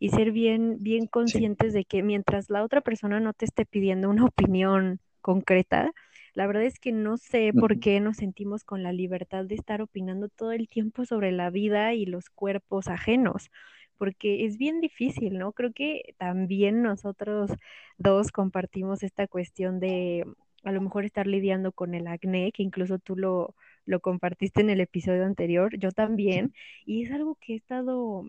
y 0.01 0.09
ser 0.09 0.33
bien, 0.33 0.78
bien 0.81 1.07
conscientes 1.07 1.74
de 1.74 1.85
que 1.85 2.03
mientras 2.03 2.49
la 2.49 2.64
otra 2.64 2.81
persona 2.81 3.20
no 3.20 3.35
te 3.35 3.45
esté 3.45 3.66
pidiendo 3.66 4.09
una 4.09 4.24
opinión 4.24 4.99
concreta, 5.20 5.93
la 6.35 6.47
verdad 6.47 6.64
es 6.64 6.78
que 6.78 6.93
no 6.93 7.16
sé 7.16 7.53
por 7.53 7.81
qué 7.81 8.01
nos 8.01 8.18
sentimos 8.18 8.64
con 8.64 8.83
la 8.83 8.93
libertad 8.93 9.45
de 9.45 9.55
estar 9.55 9.83
opinando 9.83 10.28
todo 10.28 10.53
el 10.53 10.68
tiempo 10.68 11.05
sobre 11.05 11.33
la 11.33 11.51
vida 11.51 11.95
y 11.95 12.07
los 12.07 12.31
cuerpos 12.31 12.89
ajenos, 12.89 13.51
porque 13.99 14.45
es 14.45 14.59
bien 14.59 14.81
difícil, 14.81 15.39
¿no? 15.39 15.53
Creo 15.53 15.72
que 15.72 16.14
también 16.18 16.83
nosotros 16.83 17.51
dos 17.99 18.33
compartimos 18.33 19.03
esta 19.03 19.26
cuestión 19.26 19.81
de 19.81 20.24
a 20.64 20.72
lo 20.72 20.81
mejor 20.81 21.05
estar 21.05 21.26
lidiando 21.26 21.72
con 21.72 21.95
el 21.95 22.07
acné, 22.07 22.53
que 22.53 22.62
incluso 22.62 22.99
tú 22.99 23.16
lo, 23.16 23.55
lo 23.87 24.01
compartiste 24.01 24.61
en 24.61 24.70
el 24.70 24.81
episodio 24.81 25.24
anterior, 25.24 25.76
yo 25.78 25.91
también, 25.91 26.55
y 26.85 27.05
es 27.05 27.12
algo 27.12 27.37
que 27.41 27.55
he 27.55 27.57
estado 27.57 28.24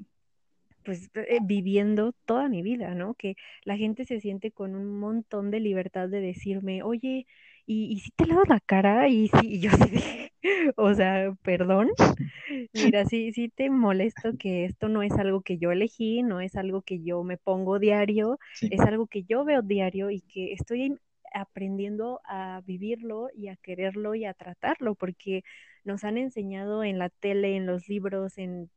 pues 0.84 1.10
eh, 1.14 1.40
viviendo 1.44 2.14
toda 2.26 2.50
mi 2.50 2.62
vida, 2.62 2.96
¿no? 2.96 3.14
Que 3.14 3.36
la 3.64 3.78
gente 3.78 4.06
se 4.06 4.20
siente 4.20 4.52
con 4.52 4.76
un 4.76 5.00
montón 5.00 5.52
de 5.52 5.60
libertad 5.60 6.10
de 6.10 6.22
decirme, 6.22 6.84
oye, 6.84 7.28
¿y, 7.66 7.94
y 7.94 8.00
si 8.00 8.12
te 8.12 8.26
lavo 8.26 8.44
la 8.48 8.60
cara? 8.60 9.08
Y, 9.10 9.28
sí, 9.30 9.40
y 9.44 9.60
yo 9.62 9.72
sí 9.72 10.32
o 10.78 10.94
sea, 10.94 11.34
perdón. 11.44 11.90
Mira, 12.74 13.06
sí, 13.06 13.32
sí 13.34 13.50
te 13.50 13.70
molesto 13.70 14.32
que 14.38 14.66
esto 14.66 14.90
no 14.90 15.04
es 15.04 15.14
algo 15.14 15.42
que 15.42 15.58
yo 15.58 15.72
elegí, 15.72 16.24
no 16.24 16.42
es 16.42 16.56
algo 16.56 16.82
que 16.82 17.02
yo 17.04 17.24
me 17.24 17.38
pongo 17.38 17.80
diario, 17.80 18.40
es 18.70 18.80
algo 18.82 19.08
que 19.08 19.24
yo 19.24 19.46
veo 19.46 19.62
diario 19.62 20.10
y 20.10 20.22
que 20.22 20.54
estoy 20.54 20.98
aprendiendo 21.34 22.20
a 22.26 22.62
vivirlo 22.66 23.30
y 23.34 23.48
a 23.48 23.56
quererlo 23.58 24.16
y 24.16 24.26
a 24.26 24.34
tratarlo, 24.34 24.96
porque 24.96 25.44
nos 25.84 26.04
han 26.04 26.18
enseñado 26.18 26.84
en 26.84 27.00
la 27.00 27.10
tele, 27.10 27.56
en 27.56 27.66
los 27.66 27.88
libros, 27.88 28.38
en 28.38 28.70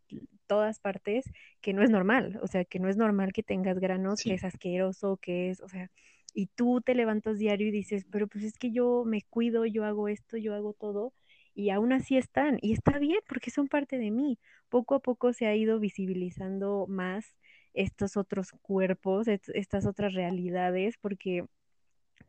todas 0.47 0.79
partes, 0.79 1.25
que 1.61 1.73
no 1.73 1.83
es 1.83 1.91
normal, 1.91 2.39
o 2.43 2.47
sea, 2.47 2.65
que 2.65 2.79
no 2.79 2.89
es 2.89 2.97
normal 2.97 3.33
que 3.33 3.43
tengas 3.43 3.79
granos, 3.79 4.23
que 4.23 4.35
es 4.35 4.45
asqueroso, 4.45 5.19
que 5.21 5.51
es, 5.51 5.61
o 5.61 5.69
sea, 5.69 5.91
y 6.35 6.49
tú 6.49 6.81
te 6.83 6.95
levantas 6.95 7.39
diario 7.39 7.69
y 7.69 7.71
dices, 7.71 8.07
pero 8.11 8.27
pues 8.29 8.45
es 8.45 8.59
que 8.59 8.73
yo 8.73 9.05
me 9.07 9.23
cuido, 9.23 9.65
yo 9.67 9.85
hago 9.85 10.09
esto, 10.09 10.37
yo 10.37 10.55
hago 10.55 10.75
todo, 10.75 11.15
y 11.55 11.71
aún 11.71 11.93
así 11.93 12.17
están, 12.17 12.59
y 12.61 12.73
está 12.73 12.99
bien 12.99 13.21
porque 13.29 13.51
son 13.51 13.69
parte 13.69 13.97
de 13.99 14.11
mí. 14.11 14.39
Poco 14.69 14.97
a 14.97 15.01
poco 15.01 15.33
se 15.33 15.47
ha 15.47 15.55
ido 15.55 15.79
visibilizando 15.79 16.87
más 16.89 17.37
estos 17.75 18.17
otros 18.17 18.51
cuerpos, 18.63 19.29
estas 19.29 19.87
otras 19.87 20.15
realidades, 20.15 20.97
porque 21.01 21.47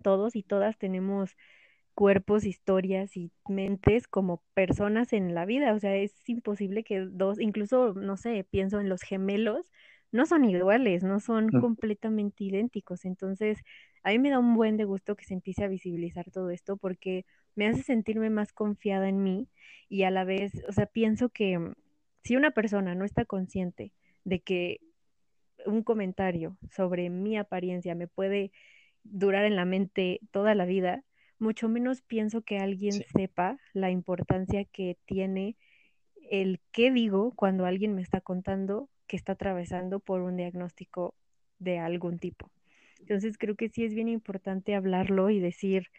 todos 0.03 0.35
y 0.35 0.43
todas 0.43 0.77
tenemos 0.77 1.35
cuerpos, 1.95 2.45
historias 2.45 3.17
y 3.17 3.31
mentes 3.47 4.07
como 4.07 4.43
personas 4.53 5.13
en 5.13 5.33
la 5.33 5.45
vida. 5.45 5.73
O 5.73 5.79
sea, 5.79 5.95
es 5.95 6.13
imposible 6.27 6.83
que 6.83 6.99
dos, 6.99 7.39
incluso, 7.39 7.93
no 7.95 8.17
sé, 8.17 8.45
pienso 8.49 8.79
en 8.79 8.89
los 8.89 9.01
gemelos, 9.01 9.65
no 10.11 10.25
son 10.25 10.45
iguales, 10.45 11.03
no 11.03 11.19
son 11.19 11.49
completamente 11.49 12.43
idénticos. 12.43 13.05
Entonces, 13.05 13.59
a 14.05 14.11
mí 14.11 14.19
me 14.19 14.29
da 14.29 14.37
un 14.37 14.53
buen 14.53 14.77
de 14.77 14.85
gusto 14.85 15.15
que 15.15 15.25
se 15.25 15.33
empiece 15.33 15.63
a 15.63 15.67
visibilizar 15.67 16.29
todo 16.29 16.51
esto 16.51 16.77
porque 16.77 17.25
me 17.55 17.65
hace 17.65 17.81
sentirme 17.81 18.29
más 18.29 18.53
confiada 18.53 19.09
en 19.09 19.23
mí 19.23 19.49
y 19.89 20.03
a 20.03 20.11
la 20.11 20.23
vez, 20.23 20.63
o 20.69 20.71
sea, 20.71 20.85
pienso 20.85 21.29
que 21.29 21.73
si 22.23 22.35
una 22.35 22.51
persona 22.51 22.93
no 22.93 23.03
está 23.03 23.25
consciente 23.25 23.93
de 24.23 24.41
que 24.41 24.79
un 25.65 25.81
comentario 25.81 26.55
sobre 26.69 27.09
mi 27.09 27.35
apariencia 27.35 27.95
me 27.95 28.07
puede 28.07 28.51
durar 29.03 29.43
en 29.45 29.55
la 29.55 29.65
mente 29.65 30.19
toda 30.29 30.53
la 30.53 30.65
vida, 30.65 31.03
mucho 31.39 31.67
menos 31.67 32.03
pienso 32.03 32.43
que 32.43 32.59
alguien 32.59 32.93
sepa 33.11 33.57
la 33.73 33.89
importancia 33.89 34.65
que 34.65 34.99
tiene 35.07 35.57
el 36.29 36.59
qué 36.71 36.91
digo 36.91 37.31
cuando 37.35 37.65
alguien 37.65 37.95
me 37.95 38.03
está 38.03 38.21
contando 38.21 38.87
que 39.07 39.15
está 39.15 39.31
atravesando 39.31 39.99
por 39.99 40.21
un 40.21 40.37
diagnóstico 40.37 41.15
de 41.57 41.79
algún 41.79 42.19
tipo. 42.19 42.51
Entonces 43.07 43.37
creo 43.37 43.55
que 43.55 43.69
sí 43.69 43.85
es 43.85 43.93
bien 43.93 44.07
importante 44.07 44.73
hablarlo 44.73 45.29
y 45.29 45.39
decir, 45.39 45.89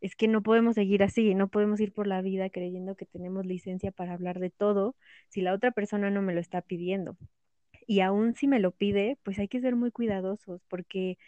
es 0.00 0.16
que 0.16 0.26
no 0.26 0.42
podemos 0.42 0.74
seguir 0.74 1.04
así, 1.04 1.32
no 1.36 1.46
podemos 1.46 1.78
ir 1.80 1.92
por 1.92 2.08
la 2.08 2.20
vida 2.22 2.50
creyendo 2.50 2.96
que 2.96 3.06
tenemos 3.06 3.46
licencia 3.46 3.92
para 3.92 4.14
hablar 4.14 4.40
de 4.40 4.50
todo 4.50 4.96
si 5.28 5.42
la 5.42 5.54
otra 5.54 5.70
persona 5.70 6.10
no 6.10 6.22
me 6.22 6.34
lo 6.34 6.40
está 6.40 6.62
pidiendo. 6.62 7.16
Y 7.86 8.00
aún 8.00 8.34
si 8.34 8.48
me 8.48 8.58
lo 8.58 8.72
pide, 8.72 9.16
pues 9.22 9.38
hay 9.38 9.46
que 9.46 9.60
ser 9.60 9.76
muy 9.76 9.92
cuidadosos 9.92 10.64
porque 10.64 11.18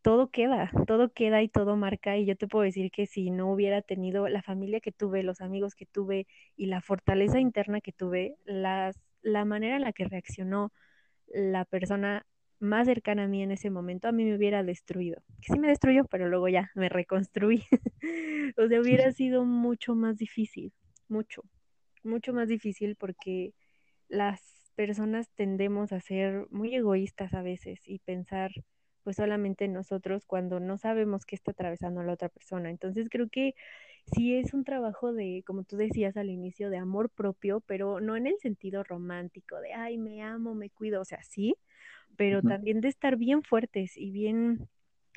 todo 0.00 0.30
queda, 0.30 0.70
todo 0.86 1.12
queda 1.12 1.42
y 1.42 1.48
todo 1.48 1.76
marca. 1.76 2.16
Y 2.16 2.24
yo 2.24 2.34
te 2.34 2.48
puedo 2.48 2.64
decir 2.64 2.90
que 2.90 3.06
si 3.06 3.30
no 3.30 3.52
hubiera 3.52 3.82
tenido 3.82 4.26
la 4.28 4.42
familia 4.42 4.80
que 4.80 4.92
tuve, 4.92 5.22
los 5.22 5.42
amigos 5.42 5.74
que 5.74 5.84
tuve 5.84 6.26
y 6.56 6.66
la 6.66 6.80
fortaleza 6.80 7.40
interna 7.40 7.82
que 7.82 7.92
tuve, 7.92 8.36
las, 8.46 8.98
la 9.20 9.44
manera 9.44 9.76
en 9.76 9.82
la 9.82 9.92
que 9.92 10.06
reaccionó 10.06 10.72
la 11.28 11.66
persona 11.66 12.24
más 12.62 12.86
cercana 12.86 13.24
a 13.24 13.28
mí 13.28 13.42
en 13.42 13.50
ese 13.50 13.70
momento, 13.70 14.08
a 14.08 14.12
mí 14.12 14.24
me 14.24 14.36
hubiera 14.36 14.62
destruido. 14.62 15.20
Que 15.40 15.52
sí 15.52 15.58
me 15.58 15.68
destruyó, 15.68 16.04
pero 16.04 16.28
luego 16.28 16.48
ya 16.48 16.70
me 16.74 16.88
reconstruí. 16.88 17.64
o 18.56 18.68
sea, 18.68 18.80
hubiera 18.80 19.12
sido 19.12 19.44
mucho 19.44 19.94
más 19.94 20.16
difícil, 20.16 20.72
mucho, 21.08 21.42
mucho 22.04 22.32
más 22.32 22.48
difícil 22.48 22.96
porque 22.96 23.52
las 24.08 24.40
personas 24.76 25.28
tendemos 25.34 25.92
a 25.92 26.00
ser 26.00 26.46
muy 26.50 26.74
egoístas 26.74 27.34
a 27.34 27.42
veces 27.42 27.80
y 27.86 27.98
pensar 27.98 28.52
pues 29.02 29.16
solamente 29.16 29.66
nosotros 29.66 30.24
cuando 30.24 30.60
no 30.60 30.78
sabemos 30.78 31.26
qué 31.26 31.34
está 31.34 31.50
atravesando 31.50 32.04
la 32.04 32.12
otra 32.12 32.28
persona. 32.28 32.70
Entonces 32.70 33.08
creo 33.10 33.28
que 33.28 33.54
sí 34.14 34.36
es 34.36 34.54
un 34.54 34.62
trabajo 34.62 35.12
de, 35.12 35.42
como 35.44 35.64
tú 35.64 35.76
decías 35.76 36.16
al 36.16 36.30
inicio, 36.30 36.70
de 36.70 36.78
amor 36.78 37.10
propio, 37.10 37.60
pero 37.66 38.00
no 38.00 38.16
en 38.16 38.28
el 38.28 38.38
sentido 38.38 38.84
romántico, 38.84 39.60
de, 39.60 39.72
ay, 39.74 39.98
me 39.98 40.22
amo, 40.22 40.54
me 40.54 40.70
cuido, 40.70 41.00
o 41.00 41.04
sea, 41.04 41.22
sí, 41.24 41.56
pero 42.16 42.42
también 42.42 42.80
de 42.80 42.88
estar 42.88 43.16
bien 43.16 43.42
fuertes 43.42 43.96
y 43.96 44.10
bien 44.10 44.68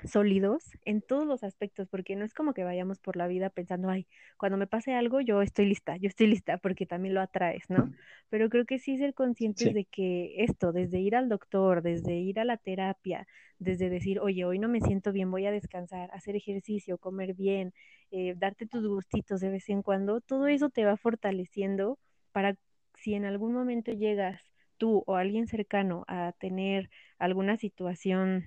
sólidos 0.03 0.71
en 0.83 1.01
todos 1.01 1.25
los 1.25 1.43
aspectos, 1.43 1.87
porque 1.87 2.15
no 2.15 2.25
es 2.25 2.33
como 2.33 2.53
que 2.53 2.63
vayamos 2.63 2.99
por 2.99 3.15
la 3.15 3.27
vida 3.27 3.49
pensando, 3.49 3.89
ay, 3.89 4.07
cuando 4.37 4.57
me 4.57 4.67
pase 4.67 4.93
algo, 4.93 5.21
yo 5.21 5.41
estoy 5.41 5.65
lista, 5.65 5.95
yo 5.97 6.07
estoy 6.07 6.27
lista, 6.27 6.57
porque 6.57 6.85
también 6.85 7.13
lo 7.13 7.21
atraes, 7.21 7.69
¿no? 7.69 7.89
Pero 8.29 8.49
creo 8.49 8.65
que 8.65 8.77
sí 8.77 8.97
ser 8.97 9.13
conscientes 9.13 9.73
de 9.73 9.85
que 9.85 10.43
esto, 10.43 10.71
desde 10.73 10.99
ir 10.99 11.15
al 11.15 11.29
doctor, 11.29 11.81
desde 11.81 12.15
ir 12.15 12.39
a 12.39 12.45
la 12.45 12.57
terapia, 12.57 13.25
desde 13.57 13.89
decir, 13.89 14.19
oye, 14.19 14.43
hoy 14.43 14.59
no 14.59 14.67
me 14.67 14.81
siento 14.81 15.11
bien, 15.11 15.31
voy 15.31 15.45
a 15.45 15.51
descansar, 15.51 16.11
hacer 16.11 16.35
ejercicio, 16.35 16.97
comer 16.97 17.33
bien, 17.33 17.73
eh, 18.11 18.35
darte 18.37 18.65
tus 18.65 18.85
gustitos 18.87 19.39
de 19.39 19.49
vez 19.49 19.69
en 19.69 19.81
cuando, 19.81 20.19
todo 20.21 20.47
eso 20.47 20.69
te 20.69 20.85
va 20.85 20.97
fortaleciendo 20.97 21.97
para 22.31 22.55
si 22.95 23.13
en 23.13 23.25
algún 23.25 23.53
momento 23.53 23.91
llegas 23.91 24.41
tú 24.77 25.03
o 25.07 25.15
alguien 25.15 25.47
cercano 25.47 26.05
a 26.07 26.33
tener 26.39 26.89
alguna 27.19 27.57
situación 27.57 28.45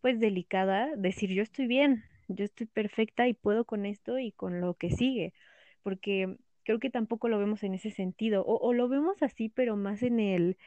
pues 0.00 0.20
delicada, 0.20 0.94
decir 0.96 1.30
yo 1.32 1.42
estoy 1.42 1.66
bien, 1.66 2.04
yo 2.28 2.44
estoy 2.44 2.66
perfecta 2.66 3.28
y 3.28 3.34
puedo 3.34 3.64
con 3.64 3.86
esto 3.86 4.18
y 4.18 4.32
con 4.32 4.60
lo 4.60 4.74
que 4.74 4.90
sigue, 4.90 5.32
porque 5.82 6.36
creo 6.64 6.78
que 6.80 6.90
tampoco 6.90 7.28
lo 7.28 7.38
vemos 7.38 7.62
en 7.62 7.74
ese 7.74 7.90
sentido, 7.90 8.42
o, 8.44 8.56
o 8.58 8.72
lo 8.72 8.88
vemos 8.88 9.22
así, 9.22 9.48
pero 9.48 9.76
más 9.76 10.02
en 10.02 10.20
el, 10.20 10.58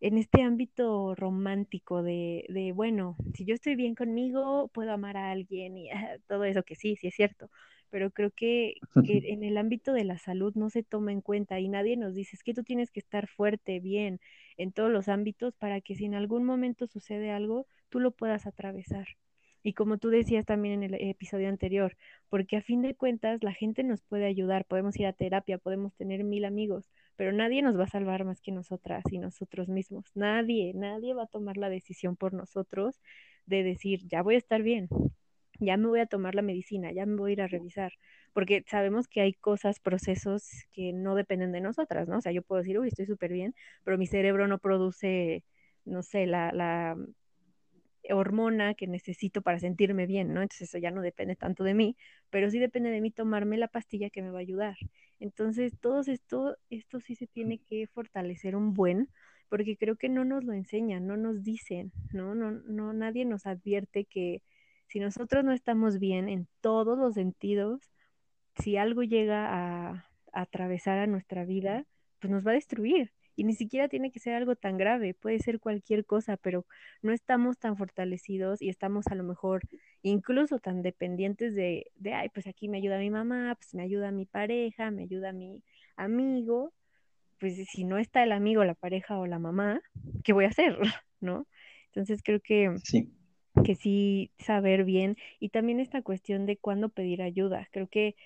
en 0.00 0.16
este 0.18 0.42
ámbito 0.42 1.14
romántico 1.14 2.02
de, 2.02 2.46
de, 2.48 2.72
bueno, 2.72 3.16
si 3.34 3.44
yo 3.44 3.54
estoy 3.54 3.76
bien 3.76 3.94
conmigo, 3.94 4.68
puedo 4.72 4.92
amar 4.92 5.16
a 5.16 5.30
alguien 5.30 5.76
y 5.76 5.90
todo 6.28 6.44
eso 6.44 6.62
que 6.62 6.74
sí, 6.74 6.96
sí 6.96 7.08
es 7.08 7.14
cierto, 7.14 7.50
pero 7.90 8.10
creo 8.10 8.30
que, 8.30 8.82
que, 9.02 9.20
en 9.32 9.44
el 9.44 9.58
ámbito 9.58 9.92
de 9.92 10.04
la 10.04 10.18
salud 10.18 10.54
no 10.54 10.70
se 10.70 10.82
toma 10.82 11.12
en 11.12 11.20
cuenta 11.20 11.60
y 11.60 11.68
nadie 11.68 11.96
nos 11.96 12.14
dice, 12.14 12.36
es 12.36 12.42
que 12.42 12.54
tú 12.54 12.62
tienes 12.64 12.90
que 12.90 13.00
estar 13.00 13.28
fuerte, 13.28 13.80
bien, 13.80 14.20
en 14.62 14.72
todos 14.72 14.90
los 14.90 15.08
ámbitos 15.08 15.56
para 15.56 15.80
que 15.80 15.94
si 15.94 16.04
en 16.04 16.14
algún 16.14 16.44
momento 16.44 16.86
sucede 16.86 17.30
algo, 17.30 17.66
tú 17.88 18.00
lo 18.00 18.12
puedas 18.12 18.46
atravesar. 18.46 19.06
Y 19.62 19.74
como 19.74 19.98
tú 19.98 20.08
decías 20.08 20.46
también 20.46 20.82
en 20.82 20.94
el 20.94 21.08
episodio 21.10 21.48
anterior, 21.48 21.96
porque 22.30 22.56
a 22.56 22.62
fin 22.62 22.80
de 22.80 22.94
cuentas 22.94 23.42
la 23.42 23.52
gente 23.52 23.84
nos 23.84 24.02
puede 24.02 24.24
ayudar, 24.24 24.64
podemos 24.64 24.98
ir 24.98 25.06
a 25.06 25.12
terapia, 25.12 25.58
podemos 25.58 25.94
tener 25.94 26.24
mil 26.24 26.44
amigos, 26.46 26.90
pero 27.16 27.32
nadie 27.32 27.60
nos 27.60 27.78
va 27.78 27.84
a 27.84 27.88
salvar 27.88 28.24
más 28.24 28.40
que 28.40 28.52
nosotras 28.52 29.04
y 29.10 29.18
nosotros 29.18 29.68
mismos. 29.68 30.10
Nadie, 30.14 30.72
nadie 30.74 31.12
va 31.12 31.24
a 31.24 31.26
tomar 31.26 31.58
la 31.58 31.68
decisión 31.68 32.16
por 32.16 32.32
nosotros 32.32 33.00
de 33.44 33.62
decir, 33.62 34.06
ya 34.06 34.22
voy 34.22 34.36
a 34.36 34.38
estar 34.38 34.62
bien, 34.62 34.88
ya 35.58 35.76
me 35.76 35.88
voy 35.88 36.00
a 36.00 36.06
tomar 36.06 36.34
la 36.34 36.42
medicina, 36.42 36.92
ya 36.92 37.04
me 37.04 37.16
voy 37.16 37.30
a 37.30 37.34
ir 37.34 37.42
a 37.42 37.48
revisar, 37.48 37.92
porque 38.32 38.64
sabemos 38.68 39.08
que 39.08 39.20
hay 39.20 39.34
cosas, 39.34 39.80
procesos 39.80 40.44
que 40.72 40.92
no 40.92 41.14
dependen 41.14 41.52
de 41.52 41.60
nosotras, 41.60 42.08
¿no? 42.08 42.18
O 42.18 42.20
sea, 42.20 42.32
yo 42.32 42.42
puedo 42.42 42.60
decir, 42.62 42.78
uy, 42.78 42.88
estoy 42.88 43.06
súper 43.06 43.32
bien, 43.32 43.54
pero 43.84 43.98
mi 43.98 44.06
cerebro 44.06 44.48
no 44.48 44.58
produce, 44.58 45.44
no 45.84 46.02
sé, 46.02 46.26
la, 46.26 46.52
la 46.52 46.96
hormona 48.08 48.74
que 48.74 48.86
necesito 48.86 49.42
para 49.42 49.58
sentirme 49.58 50.06
bien, 50.06 50.32
¿no? 50.32 50.42
Entonces 50.42 50.68
eso 50.68 50.78
ya 50.78 50.90
no 50.90 51.02
depende 51.02 51.36
tanto 51.36 51.64
de 51.64 51.74
mí, 51.74 51.96
pero 52.30 52.50
sí 52.50 52.58
depende 52.58 52.90
de 52.90 53.00
mí 53.00 53.10
tomarme 53.10 53.58
la 53.58 53.68
pastilla 53.68 54.10
que 54.10 54.22
me 54.22 54.30
va 54.30 54.38
a 54.38 54.42
ayudar. 54.42 54.76
Entonces, 55.18 55.78
todo 55.80 56.00
esto, 56.00 56.56
esto 56.70 57.00
sí 57.00 57.14
se 57.14 57.26
tiene 57.26 57.58
que 57.58 57.86
fortalecer 57.86 58.56
un 58.56 58.74
buen, 58.74 59.08
porque 59.48 59.76
creo 59.76 59.96
que 59.96 60.08
no 60.08 60.24
nos 60.24 60.44
lo 60.44 60.52
enseñan, 60.52 61.06
no 61.06 61.16
nos 61.16 61.42
dicen, 61.42 61.92
¿no? 62.12 62.34
No, 62.34 62.52
no, 62.52 62.92
nadie 62.92 63.24
nos 63.24 63.46
advierte 63.46 64.04
que 64.04 64.42
si 64.86 65.00
nosotros 65.00 65.44
no 65.44 65.52
estamos 65.52 65.98
bien 65.98 66.28
en 66.28 66.48
todos 66.60 66.98
los 66.98 67.14
sentidos, 67.14 67.90
si 68.62 68.76
algo 68.76 69.02
llega 69.02 69.46
a, 69.48 69.90
a 70.32 70.40
atravesar 70.42 70.98
a 70.98 71.06
nuestra 71.06 71.44
vida, 71.44 71.86
pues 72.20 72.30
nos 72.30 72.46
va 72.46 72.52
a 72.52 72.54
destruir 72.54 73.12
y 73.36 73.44
ni 73.44 73.54
siquiera 73.54 73.88
tiene 73.88 74.10
que 74.10 74.20
ser 74.20 74.34
algo 74.34 74.54
tan 74.56 74.76
grave, 74.76 75.14
puede 75.14 75.38
ser 75.38 75.60
cualquier 75.60 76.04
cosa, 76.04 76.36
pero 76.36 76.66
no 77.02 77.12
estamos 77.12 77.58
tan 77.58 77.76
fortalecidos 77.76 78.60
y 78.60 78.68
estamos 78.68 79.06
a 79.06 79.14
lo 79.14 79.24
mejor 79.24 79.62
incluso 80.02 80.58
tan 80.58 80.82
dependientes 80.82 81.54
de, 81.54 81.90
de 81.96 82.12
ay, 82.12 82.28
pues 82.28 82.46
aquí 82.46 82.68
me 82.68 82.78
ayuda 82.78 82.98
mi 82.98 83.10
mamá, 83.10 83.54
pues 83.56 83.74
me 83.74 83.82
ayuda 83.82 84.10
mi 84.10 84.26
pareja, 84.26 84.90
me 84.90 85.04
ayuda 85.04 85.32
mi 85.32 85.62
amigo, 85.96 86.74
pues 87.38 87.56
si 87.70 87.84
no 87.84 87.98
está 87.98 88.22
el 88.22 88.32
amigo, 88.32 88.64
la 88.64 88.74
pareja 88.74 89.18
o 89.18 89.26
la 89.26 89.38
mamá, 89.38 89.80
¿qué 90.24 90.32
voy 90.34 90.44
a 90.44 90.48
hacer? 90.48 90.78
¿No? 91.20 91.46
Entonces 91.86 92.22
creo 92.22 92.40
que 92.40 92.74
sí. 92.84 93.10
que 93.64 93.74
sí 93.74 94.32
saber 94.38 94.84
bien 94.84 95.16
y 95.38 95.48
también 95.48 95.80
esta 95.80 96.02
cuestión 96.02 96.46
de 96.46 96.56
cuándo 96.58 96.88
pedir 96.90 97.22
ayuda. 97.22 97.68
Creo 97.72 97.88
que 97.88 98.16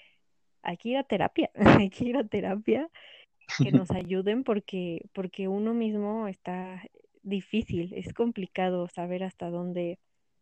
hay 0.65 0.77
que 0.77 0.91
ir 0.91 0.97
a 0.97 1.05
terapia, 1.05 1.51
hay 1.87 1.91
que 1.91 2.05
ir 2.07 2.17
a 2.17 2.25
terapia 2.25 2.89
que 3.63 3.73
nos 3.73 3.91
ayuden 3.91 4.45
porque, 4.45 5.03
porque 5.13 5.49
uno 5.49 5.75
mismo 5.75 6.29
está 6.29 6.83
difícil, 7.23 7.93
es 7.95 8.13
complicado 8.13 8.89
saber 8.89 9.23
hasta 9.23 9.51
dónde 9.51 9.99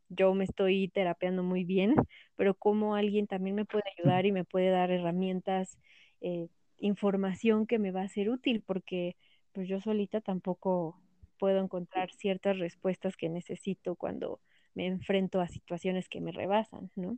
yo 0.08 0.34
me 0.34 0.44
estoy 0.44 0.88
terapeando 0.88 1.42
muy 1.42 1.64
bien, 1.64 1.94
pero 2.36 2.54
cómo 2.54 2.94
alguien 2.94 3.26
también 3.26 3.56
me 3.56 3.64
puede 3.64 3.84
ayudar 3.96 4.26
y 4.26 4.32
me 4.32 4.44
puede 4.44 4.70
dar 4.70 4.90
herramientas, 4.90 5.78
eh, 6.20 6.48
información 6.78 7.66
que 7.66 7.78
me 7.78 7.92
va 7.92 8.02
a 8.02 8.08
ser 8.08 8.28
útil, 8.28 8.62
porque 8.66 9.16
pues 9.52 9.68
yo 9.68 9.80
solita 9.80 10.20
tampoco 10.20 11.00
puedo 11.38 11.62
encontrar 11.62 12.10
ciertas 12.12 12.58
respuestas 12.58 13.16
que 13.16 13.28
necesito 13.28 13.96
cuando 13.96 14.40
me 14.74 14.86
enfrento 14.86 15.40
a 15.40 15.48
situaciones 15.48 16.08
que 16.08 16.20
me 16.20 16.32
rebasan, 16.32 16.90
¿no? 16.96 17.16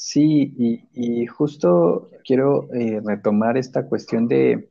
Sí, 0.00 0.54
y, 0.94 1.26
justo 1.26 2.08
quiero 2.24 2.72
eh, 2.72 3.00
retomar 3.04 3.58
esta 3.58 3.88
cuestión 3.88 4.28
de, 4.28 4.68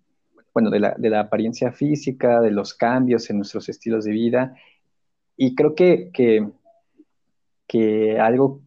bueno, 0.53 0.69
de 0.69 0.79
la, 0.79 0.95
de 0.97 1.09
la, 1.09 1.19
apariencia 1.19 1.73
física, 1.73 2.39
de 2.39 2.49
los 2.49 2.73
cambios 2.73 3.29
en 3.29 3.35
nuestros 3.35 3.67
estilos 3.67 4.05
de 4.05 4.11
vida. 4.11 4.55
Y 5.35 5.53
creo 5.53 5.75
que, 5.75 6.11
que, 6.13 6.47
que 7.67 8.17
algo 8.21 8.61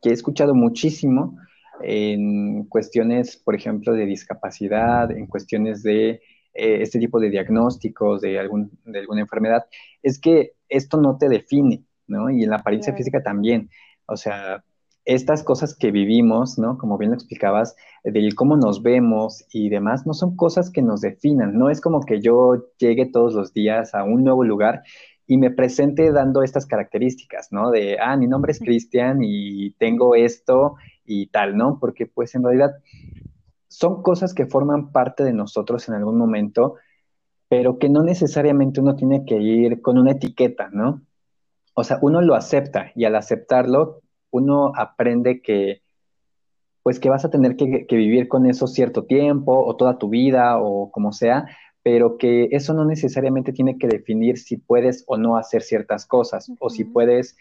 que 0.00 0.08
he 0.08 0.12
escuchado 0.14 0.54
muchísimo 0.54 1.36
en 1.82 2.64
cuestiones, 2.64 3.36
por 3.36 3.54
ejemplo, 3.54 3.92
de 3.92 4.06
discapacidad, 4.06 5.10
en 5.10 5.26
cuestiones 5.26 5.82
de 5.82 6.22
eh, 6.54 6.80
este 6.80 6.98
tipo 6.98 7.20
de 7.20 7.28
diagnósticos 7.28 8.22
de, 8.22 8.38
algún, 8.38 8.70
de 8.86 9.00
alguna 9.00 9.20
enfermedad, 9.20 9.66
es 10.02 10.18
que 10.18 10.54
esto 10.70 10.98
no 10.98 11.18
te 11.18 11.28
define, 11.28 11.84
¿no? 12.06 12.30
Y 12.30 12.42
en 12.42 12.48
la 12.48 12.56
apariencia 12.56 12.94
física 12.94 13.22
también. 13.22 13.68
O 14.06 14.16
sea, 14.16 14.64
estas 15.06 15.44
cosas 15.44 15.76
que 15.76 15.92
vivimos, 15.92 16.58
¿no? 16.58 16.76
Como 16.78 16.98
bien 16.98 17.12
lo 17.12 17.16
explicabas, 17.16 17.76
de 18.02 18.32
cómo 18.34 18.56
nos 18.56 18.82
vemos 18.82 19.44
y 19.52 19.68
demás, 19.68 20.04
no 20.04 20.14
son 20.14 20.36
cosas 20.36 20.70
que 20.70 20.82
nos 20.82 21.00
definan, 21.00 21.56
no 21.56 21.70
es 21.70 21.80
como 21.80 22.00
que 22.00 22.20
yo 22.20 22.66
llegue 22.78 23.06
todos 23.06 23.32
los 23.32 23.52
días 23.52 23.94
a 23.94 24.02
un 24.02 24.24
nuevo 24.24 24.44
lugar 24.44 24.82
y 25.26 25.38
me 25.38 25.50
presente 25.50 26.12
dando 26.12 26.42
estas 26.42 26.66
características, 26.66 27.52
¿no? 27.52 27.70
De, 27.70 27.98
ah, 28.00 28.16
mi 28.16 28.26
nombre 28.26 28.52
es 28.52 28.58
Cristian 28.58 29.20
y 29.22 29.70
tengo 29.72 30.16
esto 30.16 30.74
y 31.04 31.28
tal, 31.28 31.56
¿no? 31.56 31.78
Porque 31.80 32.06
pues 32.06 32.34
en 32.34 32.42
realidad 32.42 32.72
son 33.68 34.02
cosas 34.02 34.34
que 34.34 34.46
forman 34.46 34.90
parte 34.90 35.22
de 35.22 35.32
nosotros 35.32 35.88
en 35.88 35.94
algún 35.94 36.18
momento, 36.18 36.74
pero 37.48 37.78
que 37.78 37.88
no 37.88 38.02
necesariamente 38.02 38.80
uno 38.80 38.96
tiene 38.96 39.24
que 39.24 39.36
ir 39.36 39.82
con 39.82 39.98
una 39.98 40.12
etiqueta, 40.12 40.68
¿no? 40.72 41.02
O 41.74 41.84
sea, 41.84 41.98
uno 42.02 42.22
lo 42.22 42.34
acepta 42.34 42.90
y 42.96 43.04
al 43.04 43.14
aceptarlo 43.14 44.02
uno 44.36 44.72
aprende 44.76 45.40
que, 45.42 45.82
pues 46.82 47.00
que 47.00 47.10
vas 47.10 47.24
a 47.24 47.30
tener 47.30 47.56
que, 47.56 47.86
vivir 47.90 48.28
con 48.28 48.46
eso 48.46 48.66
cierto 48.66 49.04
tiempo 49.04 49.64
o 49.64 49.76
toda 49.76 49.98
tu 49.98 50.08
vida 50.08 50.58
o 50.60 50.90
como 50.90 51.12
sea, 51.12 51.46
pero 51.82 52.18
que 52.18 52.48
eso 52.52 52.74
no 52.74 52.84
necesariamente 52.84 53.52
tiene 53.52 53.78
que 53.78 53.88
definir 53.88 54.38
si 54.38 54.56
puedes 54.56 55.04
o 55.06 55.16
no 55.16 55.36
hacer 55.36 55.62
ciertas 55.62 56.06
cosas 56.06 56.50
o 56.60 56.70
si 56.70 56.84
puedes, 56.84 57.36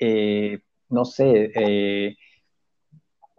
eh, 0.00 0.60
no 0.88 1.04
sé, 1.04 1.52
eh, 1.54 2.16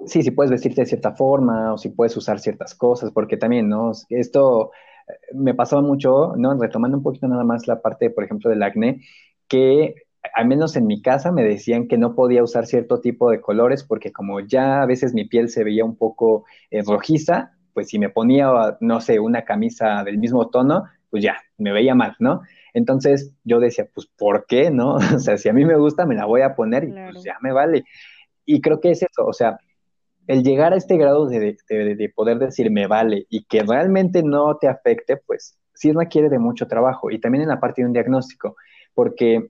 sí, 0.06 0.24
si 0.24 0.32
puedes 0.32 0.52
vestirte 0.52 0.82
de 0.82 0.88
cierta 0.88 1.14
forma 1.14 1.74
o 1.74 1.78
si 1.78 1.90
puedes 1.90 2.16
usar 2.18 2.40
ciertas 2.40 2.76
cosas, 2.76 3.12
porque 3.12 3.38
también, 3.38 3.70
¿no? 3.70 3.92
Esto 4.10 4.72
eh, 5.08 5.14
me 5.34 5.54
pasaba 5.54 5.82
mucho, 5.82 6.34
¿no? 6.36 6.60
Retomando 6.60 6.98
un 6.98 7.04
poquito 7.04 7.28
nada 7.28 7.44
más 7.44 7.68
la 7.68 7.82
parte, 7.82 8.10
por 8.10 8.24
ejemplo, 8.24 8.50
del 8.50 8.64
acné, 8.64 9.02
que 9.48 9.96
al 10.34 10.48
menos 10.48 10.76
en 10.76 10.88
mi 10.88 11.02
casa 11.02 11.32
me 11.32 11.44
decían 11.44 11.88
que 11.88 11.98
no 11.98 12.16
podía 12.16 12.44
usar 12.44 12.66
cierto 12.66 13.02
tipo 13.02 13.30
de 13.30 13.42
colores 13.42 13.84
porque 13.84 14.12
como 14.12 14.40
ya 14.40 14.82
a 14.82 14.86
veces 14.86 15.14
mi 15.14 15.26
piel 15.26 15.50
se 15.50 15.64
veía 15.64 15.84
un 15.84 15.98
poco 15.98 16.46
eh, 16.72 16.82
rojiza, 16.84 17.54
pues 17.74 17.90
si 17.90 18.00
me 18.00 18.10
ponía, 18.10 18.50
no 18.80 19.02
sé, 19.02 19.20
una 19.20 19.44
camisa 19.44 20.04
del 20.04 20.18
mismo 20.18 20.50
tono, 20.50 20.86
pues 21.10 21.24
ya, 21.24 21.38
me 21.58 21.72
veía 21.72 21.96
mal, 21.96 22.16
¿no? 22.20 22.42
Entonces 22.74 23.34
yo 23.44 23.60
decía, 23.60 23.88
pues 23.94 24.08
¿por 24.18 24.46
qué, 24.48 24.72
no? 24.72 24.96
O 25.16 25.20
sea, 25.20 25.38
si 25.38 25.50
a 25.50 25.54
mí 25.54 25.66
me 25.66 25.78
gusta, 25.78 26.06
me 26.06 26.16
la 26.16 26.26
voy 26.26 26.42
a 26.42 26.56
poner 26.56 26.86
y 26.86 26.92
pues 26.92 27.24
ya 27.24 27.38
me 27.42 27.52
vale. 27.52 27.84
Y 28.46 28.62
creo 28.62 28.80
que 28.80 28.92
es 28.92 29.04
eso, 29.04 29.26
o 29.26 29.34
sea, 29.34 29.60
el 30.28 30.44
llegar 30.44 30.74
a 30.74 30.78
este 30.78 30.98
grado 30.98 31.28
de, 31.28 31.58
de, 31.68 32.14
poder 32.16 32.40
decir 32.40 32.72
me 32.72 32.88
vale 32.88 33.26
y 33.30 33.44
que 33.44 33.62
realmente 33.64 34.24
no 34.24 34.58
te 34.58 34.68
afecte, 34.68 35.18
pues 35.18 35.58
sí 35.74 35.92
requiere 35.92 36.30
de 36.30 36.40
mucho 36.40 36.68
trabajo 36.68 37.12
y 37.12 37.20
también 37.20 37.42
en 37.44 37.50
la 37.50 37.60
parte 37.60 37.82
de 37.82 37.88
un 37.88 37.94
diagnóstico, 37.94 38.56
porque 38.94 39.50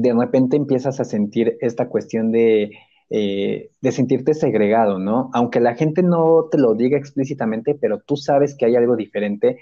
de 0.00 0.14
repente 0.14 0.56
empiezas 0.56 0.98
a 1.00 1.04
sentir 1.04 1.58
esta 1.60 1.88
cuestión 1.88 2.32
de, 2.32 2.72
eh, 3.10 3.70
de 3.80 3.92
sentirte 3.92 4.34
segregado, 4.34 4.98
¿no? 4.98 5.30
Aunque 5.34 5.60
la 5.60 5.74
gente 5.74 6.02
no 6.02 6.48
te 6.50 6.58
lo 6.58 6.74
diga 6.74 6.96
explícitamente, 6.96 7.74
pero 7.74 8.00
tú 8.00 8.16
sabes 8.16 8.56
que 8.56 8.64
hay 8.64 8.76
algo 8.76 8.96
diferente 8.96 9.58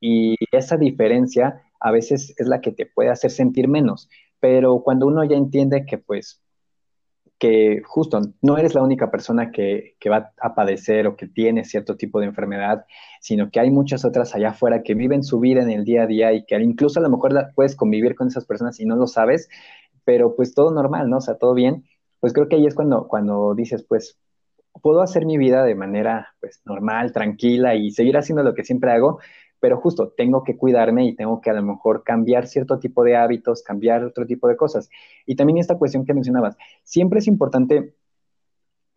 y 0.00 0.36
esa 0.50 0.76
diferencia 0.76 1.62
a 1.78 1.90
veces 1.90 2.34
es 2.38 2.46
la 2.46 2.60
que 2.60 2.72
te 2.72 2.86
puede 2.86 3.10
hacer 3.10 3.30
sentir 3.30 3.68
menos. 3.68 4.08
Pero 4.40 4.82
cuando 4.82 5.06
uno 5.06 5.24
ya 5.24 5.36
entiende 5.36 5.84
que 5.84 5.98
pues 5.98 6.42
que 7.42 7.82
justo 7.84 8.20
no 8.40 8.56
eres 8.56 8.72
la 8.76 8.84
única 8.84 9.10
persona 9.10 9.50
que, 9.50 9.96
que, 9.98 10.08
va 10.08 10.30
a 10.40 10.54
padecer 10.54 11.08
o 11.08 11.16
que 11.16 11.26
tiene 11.26 11.64
cierto 11.64 11.96
tipo 11.96 12.20
de 12.20 12.26
enfermedad, 12.26 12.84
sino 13.20 13.50
que 13.50 13.58
hay 13.58 13.68
muchas 13.68 14.04
otras 14.04 14.32
allá 14.36 14.50
afuera 14.50 14.84
que 14.84 14.94
viven 14.94 15.24
su 15.24 15.40
vida 15.40 15.60
en 15.60 15.70
el 15.70 15.84
día 15.84 16.04
a 16.04 16.06
día 16.06 16.32
y 16.32 16.44
que 16.44 16.54
incluso 16.60 17.00
a 17.00 17.02
lo 17.02 17.10
mejor 17.10 17.50
puedes 17.56 17.74
convivir 17.74 18.14
con 18.14 18.28
esas 18.28 18.44
personas 18.46 18.78
y 18.78 18.84
no 18.84 18.94
lo 18.94 19.08
sabes, 19.08 19.48
pero 20.04 20.34
pues 20.36 20.54
todo 20.54 20.72
normal, 20.72 21.08
¿no? 21.10 21.18
O 21.18 21.20
sea, 21.20 21.36
todo 21.38 21.54
bien. 21.54 21.84
Pues 22.20 22.32
creo 22.32 22.48
que 22.48 22.56
ahí 22.56 22.66
es 22.66 22.74
cuando, 22.74 23.08
cuando 23.08 23.54
dices, 23.54 23.84
pues, 23.88 24.18
puedo 24.80 25.02
hacer 25.02 25.26
mi 25.26 25.38
vida 25.38 25.64
de 25.64 25.74
manera, 25.74 26.34
pues, 26.40 26.62
normal, 26.64 27.12
tranquila 27.12 27.74
y 27.74 27.90
seguir 27.90 28.16
haciendo 28.16 28.42
lo 28.42 28.54
que 28.54 28.64
siempre 28.64 28.92
hago, 28.92 29.18
pero 29.60 29.78
justo 29.80 30.10
tengo 30.16 30.44
que 30.44 30.56
cuidarme 30.56 31.06
y 31.06 31.14
tengo 31.14 31.40
que 31.40 31.50
a 31.50 31.54
lo 31.54 31.62
mejor 31.62 32.02
cambiar 32.04 32.46
cierto 32.46 32.78
tipo 32.78 33.04
de 33.04 33.16
hábitos, 33.16 33.62
cambiar 33.62 34.04
otro 34.04 34.26
tipo 34.26 34.48
de 34.48 34.56
cosas. 34.56 34.88
Y 35.26 35.36
también 35.36 35.58
esta 35.58 35.78
cuestión 35.78 36.04
que 36.04 36.14
mencionabas, 36.14 36.56
siempre 36.82 37.20
es 37.20 37.28
importante 37.28 37.94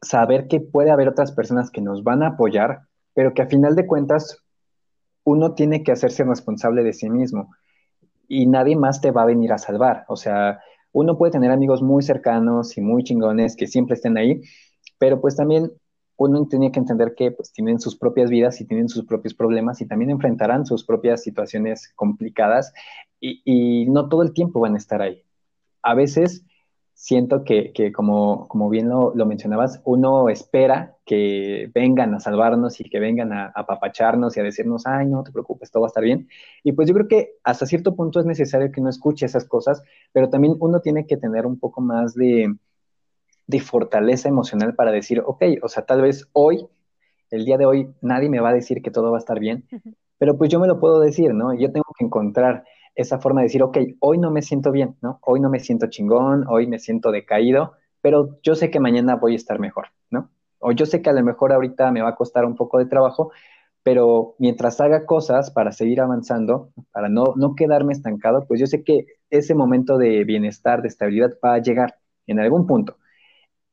saber 0.01 0.47
que 0.47 0.62
puede 0.62 0.91
haber 0.91 1.08
otras 1.08 1.32
personas 1.32 1.72
que 1.72 1.82
nos 1.82 2.03
van 2.03 2.24
a 2.24 2.30
apoyar, 2.30 2.82
pero 3.14 3.34
que 3.34 3.41
a 3.41 3.47
final 3.47 3.76
de 3.76 3.86
cuentas 3.86 4.43
uno 5.24 5.53
tiene 5.53 5.84
que 5.84 5.91
hacerse 5.91 6.24
responsable 6.24 6.84
de 6.84 6.93
sí 6.93 7.10
mismo 7.10 7.56
y 8.28 8.47
nadie 8.47 8.76
más 8.76 9.01
te 9.01 9.12
va 9.12 9.24
a 9.24 9.26
venir 9.26 9.51
a 9.53 9.58
salvar. 9.58 10.06
O 10.08 10.16
sea, 10.16 10.62
uno 10.96 11.18
puede 11.18 11.34
tener 11.34 11.52
amigos 11.52 11.82
muy 11.82 12.02
cercanos 12.02 12.78
y 12.78 12.82
muy 12.82 13.04
chingones 13.04 13.58
que 13.58 13.68
siempre 13.68 13.96
estén 13.96 14.18
ahí, 14.18 14.41
pero 14.98 15.20
pues 15.20 15.36
también 15.36 15.70
uno 16.16 16.48
tiene 16.48 16.72
que 16.72 16.80
entender 16.80 17.16
que 17.16 17.32
pues 17.32 17.52
tienen 17.52 17.82
sus 17.82 17.98
propias 17.98 18.30
vidas 18.30 18.62
y 18.62 18.66
tienen 18.66 18.88
sus 18.88 19.04
propios 19.04 19.34
problemas 19.34 19.82
y 19.82 19.88
también 19.88 20.10
enfrentarán 20.10 20.66
sus 20.66 20.86
propias 20.86 21.22
situaciones 21.22 21.91
complicadas 21.96 22.72
y, 23.20 23.88
no 23.89 24.08
todo 24.08 24.24
el 24.24 24.32
tiempo 24.32 24.62
van 24.62 24.76
a 24.76 24.78
estar 24.78 25.02
ahí. 25.02 25.22
A 25.84 25.96
veces 25.96 26.46
siento 26.96 27.43
que, 27.43 27.91
como, 27.93 28.48
como 28.48 28.70
bien 28.70 28.89
lo, 28.89 29.14
mencionabas, 29.26 29.82
uno 29.84 30.30
espera 30.30 30.96
que 31.06 31.70
vengan 31.74 32.16
a 32.16 32.22
salvarnos 32.22 32.80
y 32.80 32.86
que 32.86 33.00
vengan 33.00 33.34
a, 33.34 33.52
apapacharnos 33.54 34.36
y 34.36 34.39
a 34.39 34.43
decirnos, 34.43 34.88
ay, 34.88 35.06
no 35.06 35.22
te 35.24 35.32
preocupes, 35.32 35.70
todo 35.70 35.82
va 35.82 35.88
a 35.88 35.89
estar 35.89 36.04
bien. 36.04 36.30
Y 36.64 36.72
pues 36.72 36.88
yo 36.88 36.93
creo 36.96 37.08
que 37.08 37.34
hasta 37.43 37.66
cierto 37.66 37.96
punto 37.96 38.20
es 38.22 38.26
necesario 38.26 38.72
que 38.72 38.80
uno 38.80 38.89
escuche 38.89 39.26
esas 39.26 39.46
cosas, 39.46 39.84
pero 40.14 40.30
también 40.30 40.56
uno 40.60 40.80
tiene 40.80 41.06
que 41.06 41.18
tener 41.18 41.46
un 41.46 41.60
poco 41.60 41.82
más 41.82 42.16
de, 42.16 42.56
de 43.46 43.60
fortaleza 43.60 44.30
emocional 44.30 44.74
para 44.74 44.91
decir, 44.91 45.22
ok, 45.24 45.43
o 45.62 45.68
sea, 45.68 45.86
tal 45.86 46.02
vez 46.02 46.30
hoy, 46.32 46.66
el 47.30 47.43
día 47.43 47.58
de 47.58 47.66
hoy, 47.66 47.89
nadie 48.02 48.30
me 48.30 48.39
va 48.39 48.50
a 48.50 48.54
decir 48.54 48.82
que 48.82 48.89
todo 48.89 49.12
va 49.12 49.18
a 49.18 49.20
estar 49.20 49.39
bien, 49.39 49.68
pero 50.18 50.38
pues 50.38 50.50
yo 50.50 50.62
me 50.62 50.68
lo 50.68 50.80
puedo 50.80 51.02
decir, 51.02 51.34
¿no? 51.34 51.54
Yo 51.54 51.74
tengo 51.74 51.91
que 51.98 52.06
encontrar 52.06 52.64
esa 52.96 53.20
forma 53.20 53.41
de 53.41 53.46
decir, 53.48 53.62
ok, 53.62 53.78
hoy 54.00 54.18
no 54.18 54.32
me 54.32 54.41
siento 54.41 54.72
bien, 54.72 54.96
¿no? 55.02 55.20
Hoy 55.22 55.39
no 55.41 55.50
me 55.50 55.60
siento 55.60 55.88
chingón, 55.88 56.46
hoy 56.48 56.68
me 56.68 56.80
siento 56.80 57.12
decaído, 57.12 57.74
pero 58.02 58.39
yo 58.41 58.56
sé 58.56 58.72
que 58.72 58.80
mañana 58.80 59.16
voy 59.16 59.34
a 59.34 59.36
estar 59.36 59.60
mejor, 59.60 59.88
¿no? 60.10 60.32
O 60.60 60.72
yo 60.72 60.86
sé 60.86 61.02
que 61.02 61.10
a 61.10 61.14
lo 61.14 61.24
mejor 61.24 61.52
ahorita 61.52 61.91
me 61.91 62.02
va 62.02 62.10
a 62.10 62.16
costar 62.16 62.46
un 62.46 62.56
poco 62.56 62.80
de 62.80 62.86
trabajo, 62.86 63.32
pero 63.84 64.36
mientras 64.39 64.80
haga 64.82 65.06
cosas 65.06 65.52
para 65.52 65.72
seguir 65.72 66.02
avanzando, 66.02 66.72
para 66.91 67.10
no, 67.10 67.34
no 67.36 67.56
quedarme 67.56 67.93
estancado, 67.93 68.46
pues 68.48 68.60
yo 68.60 68.66
sé 68.66 68.84
que 68.84 69.06
ese 69.30 69.54
momento 69.54 69.98
de 69.98 70.24
bienestar, 70.24 70.82
de 70.82 70.88
estabilidad 70.88 71.32
va 71.43 71.56
a 71.56 71.60
llegar 71.60 71.96
en 72.28 72.39
algún 72.39 72.66
punto. 72.66 72.98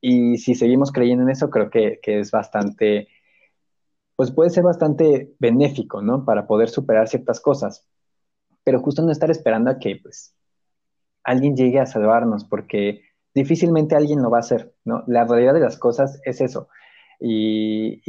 Y 0.00 0.38
si 0.38 0.54
seguimos 0.54 0.92
creyendo 0.92 1.22
en 1.24 1.30
eso, 1.30 1.48
creo 1.48 1.70
que, 1.70 2.00
que 2.02 2.18
es 2.20 2.30
bastante, 2.32 3.08
pues 4.16 4.32
puede 4.32 4.50
ser 4.50 4.64
bastante 4.64 5.32
benéfico, 5.38 6.02
¿no? 6.02 6.24
Para 6.24 6.46
poder 6.46 6.68
superar 6.68 7.08
ciertas 7.08 7.40
cosas 7.40 7.86
pero 8.64 8.80
justo 8.80 9.02
no 9.02 9.12
estar 9.12 9.30
esperando 9.30 9.70
a 9.70 9.78
que 9.78 9.98
pues 10.02 10.34
alguien 11.24 11.56
llegue 11.56 11.78
a 11.80 11.86
salvarnos, 11.86 12.44
porque 12.44 13.02
difícilmente 13.34 13.94
alguien 13.96 14.22
lo 14.22 14.30
va 14.30 14.38
a 14.38 14.40
hacer, 14.40 14.74
¿no? 14.84 15.04
La 15.06 15.24
realidad 15.24 15.54
de 15.54 15.60
las 15.60 15.78
cosas 15.78 16.20
es 16.24 16.40
eso. 16.40 16.68
Y, 17.20 18.02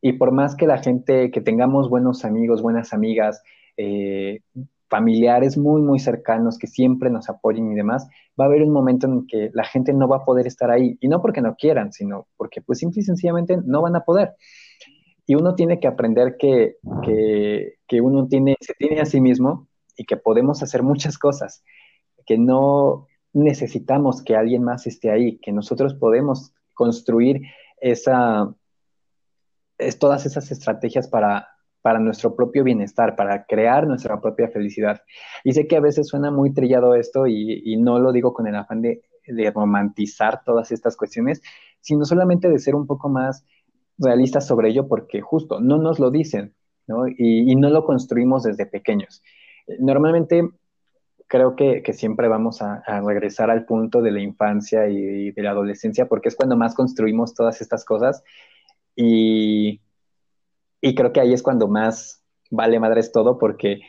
y, 0.00 0.12
por 0.14 0.32
más 0.32 0.56
que 0.56 0.66
la 0.66 0.78
gente, 0.78 1.30
que 1.30 1.40
tengamos 1.40 1.90
buenos 1.90 2.24
amigos, 2.24 2.62
buenas 2.62 2.92
amigas, 2.94 3.42
eh, 3.76 4.40
familiares 4.88 5.58
muy, 5.58 5.82
muy 5.82 5.98
cercanos 5.98 6.58
que 6.58 6.66
siempre 6.66 7.10
nos 7.10 7.28
apoyen 7.28 7.70
y 7.70 7.74
demás, 7.74 8.08
va 8.40 8.44
a 8.44 8.48
haber 8.48 8.62
un 8.62 8.72
momento 8.72 9.06
en 9.06 9.26
que 9.26 9.50
la 9.52 9.64
gente 9.64 9.92
no 9.92 10.08
va 10.08 10.18
a 10.18 10.24
poder 10.24 10.46
estar 10.46 10.70
ahí. 10.70 10.96
Y 11.00 11.08
no 11.08 11.20
porque 11.20 11.42
no 11.42 11.54
quieran, 11.56 11.92
sino 11.92 12.26
porque 12.36 12.62
pues 12.62 12.78
simple 12.78 13.00
y 13.00 13.04
sencillamente 13.04 13.58
no 13.62 13.82
van 13.82 13.96
a 13.96 14.04
poder. 14.04 14.34
Y 15.28 15.34
uno 15.34 15.54
tiene 15.54 15.78
que 15.78 15.86
aprender 15.86 16.36
que, 16.38 16.78
que, 17.86 18.00
uno 18.00 18.26
tiene, 18.28 18.56
se 18.62 18.72
tiene 18.72 18.98
a 19.02 19.04
sí 19.04 19.20
mismo 19.20 19.68
y 19.94 20.06
que 20.06 20.16
podemos 20.16 20.62
hacer 20.62 20.82
muchas 20.82 21.18
cosas, 21.18 21.62
que 22.24 22.38
no 22.38 23.06
necesitamos 23.34 24.24
que 24.24 24.36
alguien 24.36 24.62
más 24.64 24.86
esté 24.86 25.10
ahí, 25.10 25.38
que 25.40 25.52
nosotros 25.52 25.92
podemos 25.92 26.54
construir 26.72 27.42
esa, 27.78 28.54
es, 29.76 29.98
todas 29.98 30.24
esas 30.24 30.50
estrategias 30.50 31.08
para, 31.08 31.46
para 31.82 31.98
nuestro 31.98 32.34
propio 32.34 32.64
bienestar, 32.64 33.14
para 33.14 33.44
crear 33.44 33.86
nuestra 33.86 34.22
propia 34.22 34.48
felicidad. 34.48 35.02
Y 35.44 35.52
sé 35.52 35.66
que 35.66 35.76
a 35.76 35.80
veces 35.80 36.08
suena 36.08 36.30
muy 36.30 36.54
trillado 36.54 36.94
esto 36.94 37.26
y, 37.26 37.76
no 37.76 37.98
lo 37.98 38.12
digo 38.12 38.32
con 38.32 38.46
el 38.46 38.56
afán 38.56 38.80
de, 38.80 39.02
romantizar 39.54 40.42
todas 40.42 40.72
estas 40.72 40.96
cuestiones, 40.96 41.42
sino 41.80 42.06
solamente 42.06 42.48
de 42.48 42.58
ser 42.58 42.74
un 42.74 42.86
poco 42.86 43.10
más 43.10 43.44
realistas 43.98 44.46
sobre 44.46 44.70
ello 44.70 44.88
porque 44.88 45.20
justo 45.20 45.60
no 45.60 45.78
nos 45.78 45.98
lo 45.98 46.10
dicen, 46.10 46.54
¿no? 46.86 47.06
Y, 47.06 47.54
no 47.56 47.70
lo 47.70 47.84
construimos 47.84 48.44
desde 48.44 48.66
pequeños. 48.66 49.22
Normalmente 49.78 50.48
creo 51.26 51.56
que, 51.56 51.82
siempre 51.92 52.28
vamos 52.28 52.62
a, 52.62 52.82
regresar 53.02 53.50
al 53.50 53.66
punto 53.66 54.00
de 54.00 54.12
la 54.12 54.20
infancia 54.20 54.88
y, 54.88 55.32
de 55.32 55.42
la 55.42 55.50
adolescencia 55.50 56.08
porque 56.08 56.28
es 56.28 56.36
cuando 56.36 56.56
más 56.56 56.74
construimos 56.74 57.34
todas 57.34 57.60
estas 57.60 57.84
cosas 57.84 58.22
y, 58.96 59.80
y 60.80 60.94
creo 60.94 61.12
que 61.12 61.20
ahí 61.20 61.32
es 61.32 61.42
cuando 61.42 61.68
más 61.68 62.24
vale 62.50 62.80
madres 62.80 63.12
todo 63.12 63.38
porque 63.38 63.80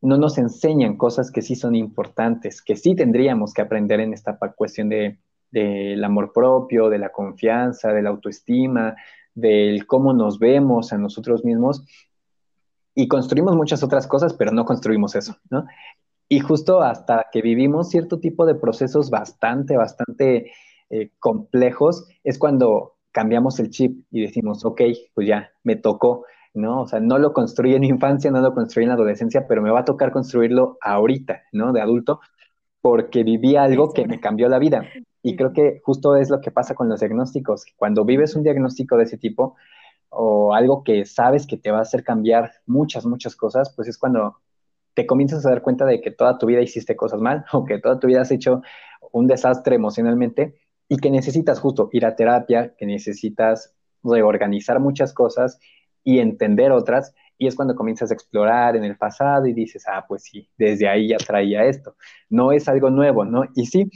no 0.00 0.18
nos 0.18 0.38
enseñan 0.38 0.96
cosas 0.96 1.30
que 1.32 1.42
sí 1.42 1.56
son 1.56 1.74
importantes, 1.74 2.62
que 2.62 2.76
sí 2.76 2.94
tendríamos 2.94 3.54
que 3.54 3.62
aprender 3.62 4.00
en 4.00 4.12
esta 4.12 4.38
cuestión 4.54 4.90
de, 4.90 5.18
del 5.54 6.02
amor 6.02 6.32
propio, 6.32 6.90
de 6.90 6.98
la 6.98 7.10
confianza, 7.10 7.92
de 7.92 8.02
la 8.02 8.10
autoestima, 8.10 8.96
del 9.34 9.86
cómo 9.86 10.12
nos 10.12 10.40
vemos 10.40 10.92
a 10.92 10.98
nosotros 10.98 11.44
mismos. 11.44 11.84
Y 12.94 13.06
construimos 13.06 13.54
muchas 13.54 13.82
otras 13.84 14.08
cosas, 14.08 14.34
pero 14.34 14.50
no 14.50 14.64
construimos 14.64 15.14
eso, 15.14 15.36
¿no? 15.50 15.64
Y 16.28 16.40
justo 16.40 16.82
hasta 16.82 17.26
que 17.30 17.40
vivimos 17.40 17.90
cierto 17.90 18.18
tipo 18.18 18.46
de 18.46 18.56
procesos 18.56 19.10
bastante, 19.10 19.76
bastante 19.76 20.50
eh, 20.90 21.10
complejos, 21.20 22.08
es 22.24 22.38
cuando 22.38 22.96
cambiamos 23.12 23.60
el 23.60 23.70
chip 23.70 24.04
y 24.10 24.22
decimos, 24.22 24.64
ok, 24.64 24.80
pues 25.14 25.28
ya, 25.28 25.52
me 25.62 25.76
tocó, 25.76 26.24
¿no? 26.52 26.82
O 26.82 26.88
sea, 26.88 26.98
no 26.98 27.18
lo 27.18 27.32
construí 27.32 27.74
en 27.74 27.84
infancia, 27.84 28.30
no 28.32 28.40
lo 28.40 28.54
construí 28.54 28.84
en 28.84 28.88
la 28.88 28.94
adolescencia, 28.94 29.46
pero 29.46 29.62
me 29.62 29.70
va 29.70 29.80
a 29.80 29.84
tocar 29.84 30.10
construirlo 30.10 30.78
ahorita, 30.80 31.42
¿no? 31.52 31.72
De 31.72 31.80
adulto, 31.80 32.20
porque 32.80 33.22
viví 33.22 33.54
algo 33.54 33.92
que 33.92 34.06
me 34.06 34.18
cambió 34.18 34.48
la 34.48 34.58
vida. 34.58 34.84
Y 35.26 35.36
creo 35.36 35.54
que 35.54 35.80
justo 35.82 36.16
es 36.16 36.28
lo 36.28 36.42
que 36.42 36.50
pasa 36.50 36.74
con 36.74 36.90
los 36.90 37.00
diagnósticos. 37.00 37.64
Cuando 37.76 38.04
vives 38.04 38.36
un 38.36 38.42
diagnóstico 38.42 38.98
de 38.98 39.04
ese 39.04 39.16
tipo 39.16 39.56
o 40.10 40.54
algo 40.54 40.84
que 40.84 41.06
sabes 41.06 41.46
que 41.46 41.56
te 41.56 41.70
va 41.70 41.78
a 41.78 41.82
hacer 41.82 42.04
cambiar 42.04 42.52
muchas, 42.66 43.06
muchas 43.06 43.34
cosas, 43.34 43.72
pues 43.74 43.88
es 43.88 43.96
cuando 43.96 44.36
te 44.92 45.06
comienzas 45.06 45.46
a 45.46 45.48
dar 45.48 45.62
cuenta 45.62 45.86
de 45.86 46.02
que 46.02 46.10
toda 46.10 46.36
tu 46.36 46.44
vida 46.44 46.60
hiciste 46.60 46.94
cosas 46.94 47.22
mal 47.22 47.46
o 47.54 47.64
que 47.64 47.78
toda 47.78 47.98
tu 47.98 48.06
vida 48.06 48.20
has 48.20 48.30
hecho 48.30 48.60
un 49.12 49.26
desastre 49.26 49.76
emocionalmente 49.76 50.60
y 50.90 50.98
que 50.98 51.10
necesitas 51.10 51.58
justo 51.58 51.88
ir 51.92 52.04
a 52.04 52.16
terapia, 52.16 52.74
que 52.76 52.84
necesitas 52.84 53.74
reorganizar 54.02 54.78
muchas 54.78 55.14
cosas 55.14 55.58
y 56.02 56.18
entender 56.18 56.70
otras, 56.70 57.14
y 57.38 57.46
es 57.46 57.56
cuando 57.56 57.74
comienzas 57.74 58.10
a 58.10 58.14
explorar 58.14 58.76
en 58.76 58.84
el 58.84 58.96
pasado 58.96 59.46
y 59.46 59.52
dices, 59.52 59.84
ah, 59.88 60.04
pues 60.06 60.24
sí, 60.24 60.48
desde 60.56 60.88
ahí 60.88 61.08
ya 61.08 61.16
traía 61.16 61.64
esto. 61.64 61.96
No 62.30 62.52
es 62.52 62.68
algo 62.68 62.90
nuevo, 62.90 63.24
¿no? 63.24 63.44
Y 63.54 63.66
sí, 63.66 63.90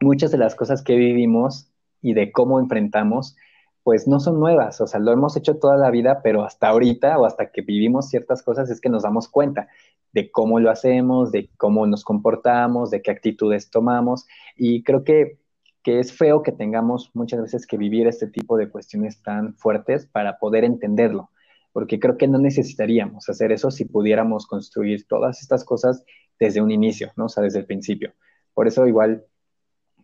muchas 0.00 0.30
de 0.30 0.38
las 0.38 0.54
cosas 0.54 0.82
que 0.82 0.96
vivimos 0.96 1.70
y 2.02 2.14
de 2.14 2.32
cómo 2.32 2.60
enfrentamos, 2.60 3.36
pues 3.82 4.06
no 4.08 4.20
son 4.20 4.40
nuevas, 4.40 4.80
o 4.80 4.86
sea, 4.86 5.00
lo 5.00 5.12
hemos 5.12 5.36
hecho 5.36 5.58
toda 5.58 5.76
la 5.76 5.90
vida, 5.90 6.20
pero 6.22 6.44
hasta 6.44 6.68
ahorita 6.68 7.18
o 7.18 7.24
hasta 7.24 7.50
que 7.52 7.62
vivimos 7.62 8.08
ciertas 8.08 8.42
cosas 8.42 8.68
es 8.68 8.80
que 8.80 8.88
nos 8.88 9.04
damos 9.04 9.28
cuenta 9.28 9.68
de 10.12 10.30
cómo 10.30 10.58
lo 10.60 10.70
hacemos, 10.70 11.30
de 11.30 11.50
cómo 11.56 11.86
nos 11.86 12.02
comportamos, 12.02 12.90
de 12.90 13.00
qué 13.00 13.10
actitudes 13.12 13.70
tomamos, 13.70 14.26
y 14.56 14.82
creo 14.82 15.04
que 15.04 15.38
que 15.86 16.00
es 16.00 16.12
feo 16.12 16.42
que 16.42 16.50
tengamos 16.50 17.12
muchas 17.14 17.40
veces 17.40 17.64
que 17.64 17.76
vivir 17.76 18.08
este 18.08 18.26
tipo 18.26 18.56
de 18.56 18.68
cuestiones 18.68 19.22
tan 19.22 19.54
fuertes 19.54 20.04
para 20.04 20.40
poder 20.40 20.64
entenderlo, 20.64 21.30
porque 21.76 22.00
creo 22.00 22.16
que 22.16 22.26
no 22.26 22.38
necesitaríamos 22.38 23.28
hacer 23.28 23.52
eso 23.52 23.70
si 23.70 23.84
pudiéramos 23.84 24.46
construir 24.46 25.06
todas 25.06 25.42
estas 25.42 25.62
cosas 25.62 26.02
desde 26.38 26.62
un 26.62 26.70
inicio, 26.70 27.12
¿no? 27.16 27.26
O 27.26 27.28
sea, 27.28 27.42
desde 27.42 27.58
el 27.58 27.66
principio. 27.66 28.14
Por 28.54 28.66
eso 28.66 28.86
igual 28.86 29.26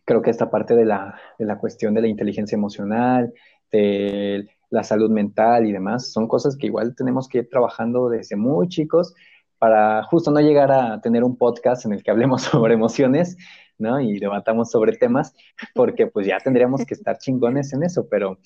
creo 0.04 0.20
que 0.20 0.28
esta 0.28 0.50
parte 0.50 0.76
de 0.76 0.84
la, 0.84 1.18
de 1.38 1.46
la 1.46 1.56
cuestión 1.56 1.94
de 1.94 2.02
la 2.02 2.08
inteligencia 2.08 2.56
emocional, 2.56 3.32
de 3.70 4.50
la 4.68 4.84
salud 4.84 5.10
mental 5.10 5.64
y 5.66 5.72
demás, 5.72 6.12
son 6.12 6.28
cosas 6.28 6.58
que 6.58 6.66
igual 6.66 6.94
tenemos 6.94 7.26
que 7.26 7.38
ir 7.38 7.48
trabajando 7.48 8.10
desde 8.10 8.36
muy 8.36 8.68
chicos 8.68 9.14
para 9.56 10.02
justo 10.02 10.30
no 10.30 10.40
llegar 10.40 10.70
a 10.70 11.00
tener 11.00 11.24
un 11.24 11.38
podcast 11.38 11.86
en 11.86 11.94
el 11.94 12.02
que 12.02 12.10
hablemos 12.10 12.42
sobre 12.52 12.74
emociones, 12.74 13.38
¿no? 13.78 13.98
Y 13.98 14.18
debatamos 14.18 14.70
sobre 14.70 14.98
temas, 14.98 15.34
porque 15.74 16.06
pues 16.06 16.26
ya 16.26 16.36
tendríamos 16.36 16.84
que 16.84 16.92
estar 16.92 17.16
chingones 17.16 17.72
en 17.72 17.82
eso, 17.82 18.10
pero 18.10 18.36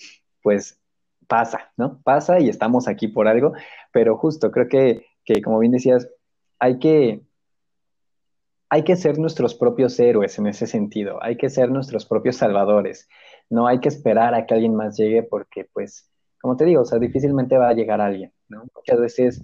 pues 0.43 0.79
pasa, 1.27 1.73
¿no? 1.77 2.01
Pasa 2.03 2.41
y 2.41 2.49
estamos 2.49 2.89
aquí 2.89 3.09
por 3.09 3.29
algo, 3.29 3.53
pero 3.93 4.17
justo 4.17 4.51
creo 4.51 4.69
que, 4.69 5.07
que 5.25 5.43
como 5.43 5.59
bien 5.59 5.73
decías, 5.73 6.09
hay 6.59 6.79
que, 6.79 7.23
hay 8.69 8.85
que 8.85 8.97
ser 8.97 9.19
nuestros 9.19 9.55
propios 9.55 9.99
héroes 10.01 10.39
en 10.39 10.47
ese 10.47 10.67
sentido, 10.67 11.23
hay 11.23 11.37
que 11.37 11.51
ser 11.51 11.71
nuestros 11.71 12.07
propios 12.07 12.37
salvadores, 12.37 13.09
no 13.49 13.67
hay 13.67 13.81
que 13.81 13.89
esperar 13.89 14.35
a 14.35 14.47
que 14.47 14.55
alguien 14.55 14.75
más 14.75 14.97
llegue 14.97 15.23
porque 15.23 15.69
pues, 15.73 16.11
como 16.41 16.57
te 16.57 16.65
digo, 16.65 16.83
o 16.83 16.85
sea, 16.85 16.99
difícilmente 16.99 17.59
va 17.59 17.69
a 17.69 17.75
llegar 17.75 18.01
alguien, 18.01 18.33
¿no? 18.49 18.65
Muchas 18.75 19.01
veces 19.01 19.43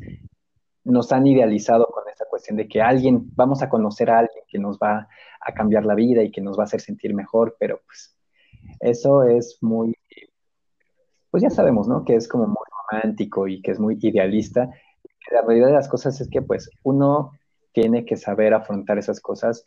nos 0.85 1.12
han 1.12 1.26
idealizado 1.26 1.87
con 1.87 2.05
esa 2.09 2.24
cuestión 2.28 2.57
de 2.57 2.68
que 2.68 2.80
alguien, 2.80 3.30
vamos 3.35 3.62
a 3.62 3.68
conocer 3.68 4.11
a 4.11 4.20
alguien 4.20 4.45
que 4.49 4.59
nos 4.59 4.78
va 4.78 5.09
a 5.41 5.53
cambiar 5.55 5.85
la 5.85 5.95
vida 5.95 6.22
y 6.22 6.30
que 6.30 6.41
nos 6.41 6.59
va 6.59 6.62
a 6.62 6.66
hacer 6.66 6.80
sentir 6.80 7.14
mejor, 7.14 7.57
pero 7.59 7.80
pues 7.87 8.16
eso 8.80 9.22
es 9.24 9.59
muy, 9.61 9.95
pues 11.33 11.43
ya 11.43 11.51
sabemos, 11.51 11.89
¿no? 11.89 12.05
Que 12.05 12.14
es 12.14 12.28
como 12.28 12.47
muy 12.47 12.64
romántico 12.91 13.49
y 13.49 13.62
que 13.62 13.72
es 13.72 13.80
muy 13.80 13.99
idealista. 14.01 14.70
La 15.33 15.41
realidad 15.41 15.68
de 15.68 15.72
las 15.72 15.89
cosas 15.89 16.20
es 16.20 16.28
que 16.28 16.43
pues 16.43 16.70
uno 16.83 17.33
tiene 17.72 18.05
que 18.05 18.16
saber 18.16 18.53
afrontar 18.53 18.99
esas 18.99 19.20
cosas 19.20 19.64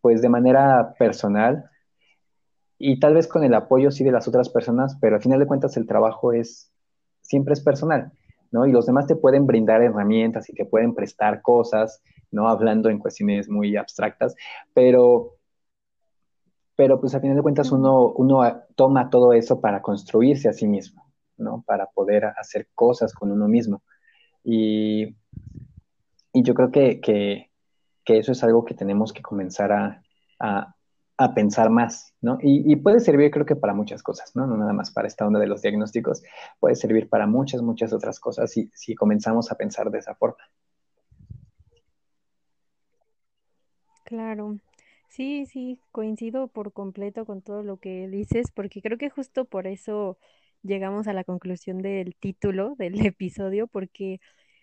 pues 0.00 0.20
de 0.20 0.28
manera 0.28 0.94
personal 0.98 1.70
y 2.76 2.98
tal 2.98 3.14
vez 3.14 3.28
con 3.28 3.44
el 3.44 3.54
apoyo 3.54 3.92
sí 3.92 4.02
de 4.02 4.10
las 4.10 4.26
otras 4.26 4.48
personas, 4.50 4.98
pero 5.00 5.14
al 5.14 5.22
final 5.22 5.38
de 5.38 5.46
cuentas 5.46 5.76
el 5.76 5.86
trabajo 5.86 6.32
es 6.32 6.72
siempre 7.22 7.54
es 7.54 7.62
personal. 7.62 8.12
¿no? 8.50 8.66
Y 8.66 8.72
los 8.72 8.86
demás 8.86 9.06
te 9.06 9.16
pueden 9.16 9.46
brindar 9.46 9.80
herramientas 9.80 10.48
y 10.48 10.54
te 10.54 10.64
pueden 10.64 10.94
prestar 10.94 11.40
cosas, 11.40 12.02
¿no? 12.30 12.48
Hablando 12.48 12.88
en 12.88 12.98
cuestiones 12.98 13.48
muy 13.48 13.76
abstractas, 13.76 14.34
pero, 14.72 15.36
pero 16.76 17.00
pues 17.00 17.14
a 17.14 17.20
final 17.20 17.36
de 17.36 17.42
cuentas 17.42 17.72
uno, 17.72 18.10
uno 18.12 18.42
toma 18.74 19.10
todo 19.10 19.32
eso 19.32 19.60
para 19.60 19.82
construirse 19.82 20.48
a 20.48 20.52
sí 20.52 20.66
mismo, 20.66 21.12
¿no? 21.36 21.62
Para 21.66 21.86
poder 21.86 22.24
hacer 22.24 22.68
cosas 22.74 23.14
con 23.14 23.30
uno 23.30 23.48
mismo. 23.48 23.82
Y, 24.42 25.16
y 26.32 26.42
yo 26.42 26.54
creo 26.54 26.70
que, 26.70 27.00
que, 27.00 27.50
que, 28.04 28.18
eso 28.18 28.32
es 28.32 28.42
algo 28.44 28.64
que 28.64 28.74
tenemos 28.74 29.12
que 29.12 29.22
comenzar 29.22 29.72
a, 29.72 30.02
a 31.16 31.34
pensar 31.34 31.70
más, 31.70 32.12
¿no? 32.20 32.38
Y, 32.40 32.74
puede 32.76 32.98
servir 32.98 33.30
creo 33.30 33.46
que 33.46 33.54
para 33.54 33.72
muchas 33.72 34.02
cosas, 34.02 34.34
¿no? 34.34 34.46
No 34.46 34.56
nada 34.56 34.72
más 34.72 34.90
para 34.90 35.06
esta 35.06 35.26
onda 35.26 35.38
de 35.38 35.46
los 35.46 35.62
diagnósticos, 35.62 36.22
puede 36.58 36.74
servir 36.74 37.08
para 37.08 37.26
muchas, 37.26 37.62
muchas 37.62 37.92
otras 37.92 38.18
cosas 38.18 38.50
si, 38.50 38.70
si 38.74 38.94
comenzamos 38.94 39.52
a 39.52 39.54
pensar 39.54 39.90
de 39.90 39.98
esa 39.98 40.14
forma. 40.14 40.42
Claro, 44.04 44.58
sí, 45.14 45.46
sí, 45.46 45.78
coincido 45.92 46.48
por 46.48 46.72
completo 46.72 47.24
con 47.26 47.40
todo 47.42 47.62
lo 47.62 47.78
que 47.78 48.08
dices, 48.08 48.50
porque 48.52 48.82
creo 48.82 48.98
que 48.98 49.10
justo 49.10 49.44
por 49.44 49.66
eso 49.68 50.18
llegamos 50.62 51.06
a 51.08 51.12
la 51.12 51.24
conclusión 51.24 51.78
del 51.78 52.16
título 52.16 52.74
del 52.78 52.94
episodio, 53.06 53.66
porque 53.68 54.20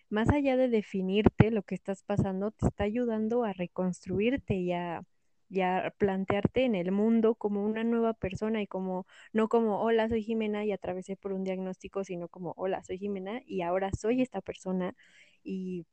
más 0.09 0.29
allá 0.29 0.57
de 0.57 0.69
definirte 0.69 1.51
lo 1.51 1.63
que 1.63 1.75
estás 1.75 2.03
pasando, 2.03 2.51
te 2.51 2.67
está 2.67 2.85
ayudando 2.85 3.43
a 3.45 3.53
reconstruirte 3.53 4.55
y 4.55 4.73
a 4.73 5.03
ya 5.49 5.93
plantearte 5.99 6.65
en 6.65 6.75
el 6.75 6.91
mundo 6.93 7.35
como 7.35 7.65
una 7.65 7.83
nueva 7.83 8.13
persona 8.13 8.61
y 8.61 8.67
como 8.67 9.05
no 9.33 9.49
como 9.49 9.81
hola 9.81 10.09
soy 10.09 10.23
Jimena 10.23 10.65
y 10.65 10.71
atravesé 10.73 11.17
por 11.17 11.33
un 11.33 11.43
diagnóstico, 11.45 12.03
sino 12.05 12.29
como 12.29 12.53
hola 12.57 12.83
soy 12.83 12.97
Jimena 12.99 13.41
y 13.45 13.61
ahora 13.61 13.91
soy 13.91 14.21
esta 14.21 14.41
persona 14.41 14.95
y 15.43 15.85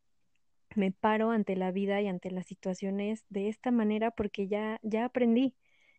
me 0.77 0.93
paro 0.93 1.31
ante 1.31 1.57
la 1.57 1.71
vida 1.73 2.01
y 2.01 2.09
ante 2.09 2.31
las 2.31 2.47
situaciones 2.47 3.25
de 3.29 3.49
esta 3.49 3.71
manera 3.71 4.11
porque 4.11 4.49
ya 4.49 4.79
ya 4.83 5.05
aprendí, 5.07 5.55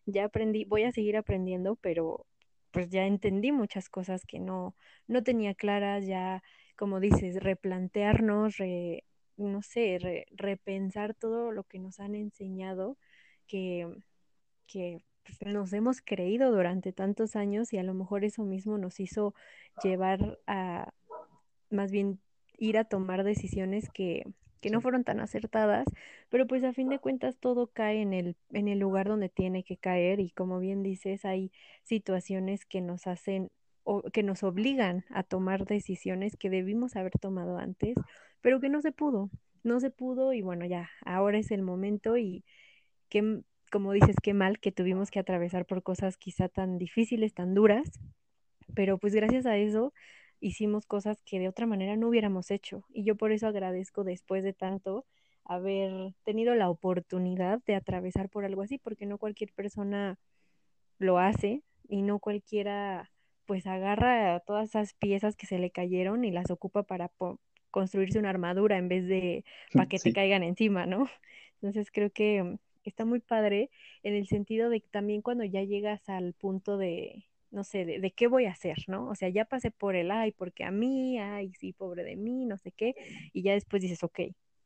ya 0.06 0.24
aprendí, 0.24 0.64
voy 0.64 0.84
a 0.84 0.92
seguir 0.92 1.16
aprendiendo, 1.16 1.76
pero 1.76 2.26
pues 2.70 2.88
ya 2.90 3.06
entendí 3.06 3.52
muchas 3.52 3.88
cosas 3.88 4.24
que 4.26 4.38
no 4.40 4.74
no 5.08 5.22
tenía 5.22 5.54
claras, 5.54 6.06
ya 6.06 6.42
como 6.76 7.00
dices, 7.00 7.42
replantearnos, 7.42 8.56
no 9.36 9.62
sé, 9.62 10.26
repensar 10.30 11.14
todo 11.14 11.52
lo 11.52 11.64
que 11.64 11.78
nos 11.78 12.00
han 12.00 12.14
enseñado 12.14 12.96
que, 13.46 13.86
que 14.66 15.02
pues, 15.24 15.52
nos 15.52 15.72
hemos 15.74 16.00
creído 16.00 16.50
durante 16.50 16.92
tantos 16.92 17.36
años 17.36 17.72
y 17.74 17.78
a 17.78 17.82
lo 17.82 17.92
mejor 17.92 18.24
eso 18.24 18.44
mismo 18.44 18.78
nos 18.78 18.98
hizo 18.98 19.34
llevar 19.82 20.38
a, 20.46 20.92
más 21.68 21.90
bien, 21.90 22.18
ir 22.56 22.78
a 22.78 22.84
tomar 22.84 23.24
decisiones 23.24 23.90
que, 23.90 24.24
que 24.60 24.70
no 24.70 24.80
fueron 24.80 25.04
tan 25.04 25.20
acertadas, 25.20 25.86
pero 26.28 26.46
pues 26.46 26.64
a 26.64 26.72
fin 26.72 26.88
de 26.88 26.98
cuentas 26.98 27.38
todo 27.38 27.68
cae 27.68 28.02
en 28.02 28.12
el, 28.12 28.36
en 28.50 28.68
el 28.68 28.78
lugar 28.78 29.08
donde 29.08 29.28
tiene 29.28 29.64
que 29.64 29.76
caer 29.76 30.20
y 30.20 30.30
como 30.30 30.58
bien 30.58 30.82
dices, 30.82 31.24
hay 31.24 31.50
situaciones 31.82 32.64
que 32.66 32.80
nos 32.80 33.06
hacen 33.06 33.50
o 33.84 34.02
que 34.02 34.22
nos 34.22 34.42
obligan 34.42 35.04
a 35.10 35.22
tomar 35.22 35.64
decisiones 35.64 36.36
que 36.36 36.50
debimos 36.50 36.96
haber 36.96 37.12
tomado 37.12 37.58
antes, 37.58 37.94
pero 38.40 38.60
que 38.60 38.68
no 38.68 38.82
se 38.82 38.92
pudo, 38.92 39.30
no 39.62 39.80
se 39.80 39.90
pudo 39.90 40.32
y 40.32 40.42
bueno, 40.42 40.66
ya, 40.66 40.90
ahora 41.04 41.38
es 41.38 41.50
el 41.50 41.62
momento 41.62 42.16
y 42.16 42.44
que, 43.08 43.40
como 43.72 43.92
dices, 43.92 44.16
qué 44.22 44.34
mal 44.34 44.60
que 44.60 44.72
tuvimos 44.72 45.10
que 45.10 45.18
atravesar 45.18 45.66
por 45.66 45.82
cosas 45.82 46.16
quizá 46.16 46.48
tan 46.48 46.78
difíciles, 46.78 47.34
tan 47.34 47.54
duras, 47.54 48.00
pero 48.74 48.98
pues 48.98 49.14
gracias 49.14 49.46
a 49.46 49.56
eso 49.56 49.92
hicimos 50.40 50.86
cosas 50.86 51.22
que 51.24 51.38
de 51.38 51.48
otra 51.48 51.66
manera 51.66 51.96
no 51.96 52.08
hubiéramos 52.08 52.50
hecho. 52.50 52.84
Y 52.88 53.04
yo 53.04 53.16
por 53.16 53.32
eso 53.32 53.46
agradezco 53.46 54.04
después 54.04 54.42
de 54.42 54.52
tanto 54.52 55.04
haber 55.44 56.14
tenido 56.24 56.54
la 56.54 56.68
oportunidad 56.70 57.62
de 57.66 57.74
atravesar 57.74 58.28
por 58.28 58.44
algo 58.44 58.62
así, 58.62 58.78
porque 58.78 59.06
no 59.06 59.18
cualquier 59.18 59.52
persona 59.52 60.18
lo 60.98 61.18
hace 61.18 61.62
y 61.88 62.02
no 62.02 62.18
cualquiera 62.18 63.10
pues 63.46 63.66
agarra 63.66 64.38
todas 64.40 64.68
esas 64.68 64.94
piezas 64.94 65.36
que 65.36 65.46
se 65.46 65.58
le 65.58 65.70
cayeron 65.70 66.24
y 66.24 66.30
las 66.30 66.50
ocupa 66.52 66.84
para 66.84 67.10
construirse 67.72 68.18
una 68.18 68.30
armadura 68.30 68.78
en 68.78 68.88
vez 68.88 69.08
de 69.08 69.44
para 69.72 69.86
que 69.88 69.98
te 69.98 70.12
caigan 70.12 70.42
encima, 70.42 70.86
¿no? 70.86 71.08
Entonces 71.54 71.90
creo 71.90 72.10
que 72.10 72.58
está 72.84 73.04
muy 73.04 73.20
padre 73.20 73.70
en 74.02 74.14
el 74.14 74.28
sentido 74.28 74.70
de 74.70 74.80
que 74.80 74.88
también 74.88 75.20
cuando 75.20 75.44
ya 75.44 75.62
llegas 75.64 76.08
al 76.08 76.32
punto 76.32 76.78
de, 76.78 77.24
no 77.50 77.64
sé, 77.64 77.84
de, 77.84 78.10
qué 78.12 78.26
voy 78.26 78.46
a 78.46 78.52
hacer, 78.52 78.78
¿no? 78.86 79.08
O 79.08 79.14
sea, 79.14 79.28
ya 79.28 79.44
pasé 79.44 79.70
por 79.70 79.96
el, 79.96 80.10
ay, 80.10 80.32
porque 80.32 80.64
a 80.64 80.70
mí, 80.70 81.18
ay, 81.18 81.52
sí, 81.58 81.72
pobre 81.72 82.04
de 82.04 82.16
mí, 82.16 82.44
no 82.44 82.56
sé 82.58 82.72
qué, 82.72 82.94
y 83.32 83.42
ya 83.42 83.52
después 83.52 83.82
dices, 83.82 84.02
ok, 84.04 84.20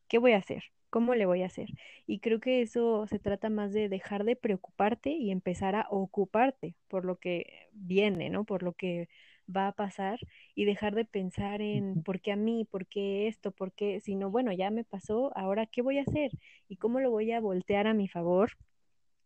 ¿qué 0.08 0.18
voy 0.18 0.32
a 0.32 0.38
hacer? 0.38 0.64
¿Cómo 0.90 1.14
le 1.14 1.26
voy 1.26 1.42
a 1.42 1.46
hacer? 1.46 1.70
Y 2.06 2.20
creo 2.20 2.40
que 2.40 2.62
eso 2.62 3.06
se 3.08 3.18
trata 3.18 3.50
más 3.50 3.72
de 3.72 3.88
dejar 3.88 4.24
de 4.24 4.36
preocuparte 4.36 5.10
y 5.10 5.30
empezar 5.30 5.74
a 5.74 5.86
ocuparte 5.90 6.76
por 6.88 7.04
lo 7.04 7.16
que 7.16 7.68
viene, 7.72 8.30
¿no? 8.30 8.44
Por 8.44 8.62
lo 8.62 8.74
que 8.74 9.08
va 9.54 9.68
a 9.68 9.72
pasar 9.72 10.18
y 10.54 10.64
dejar 10.64 10.94
de 10.94 11.04
pensar 11.04 11.60
en 11.60 12.02
por 12.02 12.20
qué 12.20 12.32
a 12.32 12.36
mí, 12.36 12.64
por 12.64 12.86
qué 12.86 13.26
esto, 13.28 13.50
por 13.50 13.72
qué, 13.72 14.00
sino, 14.00 14.30
bueno, 14.30 14.52
ya 14.52 14.70
me 14.70 14.84
pasó, 14.84 15.36
ahora 15.36 15.66
qué 15.66 15.82
voy 15.82 15.98
a 15.98 16.02
hacer 16.02 16.30
y 16.68 16.76
cómo 16.76 17.00
lo 17.00 17.10
voy 17.10 17.32
a 17.32 17.40
voltear 17.40 17.86
a 17.86 17.94
mi 17.94 18.08
favor 18.08 18.52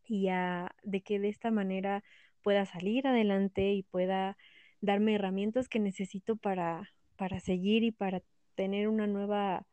y 0.04 0.28
a 0.28 0.74
de 0.82 1.02
que 1.02 1.18
de 1.18 1.28
esta 1.28 1.50
manera 1.50 2.02
pueda 2.48 2.64
salir 2.64 3.06
adelante 3.06 3.74
y 3.74 3.82
pueda 3.82 4.38
darme 4.80 5.16
herramientas 5.16 5.68
que 5.68 5.80
necesito 5.80 6.36
para, 6.36 6.90
para 7.16 7.40
seguir 7.40 7.82
y 7.82 7.90
para 7.90 8.22
tener 8.54 8.88
una 8.88 9.06
nueva 9.06 9.66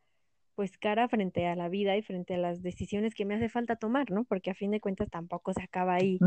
pues 0.56 0.76
cara 0.76 1.08
frente 1.08 1.46
a 1.46 1.56
la 1.56 1.70
vida 1.70 1.96
y 1.96 2.02
frente 2.02 2.34
a 2.34 2.36
las 2.36 2.62
decisiones 2.62 3.14
que 3.14 3.24
me 3.24 3.34
hace 3.34 3.48
falta 3.48 3.76
tomar, 3.76 4.10
¿no? 4.10 4.24
Porque 4.24 4.50
a 4.50 4.54
fin 4.54 4.72
de 4.72 4.80
cuentas 4.80 5.08
tampoco 5.08 5.54
se 5.54 5.62
acaba 5.62 5.94
ahí 5.94 6.18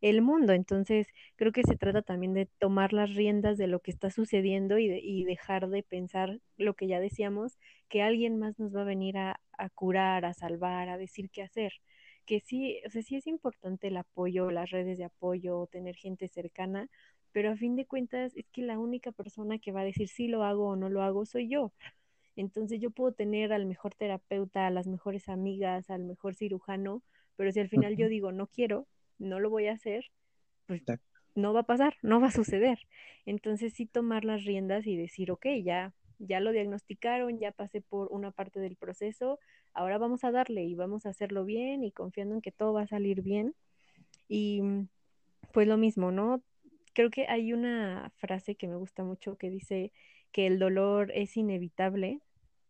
el 0.00 0.22
mundo. 0.22 0.54
Entonces, 0.54 1.06
creo 1.36 1.52
que 1.52 1.62
se 1.62 1.76
trata 1.76 2.02
también 2.02 2.34
de 2.34 2.46
tomar 2.58 2.92
las 2.92 3.14
riendas 3.14 3.56
de 3.56 3.68
lo 3.68 3.78
que 3.78 3.92
está 3.92 4.10
sucediendo 4.10 4.78
y, 4.78 4.86
y 4.90 5.22
dejar 5.22 5.68
de 5.68 5.84
pensar 5.84 6.40
lo 6.56 6.74
que 6.74 6.88
ya 6.88 6.98
decíamos, 6.98 7.60
que 7.88 8.02
alguien 8.02 8.40
más 8.40 8.58
nos 8.58 8.74
va 8.74 8.80
a 8.80 8.86
venir 8.86 9.18
a, 9.18 9.40
a 9.56 9.68
curar, 9.68 10.24
a 10.24 10.34
salvar, 10.34 10.88
a 10.88 10.98
decir 10.98 11.30
qué 11.30 11.42
hacer 11.42 11.74
que 12.26 12.40
sí, 12.40 12.80
o 12.86 12.90
sea, 12.90 13.02
sí 13.02 13.16
es 13.16 13.26
importante 13.26 13.88
el 13.88 13.96
apoyo, 13.96 14.50
las 14.50 14.70
redes 14.70 14.98
de 14.98 15.04
apoyo, 15.04 15.66
tener 15.70 15.96
gente 15.96 16.28
cercana, 16.28 16.88
pero 17.32 17.50
a 17.50 17.56
fin 17.56 17.76
de 17.76 17.86
cuentas 17.86 18.36
es 18.36 18.48
que 18.50 18.62
la 18.62 18.78
única 18.78 19.12
persona 19.12 19.58
que 19.58 19.72
va 19.72 19.80
a 19.80 19.84
decir 19.84 20.08
si 20.08 20.28
lo 20.28 20.44
hago 20.44 20.68
o 20.68 20.76
no 20.76 20.88
lo 20.88 21.02
hago 21.02 21.24
soy 21.26 21.48
yo. 21.48 21.72
Entonces 22.36 22.80
yo 22.80 22.90
puedo 22.90 23.12
tener 23.12 23.52
al 23.52 23.66
mejor 23.66 23.94
terapeuta, 23.94 24.66
a 24.66 24.70
las 24.70 24.86
mejores 24.86 25.28
amigas, 25.28 25.90
al 25.90 26.04
mejor 26.04 26.34
cirujano, 26.34 27.02
pero 27.36 27.52
si 27.52 27.60
al 27.60 27.68
final 27.68 27.96
yo 27.96 28.08
digo 28.08 28.32
no 28.32 28.46
quiero, 28.46 28.86
no 29.18 29.40
lo 29.40 29.50
voy 29.50 29.66
a 29.66 29.72
hacer, 29.72 30.10
pues 30.66 30.82
no 31.34 31.52
va 31.52 31.60
a 31.60 31.66
pasar, 31.66 31.96
no 32.02 32.20
va 32.20 32.28
a 32.28 32.32
suceder. 32.32 32.78
Entonces 33.26 33.74
sí 33.74 33.86
tomar 33.86 34.24
las 34.24 34.44
riendas 34.44 34.86
y 34.86 34.96
decir, 34.96 35.30
ok, 35.30 35.46
ya, 35.62 35.92
ya 36.26 36.40
lo 36.40 36.52
diagnosticaron, 36.52 37.38
ya 37.38 37.52
pasé 37.52 37.80
por 37.80 38.08
una 38.10 38.30
parte 38.30 38.60
del 38.60 38.76
proceso, 38.76 39.38
ahora 39.74 39.98
vamos 39.98 40.24
a 40.24 40.30
darle 40.30 40.64
y 40.64 40.74
vamos 40.74 41.06
a 41.06 41.10
hacerlo 41.10 41.44
bien 41.44 41.84
y 41.84 41.92
confiando 41.92 42.34
en 42.34 42.40
que 42.40 42.52
todo 42.52 42.72
va 42.72 42.82
a 42.82 42.86
salir 42.86 43.22
bien. 43.22 43.54
Y 44.28 44.62
mm, 44.62 44.88
pues 45.52 45.66
lo 45.68 45.76
mismo, 45.76 46.12
¿no? 46.12 46.42
Creo 46.94 47.10
que 47.10 47.26
hay 47.26 47.52
una 47.52 48.12
frase 48.16 48.54
que 48.54 48.68
me 48.68 48.76
gusta 48.76 49.02
mucho 49.04 49.36
que 49.36 49.50
dice 49.50 49.92
que 50.30 50.46
el 50.46 50.58
dolor 50.58 51.10
es 51.14 51.36
inevitable. 51.36 52.20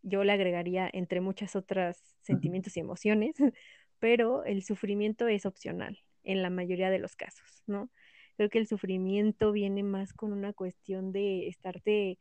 Yo 0.02 0.24
le 0.24 0.32
agregaría 0.32 0.88
entre 0.92 1.20
muchas 1.20 1.54
otras 1.56 2.16
sentimientos 2.22 2.76
y 2.76 2.80
emociones, 2.80 3.36
pero 3.98 4.44
el 4.44 4.62
sufrimiento 4.62 5.28
es 5.28 5.46
opcional 5.46 5.98
en 6.24 6.42
la 6.42 6.50
mayoría 6.50 6.90
de 6.90 6.98
los 6.98 7.16
casos, 7.16 7.62
¿no? 7.66 7.90
Creo 8.36 8.48
que 8.48 8.58
el 8.58 8.66
sufrimiento 8.66 9.52
viene 9.52 9.82
más 9.82 10.14
con 10.14 10.32
una 10.32 10.52
cuestión 10.52 11.12
de 11.12 11.48
estarte 11.48 12.18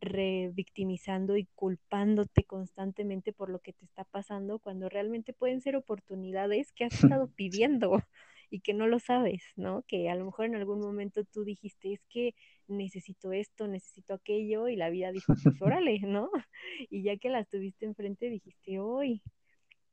revictimizando 0.00 1.36
y 1.36 1.46
culpándote 1.54 2.44
constantemente 2.44 3.32
por 3.32 3.50
lo 3.50 3.60
que 3.60 3.72
te 3.72 3.84
está 3.84 4.04
pasando 4.04 4.58
cuando 4.58 4.88
realmente 4.88 5.32
pueden 5.32 5.60
ser 5.60 5.76
oportunidades 5.76 6.72
que 6.72 6.84
has 6.84 7.04
estado 7.04 7.28
pidiendo 7.36 8.02
y 8.50 8.60
que 8.60 8.74
no 8.74 8.88
lo 8.88 8.98
sabes, 8.98 9.44
¿no? 9.56 9.84
Que 9.86 10.10
a 10.10 10.16
lo 10.16 10.24
mejor 10.24 10.46
en 10.46 10.56
algún 10.56 10.80
momento 10.80 11.24
tú 11.24 11.44
dijiste, 11.44 11.92
es 11.92 12.00
que 12.08 12.34
necesito 12.66 13.32
esto, 13.32 13.68
necesito 13.68 14.14
aquello, 14.14 14.68
y 14.68 14.76
la 14.76 14.90
vida 14.90 15.12
dijo, 15.12 15.34
pues 15.42 15.62
órale, 15.62 16.00
¿no? 16.00 16.30
Y 16.90 17.02
ya 17.02 17.16
que 17.16 17.28
las 17.28 17.48
tuviste 17.48 17.86
enfrente, 17.86 18.28
dijiste, 18.28 18.80
hoy, 18.80 19.22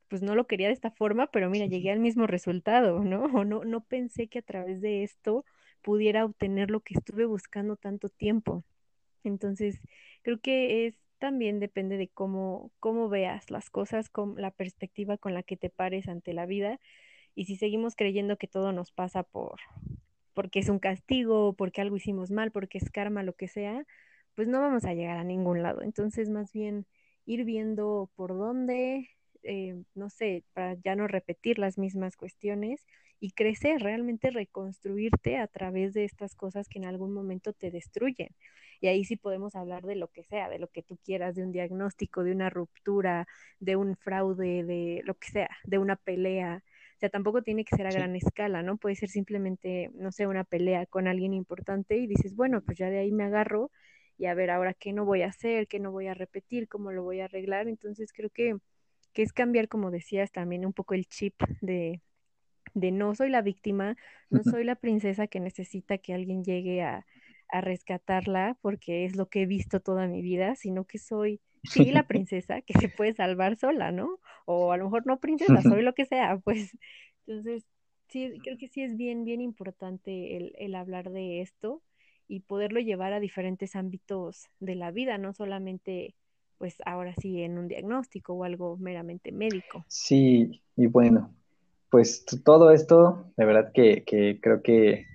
pues 0.08 0.22
no 0.24 0.36
lo 0.36 0.47
quería 0.47 0.68
de 0.68 0.74
esta 0.74 0.91
forma, 0.91 1.28
pero 1.28 1.49
mira, 1.49 1.68
llegué 1.68 1.91
al 1.91 1.99
mismo 1.99 2.28
resultado, 2.28 3.03
¿no? 3.03 3.26
O 3.26 3.45
no, 3.45 3.64
no 3.64 3.82
pensé 3.82 4.28
que 4.28 4.39
a 4.39 4.43
través 4.43 4.82
de 4.82 5.03
esto 5.03 5.45
pudiera 5.84 6.26
obtener 6.26 6.72
lo 6.72 6.82
que 6.82 6.95
estuve 6.95 7.26
buscando 7.26 7.76
tanto 7.76 8.10
tiempo. 8.10 8.64
Entonces, 9.28 9.80
creo 10.23 10.39
que 10.39 10.88
es 10.88 10.95
también 11.19 11.59
depende 11.59 11.97
de 11.97 12.09
cómo, 12.09 12.71
cómo 12.80 13.09
veas 13.09 13.49
las 13.51 13.69
cosas, 13.69 14.09
con 14.09 14.36
la 14.41 14.51
perspectiva 14.51 15.17
con 15.17 15.34
la 15.34 15.43
que 15.43 15.57
te 15.57 15.69
pares 15.69 16.07
ante 16.07 16.34
la 16.34 16.45
vida. 16.45 16.80
Y 17.36 17.45
si 17.45 17.55
seguimos 17.57 17.95
creyendo 17.95 18.38
que 18.38 18.47
todo 18.47 18.71
nos 18.73 18.91
pasa 18.91 19.23
por 19.23 19.59
porque 20.38 20.59
es 20.59 20.69
un 20.69 20.78
castigo, 20.78 21.53
porque 21.53 21.82
algo 21.82 21.97
hicimos 21.97 22.30
mal, 22.30 22.51
porque 22.51 22.78
es 22.78 22.91
karma, 22.91 23.23
lo 23.23 23.34
que 23.34 23.47
sea, 23.47 23.88
pues 24.36 24.47
no 24.47 24.61
vamos 24.61 24.86
a 24.86 24.93
llegar 24.93 25.17
a 25.17 25.23
ningún 25.23 25.63
lado. 25.63 25.82
Entonces, 25.82 26.30
más 26.30 26.53
bien 26.53 26.86
ir 27.25 27.43
viendo 27.43 28.11
por 28.15 28.38
dónde, 28.38 29.09
eh, 29.41 29.82
no 29.95 30.11
sé, 30.11 30.43
para 30.53 30.75
ya 30.75 30.95
no 30.95 31.07
repetir 31.07 31.57
las 31.57 31.80
mismas 31.80 32.15
cuestiones 32.17 32.86
y 33.19 33.32
crecer, 33.32 33.82
realmente 33.82 34.30
reconstruirte 34.30 35.38
a 35.38 35.47
través 35.47 35.95
de 35.95 36.05
estas 36.05 36.36
cosas 36.36 36.69
que 36.69 36.78
en 36.78 36.86
algún 36.86 37.13
momento 37.13 37.51
te 37.53 37.71
destruyen. 37.71 38.30
Y 38.82 38.88
ahí 38.88 39.03
sí 39.05 39.15
podemos 39.15 39.55
hablar 39.55 39.84
de 39.84 39.95
lo 39.95 40.09
que 40.09 40.23
sea, 40.23 40.49
de 40.49 40.59
lo 40.59 40.67
que 40.67 40.84
tú 40.84 40.97
quieras, 40.97 41.36
de 41.36 41.43
un 41.43 41.51
diagnóstico, 41.51 42.23
de 42.23 42.32
una 42.32 42.49
ruptura, 42.49 43.28
de 43.59 43.75
un 43.75 43.95
fraude, 43.95 44.63
de 44.63 45.01
lo 45.05 45.15
que 45.15 45.30
sea, 45.30 45.49
de 45.63 45.78
una 45.78 45.95
pelea. 45.95 46.63
O 46.95 46.99
sea, 46.99 47.09
tampoco 47.09 47.41
tiene 47.43 47.65
que 47.65 47.75
ser 47.75 47.88
a 47.88 47.91
gran 47.91 48.15
escala, 48.15 48.63
¿no? 48.63 48.78
Puede 48.78 48.95
ser 48.95 49.09
simplemente, 49.09 49.91
no 49.93 50.11
sé, 50.11 50.28
una 50.28 50.43
pelea 50.43 50.86
con 50.88 51.07
alguien 51.07 51.34
importante 51.34 51.97
y 51.97 52.07
dices, 52.07 52.36
bueno, 52.36 52.61
pues 52.61 52.78
ya 52.78 52.89
de 52.89 52.99
ahí 52.99 53.11
me 53.11 53.23
agarro 53.25 53.71
y 54.17 54.25
a 54.25 54.34
ver 54.34 54.49
ahora 54.49 54.73
qué 54.73 54.93
no 54.93 55.05
voy 55.05 55.21
a 55.21 55.28
hacer, 55.28 55.67
qué 55.67 55.80
no 55.80 55.91
voy 55.91 56.07
a 56.07 56.13
repetir, 56.15 56.67
cómo 56.67 56.91
lo 56.91 57.03
voy 57.03 57.19
a 57.21 57.25
arreglar. 57.25 57.67
Entonces 57.67 58.11
creo 58.13 58.30
que, 58.32 58.57
que 59.13 59.21
es 59.23 59.34
cambiar, 59.34 59.67
como 59.67 59.91
decías, 59.91 60.32
también 60.32 60.65
un 60.65 60.73
poco 60.73 60.93
el 60.95 61.05
chip 61.07 61.36
de, 61.61 62.01
de 62.73 62.91
no 62.91 63.15
soy 63.15 63.30
la 63.30 63.41
víctima, 63.41 63.95
no 64.30 64.43
soy 64.43 64.63
la 64.63 64.75
princesa 64.75 65.28
que 65.28 65.39
necesita 65.39 65.97
que 65.99 66.13
alguien 66.13 66.43
llegue 66.43 66.82
a, 66.82 67.05
a 67.50 67.62
rescatarla 67.62 68.58
porque 68.62 69.06
es 69.06 69.16
lo 69.16 69.30
que 69.30 69.43
he 69.43 69.45
visto 69.45 69.80
toda 69.82 70.08
mi 70.08 70.22
vida, 70.22 70.56
sino 70.56 70.86
que 70.86 70.98
soy, 71.00 71.41
sí, 71.66 71.91
la 71.91 72.04
princesa 72.08 72.62
que 72.62 72.76
se 72.76 72.89
puede 72.89 73.14
salvar 73.14 73.58
sola, 73.58 73.91
¿no? 73.91 74.20
O 74.45 74.72
a 74.72 74.78
lo 74.78 74.86
mejor 74.86 75.06
no 75.06 75.20
princesa, 75.20 75.64
soy 75.64 75.82
lo 75.84 75.93
que 75.93 76.06
sea, 76.06 76.38
pues. 76.43 76.78
Entonces, 77.28 77.66
sí, 78.10 78.39
creo 78.43 78.58
que 78.58 78.68
sí 78.68 78.82
es 78.84 78.95
bien, 78.98 79.24
bien 79.26 79.41
importante 79.41 80.38
el, 80.38 80.54
el 80.58 80.76
hablar 80.76 81.12
de 81.12 81.41
esto 81.41 81.84
y 82.28 82.41
poderlo 82.41 82.80
llevar 82.80 83.14
a 83.14 83.20
diferentes 83.20 83.76
ámbitos 83.76 84.48
de 84.60 84.76
la 84.76 84.91
vida, 84.91 85.18
no 85.18 85.34
solamente 85.34 86.16
pues 86.58 86.76
ahora 86.86 87.14
sí 87.16 87.41
en 87.43 87.58
un 87.58 87.68
diagnóstico 87.68 88.34
o 88.34 88.43
algo 88.43 88.78
meramente 88.78 89.32
médico. 89.32 89.86
Sí, 89.88 90.62
y 90.76 90.88
bueno, 90.88 91.34
pues 91.89 92.26
todo 92.43 92.72
esto, 92.72 93.32
de 93.38 93.45
verdad 93.45 93.72
que, 93.74 94.04
que 94.06 94.39
creo 94.41 94.62
que 94.62 95.06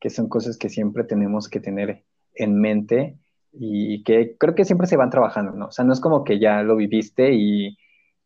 que 0.00 0.10
son 0.10 0.28
cosas 0.28 0.56
que 0.56 0.68
siempre 0.68 1.04
tenemos 1.04 1.48
que 1.48 1.60
tener 1.60 2.04
en 2.34 2.60
mente 2.60 3.18
y 3.52 4.02
que 4.04 4.36
creo 4.38 4.54
que 4.54 4.64
siempre 4.64 4.86
se 4.86 4.96
van 4.96 5.10
trabajando, 5.10 5.52
¿no? 5.52 5.66
O 5.66 5.70
sea, 5.70 5.84
no 5.84 5.92
es 5.92 6.00
como 6.00 6.24
que 6.24 6.38
ya 6.38 6.62
lo 6.62 6.76
viviste 6.76 7.32
y, 7.34 7.76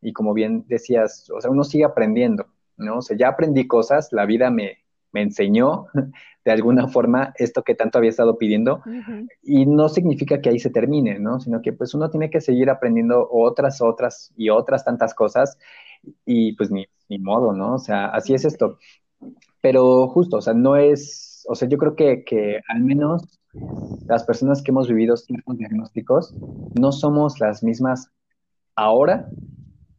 y 0.01 0.13
como 0.13 0.35
bien 0.35 0.65
decías, 0.69 1.31
o 1.31 1.41
sea, 1.41 1.51
uno 1.51 1.65
sigue 1.65 1.85
aprendiendo, 1.85 2.47
¿no? 2.77 2.99
O 2.99 3.03
sea, 3.03 3.17
ya 3.17 3.29
aprendí 3.29 3.67
cosas, 3.67 4.09
la 4.13 4.27
vida 4.27 4.51
me, 4.51 4.85
me 5.15 5.23
enseñó 5.23 5.87
de 6.45 6.53
alguna 6.53 6.89
forma 6.89 7.33
esto 7.39 7.63
que 7.63 7.75
tanto 7.75 7.97
había 7.97 8.11
estado 8.11 8.37
pidiendo 8.37 8.83
y 9.43 9.65
no 9.65 9.89
significa 9.89 10.43
que 10.43 10.51
ahí 10.51 10.59
se 10.59 10.69
termine, 10.69 11.19
¿no? 11.19 11.41
Sino 11.41 11.63
que 11.63 11.73
pues 11.73 11.95
uno 11.95 12.11
tiene 12.11 12.29
que 12.29 12.43
seguir 12.43 12.69
aprendiendo 12.69 13.27
otras, 13.31 13.81
otras 13.81 14.33
y 14.37 14.51
otras 14.51 14.85
tantas 14.85 15.15
cosas 15.15 15.57
y 16.27 16.53
pues 16.53 16.71
ni, 16.71 16.87
ni 17.09 17.19
modo, 17.19 17.55
¿no? 17.55 17.77
O 17.77 17.79
sea, 17.79 18.07
así 18.07 18.35
es 18.35 18.45
esto. 18.45 18.79
Pero 19.63 20.09
justo, 20.09 20.37
o 20.37 20.43
sea, 20.43 20.53
no 20.53 20.77
es, 20.77 21.34
o 21.47 21.55
sea, 21.55 21.69
yo 21.69 21.79
creo 21.79 21.95
que, 21.97 22.25
que 22.25 22.61
al 22.69 22.83
menos 22.83 23.41
las 24.07 24.25
personas 24.25 24.63
que 24.63 24.71
hemos 24.71 24.89
vivido 24.89 25.17
ciertos 25.17 25.57
diagnósticos 25.57 26.35
no 26.79 26.93
somos 26.93 27.41
las 27.41 27.63
mismas 27.63 28.11
ahora 28.75 29.29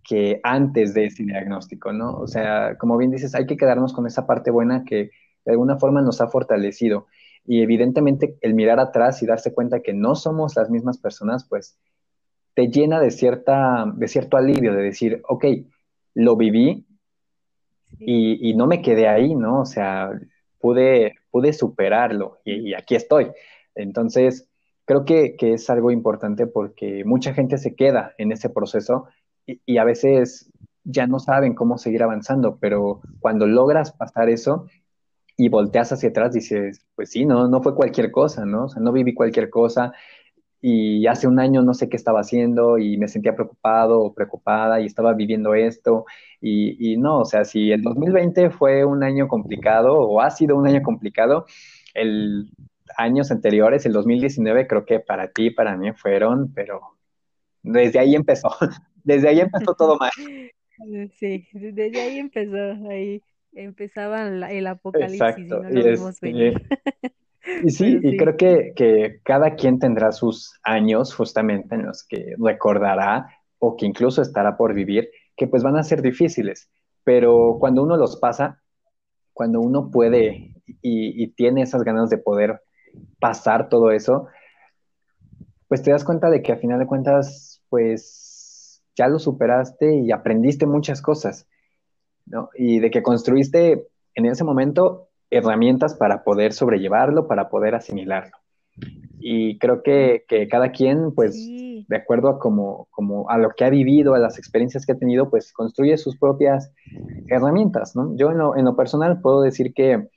que 0.04 0.39
antes 0.43 0.93
de 0.93 1.06
ese 1.06 1.24
diagnóstico, 1.24 1.91
¿no? 1.91 2.16
O 2.18 2.28
sea, 2.28 2.78
como 2.78 2.98
bien 2.98 3.12
dices, 3.12 3.34
hay 3.34 3.46
que 3.48 3.58
quedarnos 3.58 3.93
con 3.93 4.06
esa 4.06 4.28
parte 4.28 4.52
buena 4.52 4.84
que 4.86 5.10
de 5.46 5.52
alguna 5.52 5.78
forma 5.78 6.02
nos 6.02 6.22
ha 6.22 6.28
fortalecido. 6.28 7.08
Y 7.46 7.62
evidentemente 7.62 8.38
el 8.41 8.54
mirar 8.54 8.80
atrás 8.80 9.22
y 9.22 9.26
darse 9.26 9.54
cuenta 9.54 9.82
que 9.82 9.93
no 9.93 10.16
somos 10.16 10.56
las 10.56 10.70
mismas 10.70 10.98
personas, 10.98 11.48
pues 11.48 11.78
te 12.54 12.70
llena 12.70 13.00
de, 13.00 13.12
cierta, 13.12 13.86
de 13.96 14.08
cierto 14.08 14.38
alivio, 14.38 14.74
de 14.74 14.84
decir, 14.84 15.22
ok, 15.28 15.46
lo 16.14 16.36
viví 16.36 16.86
y, 18.00 18.54
no 18.56 18.68
me 18.68 18.82
quedé 18.82 19.08
ahí, 19.08 19.36
¿no? 19.36 19.62
O 19.62 19.66
sea, 19.66 20.10
pude, 20.60 21.16
pude 21.36 21.51
superarlo 21.51 22.39
y, 22.45 22.73
aquí 22.75 22.95
estoy. 22.95 23.29
Entonces, 23.75 24.47
creo 24.86 25.03
que, 25.03 25.36
es 25.38 25.69
algo 25.69 25.91
importante 25.91 26.47
porque 26.47 27.03
mucha 27.03 27.33
gente 27.33 27.57
se 27.57 27.75
queda 27.75 28.13
en 28.17 28.31
ese 28.31 28.49
proceso 28.49 29.07
y, 29.45 29.77
a 29.77 29.83
veces 29.83 30.49
ya 30.86 31.07
no 31.07 31.19
saben 31.19 31.53
cómo 31.53 31.77
seguir 31.77 32.03
avanzando, 32.03 32.57
pero 32.57 33.01
cuando 33.19 33.47
logras 33.47 33.91
pasar 33.91 34.29
eso 34.29 34.67
y 35.36 35.49
volteas 35.49 35.91
hacia 35.91 36.07
atrás, 36.07 36.31
dices, 36.31 36.86
pues 36.95 37.09
sí, 37.09 37.25
no, 37.25 37.49
no 37.49 37.61
fue 37.61 37.75
cualquier 37.75 38.11
cosa, 38.11 38.45
¿no? 38.45 38.67
O 38.67 38.69
sea, 38.69 38.81
no 38.81 38.93
viví 38.93 39.13
cualquier 39.13 39.49
cosa 39.49 39.91
y 40.62 41.06
hace 41.08 41.28
un 41.28 41.39
año 41.39 41.62
no 41.62 41.74
sé 41.74 41.89
qué 41.89 41.95
estaba 41.95 42.22
haciendo 42.22 42.78
y 42.78 42.97
me 42.97 43.08
sentía 43.08 43.36
preocupado 43.36 44.01
o 44.01 44.14
preocupada 44.14 44.82
y 44.82 44.86
estaba 44.86 45.14
viviendo 45.14 45.53
esto 45.53 46.06
y, 46.41 46.93
y 46.93 46.97
no, 46.97 47.20
o 47.20 47.26
sea, 47.26 47.45
si 47.45 47.72
el 47.72 47.82
2020 47.82 48.49
fue 48.49 48.84
un 48.86 49.03
año 49.03 49.28
complicado 49.28 49.93
o 49.93 50.22
ha 50.22 50.32
sido 50.32 50.56
un 50.56 50.68
año 50.68 50.82
complicado, 50.82 51.45
el 51.93 52.49
años 52.97 53.32
anteriores, 53.32 53.86
el 53.86 53.93
2019, 53.93 54.68
creo 54.68 54.86
que 54.86 54.99
para 54.99 55.32
ti, 55.32 55.49
para 55.51 55.76
mí 55.78 55.91
fueron, 55.93 56.53
pero 56.53 56.97
desde 57.62 57.99
ahí 57.99 58.16
empezó. 58.16 58.49
desde 59.03 59.30
ahí 59.30 59.39
empezó 59.39 59.74
todo 59.76 59.97
mal. 59.97 60.12
Sí, 61.18 61.47
desde 61.53 62.01
ahí 62.01 62.20
empezó, 62.20 62.58
ahí 62.89 63.22
empezaba 63.53 64.28
el 64.28 64.68
apocalipsis 64.68 65.38
y 65.38 65.43
no 65.43 65.64
lo 65.64 65.70
vimos 65.70 66.10
este, 66.16 66.28
venir. 66.28 66.68
Y 67.01 67.08
sí, 67.68 68.00
y 68.02 68.18
creo 68.18 68.38
que, 68.38 68.74
que, 68.76 69.20
cada 69.24 69.56
quien 69.56 69.80
tendrá 69.80 70.12
sus 70.12 70.60
años 70.64 71.14
justamente 71.14 71.76
en 71.76 71.86
los 71.86 72.04
que 72.04 72.36
recordará 72.38 73.28
o 73.60 73.76
que 73.76 73.86
incluso 73.86 74.22
estará 74.22 74.58
por 74.58 74.74
vivir, 74.74 75.10
que 75.36 75.48
pues 75.48 75.64
van 75.64 75.78
a 75.78 75.84
ser 75.84 76.02
difíciles, 76.02 76.70
pero 77.04 77.58
cuando 77.60 77.84
uno 77.84 77.98
los 77.98 78.18
pasa, 78.18 78.62
cuando 79.34 79.60
uno 79.62 79.91
puede 79.91 80.54
y, 80.82 81.24
y 81.24 81.28
tiene 81.28 81.62
esas 81.62 81.84
ganas 81.84 82.10
de 82.10 82.18
poder 82.18 82.62
pasar 83.20 83.70
todo 83.70 83.91
eso, 83.91 84.28
pues 85.68 85.82
te 85.82 85.91
das 85.91 86.04
cuenta 86.04 86.30
de 86.30 86.41
que 86.41 86.52
a 86.52 86.58
final 86.58 86.80
de 86.80 86.88
cuentas, 86.88 87.62
pues 87.70 88.82
ya 88.96 89.08
lo 89.08 89.20
superaste 89.20 89.96
y 89.96 90.12
aprendiste 90.12 90.66
muchas 90.66 91.02
cosas, 91.02 91.48
¿no? 92.26 92.50
Y 92.56 92.80
de 92.80 92.91
que 92.91 93.04
construiste 93.04 93.88
en 94.14 94.26
ese 94.26 94.43
momento 94.43 95.10
herramientas 95.30 95.95
para 95.95 96.23
poder 96.23 96.53
sobrellevarlo, 96.53 97.28
para 97.28 97.49
poder 97.49 97.76
asimilarlo. 97.76 98.38
Y 99.19 99.57
creo 99.57 99.82
que, 99.82 100.26
cada 100.49 100.71
quien, 100.71 101.13
pues, 101.13 101.36
de 101.36 101.95
acuerdo 101.95 102.30
a 102.30 102.39
como, 102.39 102.88
como 102.91 103.30
a 103.30 103.38
lo 103.38 103.49
que 103.51 103.63
ha 103.63 103.69
vivido, 103.69 104.13
a 104.13 104.19
las 104.19 104.38
experiencias 104.38 104.86
que 104.86 104.91
ha 104.91 104.97
tenido, 104.97 105.30
pues 105.30 105.53
construye 105.53 105.97
sus 105.97 106.17
propias 106.17 106.71
herramientas, 107.28 107.95
¿no? 107.95 108.15
Yo 108.17 108.32
en 108.32 108.38
lo, 108.38 108.55
en 108.55 108.65
lo 108.65 108.76
personal 108.76 109.21
puedo 109.21 109.41
decir 109.41 109.73
que, 109.73 110.09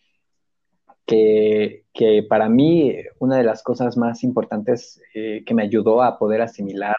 que, 1.06 1.84
que, 1.94 2.24
para 2.28 2.48
mí 2.48 2.96
una 3.18 3.36
de 3.36 3.44
las 3.44 3.62
cosas 3.62 3.96
más 3.96 4.24
importantes 4.24 5.00
eh, 5.14 5.42
que 5.46 5.54
me 5.54 5.62
ayudó 5.62 6.02
a 6.02 6.18
poder 6.18 6.42
asimilar 6.42 6.96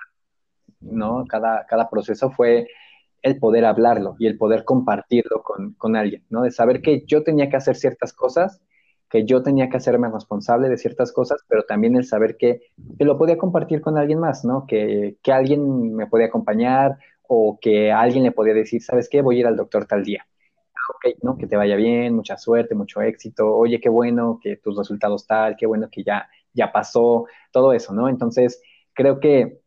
¿no? 0.80 1.26
Cada, 1.28 1.66
cada 1.66 1.89
proceso 1.89 2.32
fue 2.32 2.68
el 3.22 3.39
poder 3.39 3.65
hablarlo 3.65 4.15
y 4.20 4.28
el 4.28 4.38
poder 4.38 4.63
compartirlo 4.63 5.43
con, 5.43 5.95
alguien, 5.95 6.24
¿no? 6.30 6.43
De 6.43 6.51
saber 6.51 6.82
que 6.82 7.03
yo 7.05 7.24
tenía 7.24 7.49
que 7.49 7.57
hacer 7.57 7.76
ciertas 7.76 8.13
cosas, 8.13 8.61
que 9.09 9.26
yo 9.26 9.41
tenía 9.43 9.70
que 9.70 9.78
hacerme 9.78 10.09
responsable 10.09 10.70
de 10.70 10.78
ciertas 10.78 11.11
cosas, 11.11 11.41
pero 11.47 11.63
también 11.63 11.95
el 11.95 12.05
saber 12.05 12.38
que, 12.38 12.61
lo 12.99 13.17
podía 13.17 13.38
compartir 13.38 13.82
con 13.82 13.97
alguien 13.97 14.20
más, 14.20 14.45
¿no? 14.45 14.65
Que, 14.67 15.17
que, 15.22 15.32
alguien 15.32 15.95
me 15.95 16.07
podía 16.07 16.28
acompañar 16.28 16.97
o 17.28 17.57
que 17.61 17.91
alguien 17.91 18.24
le 18.24 18.32
podía 18.32 18.53
decir, 18.53 18.82
¿sabes 18.82 19.09
qué? 19.09 19.22
Voy 19.22 19.38
a 19.38 19.39
ir 19.39 19.47
al 19.47 19.57
doctor 19.57 19.86
tal 19.86 20.03
día. 20.03 20.26
Ah, 20.76 20.93
ok, 20.95 21.17
¿no? 21.24 21.38
Que 21.38 21.47
te 21.47 21.57
vaya 21.57 21.76
bien, 21.76 22.15
mucha 22.15 22.38
suerte, 22.38 22.76
mucho 22.76 23.01
éxito. 23.01 23.55
Oye, 23.55 23.80
qué 23.80 23.89
bueno 23.89 24.39
que 24.41 24.57
tus 24.57 24.78
resultados 24.78 25.28
tal, 25.28 25.55
qué 25.57 25.65
bueno 25.65 25.89
que 25.91 26.03
ya, 26.03 26.30
ya 26.53 26.72
pasó, 26.72 27.26
todo 27.51 27.74
eso, 27.74 27.93
¿no? 27.93 28.09
Entonces, 28.09 28.61
creo 28.93 29.20
que 29.20 29.59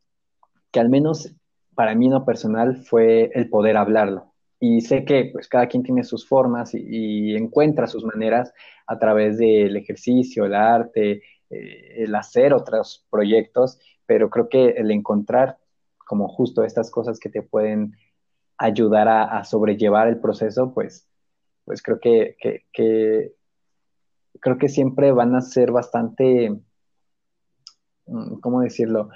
que 0.73 0.81
al 0.81 0.89
menos 0.89 1.33
para 1.75 1.95
mí 1.95 2.09
no 2.09 2.25
personal 2.25 2.77
fue 2.77 3.31
el 3.35 3.49
poder 3.49 3.77
hablarlo. 3.77 4.33
Y 4.61 4.81
sé 4.83 5.05
que 5.05 5.31
pues 5.33 5.49
cada 5.49 5.67
quien 5.67 5.83
tiene 5.83 6.05
sus 6.05 6.27
formas 6.29 6.73
y, 6.75 7.35
encuentra 7.35 7.87
sus 7.87 8.05
maneras 8.05 8.53
a 8.87 8.99
través 8.99 9.39
del 9.39 9.77
ejercicio, 9.77 10.45
el 10.45 10.55
arte, 10.55 11.23
eh, 11.51 12.05
el 12.05 12.15
hacer 12.15 12.55
otros 12.55 13.07
proyectos, 13.11 13.81
pero 14.07 14.31
creo 14.31 14.49
que 14.49 14.69
el 14.71 14.91
encontrar 14.91 15.59
como 16.07 16.29
justo 16.29 16.63
estas 16.63 16.91
cosas 16.91 17.19
que 17.19 17.29
te 17.29 17.43
pueden 17.43 17.97
ayudar 18.59 19.09
a, 19.09 19.43
sobrellevar 19.45 20.09
el 20.09 20.21
proceso, 20.21 20.73
pues, 20.73 21.09
pues 21.65 21.83
creo 21.83 21.99
que, 21.99 22.37
creo 24.41 24.59
que 24.59 24.69
siempre 24.69 25.11
van 25.11 25.35
a 25.35 25.41
ser 25.41 25.73
bastante, 25.73 26.51
mm, 28.07 28.41
¿cómo 28.41 28.61
decirlo? 28.61 29.09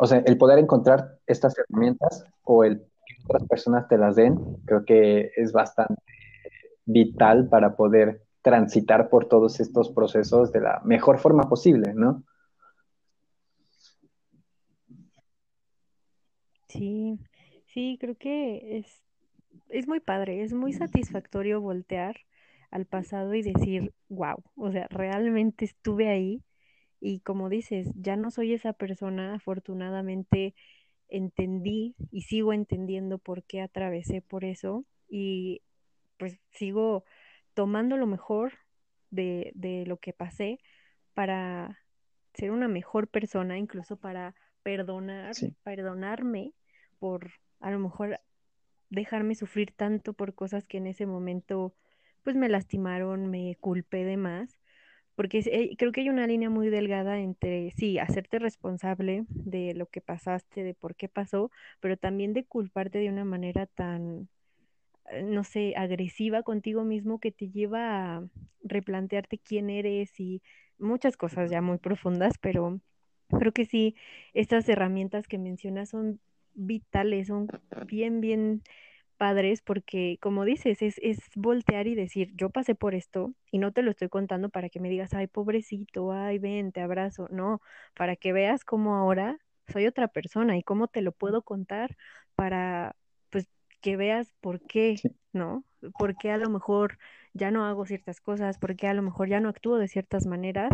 O 0.00 0.06
sea, 0.06 0.18
el 0.18 0.38
poder 0.38 0.58
encontrar 0.58 1.18
estas 1.26 1.56
herramientas 1.58 2.24
o 2.44 2.64
el 2.64 2.78
que 2.78 3.16
otras 3.24 3.48
personas 3.48 3.88
te 3.88 3.98
las 3.98 4.14
den, 4.16 4.38
creo 4.64 4.84
que 4.84 5.32
es 5.36 5.52
bastante 5.52 6.00
vital 6.84 7.48
para 7.48 7.76
poder 7.76 8.22
transitar 8.42 9.10
por 9.10 9.26
todos 9.26 9.58
estos 9.60 9.90
procesos 9.90 10.52
de 10.52 10.60
la 10.60 10.80
mejor 10.84 11.18
forma 11.18 11.48
posible, 11.48 11.92
¿no? 11.94 12.22
Sí, 16.68 17.18
sí, 17.66 17.98
creo 18.00 18.16
que 18.16 18.78
es, 18.78 19.02
es 19.68 19.88
muy 19.88 20.00
padre, 20.00 20.42
es 20.42 20.52
muy 20.52 20.72
satisfactorio 20.72 21.60
voltear 21.60 22.16
al 22.70 22.86
pasado 22.86 23.34
y 23.34 23.42
decir, 23.42 23.92
wow, 24.08 24.36
o 24.54 24.70
sea, 24.70 24.86
realmente 24.90 25.64
estuve 25.64 26.08
ahí 26.08 26.44
y 27.00 27.20
como 27.20 27.48
dices, 27.48 27.90
ya 27.94 28.16
no 28.16 28.30
soy 28.30 28.54
esa 28.54 28.72
persona, 28.72 29.34
afortunadamente 29.34 30.54
entendí 31.08 31.94
y 32.10 32.22
sigo 32.22 32.52
entendiendo 32.52 33.18
por 33.18 33.42
qué 33.44 33.60
atravesé 33.60 34.20
por 34.20 34.44
eso 34.44 34.84
y 35.08 35.62
pues 36.18 36.38
sigo 36.50 37.04
tomando 37.54 37.96
lo 37.96 38.06
mejor 38.06 38.52
de, 39.10 39.52
de 39.54 39.86
lo 39.86 39.98
que 39.98 40.12
pasé 40.12 40.58
para 41.14 41.80
ser 42.34 42.50
una 42.50 42.68
mejor 42.68 43.08
persona, 43.08 43.58
incluso 43.58 43.96
para 43.96 44.34
perdonar, 44.62 45.32
perdonarme 45.62 46.52
por 46.98 47.30
a 47.60 47.70
lo 47.70 47.78
mejor 47.78 48.20
dejarme 48.90 49.34
sufrir 49.34 49.72
tanto 49.72 50.12
por 50.12 50.34
cosas 50.34 50.66
que 50.66 50.78
en 50.78 50.86
ese 50.86 51.06
momento 51.06 51.74
pues 52.22 52.36
me 52.36 52.48
lastimaron, 52.48 53.30
me 53.30 53.56
culpé 53.60 54.04
de 54.04 54.16
más 54.16 54.58
porque 55.18 55.40
eh, 55.40 55.74
creo 55.76 55.90
que 55.90 56.02
hay 56.02 56.10
una 56.10 56.28
línea 56.28 56.48
muy 56.48 56.70
delgada 56.70 57.18
entre, 57.18 57.72
sí, 57.72 57.98
hacerte 57.98 58.38
responsable 58.38 59.24
de 59.28 59.74
lo 59.74 59.86
que 59.86 60.00
pasaste, 60.00 60.62
de 60.62 60.74
por 60.74 60.94
qué 60.94 61.08
pasó, 61.08 61.50
pero 61.80 61.96
también 61.96 62.34
de 62.34 62.44
culparte 62.44 63.00
de 63.00 63.08
una 63.08 63.24
manera 63.24 63.66
tan, 63.66 64.28
eh, 65.10 65.24
no 65.24 65.42
sé, 65.42 65.74
agresiva 65.76 66.44
contigo 66.44 66.84
mismo 66.84 67.18
que 67.18 67.32
te 67.32 67.50
lleva 67.50 68.18
a 68.18 68.28
replantearte 68.62 69.38
quién 69.38 69.70
eres 69.70 70.20
y 70.20 70.40
muchas 70.78 71.16
cosas 71.16 71.50
ya 71.50 71.62
muy 71.62 71.78
profundas, 71.78 72.38
pero 72.40 72.80
creo 73.40 73.50
que 73.50 73.64
sí, 73.64 73.96
estas 74.34 74.68
herramientas 74.68 75.26
que 75.26 75.38
mencionas 75.38 75.88
son 75.88 76.20
vitales, 76.54 77.26
son 77.26 77.48
bien, 77.88 78.20
bien 78.20 78.62
padres 79.18 79.62
porque, 79.62 80.18
como 80.22 80.44
dices, 80.46 80.82
es, 80.82 80.98
es 81.02 81.18
voltear 81.36 81.86
y 81.88 81.94
decir, 81.94 82.32
yo 82.36 82.50
pasé 82.50 82.74
por 82.74 82.94
esto 82.94 83.34
y 83.50 83.58
no 83.58 83.72
te 83.72 83.82
lo 83.82 83.90
estoy 83.90 84.08
contando 84.08 84.50
para 84.50 84.70
que 84.70 84.80
me 84.80 84.88
digas, 84.88 85.14
ay, 85.14 85.26
pobrecito, 85.26 86.12
ay, 86.12 86.38
ven, 86.38 86.72
te 86.72 86.80
abrazo. 86.80 87.28
No, 87.30 87.60
para 87.94 88.16
que 88.16 88.32
veas 88.32 88.64
cómo 88.64 88.96
ahora 88.96 89.38
soy 89.68 89.86
otra 89.86 90.08
persona 90.08 90.56
y 90.56 90.62
cómo 90.62 90.88
te 90.88 91.02
lo 91.02 91.12
puedo 91.12 91.42
contar 91.42 91.96
para, 92.34 92.96
pues, 93.30 93.48
que 93.82 93.96
veas 93.96 94.32
por 94.40 94.60
qué, 94.62 95.02
¿no? 95.32 95.64
Por 95.98 96.16
qué 96.16 96.30
a 96.32 96.38
lo 96.38 96.50
mejor 96.50 96.98
ya 97.34 97.50
no 97.50 97.66
hago 97.66 97.86
ciertas 97.86 98.20
cosas, 98.20 98.58
por 98.58 98.76
qué 98.76 98.88
a 98.88 98.94
lo 98.94 99.02
mejor 99.02 99.28
ya 99.28 99.40
no 99.40 99.48
actúo 99.50 99.78
de 99.78 99.88
ciertas 99.88 100.26
maneras, 100.26 100.70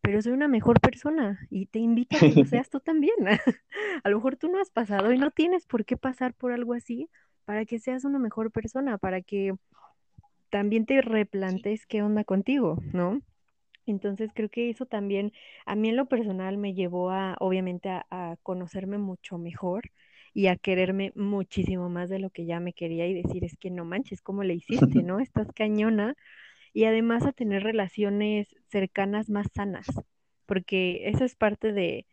pero 0.00 0.22
soy 0.22 0.32
una 0.32 0.48
mejor 0.48 0.80
persona 0.80 1.38
y 1.50 1.66
te 1.66 1.80
invito 1.80 2.16
a 2.16 2.20
que 2.20 2.34
lo 2.34 2.44
seas 2.46 2.70
tú 2.70 2.80
también. 2.80 3.14
a 4.04 4.08
lo 4.08 4.16
mejor 4.16 4.36
tú 4.36 4.48
no 4.48 4.60
has 4.60 4.70
pasado 4.70 5.12
y 5.12 5.18
no 5.18 5.30
tienes 5.30 5.66
por 5.66 5.84
qué 5.84 5.96
pasar 5.96 6.34
por 6.34 6.52
algo 6.52 6.74
así 6.74 7.10
para 7.48 7.64
que 7.64 7.78
seas 7.78 8.04
una 8.04 8.18
mejor 8.18 8.52
persona, 8.52 8.98
para 8.98 9.22
que 9.22 9.54
también 10.50 10.84
te 10.84 11.00
replantes 11.00 11.86
qué 11.86 12.02
onda 12.02 12.22
contigo, 12.22 12.76
¿no? 12.92 13.22
Entonces 13.86 14.32
creo 14.34 14.50
que 14.50 14.68
eso 14.68 14.84
también 14.84 15.32
a 15.64 15.74
mí 15.74 15.88
en 15.88 15.96
lo 15.96 16.04
personal 16.04 16.58
me 16.58 16.74
llevó 16.74 17.10
a, 17.10 17.36
obviamente, 17.40 17.88
a, 17.88 18.36
conocerme 18.42 18.98
mucho 18.98 19.38
mejor 19.38 19.90
y 20.34 20.48
a 20.48 20.56
quererme 20.56 21.10
muchísimo 21.14 21.88
más 21.88 22.10
de 22.10 22.18
lo 22.18 22.28
que 22.28 22.44
ya 22.44 22.60
me 22.60 22.74
quería 22.74 23.06
y 23.06 23.14
decir, 23.14 23.42
es 23.44 23.56
que 23.56 23.70
no 23.70 23.86
manches, 23.86 24.20
¿cómo 24.20 24.44
le 24.44 24.52
hiciste, 24.52 25.02
no? 25.02 25.18
Estás 25.18 25.50
cañona. 25.54 26.16
Y 26.74 26.84
además 26.84 27.24
a 27.24 27.32
tener 27.32 27.62
relaciones 27.62 28.54
cercanas 28.66 29.30
más 29.30 29.46
sanas, 29.54 29.86
porque 30.44 31.08
eso 31.08 31.24
es 31.24 31.34
parte 31.34 31.72
de, 31.72 32.04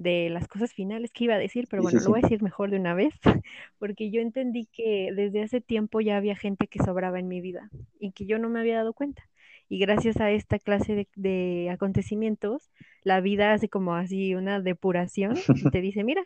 de 0.00 0.30
las 0.30 0.48
cosas 0.48 0.72
finales 0.72 1.10
que 1.12 1.24
iba 1.24 1.34
a 1.34 1.38
decir, 1.38 1.66
pero 1.68 1.82
bueno, 1.82 2.00
lo 2.00 2.08
voy 2.08 2.20
a 2.20 2.22
decir 2.22 2.42
mejor 2.42 2.70
de 2.70 2.78
una 2.78 2.94
vez, 2.94 3.14
porque 3.78 4.10
yo 4.10 4.22
entendí 4.22 4.66
que 4.72 5.12
desde 5.14 5.42
hace 5.42 5.60
tiempo 5.60 6.00
ya 6.00 6.16
había 6.16 6.36
gente 6.36 6.68
que 6.68 6.82
sobraba 6.82 7.18
en 7.18 7.28
mi 7.28 7.42
vida 7.42 7.70
y 7.98 8.12
que 8.12 8.24
yo 8.24 8.38
no 8.38 8.48
me 8.48 8.60
había 8.60 8.76
dado 8.76 8.94
cuenta. 8.94 9.28
Y 9.68 9.78
gracias 9.78 10.18
a 10.18 10.30
esta 10.30 10.58
clase 10.58 11.06
de, 11.14 11.68
acontecimientos, 11.70 12.70
la 13.02 13.20
vida 13.20 13.52
hace 13.52 13.68
como 13.68 13.94
así 13.94 14.34
una 14.34 14.60
depuración 14.60 15.36
y 15.54 15.70
te 15.70 15.80
dice, 15.80 16.02
mira, 16.02 16.22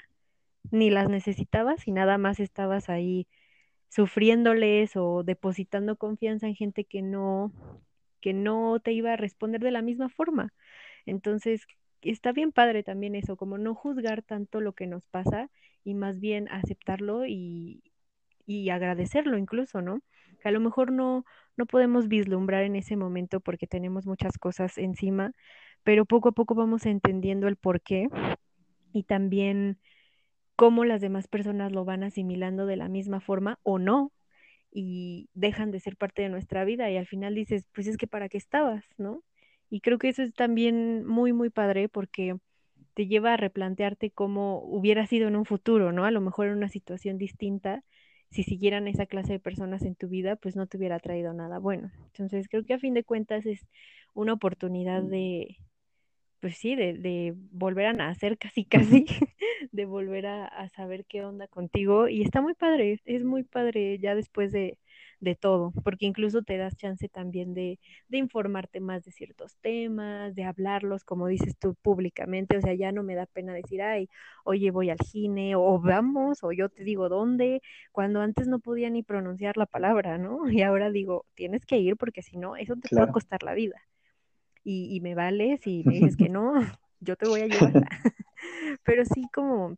ni 0.71 0.89
las 0.91 1.09
necesitabas 1.09 1.87
y 1.87 1.93
nada 1.93 2.17
más 2.17 2.41
estabas 2.41 2.89
ahí 2.89 3.27
sufriéndoles 3.89 4.97
o 4.97 5.25
depositando 5.25 5.97
confianza 5.97 6.47
en 6.47 6.55
gente 6.55 6.85
que 6.85 7.03
no, 7.03 7.53
que 8.21 8.33
no 8.33 8.79
te 8.81 8.93
iba 8.93 9.13
a 9.13 9.17
responder 9.17 9.61
de 9.61 9.73
la 9.73 9.83
misma 9.83 10.09
forma. 10.09 10.53
Entonces, 11.05 11.67
está 12.11 12.33
bien 12.33 12.53
padre 12.53 12.83
también 12.83 13.15
eso, 13.15 13.37
como 13.37 13.59
no 13.59 13.75
juzgar 13.75 14.23
tanto 14.23 14.61
lo 14.61 14.75
que 14.75 14.87
nos 14.87 15.07
pasa 15.07 15.51
y 15.85 15.95
más 15.95 16.21
bien 16.21 16.49
aceptarlo 16.51 17.27
y, 17.27 17.83
y 18.47 18.71
agradecerlo 18.71 19.39
incluso, 19.39 19.83
¿no? 19.83 20.01
Que 20.41 20.49
a 20.49 20.53
lo 20.53 20.61
mejor 20.61 20.93
no, 20.93 21.25
no 21.57 21.67
podemos 21.67 22.09
vislumbrar 22.09 22.65
en 22.65 22.77
ese 22.77 22.97
momento 22.97 23.41
porque 23.41 23.67
tenemos 23.67 24.07
muchas 24.07 24.39
cosas 24.39 24.79
encima, 24.79 25.33
pero 25.83 26.05
poco 26.07 26.31
a 26.31 26.33
poco 26.33 26.55
vamos 26.55 26.87
entendiendo 26.87 27.49
el 27.49 27.57
por 27.57 27.81
qué 27.81 28.09
y 28.93 29.05
también 29.05 29.79
cómo 30.57 30.85
las 30.85 31.01
demás 31.01 31.29
personas 31.29 31.73
lo 31.73 31.85
van 31.85 32.05
asimilando 32.05 32.67
de 32.67 32.77
la 32.77 32.89
misma 32.89 33.21
forma 33.21 33.59
o 33.63 33.79
no 33.79 34.13
y 34.73 35.29
dejan 35.35 35.71
de 35.71 35.81
ser 35.81 35.97
parte 35.97 36.23
de 36.23 36.29
nuestra 36.31 36.65
vida 36.65 36.91
y 36.91 36.97
al 36.97 37.07
final 37.07 37.35
dices, 37.35 37.67
pues 37.73 37.87
es 37.87 37.97
que 37.97 38.07
para 38.07 38.29
qué 38.29 38.39
estabas, 38.39 38.85
¿no? 38.99 39.23
Y 39.75 39.81
creo 39.81 39.99
que 39.99 40.09
eso 40.09 40.23
es 40.23 40.33
también 40.33 41.05
muy, 41.05 41.33
muy 41.33 41.51
padre 41.51 41.89
porque 41.89 42.37
te 42.95 43.09
lleva 43.09 43.33
a 43.33 43.37
replantearte 43.37 44.13
cómo 44.13 44.63
hubiera 44.63 45.05
sido 45.05 45.27
en 45.27 45.35
un 45.35 45.45
futuro, 45.45 45.91
¿no? 45.91 46.05
A 46.05 46.13
lo 46.13 46.21
mejor 46.21 46.47
en 46.47 46.53
una 46.53 46.69
situación 46.69 47.19
distinta, 47.19 47.83
si 48.31 48.45
siguieran 48.45 48.87
esa 48.87 49.07
clase 49.07 49.33
de 49.33 49.41
personas 49.41 49.83
en 49.83 49.97
tu 49.97 50.07
vida, 50.07 50.37
pues 50.37 50.55
no 50.55 50.69
te 50.69 50.77
hubiera 50.77 51.01
traído 51.01 51.33
nada 51.33 51.59
bueno. 51.59 51.91
Entonces, 52.07 52.47
creo 52.49 52.65
que 52.65 52.75
a 52.75 52.79
fin 52.79 52.95
de 52.95 53.03
cuentas 53.03 53.47
es 53.47 53.67
una 54.13 54.35
oportunidad 54.35 55.03
de, 55.03 55.57
pues 56.39 56.57
sí, 56.57 56.77
de, 56.77 56.93
de 56.95 57.35
volver 57.51 57.87
a 57.87 57.95
nacer 57.95 58.39
casi, 58.39 58.65
casi, 59.05 59.07
de 59.73 59.87
volver 59.87 60.27
a, 60.27 60.47
a 60.47 60.69
saber 60.69 61.05
qué 61.05 61.25
onda 61.25 61.49
contigo. 61.49 62.07
Y 62.07 62.23
está 62.23 62.41
muy 62.41 62.55
padre, 62.55 63.01
es 63.05 63.25
muy 63.25 63.43
padre 63.43 63.99
ya 63.99 64.15
después 64.15 64.53
de, 64.53 64.79
de 65.25 65.35
todo, 65.35 65.73
porque 65.83 66.07
incluso 66.07 66.43
te 66.43 66.57
das 66.57 66.77
chance 66.77 67.09
también 67.09 67.55
de, 67.55 67.81
de 68.09 68.19
informarte 68.19 68.81
más 68.81 69.05
de 69.05 69.11
ciertos 69.11 69.57
temas, 69.57 70.35
de 70.35 70.45
hablarlos, 70.45 71.05
como 71.05 71.27
dices 71.27 71.57
tú, 71.59 71.75
públicamente, 71.75 72.57
o 72.57 72.61
sea, 72.61 72.75
ya 72.75 72.93
no 72.93 73.03
me 73.03 73.15
da 73.15 73.27
pena 73.27 73.55
decir, 73.55 73.83
ay, 73.83 74.09
oye, 74.45 74.71
voy 74.71 74.91
al 74.91 74.99
cine, 75.01 75.57
o 75.57 75.81
vamos, 75.81 76.45
o 76.45 76.53
yo 76.53 76.69
te 76.69 76.85
digo 76.85 77.09
dónde, 77.09 77.63
cuando 77.93 78.21
antes 78.21 78.47
no 78.47 78.61
podía 78.61 78.91
ni 78.91 79.03
pronunciar 79.03 79.57
la 79.57 79.67
palabra, 79.67 80.19
¿no? 80.19 80.43
Y 80.55 80.63
ahora 80.63 80.91
digo, 80.91 81.27
tienes 81.35 81.67
que 81.67 81.79
ir 81.79 81.97
porque 81.97 82.23
si 82.23 82.37
no, 82.37 82.57
eso 82.57 82.77
te 82.77 82.89
puede 82.89 83.11
costar 83.11 83.43
la 83.43 83.55
vida. 83.55 83.81
Y, 84.63 84.95
y 84.95 85.01
me 85.01 85.15
vales 85.15 85.67
y 85.67 85.83
me 85.85 85.95
dices 85.95 86.17
que 86.17 86.29
no, 86.31 86.55
yo 87.01 87.17
te 87.17 87.29
voy 87.29 87.41
a 87.41 87.45
ayudar. 87.45 87.89
Pero 88.85 89.05
sí 89.05 89.23
como 89.33 89.77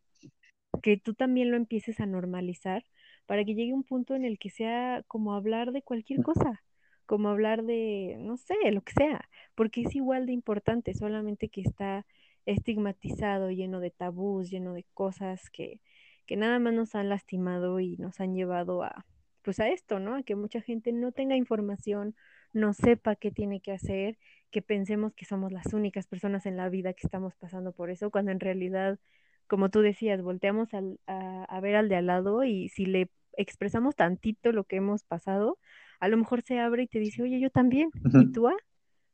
que 0.83 0.97
tú 0.97 1.15
también 1.15 1.51
lo 1.51 1.57
empieces 1.57 2.01
a 2.01 2.07
normalizar 2.07 2.85
para 3.27 3.45
que 3.45 3.55
llegue 3.55 3.75
un 3.75 3.85
punto 3.85 4.15
en 4.15 4.25
el 4.25 4.39
que 4.39 4.51
sea 4.51 5.03
como 5.09 5.35
hablar 5.35 5.73
de 5.73 5.83
cualquier 5.83 6.23
cosa, 6.23 6.63
como 7.07 7.29
hablar 7.29 7.65
de, 7.65 8.17
no 8.21 8.37
sé, 8.37 8.55
lo 8.73 8.83
que 8.83 8.93
sea, 8.93 9.29
porque 9.55 9.83
es 9.83 9.95
igual 9.95 10.27
de 10.27 10.33
importante, 10.33 10.95
solamente 10.95 11.49
que 11.49 11.61
está 11.63 12.07
estigmatizado, 12.47 13.51
lleno 13.51 13.81
de 13.81 13.91
tabús, 13.91 14.51
lleno 14.51 14.75
de 14.75 14.85
cosas 14.95 15.51
que, 15.51 15.81
que 16.27 16.37
nada 16.37 16.59
más 16.59 16.75
nos 16.75 16.95
han 16.95 17.09
lastimado 17.09 17.81
y 17.81 17.97
nos 17.97 18.21
han 18.21 18.35
llevado 18.35 18.83
a, 18.83 19.07
pues 19.43 19.61
a 19.61 19.69
esto, 19.69 19.99
¿no? 20.01 20.17
A 20.17 20.23
que 20.23 20.37
mucha 20.37 20.61
gente 20.61 20.93
no 20.93 21.13
tenga 21.13 21.37
información, 21.37 22.15
no 22.53 22.73
sepa 22.73 23.17
qué 23.17 23.31
tiene 23.31 23.61
que 23.61 23.73
hacer, 23.73 24.19
que 24.51 24.63
pensemos 24.63 25.15
que 25.15 25.25
somos 25.25 25.53
las 25.53 25.73
únicas 25.73 26.07
personas 26.07 26.47
en 26.47 26.57
la 26.57 26.69
vida 26.69 26.93
que 26.95 27.07
estamos 27.07 27.35
pasando 27.37 27.73
por 27.73 27.91
eso, 27.91 28.11
cuando 28.11 28.33
en 28.33 28.41
realidad 28.41 28.99
como 29.47 29.71
tú 29.71 29.81
decías, 29.81 30.23
volteamos 30.23 30.73
al, 30.75 30.99
a, 31.07 31.61
ver 31.61 31.77
al 31.77 31.89
de 31.89 31.97
al 31.97 32.07
lado 32.07 32.45
y 32.45 32.69
si 32.69 32.87
le 32.87 33.11
expresamos 33.37 33.97
tantito 33.97 34.53
lo 34.53 34.65
que 34.65 34.77
hemos 34.77 35.05
pasado, 35.05 35.59
a 36.01 36.09
lo 36.09 36.17
mejor 36.17 36.43
se 36.43 36.59
abre 36.59 36.85
y 36.85 36.89
te 36.89 36.99
dice, 36.99 37.23
oye, 37.23 37.41
yo 37.41 37.51
también. 37.51 37.91
¿Y 38.13 38.33
tú, 38.33 38.49
ah? 38.49 38.57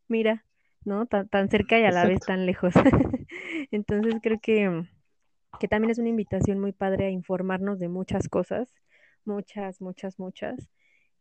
Mira, 0.09 0.45
¿no? 0.85 1.07
Tan, 1.07 1.29
tan 1.29 1.49
cerca 1.49 1.79
y 1.79 1.85
a 1.85 1.91
la 1.91 2.07
vez 2.07 2.21
tan 2.21 2.47
lejos. 2.47 2.75
Entonces 3.71 4.15
creo 4.23 4.39
que, 4.41 4.85
que 5.61 5.69
también 5.69 5.91
es 5.91 5.99
una 5.99 6.09
invitación 6.09 6.61
muy 6.61 6.73
padre 6.73 7.07
a 7.07 7.11
informarnos 7.11 7.79
de 7.79 7.89
muchas 7.89 8.29
cosas, 8.29 8.73
muchas, 9.25 9.81
muchas, 9.81 10.19
muchas, 10.19 10.69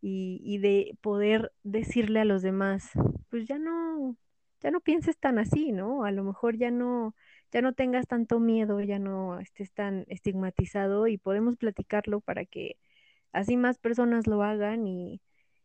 y, 0.02 0.42
y 0.44 0.58
de 0.58 0.98
poder 1.02 1.52
decirle 1.64 2.20
a 2.20 2.26
los 2.26 2.42
demás, 2.42 2.92
pues 3.30 3.48
ya 3.48 3.60
no, 3.60 4.18
ya 4.62 4.72
no 4.72 4.80
pienses 4.80 5.18
tan 5.18 5.40
así, 5.40 5.72
¿no? 5.72 6.04
A 6.04 6.12
lo 6.12 6.24
mejor 6.24 6.58
ya 6.58 6.72
no, 6.72 7.16
ya 7.52 7.62
no 7.62 7.74
tengas 7.74 8.08
tanto 8.08 8.40
miedo, 8.40 8.80
ya 8.82 9.00
no 9.00 9.40
estés 9.40 9.72
tan 9.74 10.06
estigmatizado 10.10 11.08
y 11.08 11.18
podemos 11.18 11.58
platicarlo 11.58 12.22
para 12.22 12.46
que 12.46 12.78
así 13.34 13.58
más 13.58 13.80
personas 13.80 14.28
lo 14.28 14.44
hagan 14.44 14.88
y, 14.88 15.22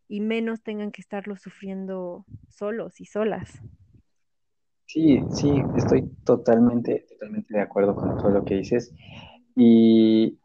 y 0.09 0.21
menos 0.21 0.63
tengan 0.63 0.93
que 0.93 1.03
estarlo 1.03 1.37
sufriendo 1.37 2.27
solos 2.49 3.01
y 3.01 3.07
solas. 3.07 3.61
Sí, 4.87 5.27
sí, 5.31 5.71
estoy 5.75 6.11
totalmente, 6.25 7.07
totalmente 7.09 7.55
de 7.55 7.61
acuerdo 7.63 7.97
con 7.97 8.17
todo 8.17 8.31
lo 8.31 8.45
que 8.45 8.55
dices. 8.57 8.95
Y, 9.57 10.39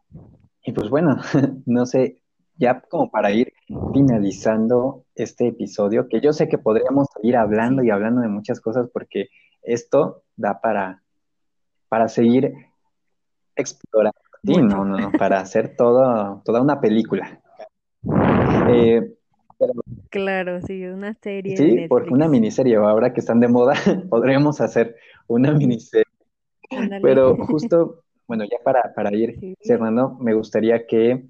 y 0.64 0.72
pues 0.72 0.90
bueno, 0.90 1.16
no 1.66 1.86
sé, 1.86 2.22
ya 2.56 2.80
como 2.82 3.10
para 3.10 3.32
ir 3.32 3.52
finalizando 3.92 5.06
este 5.16 5.48
episodio, 5.48 6.08
que 6.08 6.20
yo 6.20 6.32
sé 6.32 6.48
que 6.48 6.58
podríamos 6.58 7.08
ir 7.22 7.36
hablando 7.36 7.82
y 7.84 7.90
hablando 7.90 8.22
de 8.22 8.28
muchas 8.28 8.60
cosas 8.60 8.88
porque 8.92 9.28
esto 9.62 10.24
da 10.36 10.60
para, 10.60 11.01
para 11.92 12.08
seguir 12.08 12.54
explorando. 13.54 14.18
Sí, 14.42 14.56
no, 14.56 14.82
no, 14.82 14.96
no, 14.96 15.12
para 15.12 15.40
hacer 15.40 15.76
todo, 15.76 16.40
toda 16.42 16.62
una 16.62 16.80
película. 16.80 17.42
Eh, 18.70 19.12
claro, 20.08 20.62
sí, 20.62 20.86
una 20.86 21.12
serie. 21.12 21.54
Sí, 21.54 21.84
porque 21.90 22.08
una 22.08 22.28
miniserie, 22.28 22.76
ahora 22.76 23.12
que 23.12 23.20
están 23.20 23.40
de 23.40 23.48
moda, 23.48 23.74
podremos 24.08 24.62
hacer 24.62 24.96
una 25.26 25.52
miniserie. 25.52 26.06
Pero 27.02 27.36
justo, 27.44 28.04
bueno, 28.26 28.44
ya 28.44 28.56
para, 28.64 28.94
para 28.94 29.14
ir 29.14 29.54
cerrando, 29.60 30.16
me 30.18 30.32
gustaría 30.32 30.86
que, 30.86 31.26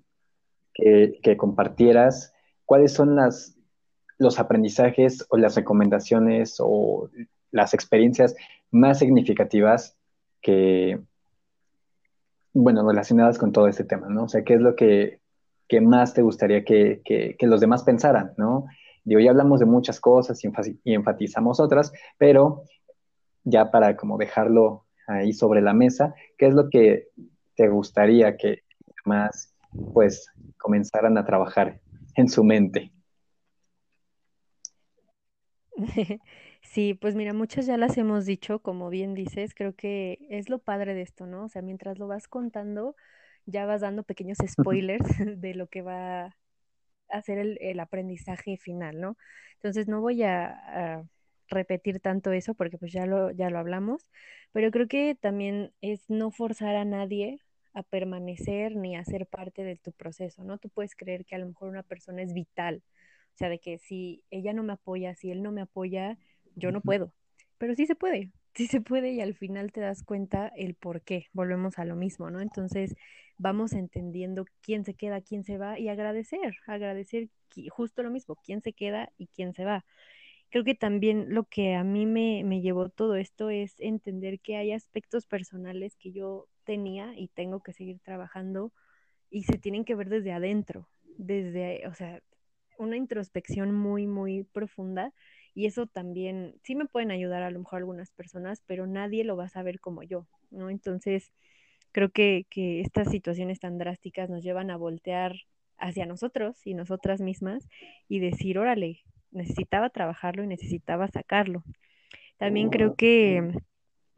que, 0.73 1.19
que, 1.25 1.37
compartieras 1.37 2.37
cuáles 2.67 2.93
son 2.93 3.17
las, 3.17 3.59
los 4.17 4.39
aprendizajes 4.39 5.27
o 5.29 5.39
las 5.39 5.57
recomendaciones 5.57 6.59
o 6.61 7.11
las 7.51 7.75
experiencias 7.75 8.37
más 8.71 9.01
significativas 9.01 9.99
que, 10.43 11.01
bueno, 12.53 12.87
relacionadas 12.87 13.39
con 13.39 13.53
todo 13.53 13.69
este 13.69 13.85
tema, 13.85 14.09
¿no? 14.09 14.25
O 14.25 14.29
sea, 14.29 14.43
¿qué 14.45 14.55
es 14.55 14.61
lo 14.61 14.77
que, 14.77 15.21
más 15.81 16.13
te 16.13 16.21
gustaría 16.21 16.65
que, 16.65 17.37
los 17.41 17.61
demás 17.61 17.83
pensaran, 17.83 18.35
¿no? 18.37 18.67
Digo, 19.05 19.21
ya 19.21 19.31
hablamos 19.31 19.61
de 19.61 19.67
muchas 19.67 20.01
cosas 20.01 20.39
y, 20.45 20.93
enfatizamos 20.93 21.61
otras, 21.61 21.93
pero 22.19 22.65
ya 23.45 23.71
para 23.71 23.97
como 23.97 24.19
dejarlo 24.19 24.85
ahí 25.07 25.33
sobre 25.33 25.63
la 25.63 25.73
mesa, 25.73 26.15
¿qué 26.37 26.47
es 26.47 26.55
lo 26.55 26.69
que 26.69 27.09
te 27.57 27.69
gustaría 27.69 28.37
que 28.37 28.65
más, 29.07 29.55
pues, 29.95 30.27
comenzaran 30.59 31.17
a 31.17 31.25
trabajar 31.25 31.81
en 32.17 32.29
su 32.29 32.45
mente? 32.45 32.93
Sí, 36.73 36.95
pues 36.95 37.15
mira, 37.15 37.35
muchas 37.35 37.67
ya 37.67 37.77
las 37.77 37.99
hemos 37.99 38.25
dicho, 38.25 38.61
como 38.61 38.89
bien 38.89 39.13
dices, 39.13 39.55
creo 39.55 39.75
que 39.77 40.19
es 40.31 40.49
lo 40.49 40.59
padre 40.59 40.95
de 40.95 41.03
esto, 41.03 41.27
¿no? 41.27 41.45
O 41.45 41.49
sea, 41.51 41.61
mientras 41.61 41.99
lo 41.99 42.07
vas 42.09 42.29
contando, 42.29 42.97
ya 43.45 43.67
vas 43.67 43.83
dando 43.83 44.05
pequeños 44.05 44.39
spoilers 44.47 45.05
de 45.39 45.55
lo 45.55 45.67
que 45.69 45.83
va 45.83 46.25
a 46.29 46.35
hacer 47.11 47.39
el, 47.39 47.81
aprendizaje 47.81 48.57
final, 48.59 49.01
¿no? 49.01 49.19
Entonces 49.57 49.89
no 49.89 50.01
voy 50.01 50.23
a, 50.25 51.05
repetir 51.49 52.01
tanto 52.01 52.33
eso 52.33 52.55
porque 52.55 52.79
pues 52.79 52.93
ya 52.93 53.07
lo, 53.07 53.31
ya 53.33 53.51
lo 53.51 53.59
hablamos, 53.59 54.09
pero 54.53 54.71
creo 54.71 54.89
que 54.89 55.15
también 55.15 55.73
es 55.83 56.09
no 56.09 56.31
forzar 56.31 56.77
a 56.77 56.87
nadie 56.87 57.41
a 57.75 57.83
permanecer 57.83 58.77
ni 58.77 58.97
a 58.97 59.05
ser 59.05 59.27
parte 59.27 59.65
de 59.65 59.77
tu 59.77 59.93
proceso, 59.93 60.45
¿no? 60.45 60.59
Tú 60.59 60.71
puedes 60.71 60.95
creer 60.97 61.27
que 61.27 61.35
a 61.35 61.39
lo 61.39 61.47
mejor 61.49 61.69
una 61.69 61.83
persona 61.83 62.23
es 62.23 62.33
vital, 62.33 62.83
o 63.35 63.37
sea, 63.37 63.49
de 63.49 63.59
que 63.59 63.79
si 63.79 64.25
ella 64.31 64.53
no 64.53 64.63
me 64.63 64.75
apoya, 64.75 65.15
si 65.15 65.31
él 65.31 65.43
no 65.43 65.53
me 65.53 65.63
apoya, 65.63 66.19
yo 66.57 66.71
no 66.71 66.81
puedo, 66.81 67.13
pero 67.59 67.75
sí 67.75 67.87
se 67.87 67.95
puede, 67.95 68.31
sí 68.55 68.67
se 68.67 68.81
puede 68.81 69.13
y 69.13 69.21
al 69.21 69.35
final 69.35 69.73
te 69.73 69.81
das 69.81 70.03
cuenta 70.03 70.53
el 70.57 70.75
por 70.75 71.03
qué, 71.03 71.27
volvemos 71.33 71.79
a 71.79 71.85
lo 71.85 71.97
mismo, 71.97 72.31
¿no? 72.31 72.41
Entonces 72.41 72.95
vamos 73.39 73.73
entendiendo 73.73 74.45
quién 74.61 74.85
se 74.85 74.95
queda, 74.95 75.21
quién 75.21 75.45
se 75.45 75.59
va 75.59 75.79
y 75.79 75.89
agradecer, 75.89 76.57
agradecer 76.67 77.29
justo 77.71 78.03
lo 78.03 78.11
mismo, 78.11 78.37
quién 78.37 78.63
se 78.63 78.73
queda 78.73 79.11
y 79.19 79.27
quién 79.29 79.53
se 79.53 79.65
va. 79.65 79.85
Creo 80.51 80.65
que 80.65 80.75
también 80.75 81.35
lo 81.35 81.45
que 81.45 81.75
a 81.75 81.83
mí 81.83 82.05
me, 82.05 82.45
me 82.45 82.61
llevó 82.61 82.91
todo 82.91 83.17
esto 83.17 83.49
es 83.49 83.75
entender 83.79 84.39
que 84.41 84.57
hay 84.57 84.73
aspectos 84.73 85.27
personales 85.27 85.97
que 85.97 86.13
yo 86.13 86.47
tenía 86.65 87.15
y 87.17 87.29
tengo 87.29 87.63
que 87.63 87.73
seguir 87.73 88.01
trabajando 88.01 88.73
y 89.31 89.45
se 89.45 89.57
tienen 89.57 89.85
que 89.85 89.95
ver 89.95 90.11
desde 90.11 90.33
adentro, 90.33 90.89
desde, 91.17 91.87
o 91.87 91.95
sea, 91.95 92.23
una 92.79 92.97
introspección 92.97 93.73
muy, 93.75 94.07
muy 94.07 94.45
profunda 94.45 95.13
y 95.55 95.67
eso 95.67 95.87
también, 95.87 96.55
sí 96.63 96.75
me 96.75 96.87
pueden 96.87 97.11
ayudar 97.11 97.43
a 97.43 97.51
lo 97.51 97.59
mejor 97.59 97.79
algunas 97.79 98.11
personas, 98.11 98.63
pero 98.67 98.87
nadie 98.87 99.25
lo 99.25 99.37
va 99.37 99.45
a 99.45 99.49
saber 99.49 99.81
como 99.81 100.03
yo, 100.03 100.27
¿no? 100.51 100.71
Entonces, 100.71 101.33
creo 101.93 102.11
que, 102.11 102.47
que 102.51 102.81
estas 102.81 103.11
situaciones 103.11 103.61
tan 103.61 103.79
drásticas 103.79 104.31
nos 104.31 104.43
llevan 104.43 104.71
a 104.71 104.77
voltear 104.77 105.37
hacia 105.79 106.07
nosotros 106.07 106.67
y 106.67 106.75
nosotras 106.75 107.21
mismas 107.21 107.69
y 108.09 108.21
decir, 108.21 108.59
órale, 108.59 109.01
necesitaba 109.31 109.91
trabajarlo 109.91 110.45
y 110.45 110.47
necesitaba 110.47 111.09
sacarlo. 111.09 111.65
También 112.39 112.71
creo 112.71 112.95
que, 112.95 113.53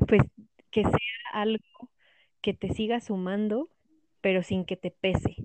pues, 0.07 0.23
que 0.71 0.83
sea 0.83 0.93
algo 1.33 1.91
que 2.41 2.55
te 2.55 2.73
siga 2.73 3.01
sumando, 3.01 3.71
pero 4.21 4.43
sin 4.43 4.65
que 4.65 4.77
te 4.77 4.91
pese, 4.91 5.37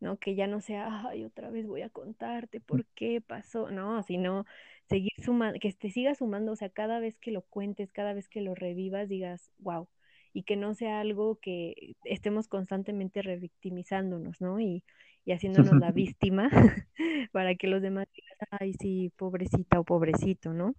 ¿no? 0.00 0.18
Que 0.18 0.34
ya 0.34 0.46
no 0.46 0.60
sea, 0.60 1.06
ay, 1.08 1.24
otra 1.24 1.50
vez 1.50 1.66
voy 1.66 1.82
a 1.82 1.90
contarte 1.90 2.60
por 2.60 2.86
qué 2.94 3.20
pasó, 3.20 3.70
no, 3.70 4.02
sino 4.02 4.46
seguir 4.88 5.12
sumando, 5.22 5.58
que 5.60 5.72
te 5.72 5.90
siga 5.90 6.14
sumando, 6.14 6.52
o 6.52 6.56
sea, 6.56 6.70
cada 6.70 7.00
vez 7.00 7.18
que 7.18 7.30
lo 7.30 7.42
cuentes, 7.42 7.92
cada 7.92 8.12
vez 8.14 8.28
que 8.28 8.40
lo 8.40 8.54
revivas, 8.54 9.08
digas, 9.08 9.52
wow, 9.58 9.88
y 10.32 10.44
que 10.44 10.56
no 10.56 10.74
sea 10.74 11.00
algo 11.00 11.38
que 11.40 11.94
estemos 12.04 12.48
constantemente 12.48 13.22
revictimizándonos, 13.22 14.40
¿no? 14.40 14.60
Y, 14.60 14.84
y 15.24 15.32
haciéndonos 15.32 15.78
la 15.78 15.92
víctima 15.92 16.50
para 17.32 17.54
que 17.54 17.66
los 17.68 17.82
demás 17.82 18.06
digan, 18.14 18.36
ay, 18.50 18.74
sí, 18.74 19.12
pobrecita 19.16 19.80
o 19.80 19.84
pobrecito, 19.84 20.52
¿no? 20.52 20.74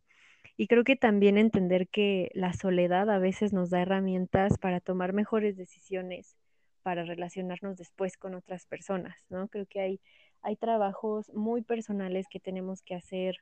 Y 0.58 0.68
creo 0.68 0.84
que 0.84 0.96
también 0.96 1.38
entender 1.38 1.88
que 1.88 2.30
la 2.34 2.54
soledad 2.54 3.10
a 3.10 3.20
veces 3.20 3.54
nos 3.54 3.70
da 3.70 3.82
herramientas 3.82 4.58
para 4.58 4.80
tomar 4.80 5.14
mejores 5.14 5.58
decisiones, 5.58 6.38
para 6.82 7.04
relacionarnos 7.04 7.78
después 7.78 8.18
con 8.18 8.36
otras 8.36 8.66
personas, 8.66 9.16
¿no? 9.30 9.48
Creo 9.48 9.66
que 9.66 9.80
hay, 9.82 10.02
hay 10.42 10.56
trabajos 10.56 11.32
muy 11.34 11.62
personales 11.62 12.28
que 12.30 12.40
tenemos 12.40 12.82
que 12.82 12.96
hacer 12.96 13.38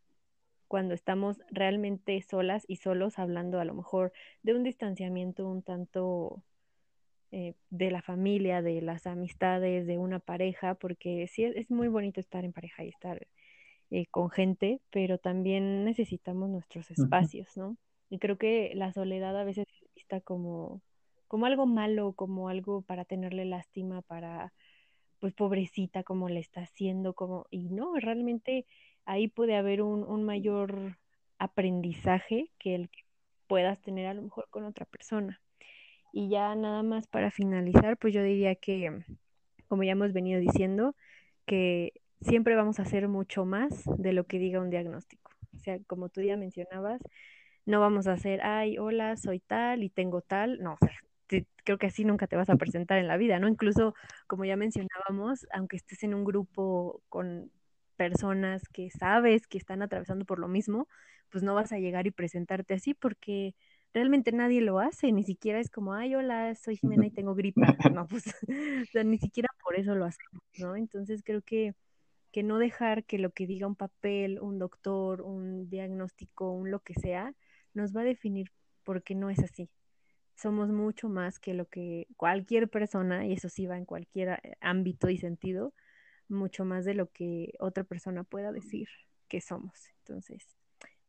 cuando 0.68 0.94
estamos 0.94 1.42
realmente 1.50 2.22
solas 2.22 2.64
y 2.68 2.76
solos, 2.78 3.18
hablando 3.18 3.60
a 3.60 3.66
lo 3.66 3.74
mejor 3.74 4.14
de 4.44 4.54
un 4.54 4.64
distanciamiento 4.64 5.48
un 5.48 5.64
tanto 5.64 6.44
eh, 7.32 7.54
de 7.70 7.92
la 7.92 8.02
familia, 8.02 8.62
de 8.62 8.82
las 8.82 9.08
amistades, 9.08 9.88
de 9.88 9.98
una 9.98 10.20
pareja, 10.20 10.76
porque 10.76 11.28
sí 11.28 11.44
es 11.44 11.70
muy 11.70 11.88
bonito 11.88 12.20
estar 12.20 12.46
en 12.46 12.54
pareja 12.54 12.84
y 12.84 12.90
estar 12.90 13.28
eh, 13.92 14.06
con 14.12 14.30
gente, 14.30 14.82
pero 14.92 15.18
también 15.18 15.84
necesitamos 15.86 16.50
nuestros 16.50 16.92
espacios, 16.92 17.58
¿no? 17.58 17.76
Y 18.10 18.20
creo 18.20 18.38
que 18.38 18.72
la 18.76 18.94
soledad 18.94 19.36
a 19.36 19.44
veces 19.44 19.66
es 19.68 19.94
vista 19.96 20.22
como, 20.22 20.82
como 21.30 21.46
algo 21.46 21.66
malo, 21.68 22.14
como 22.14 22.50
algo 22.50 22.82
para 22.82 23.06
tenerle 23.06 23.46
lástima, 23.46 24.02
para, 24.02 24.52
pues 25.20 25.34
pobrecita, 25.34 26.04
como 26.04 26.28
le 26.28 26.40
está 26.42 26.62
haciendo, 26.62 27.14
como, 27.14 27.46
y 27.52 27.70
no, 27.70 27.94
realmente 27.96 28.66
ahí 29.06 29.30
puede 29.30 29.56
haber 29.56 29.82
un, 29.84 30.04
un 30.04 30.24
mayor 30.26 30.98
aprendizaje 31.38 32.52
que 32.60 32.76
el 32.76 32.90
que 32.90 33.04
puedas 33.48 33.80
tener 33.82 34.08
a 34.08 34.14
lo 34.16 34.24
mejor 34.24 34.48
con 34.50 34.66
otra 34.66 34.86
persona. 34.86 35.40
Y 36.12 36.30
ya 36.30 36.56
nada 36.56 36.84
más 36.84 37.08
para 37.08 37.32
finalizar, 37.32 37.98
pues 37.98 38.14
yo 38.14 38.24
diría 38.24 38.56
que, 38.56 39.04
como 39.68 39.84
ya 39.84 39.92
hemos 39.92 40.14
venido 40.14 40.40
diciendo, 40.40 40.96
que 41.46 41.94
siempre 42.22 42.56
vamos 42.56 42.80
a 42.80 42.84
hacer 42.84 43.08
mucho 43.08 43.46
más 43.46 43.84
de 43.98 44.14
lo 44.14 44.26
que 44.26 44.40
diga 44.40 44.62
un 44.62 44.72
diagnóstico. 44.72 45.32
O 45.56 45.60
sea, 45.60 45.80
como 45.86 46.10
tú 46.10 46.22
ya 46.22 46.38
mencionabas, 46.38 47.02
no 47.66 47.80
vamos 47.82 48.08
a 48.08 48.14
hacer, 48.14 48.42
ay, 48.42 48.80
hola, 48.80 49.16
soy 49.16 49.40
tal 49.40 49.84
y 49.84 49.90
tengo 49.90 50.22
tal. 50.22 50.60
No, 50.60 50.74
o 50.74 50.78
sea, 50.86 51.00
creo 51.64 51.78
que 51.78 51.88
así 51.88 52.06
nunca 52.06 52.28
te 52.28 52.36
vas 52.36 52.50
a 52.50 52.56
presentar 52.56 52.98
en 52.98 53.08
la 53.08 53.18
vida, 53.18 53.40
¿no? 53.40 53.48
Incluso, 53.48 53.94
como 54.28 54.46
ya 54.46 54.56
mencionábamos, 54.56 55.48
aunque 55.54 55.78
estés 55.78 56.04
en 56.04 56.14
un 56.14 56.26
grupo 56.26 57.02
con 57.10 57.52
personas 57.96 58.64
que 58.70 58.90
sabes 58.92 59.48
que 59.48 59.58
están 59.58 59.82
atravesando 59.82 60.26
por 60.26 60.40
lo 60.40 60.48
mismo, 60.48 60.88
pues 61.30 61.44
no 61.44 61.54
vas 61.54 61.72
a 61.72 61.80
llegar 61.80 62.08
y 62.08 62.12
presentarte 62.12 62.74
así 62.74 62.94
porque 62.94 63.56
realmente 63.94 64.32
nadie 64.32 64.62
lo 64.62 64.80
hace, 64.80 65.12
ni 65.12 65.24
siquiera 65.24 65.60
es 65.60 65.70
como, 65.70 65.94
ay, 65.94 66.16
hola, 66.16 66.56
soy 66.56 66.78
Jimena 66.78 67.08
y 67.08 67.12
tengo 67.12 67.36
gripa. 67.36 67.62
No, 67.96 68.08
pues, 68.08 68.28
o 68.28 68.86
sea, 68.92 69.04
ni 69.04 69.18
siquiera 69.18 69.50
por 69.64 69.76
eso 69.78 69.96
lo 69.96 70.06
hacemos, 70.06 70.44
¿no? 70.60 70.76
Entonces 70.76 71.22
creo 71.24 71.42
que 71.42 71.74
que 72.32 72.44
no 72.44 72.60
dejar 72.60 73.06
que 73.06 73.18
lo 73.18 73.32
que 73.32 73.48
diga 73.48 73.68
un 73.68 73.76
papel, 73.76 74.40
un 74.40 74.60
doctor, 74.60 75.22
un 75.22 75.70
diagnóstico, 75.70 76.52
un 76.52 76.72
lo 76.72 76.80
que 76.82 76.94
sea, 76.94 77.34
nos 77.74 77.96
va 77.96 78.02
a 78.02 78.04
definir 78.04 78.52
porque 78.84 79.16
no 79.16 79.30
es 79.30 79.40
así. 79.40 79.70
Somos 80.42 80.70
mucho 80.70 81.10
más 81.10 81.38
que 81.38 81.54
lo 81.54 81.66
que 81.66 82.08
cualquier 82.16 82.70
persona, 82.70 83.26
y 83.26 83.34
eso 83.34 83.50
sí 83.50 83.66
va 83.66 83.78
en 83.78 83.84
cualquier 83.84 84.40
eh, 84.44 84.56
ámbito 84.62 85.10
y 85.10 85.18
sentido, 85.18 85.74
mucho 86.30 86.64
más 86.64 86.86
de 86.86 86.94
lo 86.94 87.12
que 87.12 87.54
otra 87.60 87.84
persona 87.84 88.24
pueda 88.24 88.54
decir 88.54 88.88
que 89.28 89.42
somos. 89.42 89.74
Entonces, 90.00 90.56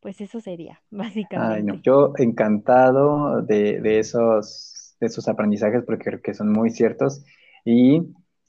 pues 0.01 0.20
eso 0.20 0.40
sería, 0.40 0.82
básicamente. 0.90 1.81
Yo 1.82 2.12
encantado 2.16 3.43
de, 3.43 3.81
de, 3.81 4.01
esos, 4.01 4.97
de 4.98 5.07
esos 5.07 5.28
aprendizajes 5.28 5.85
porque 5.85 6.05
creo 6.05 6.23
que 6.23 6.35
son 6.35 6.51
muy 6.51 6.70
ciertos 6.70 7.24
y 7.65 8.02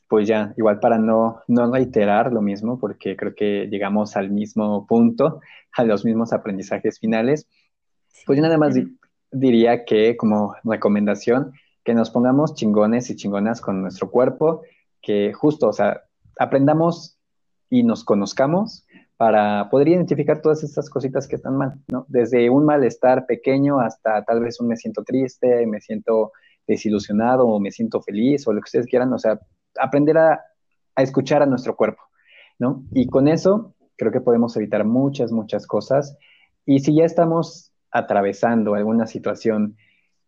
pues 0.07 0.27
ya, 0.27 0.53
igual 0.57 0.79
para 0.79 0.97
no, 0.97 1.41
no 1.47 1.71
reiterar 1.71 2.33
lo 2.33 2.41
mismo, 2.41 2.79
porque 2.79 3.15
creo 3.15 3.33
que 3.33 3.67
llegamos 3.67 4.17
al 4.17 4.29
mismo 4.29 4.85
punto, 4.85 5.39
a 5.73 5.83
los 5.83 6.03
mismos 6.03 6.33
aprendizajes 6.33 6.99
finales, 6.99 7.47
pues 8.25 8.37
yo 8.37 8.43
nada 8.43 8.57
más 8.57 8.75
diría 9.31 9.85
que 9.85 10.17
como 10.17 10.55
recomendación, 10.63 11.53
que 11.83 11.93
nos 11.93 12.09
pongamos 12.09 12.53
chingones 12.53 13.09
y 13.09 13.15
chingonas 13.15 13.61
con 13.61 13.81
nuestro 13.81 14.11
cuerpo, 14.11 14.61
que 15.01 15.33
justo, 15.33 15.67
o 15.69 15.73
sea, 15.73 16.01
aprendamos 16.37 17.17
y 17.69 17.83
nos 17.83 18.03
conozcamos 18.03 18.85
para 19.17 19.69
poder 19.69 19.89
identificar 19.89 20.41
todas 20.41 20.63
estas 20.63 20.89
cositas 20.89 21.27
que 21.27 21.35
están 21.35 21.55
mal, 21.55 21.79
¿no? 21.91 22.05
Desde 22.07 22.49
un 22.49 22.65
malestar 22.65 23.25
pequeño 23.25 23.79
hasta 23.79 24.23
tal 24.25 24.39
vez 24.41 24.59
un 24.59 24.67
me 24.67 24.75
siento 24.75 25.03
triste, 25.03 25.65
me 25.67 25.79
siento 25.79 26.31
desilusionado 26.67 27.47
o 27.47 27.59
me 27.59 27.71
siento 27.71 28.01
feliz 28.01 28.47
o 28.47 28.53
lo 28.53 28.61
que 28.61 28.65
ustedes 28.65 28.87
quieran, 28.87 29.13
o 29.13 29.19
sea, 29.19 29.39
aprender 29.79 30.17
a, 30.17 30.41
escuchar 30.97 31.41
a 31.41 31.45
nuestro 31.45 31.75
cuerpo, 31.75 32.01
¿no? 32.59 32.83
Y 32.91 33.07
con 33.07 33.27
eso 33.27 33.75
creo 33.95 34.11
que 34.11 34.21
podemos 34.21 34.55
evitar 34.57 34.85
muchas, 34.85 35.31
muchas 35.31 35.65
cosas. 35.65 36.17
Y 36.65 36.79
si 36.79 36.95
ya 36.95 37.05
estamos 37.05 37.70
atravesando 37.91 38.75
alguna 38.75 39.07
situación 39.07 39.77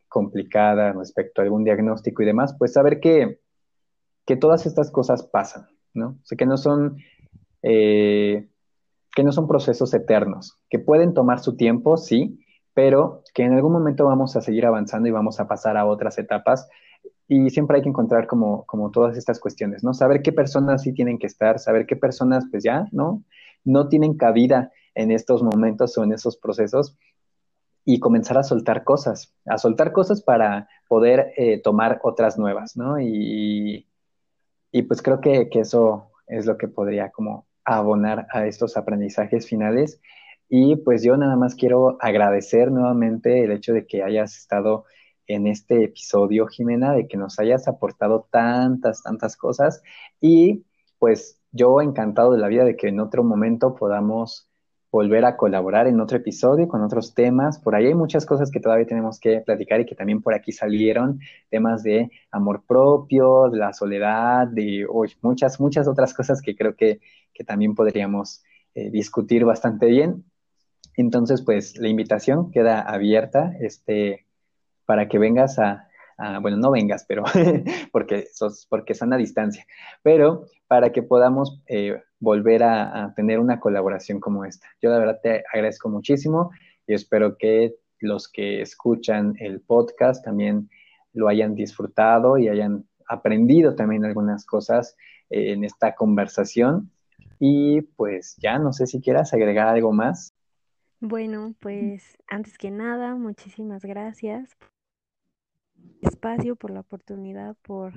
complicada 0.08 0.94
respecto 0.94 1.42
a 1.42 1.44
algún 1.44 1.64
diagnóstico 1.64 2.22
y 2.22 2.26
demás, 2.26 2.56
pues 2.58 2.74
saber 2.74 3.00
que, 3.00 3.40
que 4.26 4.36
todas 4.36 4.66
estas 4.66 4.92
cosas 4.92 5.24
pasan, 5.24 5.68
¿no? 5.94 6.20
O 6.22 6.26
sea, 6.26 6.38
que 6.38 6.46
no 6.46 6.58
son, 6.58 6.98
eh, 7.64 8.48
que 9.16 9.24
no 9.24 9.32
son 9.32 9.48
procesos 9.48 9.94
eternos, 9.94 10.60
que 10.70 10.80
pueden 10.80 11.14
tomar 11.14 11.40
su 11.40 11.56
tiempo, 11.56 11.98
sí, 11.98 12.46
pero 12.74 13.24
que 13.34 13.44
en 13.44 13.54
algún 13.54 13.74
momento 13.74 14.06
vamos 14.06 14.36
a 14.36 14.42
seguir 14.42 14.66
avanzando 14.66 15.08
y 15.08 15.12
vamos 15.12 15.40
a 15.40 15.48
pasar 15.48 15.78
a 15.78 15.86
otras 15.86 16.18
etapas 16.20 16.70
y 17.28 17.50
siempre 17.50 17.78
hay 17.78 17.84
que 17.84 17.90
encontrar 17.90 18.28
como, 18.28 18.66
como 18.66 18.92
todas 18.92 19.18
estas 19.18 19.40
cuestiones, 19.40 19.84
¿no? 19.84 19.94
Saber 19.94 20.22
qué 20.22 20.32
personas 20.32 20.84
sí 20.84 20.94
tienen 20.94 21.18
que 21.18 21.28
estar, 21.28 21.58
saber 21.60 21.86
qué 21.86 21.96
personas 21.96 22.46
pues 22.52 22.64
ya, 22.64 22.88
¿no? 22.92 23.24
No 23.64 23.88
tienen 23.88 24.16
cabida 24.16 24.72
en 24.94 25.12
estos 25.12 25.42
momentos 25.42 25.98
o 25.98 26.04
en 26.04 26.14
esos 26.14 26.38
procesos 26.38 26.98
y 27.86 28.00
comenzar 28.00 28.38
a 28.38 28.44
soltar 28.44 28.84
cosas, 28.84 29.34
a 29.46 29.58
soltar 29.58 29.92
cosas 29.92 30.22
para 30.22 30.70
poder 30.88 31.34
eh, 31.38 31.62
tomar 31.62 32.00
otras 32.04 32.38
nuevas, 32.38 32.78
¿no? 32.78 33.00
Y, 33.00 33.88
y 34.72 34.82
pues 34.84 35.02
creo 35.02 35.22
que, 35.22 35.50
que, 35.50 35.62
eso 35.62 36.12
es 36.28 36.46
lo 36.46 36.58
que 36.58 36.68
podría 36.68 37.12
como 37.12 37.48
abonar 37.66 38.28
a 38.32 38.46
estos 38.48 38.78
aprendizajes 38.78 39.48
finales. 39.48 40.00
Y 40.50 40.78
pues 40.78 41.04
yo 41.04 41.18
nada 41.18 41.36
más 41.36 41.56
quiero 41.56 41.98
agradecer 42.00 42.72
nuevamente 42.72 43.44
el 43.44 43.52
hecho 43.52 43.74
de 43.74 43.86
que 43.86 44.04
hayas 44.04 44.38
estado 44.38 44.86
en 45.28 45.48
este 45.48 45.86
episodio, 45.86 46.48
Jimena, 46.48 46.94
de 46.94 47.08
que 47.08 47.18
nos 47.18 47.40
hayas 47.40 47.68
aportado 47.68 48.28
tantas, 48.32 49.04
tantas 49.04 49.38
cosas 49.38 49.82
y 50.20 50.66
pues 51.00 51.40
yo 51.52 51.82
encantado 51.82 52.32
de 52.32 52.40
la 52.40 52.48
vida 52.48 52.66
de 52.66 52.76
que 52.76 52.88
en 52.88 53.00
otro 53.00 53.24
momento 53.24 53.76
podamos 53.76 54.50
volver 54.94 55.26
a 55.26 55.36
colaborar 55.36 55.88
en 55.88 56.00
otro 56.00 56.18
episodio 56.18 56.68
con 56.68 56.84
otros 56.84 57.16
temas. 57.16 57.58
Por 57.58 57.74
ahí 57.74 57.88
hay 57.88 57.96
muchas 57.96 58.28
cosas 58.28 58.52
que 58.52 58.60
todavía 58.60 58.86
tenemos 58.86 59.20
que 59.20 59.42
platicar 59.42 59.82
y 59.82 59.88
que 59.88 59.96
también 59.96 60.22
por 60.22 60.36
aquí 60.36 60.52
salieron, 60.52 61.20
temas 61.50 61.82
de 61.82 62.12
amor 62.30 62.64
propio, 62.68 63.50
de 63.50 63.58
la 63.58 63.74
soledad, 63.74 64.48
de 64.48 64.86
muchas, 65.24 65.60
muchas 65.60 65.88
otras 65.88 66.14
cosas 66.14 66.44
que 66.44 66.56
creo 66.56 66.76
que, 66.76 67.02
también 67.48 67.74
podríamos 67.74 68.44
eh, 68.76 68.92
discutir 68.92 69.46
bastante 69.46 69.88
bien. 69.88 70.26
Entonces, 70.96 71.42
pues 71.42 71.76
la 71.78 71.88
invitación 71.88 72.52
queda 72.52 72.80
abierta 72.80 73.52
este, 73.60 74.28
para 74.86 75.08
que 75.08 75.18
vengas 75.18 75.58
a, 75.58 75.90
bueno, 76.40 76.58
no 76.58 76.70
vengas, 76.70 77.04
pero 77.08 77.24
porque, 77.92 78.28
sos, 78.32 78.68
porque 78.70 78.94
son 78.94 79.12
a 79.12 79.18
distancia, 79.18 79.66
pero 80.04 80.46
para 80.68 80.92
que 80.92 81.02
podamos 81.02 81.64
eh, 81.66 82.00
volver 82.24 82.64
a, 82.64 83.14
tener 83.16 83.40
una 83.40 83.60
colaboración 83.60 84.20
como 84.20 84.46
esta. 84.46 84.68
Yo 84.82 84.92
de 84.92 85.00
verdad 85.00 85.20
te 85.22 85.44
agradezco 85.54 85.90
muchísimo 85.90 86.52
y 86.88 86.94
espero 86.94 87.38
que 87.38 87.76
los 88.00 88.30
que 88.30 88.62
escuchan 88.62 89.36
el 89.40 89.60
podcast 89.62 90.24
también 90.24 90.70
lo 91.14 91.28
hayan 91.28 91.54
disfrutado 91.54 92.38
y 92.38 92.48
hayan 92.48 92.86
aprendido 93.08 93.76
también 93.76 94.06
algunas 94.06 94.46
cosas 94.46 94.96
eh, 95.30 95.52
en 95.52 95.64
esta 95.64 95.96
conversación. 95.96 96.92
Y 97.40 97.82
pues 97.82 98.38
ya, 98.38 98.58
no 98.58 98.72
sé 98.72 98.88
si 98.88 99.02
quieras 99.02 99.34
agregar 99.34 99.68
algo 99.68 99.92
más. 99.92 100.34
Bueno, 101.02 101.54
pues 101.60 102.18
antes 102.28 102.58
que 102.58 102.72
nada, 102.72 103.16
muchísimas 103.16 103.84
gracias 103.84 104.56
espacio, 106.02 106.56
por 106.56 106.72
la 106.72 106.80
oportunidad, 106.80 107.58
por, 107.62 107.94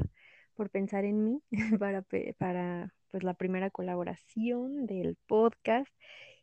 por 0.55 0.71
pensar 0.71 1.05
en 1.05 1.23
mí 1.23 1.43
para, 1.79 2.03
para 2.39 2.93
pues, 3.11 3.23
la 3.25 3.35
primera 3.35 3.71
colaboración 3.71 4.87
del 4.87 5.17
podcast 5.27 5.93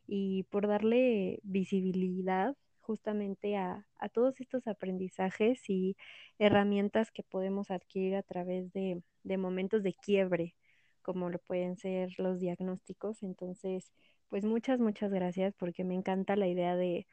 y 0.07 0.43
por 0.43 0.67
darle 0.67 1.39
visibilidad 1.43 2.55
justamente 2.81 3.55
a, 3.55 3.87
a, 3.97 4.09
todos 4.09 4.39
estos 4.41 4.67
aprendizajes 4.67 5.69
y 5.69 5.95
herramientas 6.39 7.11
que 7.11 7.23
podemos 7.23 7.71
adquirir 7.71 8.15
a 8.15 8.23
través 8.23 8.73
de, 8.73 9.01
de, 9.23 9.37
momentos 9.37 9.83
de 9.83 9.93
quiebre, 9.93 10.55
como 11.01 11.29
lo 11.29 11.39
pueden 11.39 11.77
ser 11.77 12.11
los 12.17 12.39
diagnósticos. 12.39 13.23
Entonces, 13.23 13.93
pues 14.29 14.43
muchas, 14.43 14.79
muchas 14.79 15.11
gracias 15.11 15.53
porque 15.55 15.85
me 15.85 15.95
encanta 15.95 16.35
la 16.35 16.47
idea 16.47 16.75
de, 16.75 17.07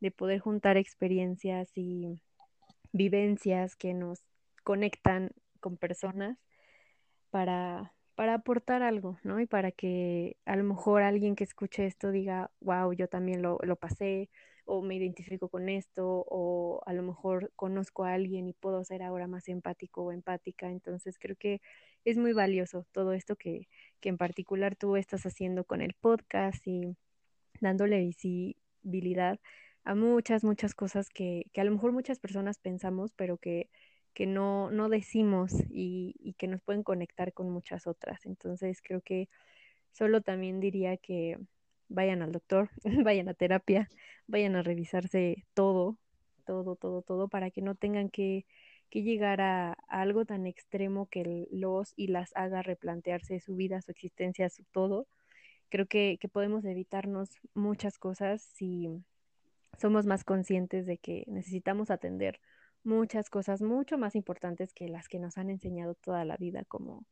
de 0.00 0.10
poder 0.12 0.38
juntar 0.38 0.76
experiencias 0.76 1.70
y, 1.74 2.20
vivencias 2.96 3.76
que 3.76 3.94
nos 3.94 4.24
conectan 4.64 5.30
con 5.60 5.76
personas 5.76 6.38
para, 7.30 7.92
para 8.16 8.34
aportar 8.34 8.82
algo, 8.82 9.18
¿no? 9.24 9.40
Y 9.40 9.46
para 9.46 9.72
que 9.72 10.38
a 10.46 10.56
lo 10.56 10.64
mejor 10.64 11.02
alguien 11.02 11.36
que 11.36 11.44
escuche 11.44 11.86
esto 11.86 12.10
diga, 12.12 12.50
wow, 12.60 12.92
yo 12.94 13.08
también 13.08 13.42
lo, 13.42 13.58
lo 13.62 13.76
pasé, 13.76 14.30
o 14.66 14.82
me 14.82 14.96
identifico 14.96 15.48
con 15.48 15.68
esto, 15.68 16.24
o 16.28 16.82
a 16.86 16.92
lo 16.94 17.02
mejor 17.02 17.52
conozco 17.56 18.04
a 18.04 18.14
alguien 18.14 18.48
y 18.48 18.52
puedo 18.54 18.82
ser 18.84 19.02
ahora 19.02 19.28
más 19.28 19.48
empático 19.48 20.02
o 20.04 20.12
empática. 20.12 20.70
Entonces 20.70 21.18
creo 21.20 21.36
que 21.36 21.60
es 22.04 22.18
muy 22.18 22.32
valioso 22.32 22.86
todo 22.92 23.12
esto 23.12 23.36
que, 23.36 23.68
que 24.00 24.08
en 24.08 24.18
particular 24.18 24.76
tú 24.76 24.96
estás 24.96 25.26
haciendo 25.26 25.64
con 25.64 25.82
el 25.82 25.94
podcast 25.94 26.66
y 26.66 26.96
dándole 27.60 28.00
visibilidad 28.00 29.40
a 29.84 29.94
muchas, 29.94 30.42
muchas 30.44 30.74
cosas 30.74 31.10
que, 31.10 31.44
que 31.52 31.60
a 31.60 31.64
lo 31.64 31.72
mejor 31.72 31.92
muchas 31.92 32.18
personas 32.18 32.58
pensamos, 32.58 33.12
pero 33.14 33.38
que, 33.38 33.70
que 34.16 34.26
no, 34.26 34.70
no 34.70 34.88
decimos 34.88 35.52
y, 35.68 36.14
y, 36.18 36.32
que 36.38 36.48
nos 36.48 36.62
pueden 36.62 36.82
conectar 36.82 37.34
con 37.34 37.50
muchas 37.50 37.86
otras. 37.86 38.24
Entonces 38.24 38.80
creo 38.82 39.02
que 39.02 39.28
solo 39.92 40.22
también 40.22 40.58
diría 40.58 40.96
que 40.96 41.38
vayan 41.90 42.22
al 42.22 42.32
doctor, 42.32 42.70
vayan 43.04 43.28
a 43.28 43.34
terapia, 43.34 43.90
vayan 44.26 44.56
a 44.56 44.62
revisarse 44.62 45.44
todo, 45.52 45.98
todo, 46.46 46.76
todo, 46.76 47.02
todo, 47.02 47.28
para 47.28 47.50
que 47.50 47.60
no 47.60 47.74
tengan 47.74 48.08
que, 48.08 48.46
que 48.88 49.02
llegar 49.02 49.42
a, 49.42 49.74
algo 49.86 50.24
tan 50.24 50.46
extremo 50.46 51.10
que 51.10 51.46
los 51.50 51.92
y 51.94 52.06
las 52.06 52.34
haga 52.36 52.62
replantearse 52.62 53.38
su 53.38 53.54
vida, 53.54 53.82
su 53.82 53.90
existencia, 53.90 54.48
su 54.48 54.64
todo. 54.72 55.06
Creo 55.68 55.84
que, 55.88 56.16
que 56.18 56.28
podemos 56.28 56.64
evitarnos 56.64 57.38
muchas 57.52 57.98
cosas 57.98 58.40
si 58.40 58.88
somos 59.76 60.06
más 60.06 60.24
conscientes 60.24 60.86
de 60.86 60.96
que 60.96 61.24
necesitamos 61.26 61.90
atender 61.90 62.40
muchas 62.86 63.28
cosas 63.30 63.62
mucho 63.62 63.98
más 63.98 64.14
importantes 64.14 64.72
que 64.72 64.88
las 64.88 65.08
que 65.08 65.18
nos 65.18 65.38
han 65.38 65.50
enseñado 65.50 65.94
toda 65.94 66.24
la 66.24 66.36
vida, 66.36 66.64
como 66.64 67.04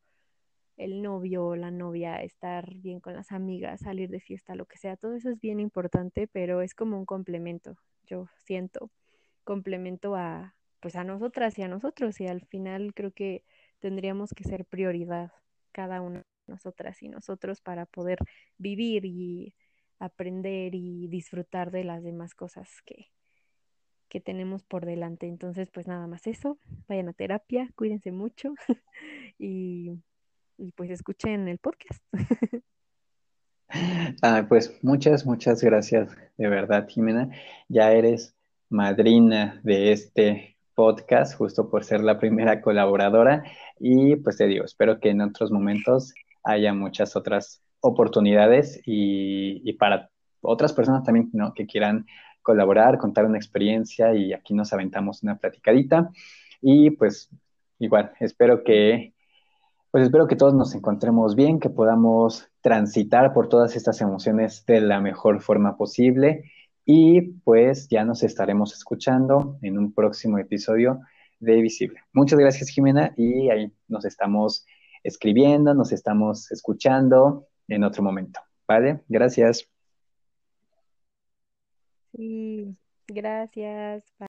el 0.76 1.02
novio, 1.02 1.56
la 1.56 1.70
novia, 1.70 2.16
estar 2.22 2.74
bien 2.76 3.00
con 3.00 3.14
las 3.14 3.32
amigas, 3.32 3.80
salir 3.80 4.10
de 4.10 4.20
fiesta, 4.20 4.54
lo 4.54 4.66
que 4.66 4.78
sea. 4.78 4.96
Todo 4.96 5.14
eso 5.14 5.30
es 5.30 5.40
bien 5.40 5.60
importante, 5.60 6.26
pero 6.26 6.62
es 6.62 6.74
como 6.74 6.98
un 6.98 7.06
complemento, 7.06 7.76
yo 8.06 8.28
siento, 8.44 8.90
complemento 9.44 10.16
a 10.16 10.54
pues 10.80 10.96
a 10.96 11.04
nosotras 11.04 11.58
y 11.58 11.62
a 11.62 11.68
nosotros 11.68 12.20
y 12.20 12.26
al 12.26 12.42
final 12.44 12.92
creo 12.92 13.10
que 13.10 13.42
tendríamos 13.80 14.34
que 14.34 14.44
ser 14.44 14.66
prioridad 14.66 15.32
cada 15.72 16.02
una 16.02 16.18
de 16.18 16.24
nosotras 16.46 17.02
y 17.02 17.08
nosotros 17.08 17.62
para 17.62 17.86
poder 17.86 18.18
vivir 18.58 19.06
y 19.06 19.54
aprender 19.98 20.74
y 20.74 21.08
disfrutar 21.08 21.70
de 21.70 21.84
las 21.84 22.02
demás 22.04 22.34
cosas 22.34 22.82
que, 22.84 23.06
que 24.14 24.20
tenemos 24.20 24.62
por 24.62 24.86
delante. 24.86 25.26
Entonces, 25.26 25.72
pues 25.72 25.88
nada 25.88 26.06
más 26.06 26.28
eso, 26.28 26.56
vayan 26.86 27.08
a 27.08 27.12
terapia, 27.14 27.68
cuídense 27.74 28.12
mucho 28.12 28.54
y, 29.40 29.98
y 30.56 30.70
pues 30.76 30.90
escuchen 30.90 31.48
el 31.48 31.58
podcast. 31.58 32.00
Ah, 34.22 34.46
pues 34.48 34.78
muchas, 34.82 35.26
muchas 35.26 35.60
gracias 35.60 36.14
de 36.36 36.48
verdad, 36.48 36.86
Jimena. 36.86 37.30
Ya 37.66 37.90
eres 37.90 38.36
madrina 38.68 39.60
de 39.64 39.90
este 39.90 40.58
podcast, 40.74 41.34
justo 41.36 41.68
por 41.68 41.82
ser 41.82 42.00
la 42.00 42.20
primera 42.20 42.60
colaboradora. 42.60 43.42
Y 43.80 44.14
pues 44.16 44.36
te 44.36 44.46
digo, 44.46 44.64
espero 44.64 45.00
que 45.00 45.10
en 45.10 45.22
otros 45.22 45.50
momentos 45.50 46.14
haya 46.44 46.72
muchas 46.72 47.16
otras 47.16 47.64
oportunidades 47.80 48.80
y, 48.84 49.72
para 49.72 50.08
otras 50.40 50.72
personas 50.72 51.02
también 51.02 51.32
que 51.56 51.66
quieran 51.66 52.06
colaborar, 52.44 52.98
contar 52.98 53.24
una 53.24 53.38
experiencia 53.38 54.14
y 54.14 54.32
aquí 54.32 54.54
nos 54.54 54.72
aventamos 54.72 55.24
una 55.24 55.38
platicadita 55.38 56.10
y 56.60 56.90
pues 56.90 57.30
igual 57.80 58.12
espero 58.20 58.62
que 58.62 59.12
pues 59.90 60.04
espero 60.04 60.26
que 60.26 60.36
todos 60.36 60.54
nos 60.54 60.74
encontremos 60.74 61.36
bien, 61.36 61.60
que 61.60 61.70
podamos 61.70 62.48
transitar 62.60 63.32
por 63.32 63.48
todas 63.48 63.76
estas 63.76 64.00
emociones 64.00 64.64
de 64.66 64.80
la 64.80 65.00
mejor 65.00 65.40
forma 65.40 65.76
posible 65.76 66.50
y 66.84 67.22
pues 67.44 67.88
ya 67.88 68.04
nos 68.04 68.22
estaremos 68.22 68.74
escuchando 68.74 69.56
en 69.62 69.78
un 69.78 69.92
próximo 69.92 70.38
episodio 70.38 71.00
de 71.38 71.60
Visible. 71.60 72.00
Muchas 72.12 72.38
gracias 72.38 72.70
Jimena 72.70 73.14
y 73.16 73.50
ahí 73.50 73.72
nos 73.88 74.04
estamos 74.04 74.66
escribiendo, 75.02 75.74
nos 75.74 75.92
estamos 75.92 76.50
escuchando 76.50 77.46
en 77.68 77.84
otro 77.84 78.02
momento. 78.02 78.40
¿Vale? 78.66 79.00
Gracias. 79.08 79.73
Sí, 82.16 82.76
gracias. 83.08 84.14